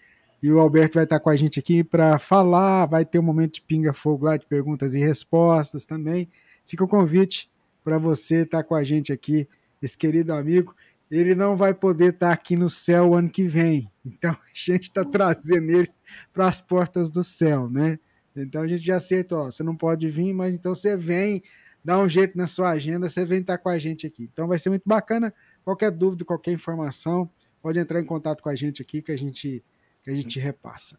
E 0.43 0.51
o 0.51 0.59
Alberto 0.59 0.95
vai 0.95 1.05
estar 1.05 1.21
com 1.21 1.31
a 1.31 1.37
gente 1.37 1.59
aqui 1.59 1.85
para 1.85 2.19
falar, 2.19 2.87
vai 2.87 3.05
ter 3.05 3.19
um 3.19 3.23
momento 3.23 3.55
de 3.55 3.63
pinga-fogo 3.63 4.25
lá, 4.25 4.37
de 4.37 4.45
perguntas 4.47 4.95
e 4.95 4.99
respostas 4.99 5.85
também. 5.85 6.29
Fica 6.67 6.85
o 6.85 6.89
convite 6.89 7.51
para 7.85 7.99
você 7.99 8.43
estar 8.43 8.63
com 8.63 8.75
a 8.75 8.85
gente 8.85 9.13
aqui, 9.13 9.49
esse 9.83 9.99
querido 9.99 10.33
amigo 10.33 10.75
ele 11.19 11.35
não 11.35 11.57
vai 11.57 11.75
poder 11.75 12.15
estar 12.15 12.33
aqui 12.33 12.57
no 12.57 12.71
céu 12.71 13.11
o 13.11 13.15
ano 13.15 13.29
que 13.29 13.47
vem. 13.47 13.91
Então 14.05 14.33
a 14.33 14.39
gente 14.55 14.85
está 14.85 15.05
trazendo 15.05 15.71
ele 15.71 15.93
para 16.33 16.49
as 16.49 16.61
portas 16.61 17.11
do 17.11 17.23
céu, 17.23 17.69
né? 17.69 17.99
Então 18.35 18.63
a 18.63 18.69
gente 18.69 18.85
já 18.85 18.97
acertou, 18.97 19.41
ó, 19.41 19.45
você 19.51 19.63
não 19.63 19.77
pode 19.77 20.09
vir, 20.09 20.33
mas 20.33 20.55
então 20.55 20.75
você 20.75 20.97
vem, 20.97 21.43
dá 21.85 21.99
um 21.99 22.09
jeito 22.09 22.37
na 22.37 22.47
sua 22.47 22.71
agenda, 22.71 23.09
você 23.09 23.27
vem 23.27 23.41
estar 23.41 23.59
com 23.59 23.69
a 23.69 23.79
gente 23.79 24.07
aqui. 24.07 24.29
Então 24.33 24.49
vai 24.49 24.59
ser 24.59 24.71
muito 24.71 24.85
bacana. 24.87 25.35
Qualquer 25.63 25.91
dúvida, 25.91 26.25
qualquer 26.25 26.53
informação, 26.53 27.31
pode 27.61 27.79
entrar 27.79 28.01
em 28.01 28.07
contato 28.07 28.43
com 28.43 28.49
a 28.49 28.55
gente 28.55 28.81
aqui 28.81 29.03
que 29.03 29.13
a 29.13 29.17
gente 29.17 29.63
que 30.03 30.11
a 30.11 30.15
gente 30.15 30.41
repassa. 30.41 30.99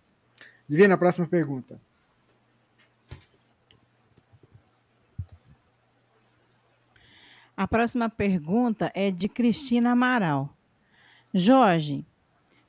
Divina, 0.69 0.97
próxima 0.97 1.27
pergunta. 1.27 1.81
A 7.55 7.67
próxima 7.67 8.09
pergunta 8.09 8.91
é 8.95 9.11
de 9.11 9.29
Cristina 9.29 9.91
Amaral. 9.91 10.49
Jorge, 11.31 12.03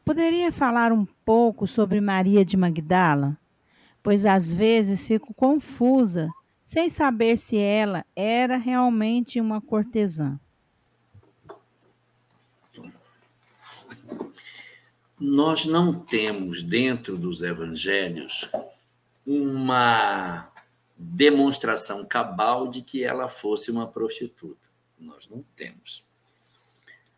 poderia 0.04 0.52
falar 0.52 0.92
um 0.92 1.06
pouco 1.24 1.66
sobre 1.66 2.02
Maria 2.02 2.44
de 2.44 2.54
Magdala? 2.54 3.38
Pois 4.02 4.26
às 4.26 4.52
vezes 4.52 5.06
fico 5.06 5.32
confusa, 5.32 6.28
sem 6.62 6.90
saber 6.90 7.38
se 7.38 7.56
ela 7.56 8.04
era 8.14 8.58
realmente 8.58 9.40
uma 9.40 9.58
cortesã. 9.58 10.38
Nós 15.18 15.64
não 15.64 15.98
temos 15.98 16.62
dentro 16.62 17.16
dos 17.16 17.40
evangelhos 17.40 18.50
uma 19.26 20.50
demonstração 20.98 22.04
cabal 22.04 22.68
de 22.68 22.82
que 22.82 23.02
ela 23.02 23.28
fosse 23.28 23.70
uma 23.70 23.86
prostituta. 23.86 24.73
Nós 25.04 25.28
não 25.28 25.44
temos. 25.54 26.02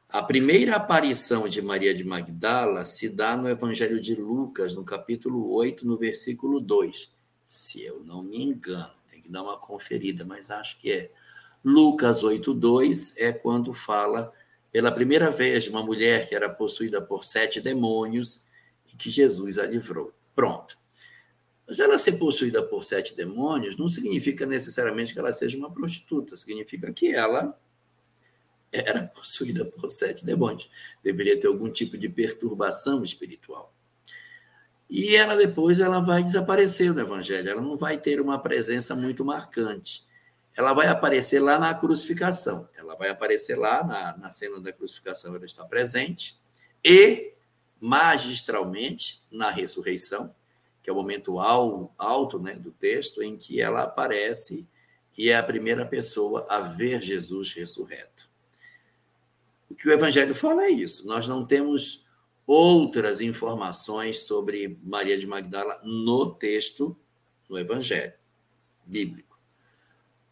A 0.08 0.22
primeira 0.22 0.76
aparição 0.76 1.48
de 1.48 1.62
Maria 1.62 1.94
de 1.94 2.04
Magdala 2.04 2.84
se 2.84 3.08
dá 3.08 3.36
no 3.36 3.48
Evangelho 3.48 4.00
de 4.00 4.14
Lucas, 4.14 4.74
no 4.74 4.84
capítulo 4.84 5.52
8, 5.52 5.86
no 5.86 5.96
versículo 5.96 6.60
2. 6.60 7.12
Se 7.46 7.84
eu 7.84 8.02
não 8.04 8.22
me 8.22 8.42
engano, 8.42 8.92
tem 9.08 9.22
que 9.22 9.28
dar 9.28 9.42
uma 9.42 9.56
conferida, 9.56 10.24
mas 10.24 10.50
acho 10.50 10.78
que 10.80 10.90
é. 10.90 11.10
Lucas 11.64 12.22
8, 12.22 12.54
2 12.54 13.18
é 13.18 13.32
quando 13.32 13.72
fala 13.72 14.32
pela 14.72 14.92
primeira 14.92 15.30
vez 15.30 15.64
de 15.64 15.70
uma 15.70 15.82
mulher 15.82 16.28
que 16.28 16.34
era 16.34 16.48
possuída 16.48 17.00
por 17.00 17.24
sete 17.24 17.60
demônios 17.60 18.46
e 18.92 18.96
que 18.96 19.10
Jesus 19.10 19.58
a 19.58 19.66
livrou. 19.66 20.12
Pronto. 20.34 20.78
Mas 21.66 21.80
ela 21.80 21.98
ser 21.98 22.12
possuída 22.12 22.62
por 22.62 22.84
sete 22.84 23.16
demônios 23.16 23.76
não 23.76 23.88
significa 23.88 24.46
necessariamente 24.46 25.12
que 25.12 25.18
ela 25.18 25.32
seja 25.32 25.58
uma 25.58 25.70
prostituta, 25.70 26.36
significa 26.36 26.92
que 26.92 27.12
ela 27.12 27.58
era 28.72 29.04
possuída 29.04 29.64
por 29.64 29.90
sete 29.90 30.24
demônios. 30.24 30.70
Deveria 31.02 31.38
ter 31.40 31.46
algum 31.46 31.70
tipo 31.70 31.96
de 31.96 32.08
perturbação 32.08 33.02
espiritual. 33.04 33.72
E 34.88 35.16
ela 35.16 35.36
depois 35.36 35.80
ela 35.80 36.00
vai 36.00 36.22
desaparecer 36.22 36.94
no 36.94 37.00
evangelho, 37.00 37.50
ela 37.50 37.60
não 37.60 37.76
vai 37.76 37.98
ter 37.98 38.20
uma 38.20 38.38
presença 38.38 38.94
muito 38.94 39.24
marcante. 39.24 40.04
Ela 40.56 40.72
vai 40.72 40.86
aparecer 40.86 41.40
lá 41.40 41.58
na 41.58 41.74
crucificação, 41.74 42.68
ela 42.76 42.94
vai 42.94 43.10
aparecer 43.10 43.56
lá 43.56 43.84
na, 43.84 44.16
na 44.16 44.30
cena 44.30 44.60
da 44.60 44.72
crucificação, 44.72 45.34
ela 45.34 45.44
está 45.44 45.64
presente, 45.64 46.40
e 46.84 47.34
magistralmente 47.80 49.22
na 49.30 49.50
ressurreição, 49.50 50.34
que 50.82 50.88
é 50.88 50.92
o 50.92 50.96
momento 50.96 51.38
alto 51.40 52.38
né, 52.38 52.54
do 52.54 52.70
texto, 52.70 53.22
em 53.22 53.36
que 53.36 53.60
ela 53.60 53.82
aparece 53.82 54.66
e 55.18 55.30
é 55.30 55.36
a 55.36 55.42
primeira 55.42 55.84
pessoa 55.84 56.46
a 56.48 56.60
ver 56.60 57.02
Jesus 57.02 57.52
ressurreto. 57.52 58.25
O 59.76 59.78
que 59.78 59.88
o 59.90 59.92
Evangelho 59.92 60.34
fala 60.34 60.64
é 60.64 60.70
isso. 60.70 61.06
Nós 61.06 61.28
não 61.28 61.44
temos 61.44 62.06
outras 62.46 63.20
informações 63.20 64.20
sobre 64.20 64.78
Maria 64.82 65.18
de 65.18 65.26
Magdala 65.26 65.78
no 65.84 66.34
texto, 66.34 66.96
no 67.46 67.58
Evangelho 67.58 68.14
bíblico. 68.86 69.38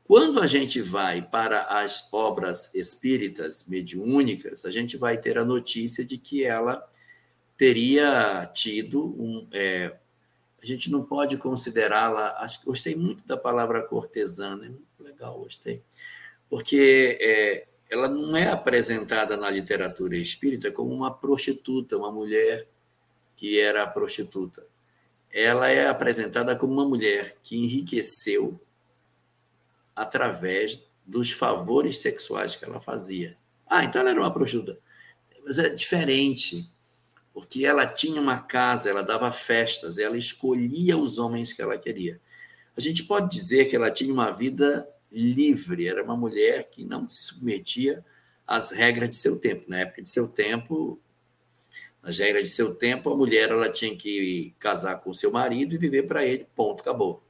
Quando 0.03 0.41
a 0.41 0.47
gente 0.47 0.81
vai 0.81 1.21
para 1.21 1.63
as 1.63 2.09
obras 2.11 2.75
espíritas 2.75 3.67
mediúnicas, 3.69 4.65
a 4.65 4.71
gente 4.71 4.97
vai 4.97 5.19
ter 5.19 5.37
a 5.37 5.45
notícia 5.45 6.03
de 6.03 6.17
que 6.17 6.43
ela 6.43 6.83
teria 7.55 8.51
tido 8.55 9.05
um. 9.05 9.47
É, 9.53 9.95
a 10.63 10.65
gente 10.65 10.91
não 10.91 11.05
pode 11.05 11.37
considerá-la. 11.37 12.35
Acho 12.39 12.61
que 12.61 12.67
gostei 12.67 12.97
muito 12.97 13.27
da 13.27 13.37
palavra 13.37 13.83
cortesana, 13.83 14.65
é 14.65 14.71
muito 14.71 15.01
legal, 15.01 15.39
gostei. 15.39 15.83
Porque 16.49 17.19
é, 17.21 17.69
ela 17.95 18.09
não 18.09 18.37
é 18.37 18.49
apresentada 18.49 19.37
na 19.37 19.49
literatura 19.49 20.17
espírita 20.17 20.73
como 20.73 20.93
uma 20.93 21.15
prostituta, 21.15 21.97
uma 21.97 22.11
mulher 22.11 22.67
que 23.37 23.59
era 23.61 23.87
prostituta. 23.87 24.67
Ela 25.33 25.71
é 25.71 25.89
apresentada 25.89 26.57
como 26.57 26.73
uma 26.73 26.85
mulher 26.85 27.37
que 27.43 27.57
enriqueceu 27.57 28.61
através 29.95 30.83
dos 31.07 31.31
favores 31.31 31.99
sexuais 31.99 32.57
que 32.57 32.65
ela 32.65 32.81
fazia. 32.81 33.37
Ah, 33.65 33.85
então 33.85 34.01
ela 34.01 34.11
era 34.11 34.21
uma 34.21 34.33
prostituta. 34.33 34.77
Mas 35.47 35.59
é 35.59 35.69
diferente, 35.69 36.69
porque 37.33 37.65
ela 37.65 37.87
tinha 37.87 38.21
uma 38.21 38.41
casa, 38.41 38.91
ela 38.91 39.03
dava 39.03 39.31
festas, 39.31 39.99
ela 39.99 40.19
escolhia 40.19 40.97
os 40.97 41.17
homens 41.17 41.53
que 41.53 41.63
ela 41.63 41.79
queria. 41.79 42.21
A 42.77 42.81
gente 42.81 43.05
pode 43.05 43.31
dizer 43.31 43.67
que 43.67 43.77
ela 43.77 43.91
tinha 43.91 44.13
uma 44.13 44.33
vida 44.33 44.89
livre, 45.15 45.87
era 45.87 46.03
uma 46.03 46.17
mulher 46.17 46.69
que 46.71 46.85
não 46.85 47.09
se 47.09 47.23
submetia 47.25 48.05
às 48.47 48.71
regras 48.71 49.11
de 49.11 49.17
seu 49.17 49.39
tempo. 49.39 49.65
Na 49.69 49.81
época 49.81 50.03
de 50.03 50.09
seu 50.09 50.29
tempo, 50.29 50.99
nas 52.03 52.19
regras 52.19 52.51
de 52.51 52.55
seu 52.55 52.75
tempo, 52.75 53.11
a 53.11 53.17
mulher 53.17 53.51
ela 53.51 53.71
tinha 53.71 53.97
que 53.97 54.55
casar 54.59 55.01
com 55.01 55.15
seu 55.15 55.31
marido 55.31 55.75
e 55.75 55.79
viver 55.79 56.07
para 56.07 56.25
ele, 56.25 56.47
ponto, 56.55 56.81
acabou. 56.81 57.23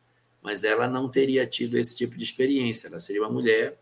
Mas 0.43 0.65
ela 0.65 0.89
não 0.89 1.09
teria 1.09 1.47
tido 1.47 1.79
esse 1.79 1.95
tipo 1.97 2.17
de 2.17 2.25
experiência. 2.25 2.89
Ela 2.89 3.01
seria 3.01 3.23
uma 3.23 3.31
mulher 3.31 3.79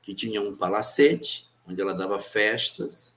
que 0.00 0.14
tinha 0.14 0.40
um 0.40 0.56
palacete, 0.56 1.46
onde 1.66 1.80
ela 1.80 1.92
dava 1.92 2.18
festas, 2.18 3.14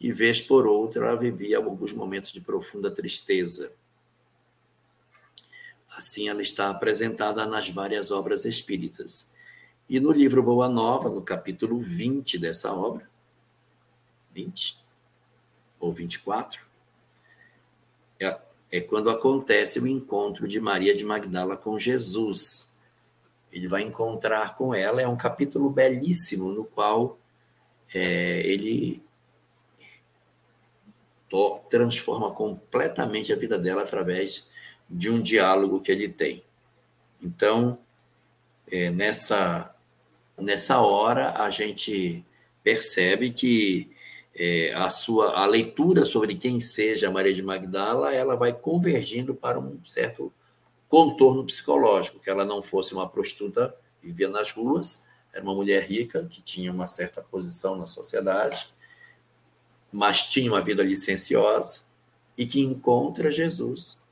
e 0.00 0.12
vez 0.12 0.40
por 0.40 0.66
outra 0.66 1.06
ela 1.06 1.16
vivia 1.16 1.58
alguns 1.58 1.92
momentos 1.92 2.32
de 2.32 2.40
profunda 2.40 2.90
tristeza. 2.90 3.72
Assim 5.96 6.28
ela 6.28 6.42
está 6.42 6.70
apresentada 6.70 7.46
nas 7.46 7.68
várias 7.68 8.10
obras 8.10 8.44
espíritas. 8.44 9.32
E 9.88 9.98
no 9.98 10.12
livro 10.12 10.42
Boa 10.42 10.68
Nova, 10.68 11.08
no 11.08 11.22
capítulo 11.22 11.80
20 11.80 12.38
dessa 12.38 12.72
obra, 12.72 13.08
20 14.34 14.78
ou 15.80 15.92
24, 15.92 16.60
é, 18.20 18.38
é 18.70 18.80
quando 18.80 19.08
acontece 19.08 19.80
o 19.80 19.86
encontro 19.86 20.46
de 20.46 20.60
Maria 20.60 20.94
de 20.94 21.04
Magdala 21.04 21.56
com 21.56 21.78
Jesus. 21.78 22.76
Ele 23.50 23.66
vai 23.66 23.82
encontrar 23.82 24.56
com 24.56 24.74
ela, 24.74 25.00
é 25.00 25.08
um 25.08 25.16
capítulo 25.16 25.70
belíssimo 25.70 26.52
no 26.52 26.64
qual 26.64 27.18
é, 27.94 28.40
ele 28.46 29.02
transforma 31.70 32.30
completamente 32.30 33.32
a 33.32 33.36
vida 33.36 33.58
dela 33.58 33.82
através 33.82 34.47
de 34.88 35.10
um 35.10 35.20
diálogo 35.20 35.80
que 35.80 35.92
ele 35.92 36.08
tem. 36.08 36.42
Então, 37.22 37.78
é, 38.70 38.90
nessa, 38.90 39.74
nessa 40.36 40.80
hora, 40.80 41.42
a 41.42 41.50
gente 41.50 42.24
percebe 42.62 43.30
que 43.30 43.90
é, 44.34 44.72
a 44.74 44.88
sua 44.88 45.32
a 45.32 45.46
leitura 45.46 46.04
sobre 46.04 46.36
quem 46.36 46.60
seja 46.60 47.10
Maria 47.10 47.34
de 47.34 47.42
Magdala, 47.42 48.14
ela 48.14 48.36
vai 48.36 48.52
convergindo 48.52 49.34
para 49.34 49.58
um 49.58 49.84
certo 49.84 50.32
contorno 50.88 51.44
psicológico, 51.44 52.20
que 52.20 52.30
ela 52.30 52.44
não 52.44 52.62
fosse 52.62 52.94
uma 52.94 53.08
prostituta, 53.08 53.74
vivia 54.02 54.28
nas 54.28 54.52
ruas, 54.52 55.08
era 55.32 55.42
uma 55.42 55.54
mulher 55.54 55.84
rica, 55.84 56.24
que 56.24 56.40
tinha 56.40 56.72
uma 56.72 56.86
certa 56.86 57.20
posição 57.20 57.76
na 57.76 57.86
sociedade, 57.86 58.72
mas 59.92 60.22
tinha 60.22 60.50
uma 60.50 60.62
vida 60.62 60.82
licenciosa, 60.82 61.82
e 62.36 62.46
que 62.46 62.60
encontra 62.60 63.32
Jesus 63.32 64.07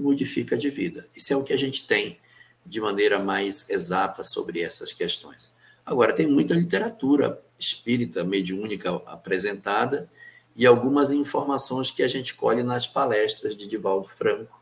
e 0.00 0.02
modifica 0.02 0.56
de 0.56 0.70
vida. 0.70 1.06
Isso 1.14 1.32
é 1.32 1.36
o 1.36 1.44
que 1.44 1.52
a 1.52 1.56
gente 1.56 1.86
tem 1.86 2.18
de 2.64 2.80
maneira 2.80 3.22
mais 3.22 3.68
exata 3.68 4.24
sobre 4.24 4.60
essas 4.62 4.92
questões. 4.92 5.54
Agora, 5.84 6.12
tem 6.12 6.26
muita 6.26 6.54
literatura 6.54 7.40
espírita 7.58 8.24
mediúnica 8.24 8.90
apresentada 9.06 10.10
e 10.56 10.66
algumas 10.66 11.10
informações 11.10 11.90
que 11.90 12.02
a 12.02 12.08
gente 12.08 12.34
colhe 12.34 12.62
nas 12.62 12.86
palestras 12.86 13.56
de 13.56 13.66
Divaldo 13.66 14.08
Franco 14.08 14.60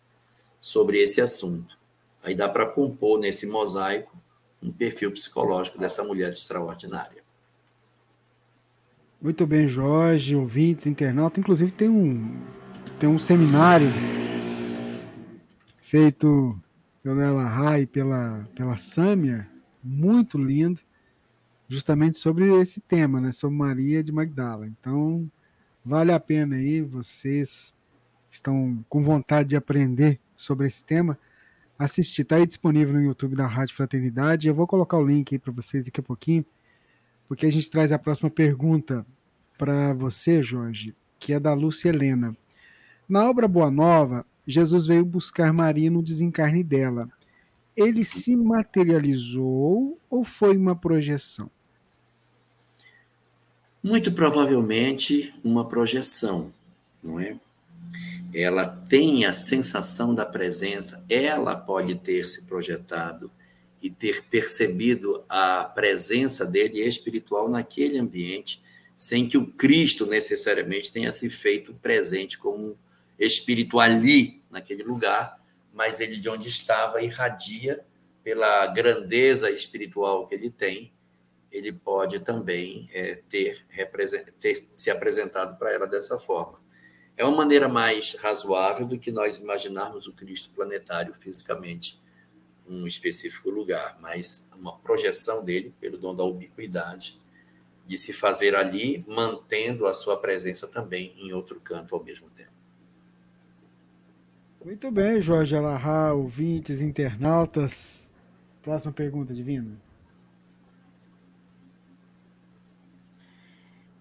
sobre 0.61 0.99
esse 0.99 1.21
assunto. 1.21 1.77
Aí 2.23 2.35
dá 2.35 2.49
para 2.49 2.67
compor 2.67 3.19
nesse 3.19 3.47
mosaico 3.47 4.17
um 4.61 4.73
perfil 4.73 5.13
psicológico 5.13 5.79
dessa 5.79 6.03
mulher 6.03 6.33
extraordinária. 6.33 7.23
Muito 9.21 9.47
bem, 9.47 9.69
Jorge, 9.69 10.35
ouvintes, 10.35 10.87
internautas. 10.87 11.39
Inclusive 11.39 11.71
tem 11.73 11.89
um, 11.89 12.41
tem 12.99 13.09
um 13.09 13.19
seminário 13.19 13.89
feito 15.89 16.61
pela 17.03 17.25
Ela 17.25 17.81
e 17.81 17.87
pela, 17.87 18.47
pela 18.55 18.77
Sâmia, 18.77 19.49
muito 19.83 20.37
lindo, 20.37 20.83
justamente 21.67 22.19
sobre 22.19 22.47
esse 22.61 22.79
tema, 22.79 23.23
né, 23.23 23.33
sobre 23.33 23.57
Maria 23.57 24.05
de 24.05 24.13
Magdala. 24.13 24.67
Então, 24.67 25.31
vale 25.83 26.13
a 26.13 26.21
pena 26.21 26.57
aí, 26.57 26.83
vocês 26.83 27.75
estão 28.29 28.85
com 28.87 29.01
vontade 29.01 29.49
de 29.49 29.57
aprender 29.57 30.21
sobre 30.37 30.67
esse 30.67 30.85
tema, 30.85 31.19
assistir. 31.79 32.21
Está 32.21 32.37
aí 32.37 32.47
disponível 32.47 32.93
no 32.93 33.03
YouTube 33.03 33.35
da 33.35 33.47
Rádio 33.47 33.75
Fraternidade. 33.75 34.47
Eu 34.47 34.55
vou 34.55 34.67
colocar 34.67 34.99
o 34.99 35.07
link 35.07 35.35
aí 35.35 35.39
para 35.39 35.53
vocês 35.53 35.85
daqui 35.85 36.01
a 36.01 36.03
pouquinho, 36.03 36.45
porque 37.27 37.47
a 37.47 37.51
gente 37.53 37.71
traz 37.71 37.93
a 37.93 37.99
próxima 37.99 38.29
pergunta 38.29 39.07
para 39.57 39.95
você, 39.95 40.43
Jorge, 40.43 40.95
que 41.19 41.33
é 41.33 41.41
da 41.41 41.55
Lúcia 41.55 41.89
Helena. 41.89 42.37
Na 43.09 43.25
obra 43.27 43.49
Boa 43.49 43.71
Nova, 43.71 44.27
Jesus 44.51 44.87
veio 44.87 45.05
buscar 45.05 45.53
Maria 45.53 45.91
no 45.91 46.03
desencarne 46.03 46.65
dela. 46.65 47.07
Ele 47.77 48.03
se 48.03 48.35
materializou 48.35 50.01
ou 50.09 50.25
foi 50.25 50.57
uma 50.57 50.75
projeção? 50.75 51.51
Muito 53.83 54.11
provavelmente 54.11 55.35
uma 55.45 55.69
projeção, 55.69 56.51
não 57.03 57.21
é? 57.21 57.39
Ela 58.33 58.67
tem 58.67 59.27
a 59.27 59.35
sensação 59.35 60.15
da 60.15 60.25
presença, 60.25 61.05
ela 61.11 61.55
pode 61.55 61.95
ter 61.97 62.27
se 62.27 62.47
projetado 62.47 63.31
e 63.83 63.91
ter 63.91 64.25
percebido 64.25 65.23
a 65.29 65.63
presença 65.63 66.47
dele 66.47 66.81
espiritual 66.81 67.51
naquele 67.51 67.99
ambiente, 67.99 68.63
sem 68.97 69.29
que 69.29 69.37
o 69.37 69.47
Cristo 69.47 70.07
necessariamente 70.07 70.91
tenha 70.91 71.13
se 71.13 71.29
feito 71.29 71.75
presente 71.75 72.39
como 72.39 72.79
espírito 73.19 73.81
ali, 73.81 74.43
naquele 74.51 74.83
lugar, 74.83 75.39
mas 75.73 76.01
ele 76.01 76.19
de 76.19 76.29
onde 76.29 76.49
estava 76.49 77.03
irradia 77.03 77.85
pela 78.23 78.67
grandeza 78.67 79.51
espiritual 79.51 80.27
que 80.27 80.35
ele 80.35 80.51
tem, 80.51 80.93
ele 81.51 81.73
pode 81.73 82.21
também 82.21 82.89
é, 82.93 83.23
ter, 83.29 83.67
ter 84.39 84.69
se 84.75 84.91
apresentado 84.91 85.59
para 85.59 85.73
ela 85.73 85.87
dessa 85.87 86.19
forma. 86.19 86.61
É 87.17 87.25
uma 87.25 87.37
maneira 87.37 87.69
mais 87.69 88.15
razoável 88.15 88.87
do 88.87 88.99
que 88.99 89.11
nós 89.11 89.39
imaginarmos 89.39 90.07
o 90.07 90.13
Cristo 90.13 90.51
planetário 90.55 91.15
fisicamente 91.15 92.01
um 92.69 92.87
específico 92.87 93.51
lugar, 93.51 93.99
mas 94.01 94.49
uma 94.55 94.79
projeção 94.79 95.45
dele, 95.45 95.75
pelo 95.81 95.97
dom 95.97 96.15
da 96.15 96.23
ubiquidade, 96.23 97.21
de 97.87 97.97
se 97.97 98.13
fazer 98.13 98.55
ali, 98.55 99.05
mantendo 99.09 99.87
a 99.87 99.95
sua 99.95 100.19
presença 100.19 100.67
também 100.69 101.15
em 101.17 101.33
outro 101.33 101.59
canto 101.61 101.95
ao 101.95 102.05
mesmo 102.05 102.29
tempo. 102.31 102.48
Muito 104.69 104.91
bem, 104.91 105.19
Jorge 105.23 105.57
Alahá, 105.57 106.13
ouvintes, 106.13 106.83
internautas. 106.83 108.11
Próxima 108.61 108.93
pergunta, 108.93 109.33
Divina. 109.33 109.81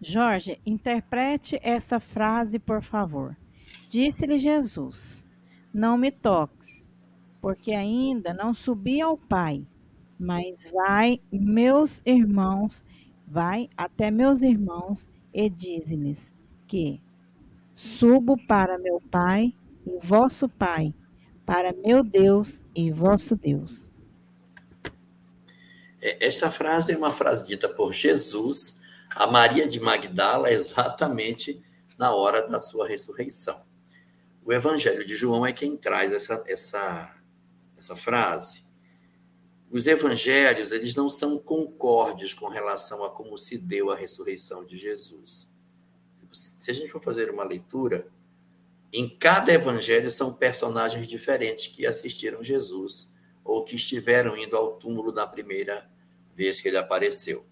Jorge, 0.02 0.60
interprete 0.66 1.58
esta 1.64 2.02
frase, 2.02 2.60
por 2.60 2.82
favor. 2.82 3.34
Disse-lhe 3.90 4.38
Jesus: 4.38 5.24
Não 5.74 5.98
me 5.98 6.12
toques, 6.12 6.92
porque 7.40 7.72
ainda 7.72 8.34
não 8.34 8.54
subi 8.54 9.00
ao 9.00 9.18
Pai, 9.18 9.66
mas 10.20 10.70
vai, 10.70 11.22
meus 11.32 12.02
irmãos, 12.06 12.84
vai 13.26 13.70
até 13.78 14.12
meus 14.12 14.42
irmãos 14.42 15.08
e 15.34 15.50
diz-lhes 15.50 16.34
que 16.68 17.00
subo 17.74 18.38
para 18.48 18.78
meu 18.78 19.00
Pai 19.10 19.56
e 19.88 20.06
vosso 20.06 20.50
Pai, 20.50 20.94
para 21.46 21.74
meu 21.74 22.04
Deus 22.04 22.64
e 22.76 22.92
vosso 22.92 23.36
Deus. 23.36 23.90
É, 26.02 26.28
esta 26.28 26.52
frase 26.52 26.92
é 26.92 26.98
uma 26.98 27.14
frase 27.14 27.48
dita 27.48 27.70
por 27.70 27.94
Jesus 27.94 28.82
a 29.16 29.26
Maria 29.26 29.68
de 29.68 29.80
Magdala 29.80 30.52
exatamente 30.52 31.64
na 31.98 32.14
hora 32.14 32.48
da 32.48 32.60
sua 32.60 32.88
ressurreição. 32.88 33.66
O 34.46 34.54
Evangelho 34.54 35.06
de 35.06 35.16
João 35.16 35.46
é 35.46 35.52
quem 35.52 35.76
traz 35.76 36.14
essa, 36.14 36.44
essa, 36.48 37.16
essa 37.78 37.96
frase. 37.96 38.68
Os 39.70 39.86
evangelhos, 39.86 40.72
eles 40.72 40.96
não 40.96 41.10
são 41.10 41.38
concordes 41.38 42.34
com 42.34 42.48
relação 42.48 43.04
a 43.04 43.10
como 43.10 43.38
se 43.38 43.58
deu 43.58 43.92
a 43.92 43.98
ressurreição 43.98 44.66
de 44.66 44.78
Jesus. 44.78 45.54
Se 46.32 46.72
a 46.72 46.74
gente 46.74 46.90
for 46.90 47.02
fazer 47.02 47.30
uma 47.30 47.44
leitura 47.44 48.08
Em 48.92 49.10
cada 49.10 49.52
evangelho 49.52 50.10
são 50.10 50.34
personagens 50.34 51.08
diferentes 51.08 51.68
que 51.68 51.86
assistiram 51.86 52.44
Jesus 52.44 53.16
ou 53.44 53.64
que 53.64 53.76
estiveram 53.76 54.38
indo 54.38 54.56
ao 54.56 54.78
túmulo 54.78 55.12
na 55.12 55.28
primeira 55.28 55.90
vez 56.36 56.62
que 56.62 56.68
ele 56.68 56.78
apareceu. 56.78 57.46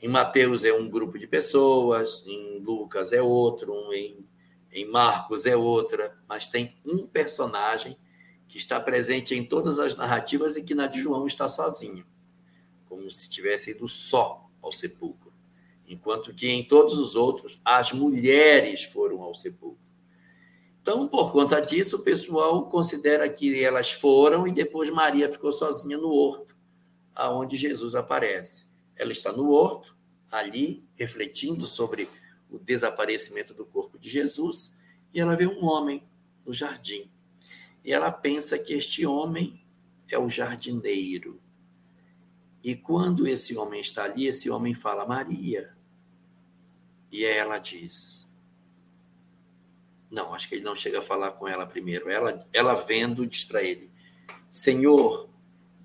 Em 0.00 0.08
Mateus 0.08 0.64
é 0.64 0.72
um 0.72 0.88
grupo 0.88 1.18
de 1.18 1.26
pessoas, 1.26 2.24
em 2.26 2.60
Lucas 2.60 3.12
é 3.12 3.20
outro, 3.20 3.92
em, 3.92 4.24
em 4.72 4.84
Marcos 4.84 5.44
é 5.46 5.56
outra, 5.56 6.16
mas 6.28 6.48
tem 6.48 6.76
um 6.84 7.06
personagem 7.06 7.96
que 8.48 8.58
está 8.58 8.80
presente 8.80 9.34
em 9.34 9.44
todas 9.44 9.78
as 9.78 9.96
narrativas 9.96 10.56
e 10.56 10.62
que 10.62 10.74
na 10.74 10.86
de 10.86 11.00
João 11.00 11.26
está 11.26 11.48
sozinho, 11.48 12.06
como 12.88 13.10
se 13.10 13.28
tivesse 13.28 13.72
ido 13.72 13.88
só 13.88 14.48
ao 14.62 14.72
sepulcro, 14.72 15.32
enquanto 15.86 16.32
que 16.32 16.48
em 16.48 16.64
todos 16.64 16.96
os 16.96 17.14
outros 17.14 17.60
as 17.64 17.92
mulheres 17.92 18.84
foram 18.84 19.22
ao 19.22 19.34
sepulcro. 19.34 19.87
Então, 20.90 21.06
por 21.06 21.32
conta 21.32 21.60
disso, 21.60 21.96
o 21.96 22.02
pessoal 22.02 22.66
considera 22.66 23.28
que 23.28 23.62
elas 23.62 23.92
foram 23.92 24.48
e 24.48 24.52
depois 24.52 24.88
Maria 24.88 25.30
ficou 25.30 25.52
sozinha 25.52 25.98
no 25.98 26.08
horto, 26.08 26.56
aonde 27.14 27.58
Jesus 27.58 27.94
aparece. 27.94 28.68
Ela 28.96 29.12
está 29.12 29.30
no 29.30 29.50
horto, 29.50 29.94
ali, 30.32 30.82
refletindo 30.94 31.66
sobre 31.66 32.08
o 32.50 32.58
desaparecimento 32.58 33.52
do 33.52 33.66
corpo 33.66 33.98
de 33.98 34.08
Jesus, 34.08 34.82
e 35.12 35.20
ela 35.20 35.36
vê 35.36 35.46
um 35.46 35.62
homem 35.62 36.02
no 36.42 36.54
jardim 36.54 37.10
e 37.84 37.92
ela 37.92 38.10
pensa 38.10 38.58
que 38.58 38.72
este 38.72 39.04
homem 39.04 39.62
é 40.10 40.18
o 40.18 40.30
jardineiro. 40.30 41.38
E 42.64 42.74
quando 42.74 43.26
esse 43.26 43.54
homem 43.58 43.82
está 43.82 44.04
ali, 44.04 44.26
esse 44.26 44.48
homem 44.48 44.74
fala 44.74 45.06
Maria. 45.06 45.76
E 47.12 47.26
ela 47.26 47.58
diz: 47.58 48.27
Não, 50.10 50.34
acho 50.34 50.48
que 50.48 50.54
ele 50.54 50.64
não 50.64 50.74
chega 50.74 51.00
a 51.00 51.02
falar 51.02 51.32
com 51.32 51.46
ela 51.46 51.66
primeiro. 51.66 52.08
Ela, 52.08 52.46
ela 52.52 52.74
vendo, 52.74 53.26
diz 53.26 53.44
para 53.44 53.62
ele: 53.62 53.90
Senhor, 54.50 55.28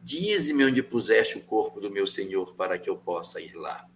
dize-me 0.02 0.66
onde 0.66 0.82
puseste 0.82 1.38
o 1.38 1.42
corpo 1.42 1.80
do 1.80 1.92
meu 1.92 2.08
senhor 2.08 2.54
para 2.56 2.78
que 2.78 2.90
eu 2.90 2.98
possa 2.98 3.42
ir 3.42 3.54
lá. 3.54 3.88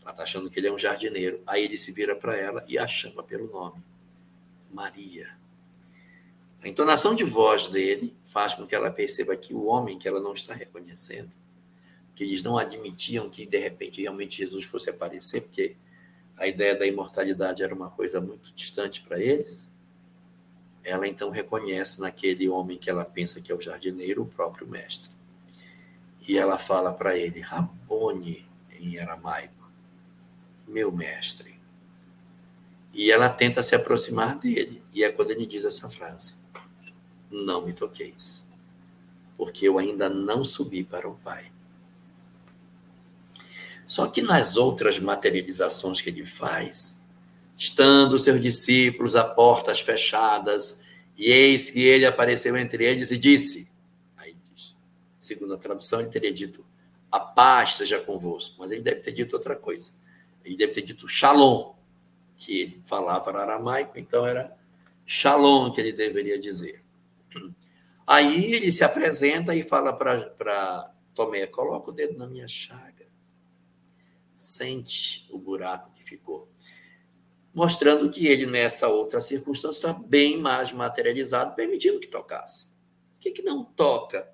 Ela 0.00 0.10
está 0.10 0.24
achando 0.24 0.50
que 0.50 0.58
ele 0.58 0.66
é 0.66 0.72
um 0.72 0.78
jardineiro. 0.78 1.42
Aí 1.46 1.64
ele 1.64 1.78
se 1.78 1.92
vira 1.92 2.16
para 2.16 2.36
ela 2.36 2.64
e 2.68 2.76
a 2.76 2.86
chama 2.86 3.22
pelo 3.22 3.50
nome: 3.50 3.82
Maria. 4.72 5.36
A 6.62 6.68
entonação 6.68 7.14
de 7.14 7.24
voz 7.24 7.66
dele 7.66 8.16
faz 8.24 8.54
com 8.54 8.66
que 8.66 8.74
ela 8.74 8.90
perceba 8.90 9.36
que 9.36 9.52
o 9.52 9.64
homem 9.64 9.98
que 9.98 10.06
ela 10.06 10.20
não 10.20 10.32
está 10.32 10.54
reconhecendo, 10.54 11.30
que 12.14 12.22
eles 12.22 12.42
não 12.42 12.56
admitiam 12.56 13.28
que 13.28 13.44
de 13.44 13.58
repente 13.58 14.00
realmente 14.00 14.38
Jesus 14.38 14.64
fosse 14.64 14.88
aparecer, 14.88 15.42
porque 15.42 15.74
a 16.36 16.46
ideia 16.46 16.76
da 16.76 16.86
imortalidade 16.86 17.62
era 17.62 17.74
uma 17.74 17.90
coisa 17.90 18.20
muito 18.20 18.52
distante 18.54 19.02
para 19.02 19.20
eles, 19.20 19.72
ela 20.84 21.06
então 21.06 21.30
reconhece 21.30 22.00
naquele 22.00 22.48
homem 22.48 22.76
que 22.76 22.90
ela 22.90 23.04
pensa 23.04 23.40
que 23.40 23.52
é 23.52 23.54
o 23.54 23.60
jardineiro, 23.60 24.22
o 24.22 24.26
próprio 24.26 24.66
mestre. 24.66 25.10
E 26.26 26.36
ela 26.36 26.58
fala 26.58 26.92
para 26.92 27.16
ele, 27.16 27.40
Rabone, 27.40 28.46
em 28.78 28.98
aramaico, 28.98 29.70
meu 30.66 30.90
mestre. 30.90 31.60
E 32.92 33.10
ela 33.10 33.28
tenta 33.28 33.62
se 33.62 33.74
aproximar 33.74 34.38
dele. 34.38 34.82
E 34.92 35.02
é 35.02 35.10
quando 35.10 35.30
ele 35.30 35.46
diz 35.46 35.64
essa 35.64 35.88
frase: 35.88 36.42
não 37.30 37.64
me 37.64 37.72
toqueis, 37.72 38.46
porque 39.36 39.66
eu 39.66 39.78
ainda 39.78 40.08
não 40.08 40.44
subi 40.44 40.84
para 40.84 41.08
o 41.08 41.14
Pai. 41.16 41.50
Só 43.92 44.06
que 44.06 44.22
nas 44.22 44.56
outras 44.56 44.98
materializações 44.98 46.00
que 46.00 46.08
ele 46.08 46.24
faz, 46.24 47.04
estando 47.58 48.18
seus 48.18 48.40
discípulos 48.40 49.14
a 49.14 49.22
portas 49.22 49.80
fechadas, 49.80 50.80
e 51.14 51.26
eis 51.26 51.68
que 51.68 51.84
ele 51.84 52.06
apareceu 52.06 52.56
entre 52.56 52.86
eles 52.86 53.10
e 53.10 53.18
disse, 53.18 53.70
aí 54.16 54.34
diz, 54.50 54.74
segundo 55.20 55.52
a 55.52 55.58
tradução, 55.58 56.00
ele 56.00 56.08
teria 56.08 56.32
dito, 56.32 56.64
a 57.10 57.20
paz 57.20 57.74
seja 57.74 58.00
convosco, 58.00 58.56
mas 58.58 58.72
ele 58.72 58.80
deve 58.80 59.00
ter 59.02 59.12
dito 59.12 59.34
outra 59.34 59.54
coisa. 59.54 59.90
Ele 60.42 60.56
deve 60.56 60.72
ter 60.72 60.80
dito 60.80 61.06
shalom, 61.06 61.74
que 62.38 62.62
ele 62.62 62.80
falava 62.82 63.30
aramaico, 63.38 63.98
então 63.98 64.26
era 64.26 64.56
shalom 65.04 65.70
que 65.70 65.82
ele 65.82 65.92
deveria 65.92 66.38
dizer. 66.38 66.82
Aí 68.06 68.54
ele 68.54 68.72
se 68.72 68.84
apresenta 68.84 69.54
e 69.54 69.62
fala 69.62 69.92
para 69.92 70.90
Tomé: 71.14 71.46
coloca 71.46 71.90
o 71.90 71.92
dedo 71.92 72.16
na 72.16 72.26
minha 72.26 72.48
chaga, 72.48 73.01
sente 74.42 75.26
o 75.30 75.38
buraco 75.38 75.92
que 75.92 76.02
ficou. 76.04 76.48
Mostrando 77.54 78.10
que 78.10 78.26
ele, 78.26 78.46
nessa 78.46 78.88
outra 78.88 79.20
circunstância, 79.20 79.88
está 79.88 79.92
bem 79.92 80.38
mais 80.38 80.72
materializado, 80.72 81.54
permitindo 81.54 82.00
que 82.00 82.08
tocasse. 82.08 82.76
O 83.16 83.20
que, 83.20 83.30
que 83.30 83.42
não 83.42 83.64
toca 83.64 84.32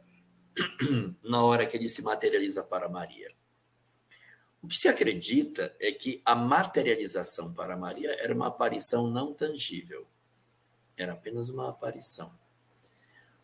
na 1.22 1.42
hora 1.42 1.66
que 1.66 1.76
ele 1.76 1.88
se 1.88 2.02
materializa 2.02 2.62
para 2.62 2.88
Maria? 2.88 3.30
O 4.62 4.68
que 4.68 4.76
se 4.76 4.88
acredita 4.88 5.74
é 5.80 5.92
que 5.92 6.20
a 6.24 6.34
materialização 6.34 7.52
para 7.52 7.76
Maria 7.76 8.12
era 8.20 8.34
uma 8.34 8.48
aparição 8.48 9.10
não 9.10 9.32
tangível. 9.32 10.06
Era 10.96 11.12
apenas 11.12 11.48
uma 11.48 11.68
aparição 11.68 12.32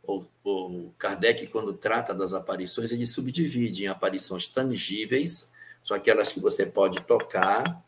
o, 0.07 0.25
o 0.45 0.93
Kardec, 0.99 1.47
quando 1.49 1.75
trata 1.75 2.15
das 2.15 2.33
aparições, 2.33 2.91
ele 2.91 3.07
subdivide 3.07 3.85
em 3.85 3.89
aparições 3.89 4.47
tangíveis, 4.47 5.54
são 5.85 5.97
aquelas 5.97 6.33
que 6.33 6.41
você 6.41 6.67
pode 6.67 7.03
tocar, 7.03 7.85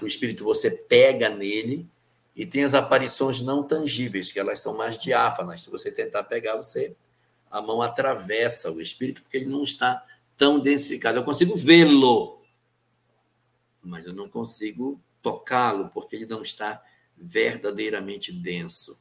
o 0.00 0.06
espírito 0.06 0.44
você 0.44 0.70
pega 0.70 1.30
nele, 1.30 1.88
e 2.36 2.46
tem 2.46 2.64
as 2.64 2.74
aparições 2.74 3.40
não 3.40 3.62
tangíveis, 3.62 4.30
que 4.30 4.38
elas 4.38 4.60
são 4.60 4.76
mais 4.76 4.98
diáfanas. 4.98 5.62
Se 5.62 5.70
você 5.70 5.90
tentar 5.90 6.22
pegar, 6.24 6.56
você 6.56 6.94
a 7.50 7.60
mão 7.60 7.82
atravessa 7.82 8.70
o 8.70 8.80
espírito, 8.80 9.22
porque 9.22 9.36
ele 9.36 9.50
não 9.50 9.64
está 9.64 10.06
tão 10.36 10.60
densificado. 10.60 11.18
Eu 11.18 11.24
consigo 11.24 11.56
vê-lo, 11.56 12.40
mas 13.82 14.06
eu 14.06 14.12
não 14.12 14.28
consigo 14.28 15.00
tocá-lo, 15.20 15.90
porque 15.92 16.14
ele 16.14 16.26
não 16.26 16.42
está 16.42 16.82
verdadeiramente 17.16 18.32
denso. 18.32 18.98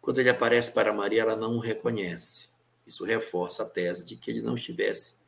Quando 0.00 0.18
ele 0.20 0.28
aparece 0.30 0.72
para 0.72 0.92
Maria, 0.92 1.22
ela 1.22 1.34
não 1.34 1.56
o 1.56 1.60
reconhece. 1.60 2.50
Isso 2.86 3.04
reforça 3.04 3.62
a 3.62 3.66
tese 3.66 4.04
de 4.04 4.14
que 4.14 4.30
ele 4.30 4.42
não 4.42 4.54
estivesse 4.54 5.25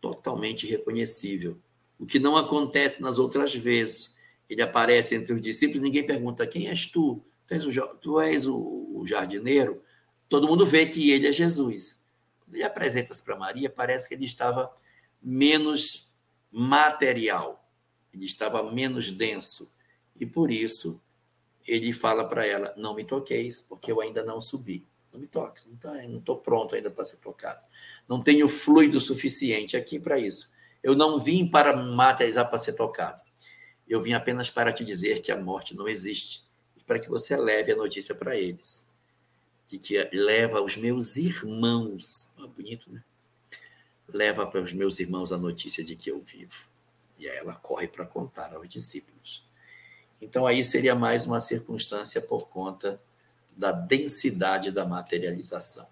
totalmente 0.00 0.66
reconhecível. 0.66 1.58
O 1.98 2.06
que 2.06 2.18
não 2.18 2.36
acontece 2.36 3.00
nas 3.00 3.18
outras 3.18 3.54
vezes. 3.54 4.16
Ele 4.48 4.62
aparece 4.62 5.14
entre 5.14 5.32
os 5.32 5.40
discípulos, 5.40 5.82
ninguém 5.82 6.06
pergunta: 6.06 6.46
quem 6.46 6.68
és 6.68 6.86
tu? 6.86 7.22
Tu 7.46 7.54
és 7.54 7.64
o, 7.64 7.88
tu 7.96 8.20
és 8.20 8.46
o, 8.46 9.04
jardineiro? 9.06 9.82
Todo 10.28 10.48
mundo 10.48 10.66
vê 10.66 10.86
que 10.86 11.10
ele 11.10 11.28
é 11.28 11.32
Jesus. 11.32 12.04
Ele 12.52 12.62
apresenta-se 12.62 13.24
para 13.24 13.36
Maria, 13.36 13.70
parece 13.70 14.08
que 14.08 14.14
ele 14.14 14.24
estava 14.24 14.72
menos 15.22 16.12
material, 16.50 17.68
ele 18.12 18.24
estava 18.24 18.70
menos 18.70 19.10
denso. 19.10 19.72
E 20.18 20.24
por 20.24 20.50
isso 20.50 21.02
ele 21.66 21.92
fala 21.92 22.24
para 22.24 22.46
ela: 22.46 22.74
Não 22.76 22.94
me 22.94 23.04
toqueis, 23.04 23.60
porque 23.60 23.90
eu 23.90 24.00
ainda 24.00 24.24
não 24.24 24.40
subi. 24.40 24.86
Não 25.16 25.22
me 25.22 25.26
toques, 25.26 25.66
não 25.66 26.18
estou 26.18 26.36
pronto 26.36 26.74
ainda 26.74 26.90
para 26.90 27.02
ser 27.02 27.16
tocado. 27.16 27.64
Não 28.06 28.22
tenho 28.22 28.50
fluido 28.50 29.00
suficiente 29.00 29.74
aqui 29.74 29.98
para 29.98 30.18
isso. 30.18 30.52
Eu 30.82 30.94
não 30.94 31.18
vim 31.18 31.48
para 31.48 31.74
materializar 31.74 32.46
para 32.50 32.58
ser 32.58 32.74
tocado. 32.74 33.22
Eu 33.88 34.02
vim 34.02 34.12
apenas 34.12 34.50
para 34.50 34.74
te 34.74 34.84
dizer 34.84 35.22
que 35.22 35.32
a 35.32 35.40
morte 35.40 35.74
não 35.74 35.88
existe 35.88 36.44
e 36.76 36.84
para 36.84 36.98
que 36.98 37.08
você 37.08 37.34
leve 37.34 37.72
a 37.72 37.76
notícia 37.76 38.14
para 38.14 38.36
eles. 38.36 38.94
De 39.66 39.78
que 39.78 40.06
leva 40.12 40.58
aos 40.58 40.76
meus 40.76 41.16
irmãos. 41.16 42.34
Bonito, 42.54 42.92
né? 42.92 43.02
Leva 44.06 44.46
para 44.46 44.60
os 44.60 44.74
meus 44.74 45.00
irmãos 45.00 45.32
a 45.32 45.38
notícia 45.38 45.82
de 45.82 45.96
que 45.96 46.10
eu 46.10 46.20
vivo. 46.20 46.68
E 47.18 47.26
aí 47.26 47.38
ela 47.38 47.54
corre 47.54 47.88
para 47.88 48.04
contar 48.04 48.52
aos 48.54 48.68
discípulos. 48.68 49.48
Então, 50.20 50.46
aí 50.46 50.62
seria 50.62 50.94
mais 50.94 51.24
uma 51.24 51.40
circunstância 51.40 52.20
por 52.20 52.50
conta 52.50 53.00
da 53.56 53.72
densidade 53.72 54.70
da 54.70 54.84
materialização, 54.84 55.86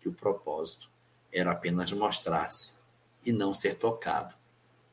que 0.00 0.08
o 0.08 0.12
propósito 0.12 0.90
era 1.32 1.52
apenas 1.52 1.90
mostrar-se 1.92 2.74
e 3.24 3.32
não 3.32 3.54
ser 3.54 3.76
tocado, 3.76 4.34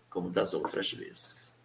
como 0.09 0.29
das 0.29 0.53
outras 0.53 0.91
vezes. 0.91 1.55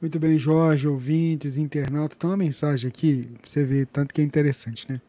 Muito 0.00 0.18
bem, 0.18 0.38
Jorge, 0.38 0.88
ouvintes, 0.88 1.58
internautas. 1.58 2.16
Tem 2.16 2.30
uma 2.30 2.36
mensagem 2.36 2.88
aqui, 2.88 3.30
você 3.44 3.64
ver 3.64 3.86
tanto 3.86 4.14
que 4.14 4.22
é 4.22 4.24
interessante, 4.24 4.90
né? 4.90 5.00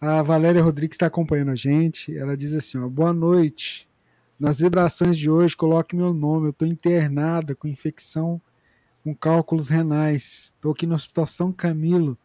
A 0.00 0.20
Valéria 0.20 0.60
Rodrigues 0.60 0.96
está 0.96 1.06
acompanhando 1.06 1.52
a 1.52 1.54
gente. 1.54 2.16
Ela 2.16 2.36
diz 2.36 2.52
assim: 2.52 2.78
ó, 2.78 2.88
boa 2.88 3.12
noite. 3.12 3.88
Nas 4.40 4.58
vibrações 4.58 5.16
de 5.16 5.30
hoje, 5.30 5.56
coloque 5.56 5.94
meu 5.94 6.12
nome. 6.12 6.48
Eu 6.48 6.50
estou 6.50 6.66
internada 6.66 7.54
com 7.54 7.68
infecção 7.68 8.42
com 9.02 9.14
cálculos 9.14 9.68
renais. 9.68 10.52
Estou 10.54 10.72
aqui 10.72 10.86
no 10.86 10.94
Hospital 10.94 11.26
São 11.26 11.52
Camilo, 11.52 12.16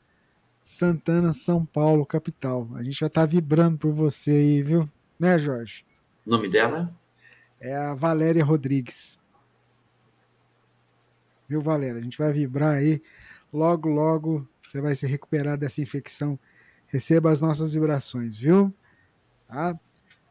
Santana, 0.69 1.31
São 1.31 1.65
Paulo, 1.65 2.05
capital. 2.05 2.67
A 2.75 2.83
gente 2.83 2.99
vai 2.99 3.07
estar 3.07 3.21
tá 3.21 3.25
vibrando 3.25 3.77
por 3.77 3.93
você 3.93 4.31
aí, 4.31 4.61
viu? 4.61 4.89
Né, 5.17 5.37
Jorge? 5.37 5.85
O 6.25 6.29
nome 6.29 6.49
dela? 6.49 6.93
É 7.59 7.73
a 7.73 7.95
Valéria 7.95 8.43
Rodrigues. 8.43 9.17
Viu, 11.47 11.61
Valéria? 11.61 11.99
A 11.99 12.03
gente 12.03 12.17
vai 12.17 12.33
vibrar 12.33 12.75
aí 12.75 13.01
Logo, 13.51 13.87
logo 13.87 14.47
você 14.65 14.81
vai 14.81 14.93
se 14.93 15.07
recuperar 15.07 15.57
dessa 15.57 15.81
infecção. 15.81 16.37
Receba 16.87 17.31
as 17.31 17.39
nossas 17.39 17.73
vibrações, 17.73 18.37
viu? 18.37 18.73
Tá? 19.47 19.79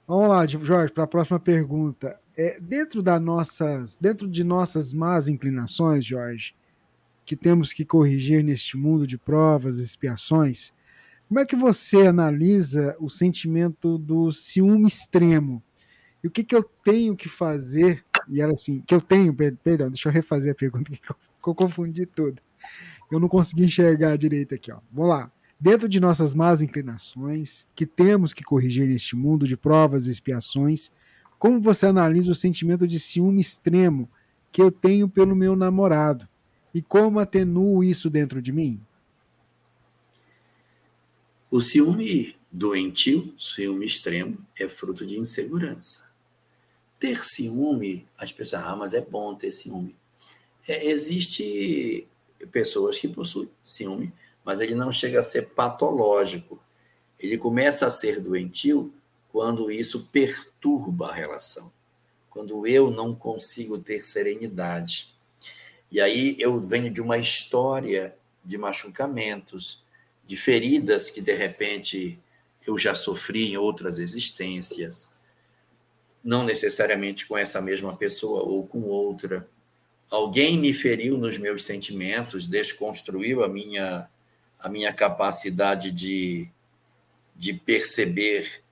Vamos 0.07 0.29
lá, 0.29 0.47
Jorge, 0.47 0.93
para 0.93 1.05
a 1.05 1.09
próxima 1.09 1.41
pergunta. 1.41 2.21
É, 2.37 2.61
dentro, 2.61 3.03
da 3.03 3.19
nossas, 3.19 3.97
dentro 3.97 4.29
de 4.29 4.45
nossas 4.45 4.93
más 4.93 5.29
inclinações, 5.29 6.05
Jorge, 6.05 6.55
que 7.27 7.37
temos 7.37 7.73
que 7.73 7.85
corrigir 7.85 8.45
neste 8.45 8.77
mundo 8.77 9.07
de 9.07 9.19
provas 9.19 9.79
e 9.79 9.83
expiações, 9.83 10.73
como 11.29 11.41
é 11.41 11.45
que 11.45 11.57
você 11.57 12.07
analisa 12.07 12.97
o 13.01 13.11
sentimento 13.11 13.99
do 13.99 14.31
ciúme 14.31 14.87
extremo? 14.87 15.61
E 16.23 16.29
o 16.29 16.31
que, 16.31 16.45
que 16.45 16.55
eu 16.55 16.63
tenho 16.85 17.17
que 17.17 17.29
fazer? 17.29 18.05
E 18.29 18.41
ela 18.41 18.53
assim, 18.53 18.81
que 18.87 18.95
eu 18.95 19.01
tenho, 19.01 19.35
perdão, 19.35 19.89
deixa 19.89 20.09
eu 20.09 20.13
refazer 20.13 20.53
a 20.53 20.55
pergunta 20.55 20.93
que 20.93 21.49
eu 21.49 21.55
confundi 21.55 22.07
tudo. 22.07 22.41
Eu 23.11 23.19
não 23.19 23.29
consegui 23.29 23.65
enxergar 23.65 24.17
direito 24.17 24.55
aqui, 24.55 24.71
ó. 24.71 24.79
Vamos 24.93 25.11
lá. 25.11 25.33
Dentro 25.59 25.89
de 25.89 25.99
nossas 25.99 26.33
más 26.35 26.63
inclinações, 26.63 27.67
que 27.75 27.87
temos 27.87 28.33
que 28.33 28.45
corrigir 28.45 28.87
neste 28.87 29.17
mundo 29.17 29.49
de 29.49 29.57
provas 29.57 30.07
e 30.07 30.11
expiações, 30.11 30.93
como 31.39 31.61
você 31.61 31.87
analisa 31.87 32.31
o 32.31 32.35
sentimento 32.35 32.87
de 32.87 33.01
ciúme 33.01 33.41
extremo 33.41 34.09
que 34.53 34.63
eu 34.63 34.71
tenho 34.71 35.09
pelo 35.09 35.35
meu 35.35 35.57
namorado? 35.57 36.29
E 36.77 36.83
como 36.83 37.19
atenuo 37.19 37.83
isso 37.83 38.11
dentro 38.11 38.43
de 38.43 38.53
mim? 38.53 38.79
O 41.51 41.59
ciúme 41.59 42.37
doentio, 42.53 43.33
ciúme 43.39 43.87
extremo, 43.87 44.37
é 44.61 44.69
fruto 44.69 45.07
de 45.07 45.19
insegurança. 45.19 46.15
Ter 47.01 47.25
ciúme, 47.25 48.05
as 48.19 48.31
pessoas, 48.31 48.63
ah, 48.63 48.77
mas 48.77 48.93
é 48.93 49.01
bom 49.01 49.35
ter 49.35 49.53
ciúme. 49.53 49.97
É, 50.69 50.91
existe 50.91 52.07
pessoas 52.53 52.99
que 52.99 53.09
possuem 53.09 53.49
ciúme, 53.63 54.13
mas 54.45 54.61
ele 54.61 54.75
não 54.75 54.93
chega 54.93 55.21
a 55.21 55.23
ser 55.23 55.55
patológico. 55.55 56.63
Ele 57.19 57.39
começa 57.39 57.87
a 57.87 57.91
ser 57.91 58.21
doentio 58.21 58.93
quando 59.33 59.71
isso 59.71 60.11
perturba 60.13 61.09
a 61.09 61.15
relação, 61.15 61.73
quando 62.29 62.67
eu 62.67 62.91
não 62.91 63.15
consigo 63.15 63.79
ter 63.79 64.05
serenidade. 64.05 65.16
E 65.91 66.01
aí 66.01 66.37
eu 66.39 66.61
venho 66.61 66.91
de 66.91 67.01
uma 67.01 67.19
história 67.19 68.17
de 68.45 68.59
machucamentos, 68.59 69.85
de 70.27 70.37
feridas 70.37 71.11
que 71.11 71.21
de 71.21 71.35
repente 71.35 72.19
eu 72.67 72.79
já 72.79 72.95
sofri 72.95 73.53
em 73.53 73.57
outras 73.57 73.99
existências, 73.99 75.15
não 76.23 76.45
necessariamente 76.45 77.27
com 77.27 77.39
essa 77.39 77.61
mesma 77.61 77.97
pessoa 77.97 78.43
ou 78.43 78.67
com 78.67 78.83
outra. 78.83 79.49
Alguém 80.11 80.59
me 80.59 80.73
feriu 80.73 81.17
nos 81.17 81.39
meus 81.39 81.65
sentimentos, 81.65 82.47
desconstruiu 82.47 83.45
a 83.45 83.49
minha 83.49 84.09
a 84.59 84.69
minha 84.69 84.93
capacidade 84.93 85.91
de, 85.91 86.49
de 87.37 87.53
perceber 87.53 88.63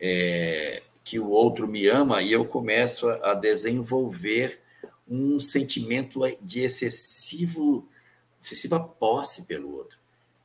é, 0.00 0.82
que 1.04 1.18
o 1.18 1.28
outro 1.28 1.68
me 1.68 1.86
ama 1.86 2.20
e 2.22 2.32
eu 2.32 2.44
começo 2.44 3.08
a, 3.08 3.32
a 3.32 3.34
desenvolver 3.34 4.60
um 5.10 5.40
sentimento 5.40 6.20
de 6.40 6.60
excessivo, 6.60 7.88
excessiva 8.40 8.78
posse 8.78 9.46
pelo 9.46 9.74
outro. 9.74 9.98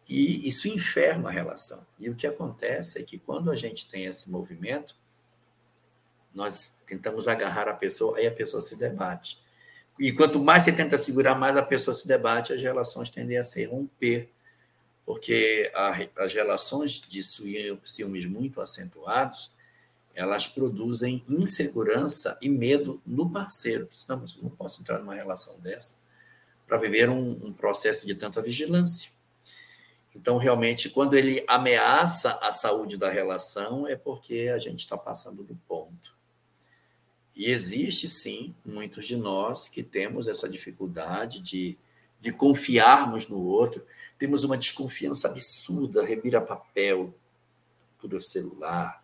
E 0.08 0.48
isso 0.48 0.68
inferma 0.68 1.30
a 1.30 1.32
relação. 1.32 1.86
E 2.00 2.10
o 2.10 2.16
que 2.16 2.28
acontece 2.28 3.00
é 3.00 3.04
que 3.04 3.18
quando 3.18 3.52
a 3.52 3.56
gente 3.56 3.88
tem 3.88 4.06
esse 4.06 4.30
movimento, 4.30 4.96
nós 6.34 6.80
tentamos 6.86 7.28
agarrar 7.28 7.68
a 7.68 7.74
pessoa, 7.74 8.18
aí 8.18 8.28
a 8.28 8.32
pessoa 8.32 8.62
se 8.62 8.76
debate. 8.76 9.40
E 10.00 10.12
quanto 10.12 10.40
mais 10.40 10.64
você 10.64 10.72
tenta 10.72 10.98
segurar, 10.98 11.36
mais 11.36 11.56
a 11.56 11.64
pessoa 11.64 11.94
se 11.94 12.08
debate, 12.08 12.52
as 12.52 12.62
relações 12.62 13.10
tendem 13.10 13.38
a 13.38 13.44
se 13.44 13.64
romper 13.66 14.30
porque 15.06 15.72
as 16.18 16.34
relações 16.34 17.00
de 17.00 17.22
ciúmes 17.24 18.26
muito 18.26 18.60
acentuados, 18.60 19.52
elas 20.16 20.48
produzem 20.48 21.24
insegurança 21.28 22.40
e 22.42 22.48
medo 22.50 23.02
no 23.06 23.30
parceiro. 23.30 23.90
Não, 24.08 24.22
mas 24.22 24.36
eu 24.36 24.44
não 24.44 24.50
posso 24.50 24.82
entrar 24.82 24.98
numa 24.98 25.14
relação 25.14 25.60
dessa 25.60 26.04
para 26.66 26.78
viver 26.78 27.10
um, 27.10 27.32
um 27.46 27.54
processo 27.54 28.08
de 28.08 28.16
tanta 28.16 28.42
vigilância. 28.42 29.12
Então, 30.16 30.38
realmente, 30.38 30.90
quando 30.90 31.16
ele 31.16 31.44
ameaça 31.48 32.40
a 32.42 32.52
saúde 32.52 32.98
da 32.98 33.10
relação, 33.10 33.86
é 33.86 33.96
porque 33.96 34.50
a 34.54 34.58
gente 34.58 34.80
está 34.80 34.98
passando 34.98 35.44
do 35.44 35.56
ponto. 35.68 36.16
E 37.36 37.52
existe, 37.52 38.08
sim, 38.08 38.56
muitos 38.66 39.06
de 39.06 39.18
nós 39.18 39.68
que 39.68 39.84
temos 39.84 40.28
essa 40.28 40.48
dificuldade 40.48 41.42
de, 41.42 41.78
de 42.22 42.32
confiarmos 42.32 43.28
no 43.28 43.44
outro, 43.44 43.86
temos 44.18 44.46
uma 44.46 44.58
desconfiança 44.58 45.28
absurda, 45.28 46.06
revira 46.06 46.40
papel 46.40 47.14
por 48.00 48.24
celular, 48.24 49.04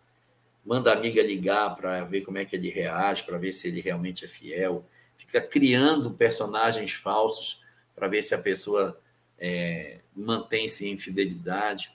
manda 0.64 0.92
a 0.92 0.96
amiga 0.96 1.22
ligar 1.22 1.74
para 1.74 2.04
ver 2.04 2.22
como 2.22 2.38
é 2.38 2.44
que 2.44 2.56
ele 2.56 2.70
reage, 2.70 3.24
para 3.24 3.38
ver 3.38 3.52
se 3.52 3.68
ele 3.68 3.80
realmente 3.80 4.24
é 4.24 4.28
fiel, 4.28 4.84
fica 5.16 5.40
criando 5.40 6.10
personagens 6.12 6.92
falsos 6.92 7.64
para 7.94 8.08
ver 8.08 8.22
se 8.22 8.34
a 8.34 8.38
pessoa 8.38 8.98
é, 9.38 9.98
mantém-se 10.14 10.86
em 10.86 10.96
fidelidade. 10.96 11.92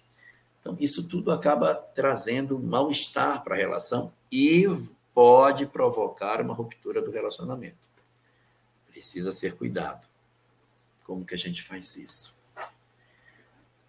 Então, 0.60 0.76
isso 0.80 1.08
tudo 1.08 1.32
acaba 1.32 1.74
trazendo 1.74 2.60
mal-estar 2.60 3.44
para 3.44 3.56
a 3.56 3.58
relação 3.58 4.14
e 4.32 4.66
pode 5.14 5.66
provocar 5.66 6.42
uma 6.42 6.54
ruptura 6.54 7.02
do 7.02 7.10
relacionamento. 7.10 7.88
Precisa 8.92 9.32
ser 9.32 9.56
cuidado. 9.56 10.08
Como 11.06 11.26
que 11.26 11.34
a 11.34 11.38
gente 11.38 11.64
faz 11.64 11.96
isso? 11.96 12.38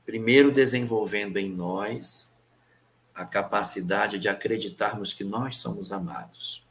Primeiro, 0.07 0.53
desenvolvendo 0.53 1.37
em 1.37 1.51
nós 1.51 2.38
a 3.19 3.25
capacidade 3.25 4.17
de 4.17 4.29
acreditarmos 4.29 5.13
que 5.13 5.25
nós 5.25 5.57
somos 5.57 5.91
amados. 5.91 6.65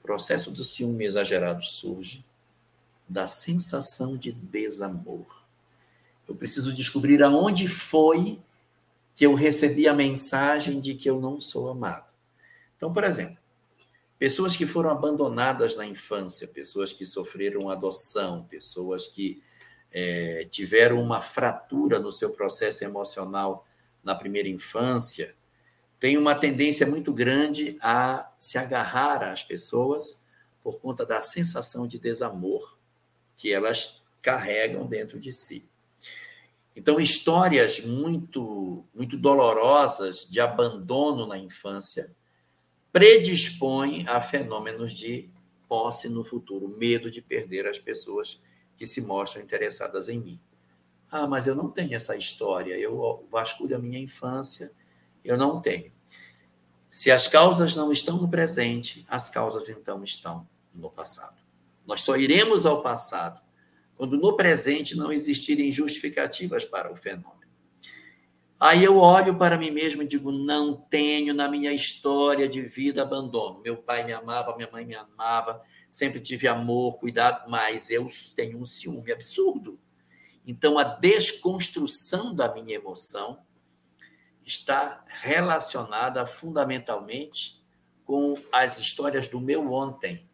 O 0.00 0.02
processo 0.02 0.50
do 0.50 0.64
ciúme 0.64 1.04
exagerado 1.04 1.62
surge 1.62 2.24
da 3.06 3.26
sensação 3.26 4.16
de 4.16 4.32
desamor. 4.32 5.26
Eu 6.26 6.34
preciso 6.34 6.72
descobrir 6.72 7.22
aonde 7.22 7.68
foi 7.68 8.40
que 9.14 9.26
eu 9.26 9.34
recebi 9.34 9.86
a 9.86 9.92
mensagem 9.92 10.80
de 10.80 10.94
que 10.94 11.10
eu 11.10 11.20
não 11.20 11.38
sou 11.38 11.68
amado. 11.68 12.10
Então, 12.78 12.90
por 12.90 13.04
exemplo, 13.04 13.36
pessoas 14.18 14.56
que 14.56 14.64
foram 14.64 14.88
abandonadas 14.88 15.76
na 15.76 15.84
infância, 15.84 16.48
pessoas 16.48 16.94
que 16.94 17.04
sofreram 17.04 17.68
adoção, 17.68 18.44
pessoas 18.44 19.06
que 19.06 19.42
é, 19.92 20.48
tiveram 20.50 20.98
uma 21.02 21.20
fratura 21.20 21.98
no 21.98 22.10
seu 22.10 22.30
processo 22.30 22.84
emocional 22.84 23.66
na 24.02 24.14
primeira 24.14 24.48
infância, 24.48 25.36
tem 26.02 26.18
uma 26.18 26.34
tendência 26.34 26.84
muito 26.84 27.12
grande 27.12 27.78
a 27.80 28.28
se 28.36 28.58
agarrar 28.58 29.22
às 29.22 29.44
pessoas 29.44 30.26
por 30.60 30.80
conta 30.80 31.06
da 31.06 31.22
sensação 31.22 31.86
de 31.86 31.96
desamor 31.96 32.76
que 33.36 33.52
elas 33.52 34.02
carregam 34.20 34.84
dentro 34.84 35.20
de 35.20 35.32
si. 35.32 35.64
Então, 36.74 36.98
histórias 36.98 37.78
muito, 37.84 38.84
muito 38.92 39.16
dolorosas 39.16 40.26
de 40.28 40.40
abandono 40.40 41.24
na 41.24 41.38
infância 41.38 42.12
predispõem 42.92 44.04
a 44.08 44.20
fenômenos 44.20 44.94
de 44.94 45.30
posse 45.68 46.08
no 46.08 46.24
futuro, 46.24 46.66
medo 46.66 47.12
de 47.12 47.22
perder 47.22 47.68
as 47.68 47.78
pessoas 47.78 48.42
que 48.76 48.88
se 48.88 49.02
mostram 49.02 49.40
interessadas 49.40 50.08
em 50.08 50.18
mim. 50.18 50.40
Ah, 51.08 51.28
mas 51.28 51.46
eu 51.46 51.54
não 51.54 51.70
tenho 51.70 51.94
essa 51.94 52.16
história, 52.16 52.76
eu 52.76 53.24
vasculho 53.30 53.76
a 53.76 53.78
minha 53.78 54.00
infância, 54.00 54.72
eu 55.24 55.36
não 55.36 55.60
tenho. 55.60 55.92
Se 56.90 57.10
as 57.10 57.26
causas 57.26 57.74
não 57.74 57.90
estão 57.90 58.18
no 58.18 58.28
presente, 58.28 59.04
as 59.08 59.28
causas 59.28 59.68
então 59.68 60.04
estão 60.04 60.46
no 60.74 60.90
passado. 60.90 61.36
Nós 61.86 62.02
só 62.02 62.16
iremos 62.16 62.66
ao 62.66 62.82
passado 62.82 63.40
quando 63.96 64.18
no 64.18 64.36
presente 64.36 64.96
não 64.96 65.12
existirem 65.12 65.72
justificativas 65.72 66.64
para 66.64 66.92
o 66.92 66.96
fenômeno. 66.96 67.42
Aí 68.58 68.84
eu 68.84 68.96
olho 68.98 69.36
para 69.36 69.58
mim 69.58 69.70
mesmo 69.72 70.02
e 70.02 70.06
digo: 70.06 70.30
não 70.30 70.74
tenho 70.76 71.34
na 71.34 71.48
minha 71.48 71.72
história 71.72 72.48
de 72.48 72.62
vida 72.62 73.02
abandono. 73.02 73.60
Meu 73.60 73.76
pai 73.76 74.04
me 74.04 74.12
amava, 74.12 74.54
minha 74.54 74.70
mãe 74.70 74.84
me 74.84 74.94
amava, 74.94 75.60
sempre 75.90 76.20
tive 76.20 76.46
amor, 76.46 76.98
cuidado, 76.98 77.50
mas 77.50 77.90
eu 77.90 78.08
tenho 78.36 78.58
um 78.58 78.64
ciúme 78.64 79.10
absurdo. 79.10 79.80
Então, 80.46 80.78
a 80.78 80.84
desconstrução 80.84 82.34
da 82.34 82.52
minha 82.52 82.76
emoção 82.76 83.38
está 84.46 85.04
relacionada 85.08 86.26
fundamentalmente 86.26 87.62
com 88.04 88.36
as 88.52 88.78
histórias 88.78 89.28
do 89.28 89.40
meu 89.40 89.72
ontem. 89.72 90.28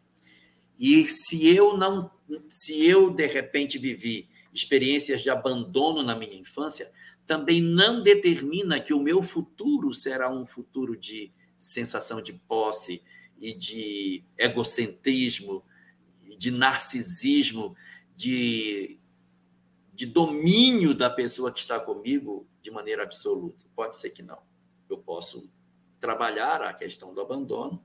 E 0.77 1.07
se 1.09 1.47
eu 1.47 1.77
não, 1.77 2.09
se 2.47 2.85
eu 2.85 3.09
de 3.09 3.25
repente 3.27 3.77
vivi 3.77 4.29
experiências 4.53 5.21
de 5.21 5.29
abandono 5.29 6.01
na 6.01 6.15
minha 6.15 6.35
infância, 6.35 6.91
também 7.27 7.61
não 7.61 8.01
determina 8.01 8.79
que 8.79 8.93
o 8.93 8.99
meu 8.99 9.21
futuro 9.21 9.93
será 9.93 10.31
um 10.31 10.45
futuro 10.45 10.97
de 10.97 11.31
sensação 11.57 12.21
de 12.21 12.33
posse, 12.33 13.03
e 13.39 13.53
de 13.53 14.23
egocentrismo, 14.37 15.63
de 16.37 16.51
narcisismo, 16.51 17.75
de, 18.15 18.99
de 19.93 20.05
domínio 20.05 20.93
da 20.93 21.09
pessoa 21.09 21.51
que 21.51 21.59
está 21.59 21.79
comigo 21.79 22.45
de 22.61 22.71
maneira 22.71 23.03
absoluta. 23.03 23.65
Pode 23.75 23.97
ser 23.97 24.09
que 24.11 24.21
não. 24.21 24.41
Eu 24.89 24.97
posso 24.97 25.51
trabalhar 25.99 26.61
a 26.61 26.73
questão 26.73 27.13
do 27.13 27.21
abandono 27.21 27.83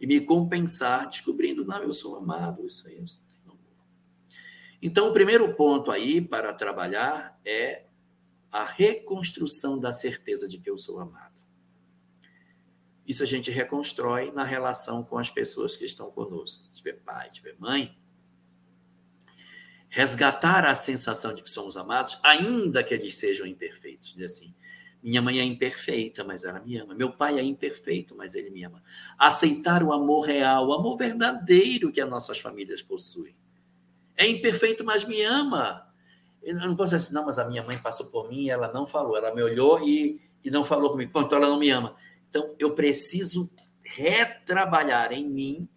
e 0.00 0.06
me 0.06 0.20
compensar 0.20 1.08
descobrindo, 1.08 1.64
não, 1.64 1.82
eu 1.82 1.92
sou 1.92 2.16
amado, 2.16 2.66
isso 2.66 2.88
aí 2.88 2.94
tenho 2.94 3.52
amor. 3.52 3.84
Então, 4.80 5.08
o 5.08 5.12
primeiro 5.12 5.54
ponto 5.54 5.90
aí 5.90 6.20
para 6.20 6.54
trabalhar 6.54 7.38
é 7.44 7.86
a 8.50 8.64
reconstrução 8.64 9.78
da 9.78 9.92
certeza 9.92 10.48
de 10.48 10.58
que 10.58 10.70
eu 10.70 10.78
sou 10.78 10.98
amado. 10.98 11.42
Isso 13.06 13.22
a 13.22 13.26
gente 13.26 13.50
reconstrói 13.50 14.32
na 14.32 14.44
relação 14.44 15.04
com 15.04 15.18
as 15.18 15.28
pessoas 15.28 15.76
que 15.76 15.84
estão 15.84 16.10
conosco. 16.10 16.70
Tiver 16.72 16.94
pai, 17.02 17.30
tiver 17.30 17.56
mãe, 17.58 17.99
resgatar 19.90 20.64
a 20.64 20.74
sensação 20.76 21.34
de 21.34 21.42
que 21.42 21.50
somos 21.50 21.76
amados, 21.76 22.18
ainda 22.22 22.82
que 22.82 22.94
eles 22.94 23.16
sejam 23.16 23.46
imperfeitos. 23.46 24.12
Dizer 24.12 24.26
assim, 24.26 24.54
minha 25.02 25.20
mãe 25.20 25.40
é 25.40 25.44
imperfeita, 25.44 26.22
mas 26.22 26.44
ela 26.44 26.60
me 26.60 26.76
ama. 26.76 26.94
Meu 26.94 27.12
pai 27.12 27.38
é 27.38 27.42
imperfeito, 27.42 28.14
mas 28.16 28.34
ele 28.34 28.50
me 28.50 28.62
ama. 28.62 28.82
Aceitar 29.18 29.82
o 29.82 29.92
amor 29.92 30.20
real, 30.20 30.68
o 30.68 30.72
amor 30.72 30.96
verdadeiro 30.96 31.90
que 31.90 32.00
as 32.00 32.08
nossas 32.08 32.38
famílias 32.38 32.82
possuem. 32.82 33.34
É 34.16 34.26
imperfeito, 34.26 34.84
mas 34.84 35.04
me 35.04 35.22
ama. 35.22 35.86
Eu 36.42 36.54
não 36.54 36.76
posso 36.76 36.94
dizer 36.94 36.96
assim, 36.96 37.14
não, 37.14 37.26
mas 37.26 37.38
a 37.38 37.48
minha 37.48 37.62
mãe 37.62 37.76
passou 37.76 38.06
por 38.06 38.28
mim 38.28 38.44
e 38.44 38.50
ela 38.50 38.72
não 38.72 38.86
falou. 38.86 39.16
Ela 39.16 39.34
me 39.34 39.42
olhou 39.42 39.80
e, 39.86 40.20
e 40.44 40.50
não 40.50 40.64
falou 40.64 40.90
comigo. 40.90 41.10
Então 41.18 41.38
ela 41.38 41.48
não 41.48 41.58
me 41.58 41.70
ama. 41.70 41.96
Então 42.28 42.54
eu 42.58 42.74
preciso 42.74 43.50
retrabalhar 43.82 45.12
em 45.12 45.28
mim 45.28 45.68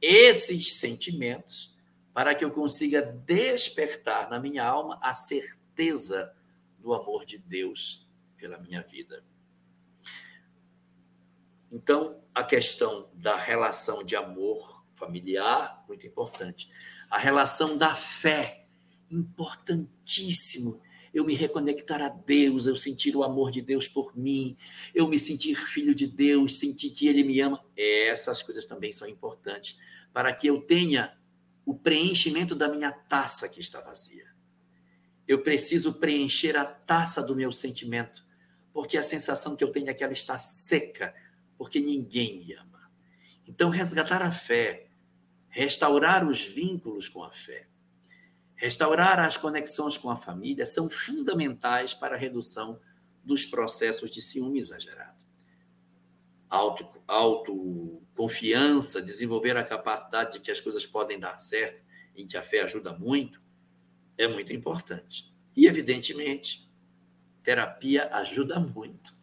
esses 0.00 0.76
sentimentos 0.76 1.71
para 2.12 2.34
que 2.34 2.44
eu 2.44 2.50
consiga 2.50 3.02
despertar 3.02 4.28
na 4.28 4.38
minha 4.38 4.64
alma 4.64 4.98
a 5.02 5.14
certeza 5.14 6.34
do 6.78 6.92
amor 6.92 7.24
de 7.24 7.38
Deus 7.38 8.08
pela 8.36 8.58
minha 8.58 8.82
vida. 8.82 9.24
Então, 11.70 12.20
a 12.34 12.44
questão 12.44 13.08
da 13.14 13.36
relação 13.36 14.04
de 14.04 14.14
amor 14.14 14.84
familiar, 14.94 15.84
muito 15.88 16.06
importante. 16.06 16.68
A 17.10 17.18
relação 17.18 17.78
da 17.78 17.94
fé, 17.94 18.66
importantíssimo. 19.10 20.80
Eu 21.12 21.24
me 21.24 21.34
reconectar 21.34 22.00
a 22.00 22.08
Deus, 22.08 22.66
eu 22.66 22.74
sentir 22.74 23.14
o 23.14 23.22
amor 23.22 23.50
de 23.50 23.60
Deus 23.60 23.86
por 23.86 24.16
mim, 24.16 24.56
eu 24.94 25.06
me 25.06 25.18
sentir 25.18 25.54
filho 25.54 25.94
de 25.94 26.06
Deus, 26.06 26.58
sentir 26.58 26.90
que 26.90 27.06
Ele 27.06 27.22
me 27.22 27.40
ama. 27.40 27.62
Essas 27.76 28.42
coisas 28.42 28.64
também 28.64 28.92
são 28.92 29.06
importantes 29.06 29.78
para 30.12 30.32
que 30.32 30.46
eu 30.46 30.62
tenha 30.62 31.16
o 31.64 31.74
preenchimento 31.74 32.54
da 32.54 32.68
minha 32.68 32.90
taça 32.90 33.48
que 33.48 33.60
está 33.60 33.80
vazia. 33.80 34.32
Eu 35.26 35.42
preciso 35.42 35.94
preencher 35.94 36.56
a 36.56 36.64
taça 36.64 37.22
do 37.22 37.36
meu 37.36 37.52
sentimento, 37.52 38.24
porque 38.72 38.98
a 38.98 39.02
sensação 39.02 39.56
que 39.56 39.62
eu 39.62 39.70
tenho 39.70 39.88
é 39.88 39.94
que 39.94 40.02
ela 40.02 40.12
está 40.12 40.38
seca, 40.38 41.14
porque 41.56 41.80
ninguém 41.80 42.38
me 42.38 42.52
ama. 42.54 42.90
Então, 43.46 43.70
resgatar 43.70 44.22
a 44.22 44.30
fé, 44.30 44.88
restaurar 45.48 46.26
os 46.26 46.42
vínculos 46.42 47.08
com 47.08 47.22
a 47.22 47.30
fé, 47.30 47.68
restaurar 48.56 49.18
as 49.20 49.36
conexões 49.36 49.98
com 49.98 50.08
a 50.10 50.16
família 50.16 50.64
são 50.64 50.88
fundamentais 50.88 51.92
para 51.92 52.14
a 52.14 52.18
redução 52.18 52.80
dos 53.24 53.44
processos 53.44 54.10
de 54.10 54.22
ciúme 54.22 54.58
exagerado. 54.58 55.01
Auto, 56.52 56.86
autoconfiança, 57.08 59.00
desenvolver 59.00 59.56
a 59.56 59.64
capacidade 59.64 60.34
de 60.34 60.40
que 60.40 60.50
as 60.50 60.60
coisas 60.60 60.84
podem 60.84 61.18
dar 61.18 61.38
certo, 61.38 61.82
em 62.14 62.26
que 62.26 62.36
a 62.36 62.42
fé 62.42 62.60
ajuda 62.60 62.92
muito, 62.92 63.40
é 64.18 64.28
muito 64.28 64.52
importante. 64.52 65.34
E, 65.56 65.66
evidentemente, 65.66 66.70
terapia 67.42 68.06
ajuda 68.16 68.60
muito. 68.60 69.14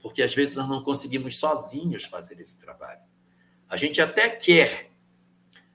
Porque 0.00 0.22
às 0.22 0.34
vezes 0.34 0.56
nós 0.56 0.66
não 0.66 0.82
conseguimos 0.82 1.36
sozinhos 1.36 2.06
fazer 2.06 2.40
esse 2.40 2.58
trabalho. 2.58 3.02
A 3.68 3.76
gente 3.76 4.00
até 4.00 4.30
quer, 4.30 4.90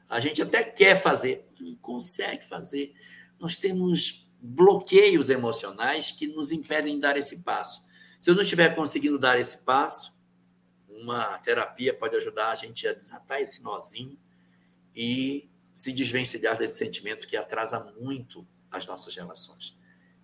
a 0.10 0.20
gente 0.20 0.42
até 0.42 0.64
quer 0.64 0.96
fazer, 0.96 1.48
não 1.60 1.76
consegue 1.76 2.44
fazer. 2.44 2.96
Nós 3.40 3.58
temos 3.58 4.34
bloqueios 4.42 5.30
emocionais 5.30 6.10
que 6.10 6.26
nos 6.26 6.52
impedem 6.52 6.96
de 6.96 7.02
dar 7.02 7.16
esse 7.16 7.44
passo. 7.44 7.88
Se 8.24 8.30
eu 8.30 8.36
não 8.36 8.42
estiver 8.42 8.74
conseguindo 8.74 9.20
dar 9.20 9.38
esse 9.38 9.58
passo, 9.66 10.18
uma 10.88 11.38
terapia 11.40 11.94
pode 11.94 12.16
ajudar 12.16 12.52
a 12.52 12.56
gente 12.56 12.88
a 12.88 12.94
desatar 12.94 13.42
esse 13.42 13.62
nozinho 13.62 14.18
e 14.96 15.50
se 15.76 15.92
desvencilhar 15.92 16.58
desse 16.58 16.78
sentimento 16.78 17.28
que 17.28 17.36
atrasa 17.36 17.80
muito 18.00 18.48
as 18.72 18.88
nossas 18.88 19.14
relações 19.14 19.76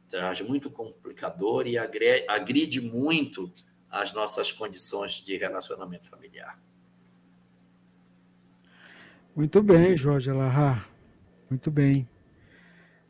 traz 0.09 0.39
muito 0.39 0.69
complicador 0.71 1.67
e 1.67 1.77
agride 1.77 2.81
muito 2.81 3.51
as 3.89 4.11
nossas 4.13 4.49
condições 4.49 5.23
de 5.23 5.37
relacionamento 5.37 6.07
familiar. 6.07 6.57
Muito 9.35 9.61
bem, 9.61 9.95
Jorge 9.95 10.29
Alahá. 10.29 10.87
Muito 11.49 11.69
bem. 11.69 12.07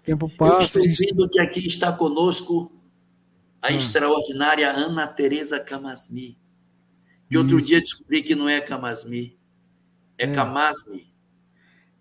Tempo 0.03 0.27
passa. 0.35 0.79
Eu 0.79 0.85
estou 0.85 1.07
vendo 1.07 1.29
que 1.29 1.39
aqui 1.39 1.65
está 1.65 1.91
conosco 1.91 2.71
a 3.61 3.67
ah. 3.67 3.71
extraordinária 3.71 4.69
Ana 4.69 5.07
Teresa 5.07 5.59
Camasmi. 5.59 6.39
Que 7.29 7.37
outro 7.37 7.59
Isso. 7.59 7.67
dia 7.67 7.79
descobri 7.79 8.23
que 8.23 8.33
não 8.33 8.49
é 8.49 8.59
Camasmi, 8.59 9.39
é, 10.17 10.25
é. 10.25 10.33
Camasmi. 10.33 11.13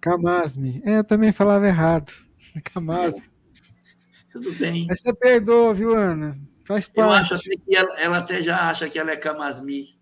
Camasmi. 0.01 0.83
É, 0.85 0.99
eu 0.99 1.05
também 1.05 1.33
falava 1.33 1.67
errado. 1.67 2.13
Camasmi. 2.73 3.23
É. 3.25 4.33
Tudo 4.33 4.53
bem. 4.55 4.87
Mas 4.89 5.01
você 5.01 5.13
perdoa, 5.13 5.75
viu, 5.75 5.95
Ana? 5.95 6.35
Faz 6.65 6.87
parte. 6.87 6.99
Eu 6.99 7.11
acho 7.11 7.35
até 7.35 7.51
que 7.57 7.77
ela, 7.77 8.01
ela 8.01 8.19
até 8.19 8.43
já 8.43 8.69
acha 8.69 8.89
que 8.89 8.99
ela 8.99 9.11
é 9.11 9.17
Camasmi. 9.17 9.99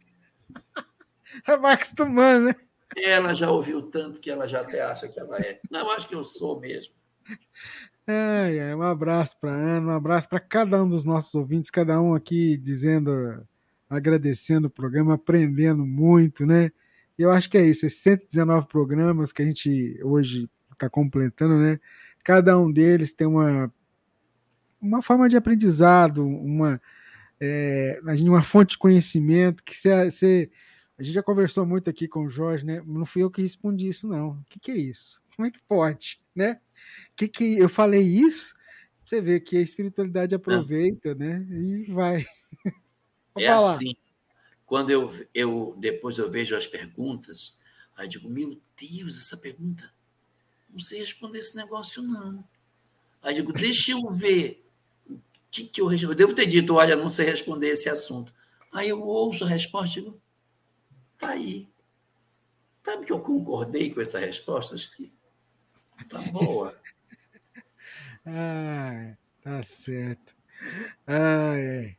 Vai 1.61 1.75
acostumando, 1.75 2.47
né? 2.47 2.55
Ela 2.97 3.35
já 3.35 3.51
ouviu 3.51 3.83
tanto 3.83 4.21
que 4.21 4.31
ela 4.31 4.47
já 4.47 4.61
até 4.61 4.81
acha 4.81 5.09
que 5.09 5.19
ela 5.19 5.39
é. 5.39 5.61
Não, 5.71 5.91
acho 5.91 6.09
que 6.09 6.15
eu 6.15 6.25
sou 6.25 6.61
mesmo. 6.61 6.95
É, 8.07 8.57
é, 8.71 8.77
um 8.77 8.83
abraço 8.83 9.37
para 9.41 9.51
Ana, 9.51 9.89
um 9.89 9.97
abraço 9.97 10.29
para 10.29 10.39
cada 10.39 10.83
um 10.83 10.89
dos 10.89 11.05
nossos 11.05 11.35
ouvintes, 11.35 11.71
cada 11.71 12.01
um 12.01 12.15
aqui 12.15 12.57
dizendo, 12.57 13.45
agradecendo 13.91 14.69
o 14.69 14.71
programa, 14.71 15.15
aprendendo 15.15 15.85
muito, 15.85 16.47
né? 16.47 16.71
E 17.19 17.23
eu 17.23 17.33
acho 17.33 17.51
que 17.51 17.59
é 17.59 17.67
isso, 17.67 17.85
esses 17.87 18.01
119 18.01 18.69
programas 18.69 19.33
que 19.33 19.43
a 19.43 19.45
gente 19.45 19.99
hoje 20.05 20.49
está 20.73 20.89
completando, 20.89 21.57
né? 21.59 21.81
Cada 22.23 22.57
um 22.59 22.71
deles 22.71 23.13
tem 23.13 23.27
uma 23.27 23.73
uma 24.81 25.03
forma 25.03 25.29
de 25.29 25.37
aprendizado, 25.37 26.25
uma, 26.25 26.81
é, 27.41 28.01
uma 28.23 28.43
fonte 28.43 28.73
de 28.73 28.79
conhecimento 28.79 29.65
que 29.65 29.75
você, 29.75 30.51
a 30.99 31.03
gente 31.03 31.15
já 31.15 31.23
conversou 31.23 31.67
muito 31.67 31.91
aqui 31.91 32.07
com 32.07 32.25
o 32.25 32.31
Jorge, 32.31 32.65
né? 32.65 32.83
Não 32.87 33.05
fui 33.05 33.23
eu 33.23 33.31
que 33.31 33.43
respondi 33.43 33.89
isso, 33.89 34.07
não. 34.07 34.31
O 34.31 34.45
que, 34.49 34.61
que 34.61 34.71
é 34.71 34.77
isso? 34.77 35.21
Como 35.35 35.49
é 35.49 35.51
que 35.51 35.63
pode, 35.67 36.21
né? 36.35 36.61
Que 37.15 37.29
que 37.29 37.59
eu 37.59 37.69
falei 37.69 38.03
isso? 38.03 38.55
Você 39.05 39.21
vê 39.21 39.39
que 39.39 39.57
a 39.57 39.63
espiritualidade 39.63 40.35
aproveita, 40.35 41.15
né? 41.15 41.47
E 41.51 41.93
vai. 41.93 42.27
é 43.39 43.49
assim. 43.49 43.95
Quando 44.67 44.91
eu, 44.91 45.13
eu 45.33 45.77
depois 45.79 46.19
eu 46.19 46.29
vejo 46.29 46.57
as 46.57 46.67
perguntas, 46.67 47.57
aí 47.97 48.07
eu 48.07 48.11
digo, 48.11 48.29
meu 48.29 48.61
Deus, 48.77 49.17
essa 49.17 49.37
pergunta, 49.37 49.89
não 50.69 50.81
sei 50.81 50.99
responder 50.99 51.39
esse 51.39 51.57
negócio 51.57 52.03
não. 52.03 52.45
Aí 53.23 53.33
eu 53.33 53.45
digo, 53.45 53.53
deixa 53.53 53.93
eu 53.93 54.09
ver 54.09 54.67
que, 55.51 55.65
que 55.65 55.81
eu, 55.81 55.93
eu 55.93 56.15
devo 56.15 56.35
ter 56.35 56.47
dito, 56.47 56.75
olha, 56.75 56.97
não 56.97 57.09
sei 57.09 57.27
responder 57.27 57.69
esse 57.69 57.89
assunto. 57.89 58.35
Aí 58.73 58.89
eu 58.89 59.01
ouço 59.01 59.45
a 59.45 59.49
resposta 59.49 59.99
e 59.99 60.03
digo, 60.03 60.21
tá 61.17 61.31
aí. 61.31 61.69
Sabe 62.85 63.07
que 63.07 63.13
eu 63.13 63.21
concordei 63.21 63.93
com 63.93 64.01
essa 64.01 64.19
resposta? 64.19 64.75
Acho 64.75 64.95
que 64.95 65.16
tá 66.09 66.19
boa. 66.33 66.77
ah, 68.27 69.15
tá 69.43 69.63
certo. 69.63 70.37
Ah, 71.07 71.55
é. 71.57 71.97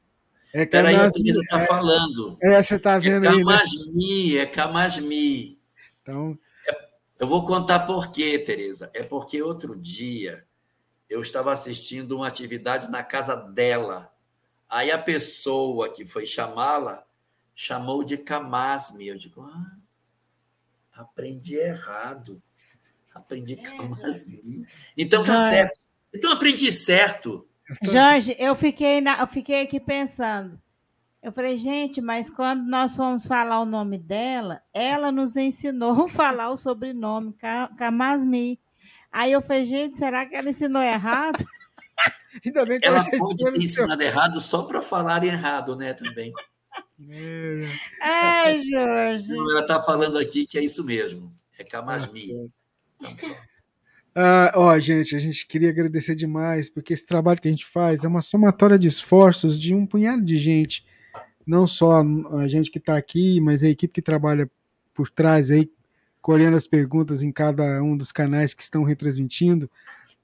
É 0.53 0.65
Peraí, 0.65 0.95
a 0.95 1.11
Teresa 1.11 1.41
está 1.41 1.61
é, 1.61 1.65
falando. 1.67 2.37
É, 2.41 2.63
você 2.63 2.75
está 2.75 2.97
vendo 2.97 3.25
é 3.25 3.29
aí. 3.29 3.39
Camasmi, 3.39 4.33
né? 4.33 4.39
É 4.39 4.45
Camasmi. 4.45 5.59
Então. 6.01 6.39
É, 6.67 6.89
eu 7.19 7.27
vou 7.27 7.45
contar 7.45 7.81
por 7.81 8.11
quê, 8.11 8.39
Teresa. 8.39 8.89
É 8.93 9.03
porque 9.03 9.41
outro 9.41 9.75
dia 9.75 10.45
eu 11.09 11.21
estava 11.21 11.51
assistindo 11.51 12.15
uma 12.15 12.27
atividade 12.27 12.89
na 12.89 13.03
casa 13.03 13.35
dela. 13.35 14.11
Aí 14.69 14.89
a 14.89 14.97
pessoa 14.97 15.93
que 15.93 16.05
foi 16.05 16.25
chamá-la 16.25 17.05
chamou 17.53 18.03
de 18.03 18.17
Camasme. 18.17 19.07
Eu 19.07 19.17
digo, 19.17 19.41
ah, 19.41 19.77
aprendi 20.93 21.55
errado. 21.55 22.41
Aprendi 23.17 23.53
é, 23.53 23.57
Camasme. 23.57 24.67
Então 24.97 25.23
tá 25.23 25.33
Jorge, 25.33 25.49
certo. 25.49 25.79
Então 26.13 26.31
aprendi 26.31 26.71
certo. 26.71 27.47
Jorge, 27.83 28.35
eu 28.39 28.55
fiquei, 28.55 29.01
na, 29.01 29.19
eu 29.19 29.27
fiquei 29.27 29.61
aqui 29.61 29.79
pensando. 29.79 30.59
Eu 31.21 31.31
falei, 31.31 31.57
gente, 31.57 31.99
mas 31.99 32.29
quando 32.29 32.63
nós 32.63 32.95
fomos 32.95 33.25
falar 33.25 33.59
o 33.59 33.65
nome 33.65 33.97
dela, 33.97 34.61
ela 34.73 35.11
nos 35.11 35.35
ensinou 35.35 36.05
a 36.05 36.07
falar 36.09 36.49
o 36.51 36.57
sobrenome 36.57 37.35
Camasmi. 37.77 38.59
Aí 39.11 39.31
eu 39.31 39.41
falei, 39.41 39.65
gente, 39.65 39.97
será 39.97 40.25
que 40.25 40.35
ela 40.35 40.49
ensinou 40.49 40.81
errado? 40.81 41.45
Ainda 42.45 42.65
bem 42.65 42.79
que 42.79 42.85
Ela 42.85 43.03
já 43.03 43.11
pode 43.17 43.43
ter 43.43 43.57
ensinado 43.57 44.01
errado 44.01 44.39
só 44.39 44.63
para 44.63 44.81
falar 44.81 45.23
errado, 45.23 45.75
né? 45.75 45.93
Também. 45.93 46.31
É, 47.99 48.59
Jorge. 48.61 49.35
Ela 49.35 49.61
está 49.61 49.81
falando 49.81 50.17
aqui 50.17 50.45
que 50.45 50.57
é 50.57 50.63
isso 50.63 50.85
mesmo. 50.85 51.33
É 51.57 51.63
Tá 51.63 51.71
Camasmi. 51.71 52.27
certo. 52.27 52.51
Ah, 54.19 54.51
ó, 54.55 54.79
gente, 54.79 55.15
a 55.15 55.19
gente 55.19 55.45
queria 55.45 55.69
agradecer 55.69 56.15
demais, 56.15 56.67
porque 56.67 56.91
esse 56.91 57.05
trabalho 57.05 57.39
que 57.39 57.47
a 57.47 57.51
gente 57.51 57.67
faz 57.67 58.03
é 58.03 58.07
uma 58.07 58.19
somatória 58.19 58.79
de 58.79 58.87
esforços 58.87 59.59
de 59.59 59.75
um 59.75 59.85
punhado 59.85 60.25
de 60.25 60.37
gente. 60.37 60.83
Não 61.45 61.67
só 61.67 62.03
a 62.39 62.47
gente 62.47 62.71
que 62.71 62.79
está 62.79 62.97
aqui, 62.97 63.39
mas 63.39 63.63
a 63.63 63.69
equipe 63.69 63.93
que 63.93 64.01
trabalha 64.01 64.49
por 64.91 65.11
trás 65.11 65.51
aí, 65.51 65.71
colhendo 66.19 66.57
as 66.57 66.65
perguntas 66.65 67.21
em 67.21 67.31
cada 67.31 67.83
um 67.83 67.95
dos 67.95 68.11
canais 68.11 68.55
que 68.55 68.63
estão 68.63 68.83
retransmitindo. 68.83 69.69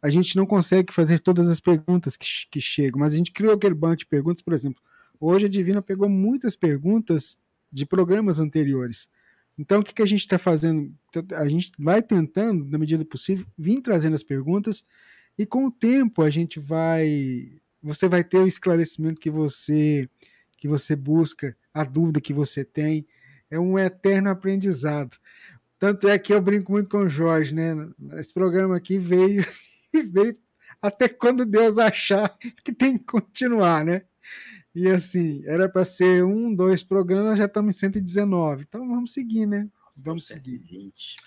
A 0.02 0.10
gente 0.10 0.36
não 0.36 0.48
consegue 0.48 0.92
fazer 0.92 1.20
todas 1.20 1.48
as 1.48 1.60
perguntas 1.60 2.18
que, 2.18 2.28
que 2.50 2.60
chegam, 2.60 3.00
mas 3.00 3.14
a 3.14 3.18
gente 3.18 3.32
criou 3.32 3.54
aquele 3.54 3.76
banco 3.76 3.98
de 3.98 4.08
perguntas, 4.08 4.42
por 4.42 4.54
exemplo. 4.54 4.82
Hoje 5.20 5.46
a 5.46 5.50
Divina 5.50 5.84
pegou 5.84 6.10
muitas 6.10 6.56
perguntas 6.56 7.38
de 7.72 7.86
programas 7.86 8.40
anteriores. 8.40 9.08
Então, 9.58 9.80
o 9.80 9.84
que, 9.84 9.94
que 9.94 10.02
a 10.02 10.06
gente 10.06 10.22
está 10.22 10.40
fazendo? 10.40 10.94
A 11.34 11.48
gente 11.48 11.72
vai 11.78 12.02
tentando, 12.02 12.66
na 12.66 12.78
medida 12.78 13.06
possível, 13.06 13.46
vir 13.58 13.82
trazendo 13.82 14.16
as 14.16 14.24
perguntas, 14.24 14.84
e 15.38 15.46
com 15.46 15.66
o 15.66 15.72
tempo 15.72 16.22
a 16.22 16.30
gente 16.30 16.60
vai. 16.60 17.52
Você 17.82 18.08
vai 18.08 18.24
ter 18.24 18.38
o 18.38 18.48
esclarecimento 18.48 19.20
que 19.20 19.30
você 19.30 20.10
que 20.64 20.68
você 20.68 20.96
busca, 20.96 21.58
a 21.74 21.84
dúvida 21.84 22.22
que 22.22 22.34
você 22.34 22.64
tem. 22.64 23.06
É 23.52 23.60
um 23.60 23.78
eterno 23.78 24.30
aprendizado. 24.30 25.18
Tanto 25.78 26.08
é 26.08 26.18
que 26.18 26.34
eu 26.34 26.42
brinco 26.42 26.72
muito 26.72 26.88
com 26.88 27.00
o 27.00 27.10
Jorge, 27.10 27.54
né? 27.54 27.76
Esse 28.14 28.34
programa 28.34 28.78
aqui 28.78 28.98
veio, 28.98 29.44
veio 30.10 30.38
até 30.82 31.10
quando 31.10 31.46
Deus 31.46 31.78
achar 31.78 32.34
que 32.64 32.72
tem 32.72 32.98
que 32.98 33.04
continuar, 33.04 33.84
né? 33.84 34.04
E 34.76 34.88
assim, 34.88 35.44
era 35.46 35.70
para 35.70 35.86
ser 35.86 36.24
um, 36.24 36.54
dois 36.54 36.82
programas, 36.82 37.38
já 37.38 37.46
estamos 37.46 37.76
em 37.76 37.80
119. 37.80 38.66
Então 38.68 38.88
vamos 38.88 39.14
seguir, 39.14 39.46
né? 39.46 39.68
Vamos 39.96 40.26
seguir. 40.26 40.60
120. 40.60 41.18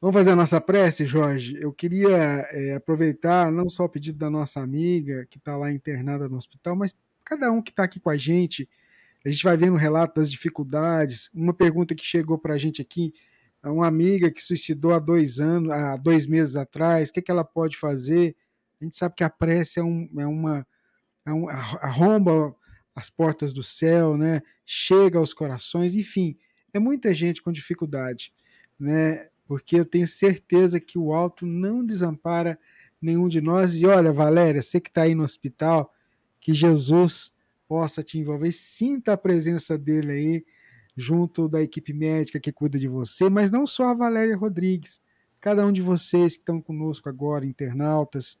Vamos 0.00 0.14
fazer 0.14 0.30
a 0.30 0.36
nossa 0.36 0.60
prece, 0.60 1.06
Jorge? 1.06 1.56
Eu 1.60 1.72
queria 1.72 2.16
é, 2.50 2.74
aproveitar 2.74 3.50
não 3.50 3.68
só 3.68 3.84
o 3.84 3.88
pedido 3.88 4.18
da 4.18 4.30
nossa 4.30 4.60
amiga, 4.60 5.26
que 5.28 5.38
está 5.38 5.56
lá 5.56 5.72
internada 5.72 6.28
no 6.28 6.36
hospital, 6.36 6.76
mas 6.76 6.94
cada 7.24 7.50
um 7.50 7.62
que 7.62 7.70
está 7.70 7.84
aqui 7.84 8.00
com 8.00 8.10
a 8.10 8.16
gente. 8.16 8.68
A 9.24 9.30
gente 9.30 9.44
vai 9.44 9.56
vendo 9.56 9.74
o 9.74 9.76
relato 9.76 10.20
das 10.20 10.30
dificuldades. 10.30 11.30
Uma 11.34 11.52
pergunta 11.52 11.94
que 11.94 12.04
chegou 12.04 12.38
para 12.38 12.54
a 12.54 12.58
gente 12.58 12.80
aqui, 12.80 13.12
uma 13.62 13.86
amiga 13.86 14.30
que 14.30 14.40
suicidou 14.40 14.94
há 14.94 14.98
dois 14.98 15.38
anos, 15.40 15.70
há 15.70 15.96
dois 15.96 16.26
meses 16.26 16.56
atrás, 16.56 17.10
o 17.10 17.12
que, 17.12 17.20
que 17.22 17.30
ela 17.30 17.44
pode 17.44 17.76
fazer? 17.76 18.34
A 18.80 18.84
gente 18.84 18.96
sabe 18.96 19.14
que 19.14 19.24
a 19.24 19.28
prece 19.28 19.80
é, 19.80 19.82
um, 19.82 20.08
é 20.18 20.26
uma 20.26 20.58
é 20.58 20.60
um, 20.60 20.64
arromba 21.80 22.54
as 22.94 23.08
portas 23.08 23.52
do 23.52 23.62
céu, 23.62 24.16
né? 24.16 24.42
Chega 24.66 25.18
aos 25.18 25.32
corações, 25.32 25.94
enfim, 25.94 26.36
é 26.72 26.78
muita 26.78 27.14
gente 27.14 27.42
com 27.42 27.52
dificuldade, 27.52 28.32
né? 28.78 29.28
Porque 29.46 29.76
eu 29.76 29.84
tenho 29.84 30.06
certeza 30.06 30.78
que 30.78 30.98
o 30.98 31.12
alto 31.12 31.44
não 31.44 31.84
desampara 31.84 32.58
nenhum 33.00 33.28
de 33.28 33.40
nós. 33.40 33.80
E 33.80 33.86
olha, 33.86 34.12
Valéria, 34.12 34.62
você 34.62 34.80
que 34.80 34.88
está 34.88 35.02
aí 35.02 35.14
no 35.14 35.24
hospital, 35.24 35.92
que 36.40 36.54
Jesus 36.54 37.32
possa 37.66 38.02
te 38.02 38.18
envolver, 38.18 38.52
sinta 38.52 39.12
a 39.12 39.16
presença 39.16 39.78
dele 39.78 40.12
aí, 40.12 40.44
junto 40.96 41.48
da 41.48 41.62
equipe 41.62 41.92
médica 41.92 42.40
que 42.40 42.52
cuida 42.52 42.78
de 42.78 42.88
você, 42.88 43.30
mas 43.30 43.50
não 43.50 43.66
só 43.66 43.84
a 43.84 43.94
Valéria 43.94 44.36
Rodrigues, 44.36 45.00
cada 45.40 45.64
um 45.64 45.72
de 45.72 45.80
vocês 45.80 46.34
que 46.34 46.42
estão 46.42 46.60
conosco 46.60 47.08
agora, 47.08 47.46
internautas, 47.46 48.38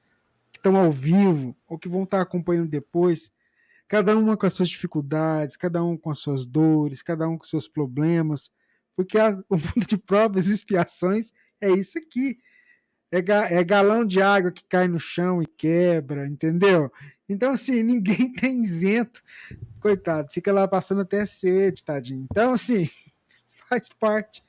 que 0.52 0.58
estão 0.58 0.76
ao 0.76 0.90
vivo 0.90 1.56
ou 1.66 1.78
que 1.78 1.88
vão 1.88 2.04
estar 2.04 2.20
acompanhando 2.20 2.68
depois, 2.68 3.30
cada 3.88 4.16
uma 4.16 4.36
com 4.36 4.46
as 4.46 4.52
suas 4.52 4.68
dificuldades, 4.68 5.56
cada 5.56 5.82
um 5.82 5.96
com 5.96 6.10
as 6.10 6.18
suas 6.18 6.46
dores, 6.46 7.02
cada 7.02 7.28
um 7.28 7.36
com 7.36 7.44
seus 7.44 7.66
problemas, 7.66 8.50
porque 8.94 9.18
a, 9.18 9.30
o 9.48 9.56
mundo 9.56 9.86
de 9.86 9.98
provas 9.98 10.46
e 10.46 10.54
expiações 10.54 11.32
é 11.60 11.70
isso 11.70 11.98
aqui. 11.98 12.38
É, 13.12 13.20
ga, 13.20 13.50
é, 13.50 13.64
galão 13.64 14.04
de 14.04 14.22
água 14.22 14.52
que 14.52 14.64
cai 14.64 14.86
no 14.86 15.00
chão 15.00 15.42
e 15.42 15.46
quebra, 15.46 16.28
entendeu? 16.28 16.92
Então, 17.28 17.52
assim, 17.52 17.82
ninguém 17.84 18.32
tem 18.32 18.62
isento. 18.62 19.20
Coitado, 19.80 20.30
fica 20.32 20.52
lá 20.52 20.68
passando 20.68 21.00
até 21.00 21.26
sede, 21.26 21.82
tadinho. 21.82 22.26
Então, 22.30 22.52
assim, 22.52 22.88
faz 23.68 23.88
parte. 23.98 24.44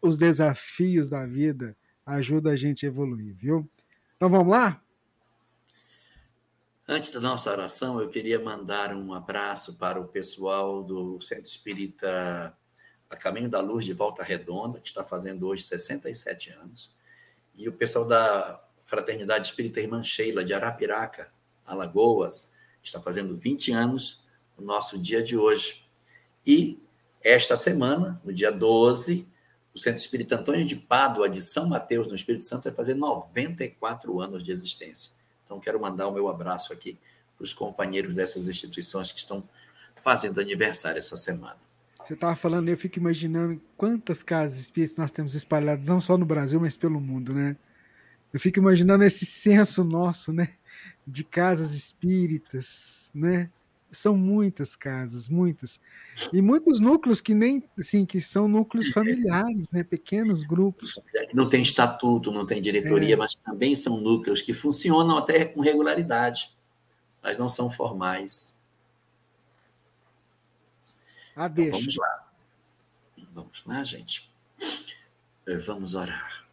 Os 0.00 0.16
desafios 0.16 1.08
da 1.08 1.26
vida 1.26 1.76
ajudam 2.06 2.52
a 2.52 2.56
gente 2.56 2.86
a 2.86 2.88
evoluir, 2.88 3.34
viu? 3.34 3.68
Então, 4.16 4.30
vamos 4.30 4.52
lá? 4.52 4.80
Antes 6.88 7.10
da 7.10 7.18
nossa 7.18 7.50
oração, 7.50 8.00
eu 8.00 8.08
queria 8.08 8.38
mandar 8.38 8.94
um 8.94 9.12
abraço 9.12 9.74
para 9.74 10.00
o 10.00 10.06
pessoal 10.06 10.84
do 10.84 11.20
Centro 11.20 11.42
Espírita 11.42 12.56
A 13.10 13.16
Caminho 13.16 13.50
da 13.50 13.60
Luz 13.60 13.84
de 13.84 13.92
Volta 13.92 14.22
Redonda, 14.22 14.78
que 14.78 14.86
está 14.86 15.02
fazendo 15.02 15.48
hoje 15.48 15.64
67 15.64 16.50
anos, 16.50 16.94
e 17.56 17.68
o 17.68 17.72
pessoal 17.72 18.04
da 18.04 18.64
Fraternidade 18.82 19.48
Espírita 19.48 19.80
Irmã 19.80 20.00
Sheila, 20.00 20.44
de 20.44 20.54
Arapiraca, 20.54 21.32
Alagoas, 21.66 22.54
que 22.80 22.86
está 22.86 23.02
fazendo 23.02 23.36
20 23.36 23.72
anos 23.72 24.22
no 24.56 24.64
nosso 24.64 24.96
dia 24.96 25.24
de 25.24 25.36
hoje. 25.36 25.84
E 26.46 26.78
esta 27.20 27.56
semana, 27.56 28.20
no 28.22 28.32
dia 28.32 28.52
12, 28.52 29.28
o 29.74 29.78
Centro 29.80 30.00
Espírita 30.00 30.36
Antônio 30.36 30.64
de 30.64 30.76
Pádua, 30.76 31.28
de 31.28 31.42
São 31.42 31.68
Mateus, 31.68 32.06
no 32.06 32.14
Espírito 32.14 32.44
Santo, 32.44 32.62
vai 32.62 32.74
fazer 32.74 32.94
94 32.94 34.20
anos 34.20 34.44
de 34.44 34.52
existência. 34.52 35.15
Então, 35.46 35.60
quero 35.60 35.80
mandar 35.80 36.08
o 36.08 36.12
meu 36.12 36.28
abraço 36.28 36.72
aqui 36.72 36.98
para 37.36 37.44
os 37.44 37.54
companheiros 37.54 38.14
dessas 38.14 38.48
instituições 38.48 39.12
que 39.12 39.20
estão 39.20 39.48
fazendo 40.02 40.40
aniversário 40.40 40.98
essa 40.98 41.16
semana. 41.16 41.56
Você 42.04 42.14
estava 42.14 42.36
falando, 42.36 42.68
eu 42.68 42.76
fico 42.76 42.98
imaginando 42.98 43.60
quantas 43.76 44.22
casas 44.22 44.60
espíritas 44.60 44.96
nós 44.96 45.10
temos 45.10 45.34
espalhadas, 45.34 45.88
não 45.88 46.00
só 46.00 46.16
no 46.18 46.26
Brasil, 46.26 46.60
mas 46.60 46.76
pelo 46.76 47.00
mundo, 47.00 47.34
né? 47.34 47.56
Eu 48.32 48.38
fico 48.38 48.58
imaginando 48.58 49.02
esse 49.04 49.24
senso 49.24 49.82
nosso, 49.82 50.32
né? 50.32 50.50
De 51.06 51.24
casas 51.24 51.72
espíritas, 51.72 53.10
né? 53.14 53.50
São 53.96 54.16
muitas 54.16 54.76
casas, 54.76 55.28
muitas. 55.28 55.80
E 56.32 56.42
muitos 56.42 56.80
núcleos 56.80 57.20
que 57.20 57.34
nem, 57.34 57.62
assim, 57.78 58.04
que 58.04 58.20
são 58.20 58.46
núcleos 58.46 58.88
familiares, 58.88 59.68
né? 59.72 59.82
Pequenos 59.82 60.44
grupos. 60.44 61.00
Não 61.32 61.48
tem 61.48 61.62
estatuto, 61.62 62.30
não 62.30 62.46
tem 62.46 62.60
diretoria, 62.60 63.14
é. 63.14 63.16
mas 63.16 63.34
também 63.34 63.74
são 63.74 64.00
núcleos 64.00 64.42
que 64.42 64.54
funcionam 64.54 65.18
até 65.18 65.44
com 65.44 65.60
regularidade, 65.60 66.54
mas 67.22 67.38
não 67.38 67.48
são 67.48 67.70
formais. 67.70 68.62
Ah, 71.34 71.48
deixa. 71.48 71.68
Então, 71.68 71.80
vamos 71.80 71.96
lá. 71.96 72.32
Vamos 73.34 73.62
lá, 73.66 73.84
gente. 73.84 74.30
Vamos 75.66 75.94
orar. 75.94 76.46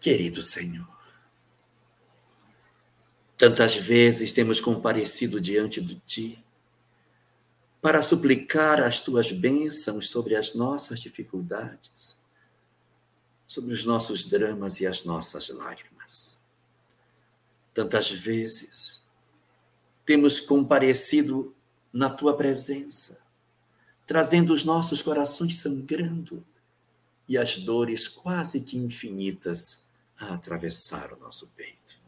Querido 0.00 0.42
Senhor, 0.42 0.88
tantas 3.40 3.74
vezes 3.74 4.34
temos 4.34 4.60
comparecido 4.60 5.40
diante 5.40 5.80
de 5.80 5.94
Ti 6.00 6.44
para 7.80 8.02
suplicar 8.02 8.82
as 8.82 9.00
Tuas 9.00 9.32
bênçãos 9.32 10.10
sobre 10.10 10.36
as 10.36 10.54
nossas 10.54 11.00
dificuldades, 11.00 12.18
sobre 13.48 13.72
os 13.72 13.82
nossos 13.82 14.26
dramas 14.26 14.78
e 14.82 14.86
as 14.86 15.04
nossas 15.04 15.48
lágrimas. 15.48 16.40
Tantas 17.72 18.10
vezes 18.10 19.02
temos 20.04 20.38
comparecido 20.38 21.54
na 21.90 22.10
Tua 22.10 22.36
presença, 22.36 23.22
trazendo 24.06 24.52
os 24.52 24.66
nossos 24.66 25.00
corações 25.00 25.56
sangrando 25.56 26.44
e 27.26 27.38
as 27.38 27.56
dores 27.56 28.06
quase 28.06 28.60
que 28.60 28.76
infinitas 28.76 29.82
a 30.18 30.34
atravessar 30.34 31.14
o 31.14 31.18
nosso 31.18 31.46
peito. 31.56 31.99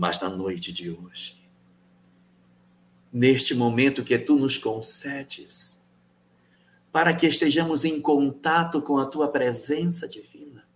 Mas 0.00 0.18
na 0.18 0.30
noite 0.30 0.72
de 0.72 0.90
hoje, 0.90 1.38
neste 3.12 3.54
momento 3.54 4.02
que 4.02 4.18
tu 4.18 4.34
nos 4.34 4.56
concedes, 4.56 5.86
para 6.90 7.14
que 7.14 7.26
estejamos 7.26 7.84
em 7.84 8.00
contato 8.00 8.80
com 8.80 8.96
a 8.96 9.04
tua 9.04 9.28
presença 9.28 10.08
divina, 10.08 10.66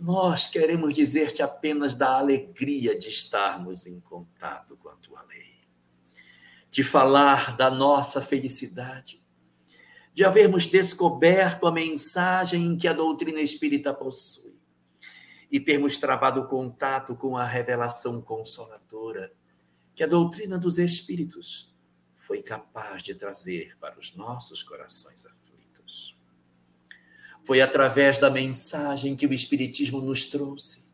nós 0.00 0.48
queremos 0.48 0.94
dizer-te 0.94 1.44
apenas 1.44 1.94
da 1.94 2.18
alegria 2.18 2.98
de 2.98 3.08
estarmos 3.08 3.86
em 3.86 4.00
contato 4.00 4.76
com 4.78 4.88
a 4.88 4.96
tua 4.96 5.22
lei, 5.22 5.54
de 6.72 6.82
falar 6.82 7.56
da 7.56 7.70
nossa 7.70 8.20
felicidade, 8.20 9.22
de 10.12 10.24
havermos 10.24 10.66
descoberto 10.66 11.68
a 11.68 11.70
mensagem 11.70 12.76
que 12.76 12.88
a 12.88 12.92
doutrina 12.92 13.40
espírita 13.40 13.94
possui 13.94 14.57
e 15.50 15.58
termos 15.58 15.96
travado 15.96 16.46
contato 16.46 17.16
com 17.16 17.36
a 17.36 17.44
revelação 17.44 18.20
consoladora 18.20 19.32
que 19.94 20.04
a 20.04 20.06
doutrina 20.06 20.58
dos 20.58 20.78
espíritos 20.78 21.74
foi 22.16 22.42
capaz 22.42 23.02
de 23.02 23.14
trazer 23.14 23.76
para 23.80 23.98
os 23.98 24.14
nossos 24.14 24.62
corações 24.62 25.24
aflitos. 25.24 26.16
Foi 27.42 27.60
através 27.62 28.18
da 28.18 28.30
mensagem 28.30 29.16
que 29.16 29.26
o 29.26 29.32
Espiritismo 29.32 30.00
nos 30.00 30.26
trouxe 30.26 30.86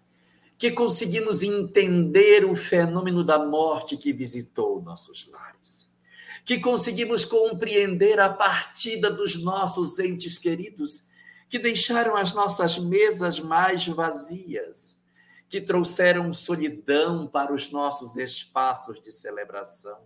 que 0.56 0.70
conseguimos 0.70 1.42
entender 1.42 2.44
o 2.44 2.54
fenômeno 2.54 3.24
da 3.24 3.44
morte 3.44 3.96
que 3.96 4.12
visitou 4.12 4.80
nossos 4.80 5.26
lares, 5.26 5.94
que 6.44 6.60
conseguimos 6.60 7.24
compreender 7.24 8.20
a 8.20 8.30
partida 8.30 9.10
dos 9.10 9.42
nossos 9.42 9.98
entes 9.98 10.38
queridos 10.38 11.08
que 11.54 11.58
deixaram 11.60 12.16
as 12.16 12.32
nossas 12.32 12.80
mesas 12.80 13.38
mais 13.38 13.86
vazias, 13.86 15.00
que 15.48 15.60
trouxeram 15.60 16.34
solidão 16.34 17.28
para 17.28 17.54
os 17.54 17.70
nossos 17.70 18.16
espaços 18.16 19.00
de 19.00 19.12
celebração, 19.12 20.04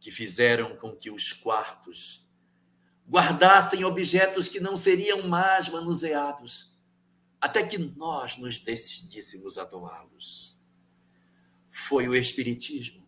que 0.00 0.10
fizeram 0.10 0.74
com 0.74 0.90
que 0.90 1.12
os 1.12 1.32
quartos 1.32 2.28
guardassem 3.08 3.84
objetos 3.84 4.48
que 4.48 4.58
não 4.58 4.76
seriam 4.76 5.28
mais 5.28 5.68
manuseados 5.68 6.76
até 7.40 7.64
que 7.64 7.78
nós 7.78 8.36
nos 8.36 8.58
decidíssemos 8.58 9.58
a 9.58 9.64
doá-los. 9.64 10.60
Foi 11.70 12.08
o 12.08 12.16
Espiritismo 12.16 13.06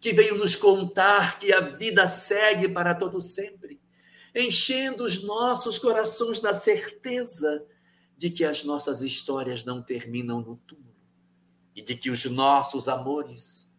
que 0.00 0.12
veio 0.12 0.36
nos 0.36 0.54
contar 0.54 1.38
que 1.40 1.52
a 1.52 1.60
vida 1.60 2.06
segue 2.06 2.68
para 2.68 2.94
todo 2.94 3.20
sempre, 3.20 3.55
enchendo 4.36 5.04
os 5.04 5.22
nossos 5.24 5.78
corações 5.78 6.40
da 6.40 6.52
certeza 6.52 7.66
de 8.16 8.30
que 8.30 8.44
as 8.44 8.62
nossas 8.62 9.00
histórias 9.00 9.64
não 9.64 9.82
terminam 9.82 10.40
no 10.40 10.56
túmulo 10.58 10.94
e 11.74 11.82
de 11.82 11.96
que 11.96 12.10
os 12.10 12.24
nossos 12.26 12.86
amores, 12.86 13.74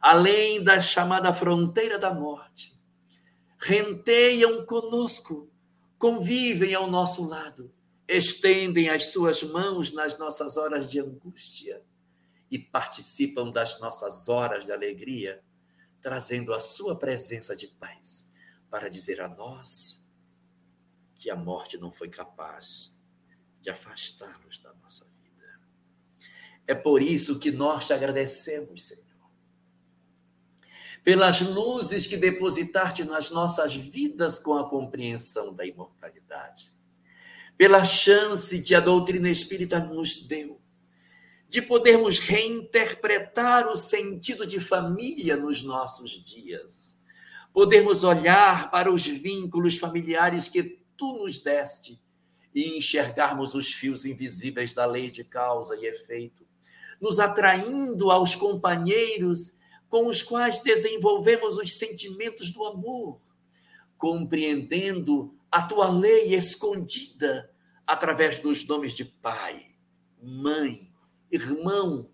além 0.00 0.64
da 0.64 0.80
chamada 0.80 1.32
fronteira 1.32 1.98
da 1.98 2.12
morte, 2.12 2.76
renteiam 3.58 4.64
conosco, 4.64 5.50
convivem 5.98 6.74
ao 6.74 6.90
nosso 6.90 7.24
lado 7.24 7.72
estendem 8.08 8.88
as 8.88 9.12
suas 9.12 9.42
mãos 9.42 9.92
nas 9.92 10.18
nossas 10.18 10.56
horas 10.56 10.90
de 10.90 10.98
angústia 10.98 11.84
e 12.50 12.58
participam 12.58 13.50
das 13.50 13.78
nossas 13.78 14.28
horas 14.28 14.64
de 14.64 14.72
alegria, 14.72 15.44
trazendo 16.00 16.54
a 16.54 16.60
sua 16.60 16.98
presença 16.98 17.54
de 17.54 17.68
paz 17.68 18.32
para 18.70 18.88
dizer 18.88 19.20
a 19.20 19.28
nós 19.28 19.97
que 21.18 21.30
a 21.30 21.36
morte 21.36 21.76
não 21.76 21.92
foi 21.92 22.08
capaz 22.08 22.96
de 23.60 23.68
afastá-los 23.68 24.58
da 24.58 24.72
nossa 24.74 25.04
vida. 25.04 25.60
É 26.66 26.74
por 26.74 27.02
isso 27.02 27.38
que 27.38 27.50
nós 27.50 27.86
te 27.86 27.92
agradecemos, 27.92 28.84
Senhor, 28.84 29.04
pelas 31.04 31.40
luzes 31.40 32.06
que 32.06 32.16
depositaste 32.16 33.04
nas 33.04 33.30
nossas 33.30 33.74
vidas 33.74 34.38
com 34.38 34.54
a 34.54 34.68
compreensão 34.68 35.52
da 35.54 35.66
imortalidade 35.66 36.78
pela 37.58 37.84
chance 37.84 38.62
que 38.62 38.72
a 38.72 38.78
doutrina 38.78 39.28
espírita 39.28 39.80
nos 39.80 40.24
deu 40.24 40.60
de 41.48 41.60
podermos 41.60 42.20
reinterpretar 42.20 43.66
o 43.66 43.74
sentido 43.74 44.46
de 44.46 44.60
família 44.60 45.36
nos 45.36 45.62
nossos 45.62 46.22
dias, 46.22 47.02
podermos 47.52 48.04
olhar 48.04 48.70
para 48.70 48.92
os 48.92 49.04
vínculos 49.04 49.76
familiares 49.76 50.46
que 50.46 50.78
tu 50.98 51.14
nos 51.14 51.38
deste 51.38 51.98
e 52.54 52.76
enxergarmos 52.76 53.54
os 53.54 53.72
fios 53.72 54.04
invisíveis 54.04 54.74
da 54.74 54.84
lei 54.84 55.10
de 55.10 55.22
causa 55.22 55.76
e 55.76 55.86
efeito, 55.86 56.46
nos 57.00 57.20
atraindo 57.20 58.10
aos 58.10 58.34
companheiros 58.34 59.56
com 59.88 60.06
os 60.08 60.22
quais 60.22 60.58
desenvolvemos 60.58 61.56
os 61.56 61.72
sentimentos 61.72 62.50
do 62.50 62.64
amor, 62.64 63.20
compreendendo 63.96 65.34
a 65.50 65.62
tua 65.62 65.88
lei 65.88 66.34
escondida 66.34 67.50
através 67.86 68.40
dos 68.40 68.66
nomes 68.66 68.92
de 68.92 69.04
pai, 69.04 69.74
mãe, 70.20 70.92
irmão, 71.30 72.10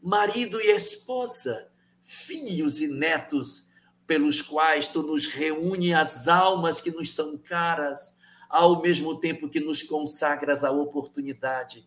marido 0.00 0.60
e 0.60 0.70
esposa, 0.70 1.68
filhos 2.02 2.80
e 2.80 2.88
netos, 2.88 3.68
pelos 4.06 4.40
quais 4.40 4.88
tu 4.88 5.02
nos 5.02 5.26
reúne 5.26 5.92
as 5.92 6.28
almas 6.28 6.80
que 6.80 6.90
nos 6.90 7.10
são 7.12 7.36
caras, 7.36 8.17
ao 8.48 8.80
mesmo 8.80 9.18
tempo 9.18 9.48
que 9.48 9.60
nos 9.60 9.82
consagras 9.82 10.64
a 10.64 10.70
oportunidade 10.70 11.86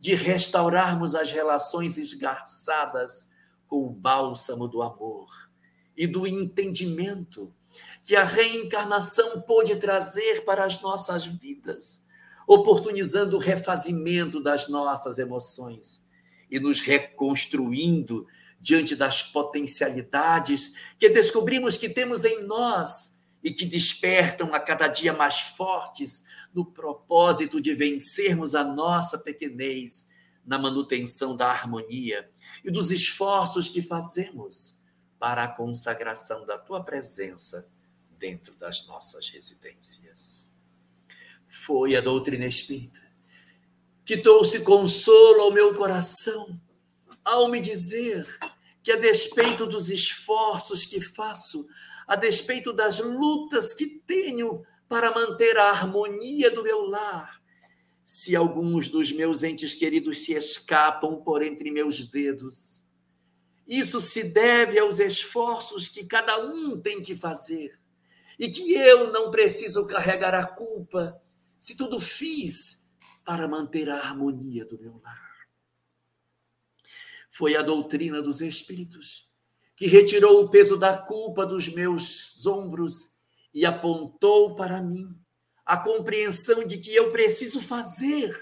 de 0.00 0.14
restaurarmos 0.14 1.14
as 1.14 1.32
relações 1.32 1.98
esgarçadas 1.98 3.30
com 3.66 3.84
o 3.84 3.90
bálsamo 3.90 4.66
do 4.66 4.80
amor 4.80 5.28
e 5.96 6.06
do 6.06 6.26
entendimento 6.26 7.52
que 8.02 8.16
a 8.16 8.24
reencarnação 8.24 9.40
pôde 9.42 9.76
trazer 9.76 10.44
para 10.44 10.64
as 10.64 10.80
nossas 10.80 11.26
vidas, 11.26 12.06
oportunizando 12.46 13.36
o 13.36 13.40
refazimento 13.40 14.40
das 14.40 14.68
nossas 14.68 15.18
emoções 15.18 16.04
e 16.50 16.58
nos 16.58 16.80
reconstruindo 16.80 18.26
diante 18.60 18.96
das 18.96 19.22
potencialidades 19.22 20.74
que 20.98 21.10
descobrimos 21.10 21.76
que 21.76 21.88
temos 21.88 22.24
em 22.24 22.44
nós 22.44 23.17
e 23.48 23.54
que 23.54 23.64
despertam 23.64 24.54
a 24.54 24.60
cada 24.60 24.88
dia 24.88 25.14
mais 25.14 25.40
fortes 25.40 26.22
no 26.52 26.66
propósito 26.66 27.62
de 27.62 27.74
vencermos 27.74 28.54
a 28.54 28.62
nossa 28.62 29.16
pequenez 29.16 30.10
na 30.44 30.58
manutenção 30.58 31.34
da 31.34 31.48
harmonia 31.48 32.30
e 32.62 32.70
dos 32.70 32.90
esforços 32.90 33.70
que 33.70 33.80
fazemos 33.80 34.80
para 35.18 35.44
a 35.44 35.48
consagração 35.48 36.44
da 36.44 36.58
tua 36.58 36.84
presença 36.84 37.66
dentro 38.18 38.54
das 38.56 38.86
nossas 38.86 39.30
residências. 39.30 40.52
Foi 41.46 41.96
a 41.96 42.02
doutrina 42.02 42.44
espírita 42.44 43.00
que 44.04 44.18
trouxe 44.18 44.60
consolo 44.60 45.40
ao 45.40 45.52
meu 45.52 45.74
coração 45.74 46.60
ao 47.24 47.48
me 47.48 47.60
dizer 47.60 48.26
que, 48.82 48.92
a 48.92 48.96
despeito 48.96 49.64
dos 49.64 49.88
esforços 49.88 50.84
que 50.84 51.00
faço, 51.00 51.66
a 52.08 52.16
despeito 52.16 52.72
das 52.72 52.98
lutas 52.98 53.74
que 53.74 53.86
tenho 54.06 54.64
para 54.88 55.14
manter 55.14 55.58
a 55.58 55.68
harmonia 55.68 56.50
do 56.50 56.62
meu 56.62 56.86
lar, 56.86 57.38
se 58.06 58.34
alguns 58.34 58.88
dos 58.88 59.12
meus 59.12 59.42
entes 59.42 59.74
queridos 59.74 60.20
se 60.24 60.32
escapam 60.32 61.22
por 61.22 61.42
entre 61.42 61.70
meus 61.70 62.08
dedos, 62.08 62.88
isso 63.66 64.00
se 64.00 64.24
deve 64.24 64.78
aos 64.78 64.98
esforços 64.98 65.90
que 65.90 66.06
cada 66.06 66.38
um 66.42 66.80
tem 66.80 67.02
que 67.02 67.14
fazer 67.14 67.78
e 68.38 68.48
que 68.48 68.72
eu 68.72 69.12
não 69.12 69.30
preciso 69.30 69.86
carregar 69.86 70.34
a 70.34 70.46
culpa 70.46 71.20
se 71.58 71.76
tudo 71.76 72.00
fiz 72.00 72.88
para 73.22 73.46
manter 73.46 73.90
a 73.90 73.96
harmonia 73.98 74.64
do 74.64 74.80
meu 74.80 74.98
lar. 75.04 75.46
Foi 77.28 77.54
a 77.54 77.60
doutrina 77.60 78.22
dos 78.22 78.40
Espíritos 78.40 79.27
que 79.78 79.86
retirou 79.86 80.42
o 80.42 80.50
peso 80.50 80.76
da 80.76 80.98
culpa 80.98 81.46
dos 81.46 81.68
meus 81.68 82.44
ombros 82.44 83.18
e 83.54 83.64
apontou 83.64 84.54
para 84.54 84.82
mim 84.82 85.16
a 85.64 85.76
compreensão 85.76 86.64
de 86.64 86.78
que 86.78 86.94
eu 86.94 87.10
preciso 87.10 87.62
fazer 87.62 88.34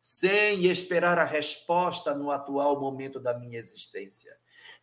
sem 0.00 0.66
esperar 0.66 1.18
a 1.18 1.24
resposta 1.24 2.14
no 2.14 2.30
atual 2.30 2.80
momento 2.80 3.20
da 3.20 3.38
minha 3.38 3.58
existência. 3.58 4.34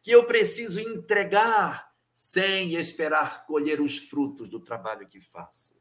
Que 0.02 0.12
eu 0.12 0.26
preciso 0.26 0.80
entregar 0.80 1.92
sem 2.14 2.76
esperar 2.76 3.46
colher 3.46 3.82
os 3.82 3.98
frutos 3.98 4.50
do 4.50 4.60
trabalho 4.60 5.08
que 5.08 5.20
faço 5.20 5.78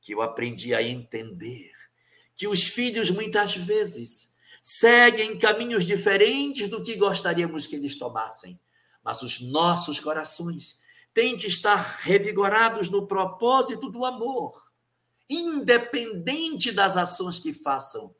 que 0.00 0.14
eu 0.14 0.22
aprendi 0.22 0.74
a 0.74 0.82
entender 0.82 1.70
que 2.34 2.48
os 2.48 2.64
filhos 2.64 3.10
muitas 3.10 3.54
vezes 3.54 4.32
seguem 4.62 5.38
caminhos 5.38 5.84
diferentes 5.84 6.68
do 6.68 6.82
que 6.82 6.94
gostaríamos 6.96 7.66
que 7.66 7.76
eles 7.76 7.98
tomassem, 7.98 8.58
mas 9.08 9.22
os 9.22 9.40
nossos 9.40 9.98
corações 9.98 10.80
têm 11.14 11.38
que 11.38 11.46
estar 11.46 11.96
revigorados 12.00 12.90
no 12.90 13.06
propósito 13.06 13.88
do 13.88 14.04
amor, 14.04 14.70
independente 15.30 16.70
das 16.70 16.94
ações 16.94 17.38
que 17.38 17.54
façam, 17.54 18.14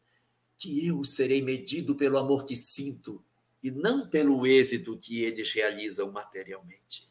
que 0.56 0.86
eu 0.86 1.04
serei 1.04 1.42
medido 1.42 1.94
pelo 1.94 2.16
amor 2.16 2.46
que 2.46 2.56
sinto 2.56 3.22
e 3.62 3.70
não 3.70 4.08
pelo 4.08 4.46
êxito 4.46 4.96
que 4.96 5.20
eles 5.20 5.52
realizam 5.52 6.10
materialmente. 6.10 7.06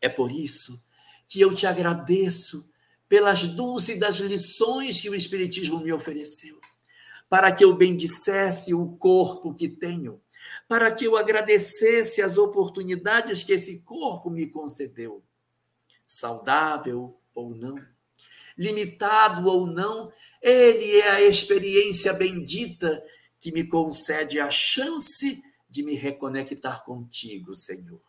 É 0.00 0.08
por 0.08 0.30
isso 0.30 0.80
que 1.28 1.40
eu 1.40 1.52
te 1.56 1.66
agradeço 1.66 2.70
pelas 3.08 3.48
dúlcidas 3.48 4.18
lições 4.18 5.00
que 5.00 5.10
o 5.10 5.14
Espiritismo 5.16 5.80
me 5.80 5.92
ofereceu, 5.92 6.60
para 7.28 7.50
que 7.50 7.64
eu 7.64 7.76
bendissesse 7.76 8.72
o 8.72 8.92
corpo 8.96 9.52
que 9.52 9.68
tenho, 9.68 10.22
para 10.68 10.90
que 10.90 11.04
eu 11.06 11.16
agradecesse 11.16 12.20
as 12.20 12.36
oportunidades 12.36 13.42
que 13.42 13.52
esse 13.52 13.82
corpo 13.82 14.30
me 14.30 14.48
concedeu, 14.48 15.22
saudável 16.04 17.18
ou 17.34 17.54
não, 17.54 17.78
limitado 18.56 19.46
ou 19.46 19.66
não, 19.66 20.12
ele 20.42 20.98
é 20.98 21.10
a 21.10 21.22
experiência 21.22 22.12
bendita 22.12 23.02
que 23.38 23.52
me 23.52 23.64
concede 23.64 24.40
a 24.40 24.50
chance 24.50 25.42
de 25.68 25.82
me 25.82 25.94
reconectar 25.94 26.84
contigo, 26.84 27.54
Senhor. 27.54 28.00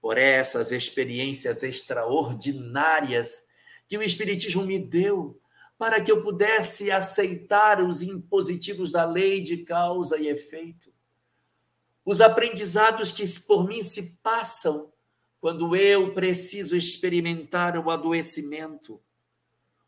Por 0.00 0.18
essas 0.18 0.70
experiências 0.70 1.62
extraordinárias 1.62 3.46
que 3.86 3.96
o 3.96 4.02
Espiritismo 4.02 4.64
me 4.64 4.78
deu 4.78 5.40
para 5.78 6.00
que 6.00 6.10
eu 6.10 6.22
pudesse 6.22 6.90
aceitar 6.90 7.80
os 7.80 8.02
impositivos 8.02 8.90
da 8.90 9.04
lei 9.04 9.40
de 9.40 9.58
causa 9.58 10.18
e 10.18 10.28
efeito. 10.28 10.92
Os 12.08 12.22
aprendizados 12.22 13.12
que 13.12 13.22
por 13.40 13.68
mim 13.68 13.82
se 13.82 14.16
passam 14.22 14.90
quando 15.38 15.76
eu 15.76 16.14
preciso 16.14 16.74
experimentar 16.74 17.76
o 17.76 17.90
adoecimento, 17.90 18.98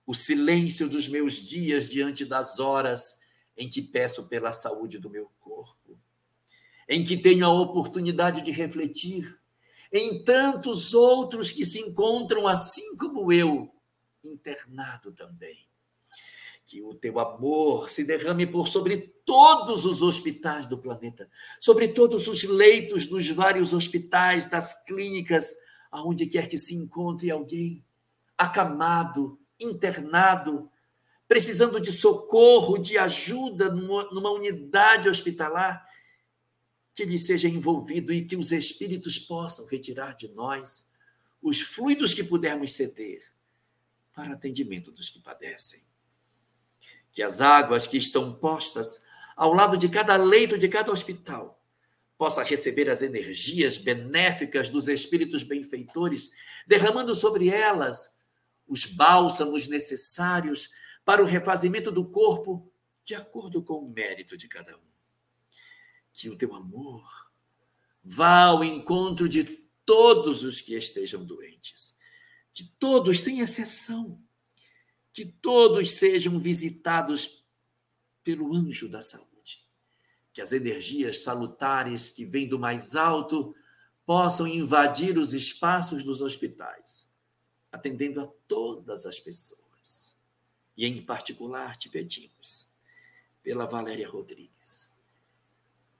o 0.06 0.12
silêncio 0.12 0.86
dos 0.86 1.08
meus 1.08 1.36
dias 1.36 1.88
diante 1.88 2.26
das 2.26 2.58
horas 2.58 3.18
em 3.56 3.70
que 3.70 3.80
peço 3.80 4.28
pela 4.28 4.52
saúde 4.52 4.98
do 4.98 5.08
meu 5.08 5.32
corpo, 5.40 5.98
em 6.86 7.02
que 7.02 7.16
tenho 7.16 7.46
a 7.46 7.58
oportunidade 7.58 8.42
de 8.42 8.50
refletir 8.50 9.40
em 9.90 10.22
tantos 10.22 10.92
outros 10.92 11.50
que 11.50 11.64
se 11.64 11.80
encontram 11.80 12.46
assim 12.46 12.98
como 12.98 13.32
eu, 13.32 13.74
internado 14.22 15.10
também. 15.10 15.69
Que 16.70 16.80
o 16.84 16.94
teu 16.94 17.18
amor 17.18 17.90
se 17.90 18.04
derrame 18.04 18.46
por 18.46 18.68
sobre 18.68 18.96
todos 19.24 19.84
os 19.84 20.02
hospitais 20.02 20.68
do 20.68 20.78
planeta, 20.78 21.28
sobre 21.58 21.88
todos 21.88 22.28
os 22.28 22.44
leitos 22.44 23.06
dos 23.06 23.28
vários 23.28 23.72
hospitais, 23.72 24.48
das 24.48 24.84
clínicas, 24.84 25.56
aonde 25.90 26.26
quer 26.26 26.48
que 26.48 26.56
se 26.56 26.76
encontre 26.76 27.28
alguém 27.28 27.84
acamado, 28.38 29.36
internado, 29.58 30.70
precisando 31.26 31.80
de 31.80 31.90
socorro, 31.90 32.78
de 32.78 32.96
ajuda 32.96 33.68
numa, 33.68 34.30
unidade 34.30 35.08
hospitalar, 35.08 35.84
que 36.94 37.02
ele 37.02 37.18
seja 37.18 37.48
envolvido 37.48 38.12
e 38.12 38.24
que 38.24 38.36
os 38.36 38.52
espíritos 38.52 39.18
possam 39.18 39.66
retirar 39.66 40.14
de 40.14 40.28
nós 40.28 40.88
os 41.42 41.60
fluidos 41.60 42.14
que 42.14 42.22
pudermos 42.22 42.74
ceder 42.74 43.24
para 44.14 44.34
atendimento 44.34 44.92
dos 44.92 45.10
que 45.10 45.18
padecem. 45.18 45.89
Que 47.12 47.22
as 47.22 47.40
águas 47.40 47.86
que 47.86 47.96
estão 47.96 48.32
postas 48.34 49.04
ao 49.36 49.52
lado 49.52 49.76
de 49.76 49.88
cada 49.88 50.16
leito 50.16 50.58
de 50.58 50.68
cada 50.68 50.92
hospital 50.92 51.60
possa 52.18 52.42
receber 52.42 52.90
as 52.90 53.00
energias 53.00 53.78
benéficas 53.78 54.68
dos 54.68 54.86
espíritos 54.88 55.42
benfeitores, 55.42 56.30
derramando 56.66 57.16
sobre 57.16 57.48
elas 57.48 58.18
os 58.68 58.84
bálsamos 58.84 59.66
necessários 59.66 60.70
para 61.04 61.22
o 61.22 61.26
refazimento 61.26 61.90
do 61.90 62.04
corpo 62.04 62.70
de 63.04 63.14
acordo 63.14 63.62
com 63.62 63.78
o 63.78 63.90
mérito 63.90 64.36
de 64.36 64.46
cada 64.46 64.76
um. 64.76 64.90
Que 66.12 66.28
o 66.28 66.36
teu 66.36 66.54
amor 66.54 67.02
vá 68.04 68.44
ao 68.44 68.62
encontro 68.62 69.28
de 69.28 69.44
todos 69.84 70.44
os 70.44 70.60
que 70.60 70.74
estejam 70.74 71.24
doentes, 71.24 71.96
de 72.52 72.64
todos, 72.78 73.20
sem 73.20 73.40
exceção. 73.40 74.22
Que 75.12 75.24
todos 75.24 75.92
sejam 75.92 76.38
visitados 76.38 77.44
pelo 78.22 78.54
anjo 78.54 78.88
da 78.88 79.02
saúde. 79.02 79.64
Que 80.32 80.40
as 80.40 80.52
energias 80.52 81.20
salutares 81.20 82.10
que 82.10 82.24
vêm 82.24 82.48
do 82.48 82.58
mais 82.58 82.94
alto 82.94 83.54
possam 84.06 84.46
invadir 84.46 85.18
os 85.18 85.32
espaços 85.32 86.02
dos 86.02 86.20
hospitais, 86.20 87.12
atendendo 87.70 88.20
a 88.20 88.26
todas 88.46 89.06
as 89.06 89.20
pessoas 89.20 89.70
e 90.80 90.86
em 90.86 91.02
particular 91.02 91.76
te 91.76 91.90
pedimos 91.90 92.68
pela 93.42 93.66
Valéria 93.66 94.08
Rodrigues, 94.08 94.90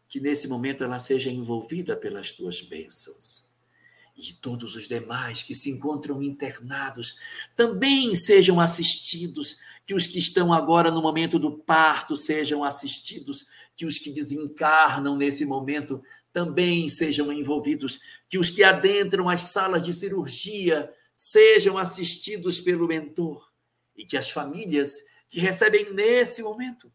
que 0.09 0.19
nesse 0.19 0.49
momento 0.49 0.83
ela 0.83 0.99
seja 0.99 1.31
envolvida 1.31 1.95
pelas 1.95 2.33
tuas 2.33 2.63
bênçãos. 2.63 3.45
E 4.23 4.35
todos 4.35 4.77
os 4.77 4.87
demais 4.87 5.43
que 5.43 5.55
se 5.55 5.71
encontram 5.71 6.23
internados 6.23 7.17
também 7.57 8.15
sejam 8.15 8.61
assistidos, 8.61 9.57
que 9.87 9.95
os 9.95 10.07
que 10.07 10.19
estão 10.19 10.53
agora 10.53 10.91
no 10.91 11.01
momento 11.01 11.39
do 11.39 11.59
parto 11.59 12.19
sejam 12.19 12.63
assistidos, 12.63 13.47
que 13.75 13.87
os 13.87 13.99
que 13.99 14.11
desencarnam 14.11 15.17
nesse 15.17 15.47
momento 15.47 16.03
também 16.35 16.87
sejam 16.91 17.33
envolvidos, 17.33 17.99
que 18.29 18.39
os 18.39 18.51
que 18.51 18.63
adentram 18.63 19.27
as 19.27 19.43
salas 19.45 19.83
de 19.83 19.93
cirurgia 19.93 20.93
sejam 21.15 21.79
assistidos 21.79 22.61
pelo 22.61 22.87
mentor 22.87 23.51
e 23.97 24.05
que 24.05 24.19
as 24.19 24.31
famílias 24.31 25.03
que 25.31 25.41
recebem 25.41 25.95
nesse 25.95 26.43
momento 26.43 26.93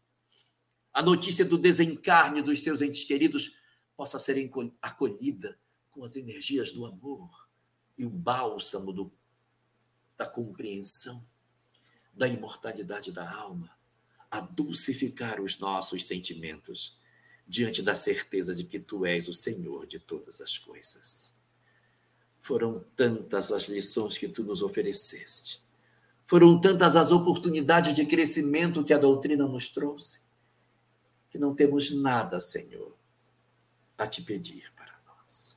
a 0.94 1.02
notícia 1.02 1.44
do 1.44 1.58
desencarne 1.58 2.40
dos 2.40 2.62
seus 2.62 2.80
entes 2.80 3.02
queridos 3.02 3.56
possa 3.96 4.18
ser 4.18 4.48
acolhida 4.80 5.58
com 5.96 6.04
as 6.04 6.14
energias 6.16 6.70
do 6.70 6.84
amor 6.84 7.48
e 7.96 8.04
o 8.04 8.10
bálsamo 8.10 8.92
do, 8.92 9.10
da 10.18 10.26
compreensão, 10.26 11.26
da 12.12 12.28
imortalidade 12.28 13.10
da 13.10 13.28
alma, 13.34 13.70
a 14.30 14.40
dulcificar 14.40 15.40
os 15.40 15.58
nossos 15.58 16.04
sentimentos 16.04 17.00
diante 17.48 17.80
da 17.80 17.94
certeza 17.94 18.54
de 18.54 18.64
que 18.64 18.78
tu 18.78 19.06
és 19.06 19.26
o 19.26 19.32
Senhor 19.32 19.86
de 19.86 19.98
todas 19.98 20.42
as 20.42 20.58
coisas. 20.58 21.34
Foram 22.42 22.84
tantas 22.94 23.50
as 23.50 23.64
lições 23.64 24.18
que 24.18 24.28
tu 24.28 24.44
nos 24.44 24.60
ofereceste 24.60 25.64
foram 26.26 26.60
tantas 26.60 26.96
as 26.96 27.12
oportunidades 27.12 27.94
de 27.94 28.04
crescimento 28.04 28.84
que 28.84 28.92
a 28.92 28.98
doutrina 28.98 29.46
nos 29.46 29.68
trouxe, 29.68 30.22
que 31.30 31.38
não 31.38 31.54
temos 31.54 31.94
nada, 31.94 32.40
Senhor, 32.40 32.92
a 33.96 34.06
te 34.08 34.22
pedir 34.22 34.72
para 34.74 34.98
nós. 35.06 35.55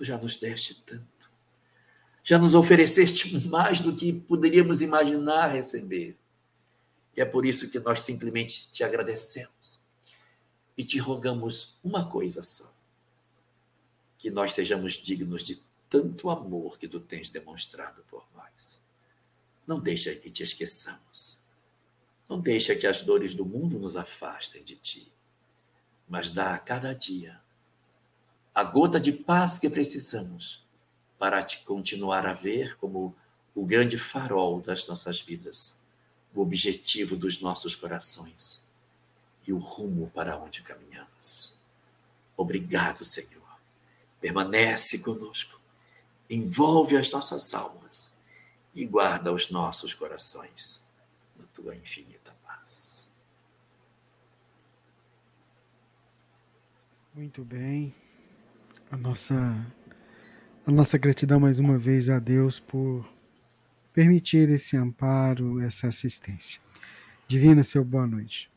Tu 0.00 0.04
já 0.04 0.16
nos 0.16 0.38
deste 0.38 0.76
tanto, 0.76 1.30
já 2.24 2.38
nos 2.38 2.54
ofereceste 2.54 3.46
mais 3.48 3.80
do 3.80 3.94
que 3.94 4.14
poderíamos 4.14 4.80
imaginar 4.80 5.48
receber. 5.48 6.16
E 7.14 7.20
é 7.20 7.24
por 7.26 7.44
isso 7.44 7.70
que 7.70 7.78
nós 7.78 8.00
simplesmente 8.00 8.70
te 8.72 8.82
agradecemos 8.82 9.84
e 10.74 10.84
te 10.84 10.96
rogamos 10.96 11.78
uma 11.84 12.08
coisa 12.08 12.42
só: 12.42 12.74
que 14.16 14.30
nós 14.30 14.54
sejamos 14.54 14.94
dignos 14.94 15.44
de 15.44 15.62
tanto 15.90 16.30
amor 16.30 16.78
que 16.78 16.88
tu 16.88 16.98
tens 16.98 17.28
demonstrado 17.28 18.02
por 18.04 18.26
nós. 18.34 18.82
Não 19.66 19.78
deixa 19.78 20.14
que 20.14 20.30
te 20.30 20.42
esqueçamos. 20.42 21.42
Não 22.26 22.40
deixa 22.40 22.74
que 22.74 22.86
as 22.86 23.02
dores 23.02 23.34
do 23.34 23.44
mundo 23.44 23.78
nos 23.78 23.96
afastem 23.96 24.64
de 24.64 24.76
ti. 24.76 25.12
Mas 26.08 26.30
dá 26.30 26.54
a 26.54 26.58
cada 26.58 26.94
dia 26.94 27.38
a 28.54 28.64
gota 28.64 28.98
de 28.98 29.12
paz 29.12 29.58
que 29.58 29.70
precisamos 29.70 30.66
para 31.18 31.42
te 31.42 31.62
continuar 31.64 32.26
a 32.26 32.32
ver 32.32 32.76
como 32.76 33.14
o 33.54 33.64
grande 33.64 33.98
farol 33.98 34.60
das 34.60 34.86
nossas 34.86 35.20
vidas, 35.20 35.82
o 36.34 36.40
objetivo 36.40 37.16
dos 37.16 37.40
nossos 37.40 37.76
corações 37.76 38.62
e 39.46 39.52
o 39.52 39.58
rumo 39.58 40.10
para 40.10 40.36
onde 40.36 40.62
caminhamos. 40.62 41.54
Obrigado, 42.36 43.04
Senhor. 43.04 43.40
Permanece 44.20 45.00
conosco, 45.00 45.60
envolve 46.28 46.96
as 46.96 47.10
nossas 47.10 47.52
almas 47.54 48.16
e 48.74 48.86
guarda 48.86 49.32
os 49.32 49.50
nossos 49.50 49.94
corações 49.94 50.84
na 51.36 51.44
tua 51.46 51.74
infinita 51.74 52.34
paz. 52.44 53.08
Muito 57.14 57.44
bem. 57.44 57.94
A 58.90 58.96
nossa 58.96 59.34
a 60.66 60.70
nossa 60.70 60.98
gratidão 60.98 61.40
mais 61.40 61.58
uma 61.58 61.78
vez 61.78 62.08
a 62.08 62.18
Deus 62.18 62.60
por 62.60 63.08
permitir 63.92 64.48
esse 64.50 64.76
amparo, 64.76 65.60
essa 65.60 65.88
assistência. 65.88 66.60
Divina, 67.26 67.62
seu 67.62 67.84
boa 67.84 68.06
noite. 68.06 68.50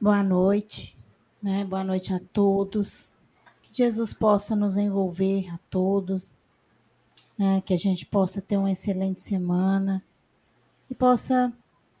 Boa 0.00 0.22
noite, 0.22 0.96
né? 1.42 1.64
Boa 1.64 1.84
noite 1.84 2.12
a 2.12 2.20
todos. 2.32 3.12
Que 3.62 3.70
Jesus 3.72 4.12
possa 4.12 4.54
nos 4.54 4.76
envolver 4.76 5.48
a 5.50 5.58
todos 5.70 6.36
né, 7.38 7.60
que 7.64 7.74
a 7.74 7.76
gente 7.76 8.06
possa 8.06 8.40
ter 8.40 8.56
uma 8.56 8.70
excelente 8.70 9.20
semana 9.20 10.02
e 10.90 10.94
possa 10.94 11.52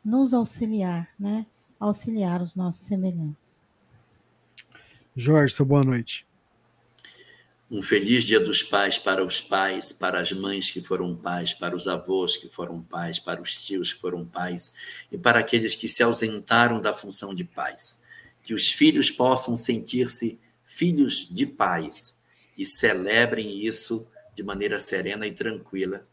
nos 0.04 0.34
auxiliar, 0.34 1.08
né, 1.18 1.46
auxiliar 1.78 2.40
os 2.40 2.54
nossos 2.54 2.82
semelhantes. 2.82 3.61
Jorge, 5.14 5.54
seu 5.54 5.66
boa 5.66 5.84
noite. 5.84 6.26
Um 7.70 7.82
feliz 7.82 8.24
Dia 8.24 8.40
dos 8.40 8.62
Pais 8.62 8.98
para 8.98 9.24
os 9.24 9.40
pais, 9.40 9.92
para 9.92 10.20
as 10.20 10.32
mães 10.32 10.70
que 10.70 10.82
foram 10.82 11.14
pais, 11.14 11.52
para 11.52 11.76
os 11.76 11.86
avós 11.86 12.36
que 12.36 12.48
foram 12.48 12.82
pais, 12.82 13.18
para 13.18 13.40
os 13.40 13.54
tios 13.54 13.92
que 13.92 14.00
foram 14.00 14.24
pais 14.24 14.72
e 15.10 15.18
para 15.18 15.38
aqueles 15.38 15.74
que 15.74 15.86
se 15.86 16.02
ausentaram 16.02 16.80
da 16.80 16.94
função 16.94 17.34
de 17.34 17.44
pais. 17.44 18.02
Que 18.42 18.54
os 18.54 18.70
filhos 18.70 19.10
possam 19.10 19.54
sentir-se 19.54 20.40
filhos 20.64 21.28
de 21.30 21.46
pais 21.46 22.16
e 22.56 22.64
celebrem 22.64 23.64
isso 23.64 24.08
de 24.34 24.42
maneira 24.42 24.80
serena 24.80 25.26
e 25.26 25.32
tranquila 25.32 26.06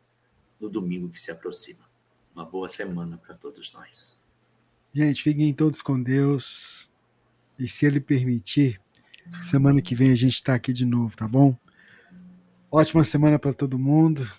no 0.60 0.70
domingo 0.70 1.10
que 1.10 1.20
se 1.20 1.32
aproxima. 1.32 1.90
Uma 2.36 2.46
boa 2.46 2.68
semana 2.68 3.18
para 3.18 3.34
todos 3.34 3.72
nós. 3.72 4.20
Gente, 4.94 5.24
fiquem 5.24 5.54
todos 5.54 5.82
com 5.82 6.02
Deus. 6.02 6.90
E 7.58 7.68
se 7.68 7.86
Ele 7.86 8.00
permitir, 8.00 8.80
semana 9.42 9.82
que 9.82 9.96
vem 9.96 10.12
a 10.12 10.16
gente 10.16 10.36
está 10.36 10.54
aqui 10.54 10.74
de 10.74 10.86
novo, 10.86 11.16
tá 11.16 11.28
bom? 11.28 11.56
Ótima 12.72 13.04
semana 13.04 13.40
para 13.40 13.54
todo 13.54 13.80
mundo. 13.80 14.30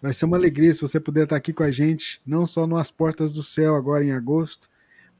Vai 0.00 0.12
ser 0.12 0.24
uma 0.24 0.36
alegria 0.36 0.72
se 0.72 0.80
você 0.80 1.00
puder 1.00 1.24
estar 1.24 1.36
aqui 1.36 1.52
com 1.52 1.62
a 1.62 1.70
gente, 1.70 2.20
não 2.24 2.46
só 2.46 2.66
no 2.66 2.76
As 2.76 2.90
Portas 2.90 3.32
do 3.32 3.42
Céu 3.42 3.74
agora 3.74 4.04
em 4.04 4.12
agosto, 4.12 4.68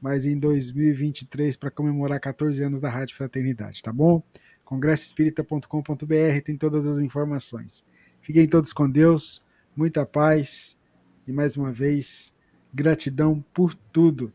mas 0.01 0.25
em 0.25 0.37
2023 0.37 1.57
para 1.57 1.69
comemorar 1.69 2.19
14 2.19 2.63
anos 2.63 2.79
da 2.79 2.89
Rádio 2.89 3.15
Fraternidade, 3.15 3.83
tá 3.83 3.91
bom? 3.91 4.23
congressoespírita.com.br 4.69 6.41
tem 6.45 6.55
todas 6.55 6.85
as 6.85 7.01
informações. 7.01 7.83
Fiquem 8.21 8.47
todos 8.47 8.71
com 8.71 8.87
Deus, 8.87 9.43
muita 9.75 10.05
paz 10.05 10.79
e 11.27 11.31
mais 11.31 11.57
uma 11.57 11.71
vez 11.71 12.35
gratidão 12.71 13.43
por 13.51 13.73
tudo, 13.73 14.31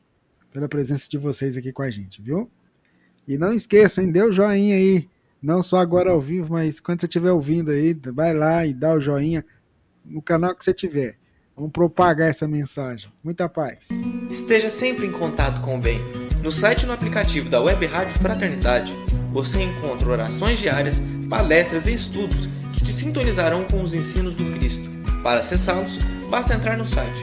pela 0.53 0.69
presença 0.69 1.09
de 1.09 1.17
vocês 1.17 1.57
aqui 1.57 1.73
com 1.73 1.83
a 1.83 1.91
gente, 1.91 2.21
viu? 2.21 2.51
E 3.27 3.39
não 3.39 3.53
esqueçam, 3.53 4.11
dê 4.11 4.23
o 4.23 4.33
joinha 4.33 4.77
aí, 4.77 5.09
não 5.43 5.63
só 5.63 5.79
agora 5.79 6.11
ao 6.11 6.21
vivo, 6.21 6.53
mas 6.53 6.81
quando 6.81 7.01
você 7.01 7.07
estiver 7.07 7.33
ouvindo 7.33 7.71
aí, 7.71 7.95
vai 8.13 8.35
lá 8.35 8.67
e 8.67 8.75
dá 8.75 8.95
o 8.95 9.01
joinha 9.01 9.45
no 10.05 10.21
canal 10.21 10.55
que 10.55 10.65
você 10.65 10.75
tiver. 10.75 11.17
Vamos 11.57 11.73
propagar 11.73 12.29
essa 12.29 12.49
mensagem. 12.49 13.11
Muita 13.23 13.49
paz. 13.49 13.89
Esteja 14.31 14.69
sempre 14.69 15.07
em 15.07 15.13
contato 15.13 15.61
com 15.61 15.77
o 15.77 15.81
bem. 15.81 16.01
No 16.43 16.51
site 16.51 16.83
e 16.83 16.87
no 16.87 16.93
aplicativo 16.93 17.49
da 17.49 17.63
Web 17.63 17.87
Rádio 17.87 18.19
Fraternidade, 18.19 18.93
você 19.33 19.63
encontra 19.63 20.09
orações 20.09 20.59
diárias, 20.59 21.01
palestras 21.31 21.87
e 21.87 21.95
estudos 21.95 22.49
que 22.73 22.83
te 22.83 22.93
sintonizarão 22.93 23.65
com 23.65 23.83
os 23.83 23.95
ensinos 23.95 24.35
do 24.35 24.45
Cristo. 24.53 24.83
Para 25.23 25.41
acessá-los, 25.41 25.97
basta 26.29 26.55
entrar 26.55 26.77
no 26.77 26.85
site 26.85 27.23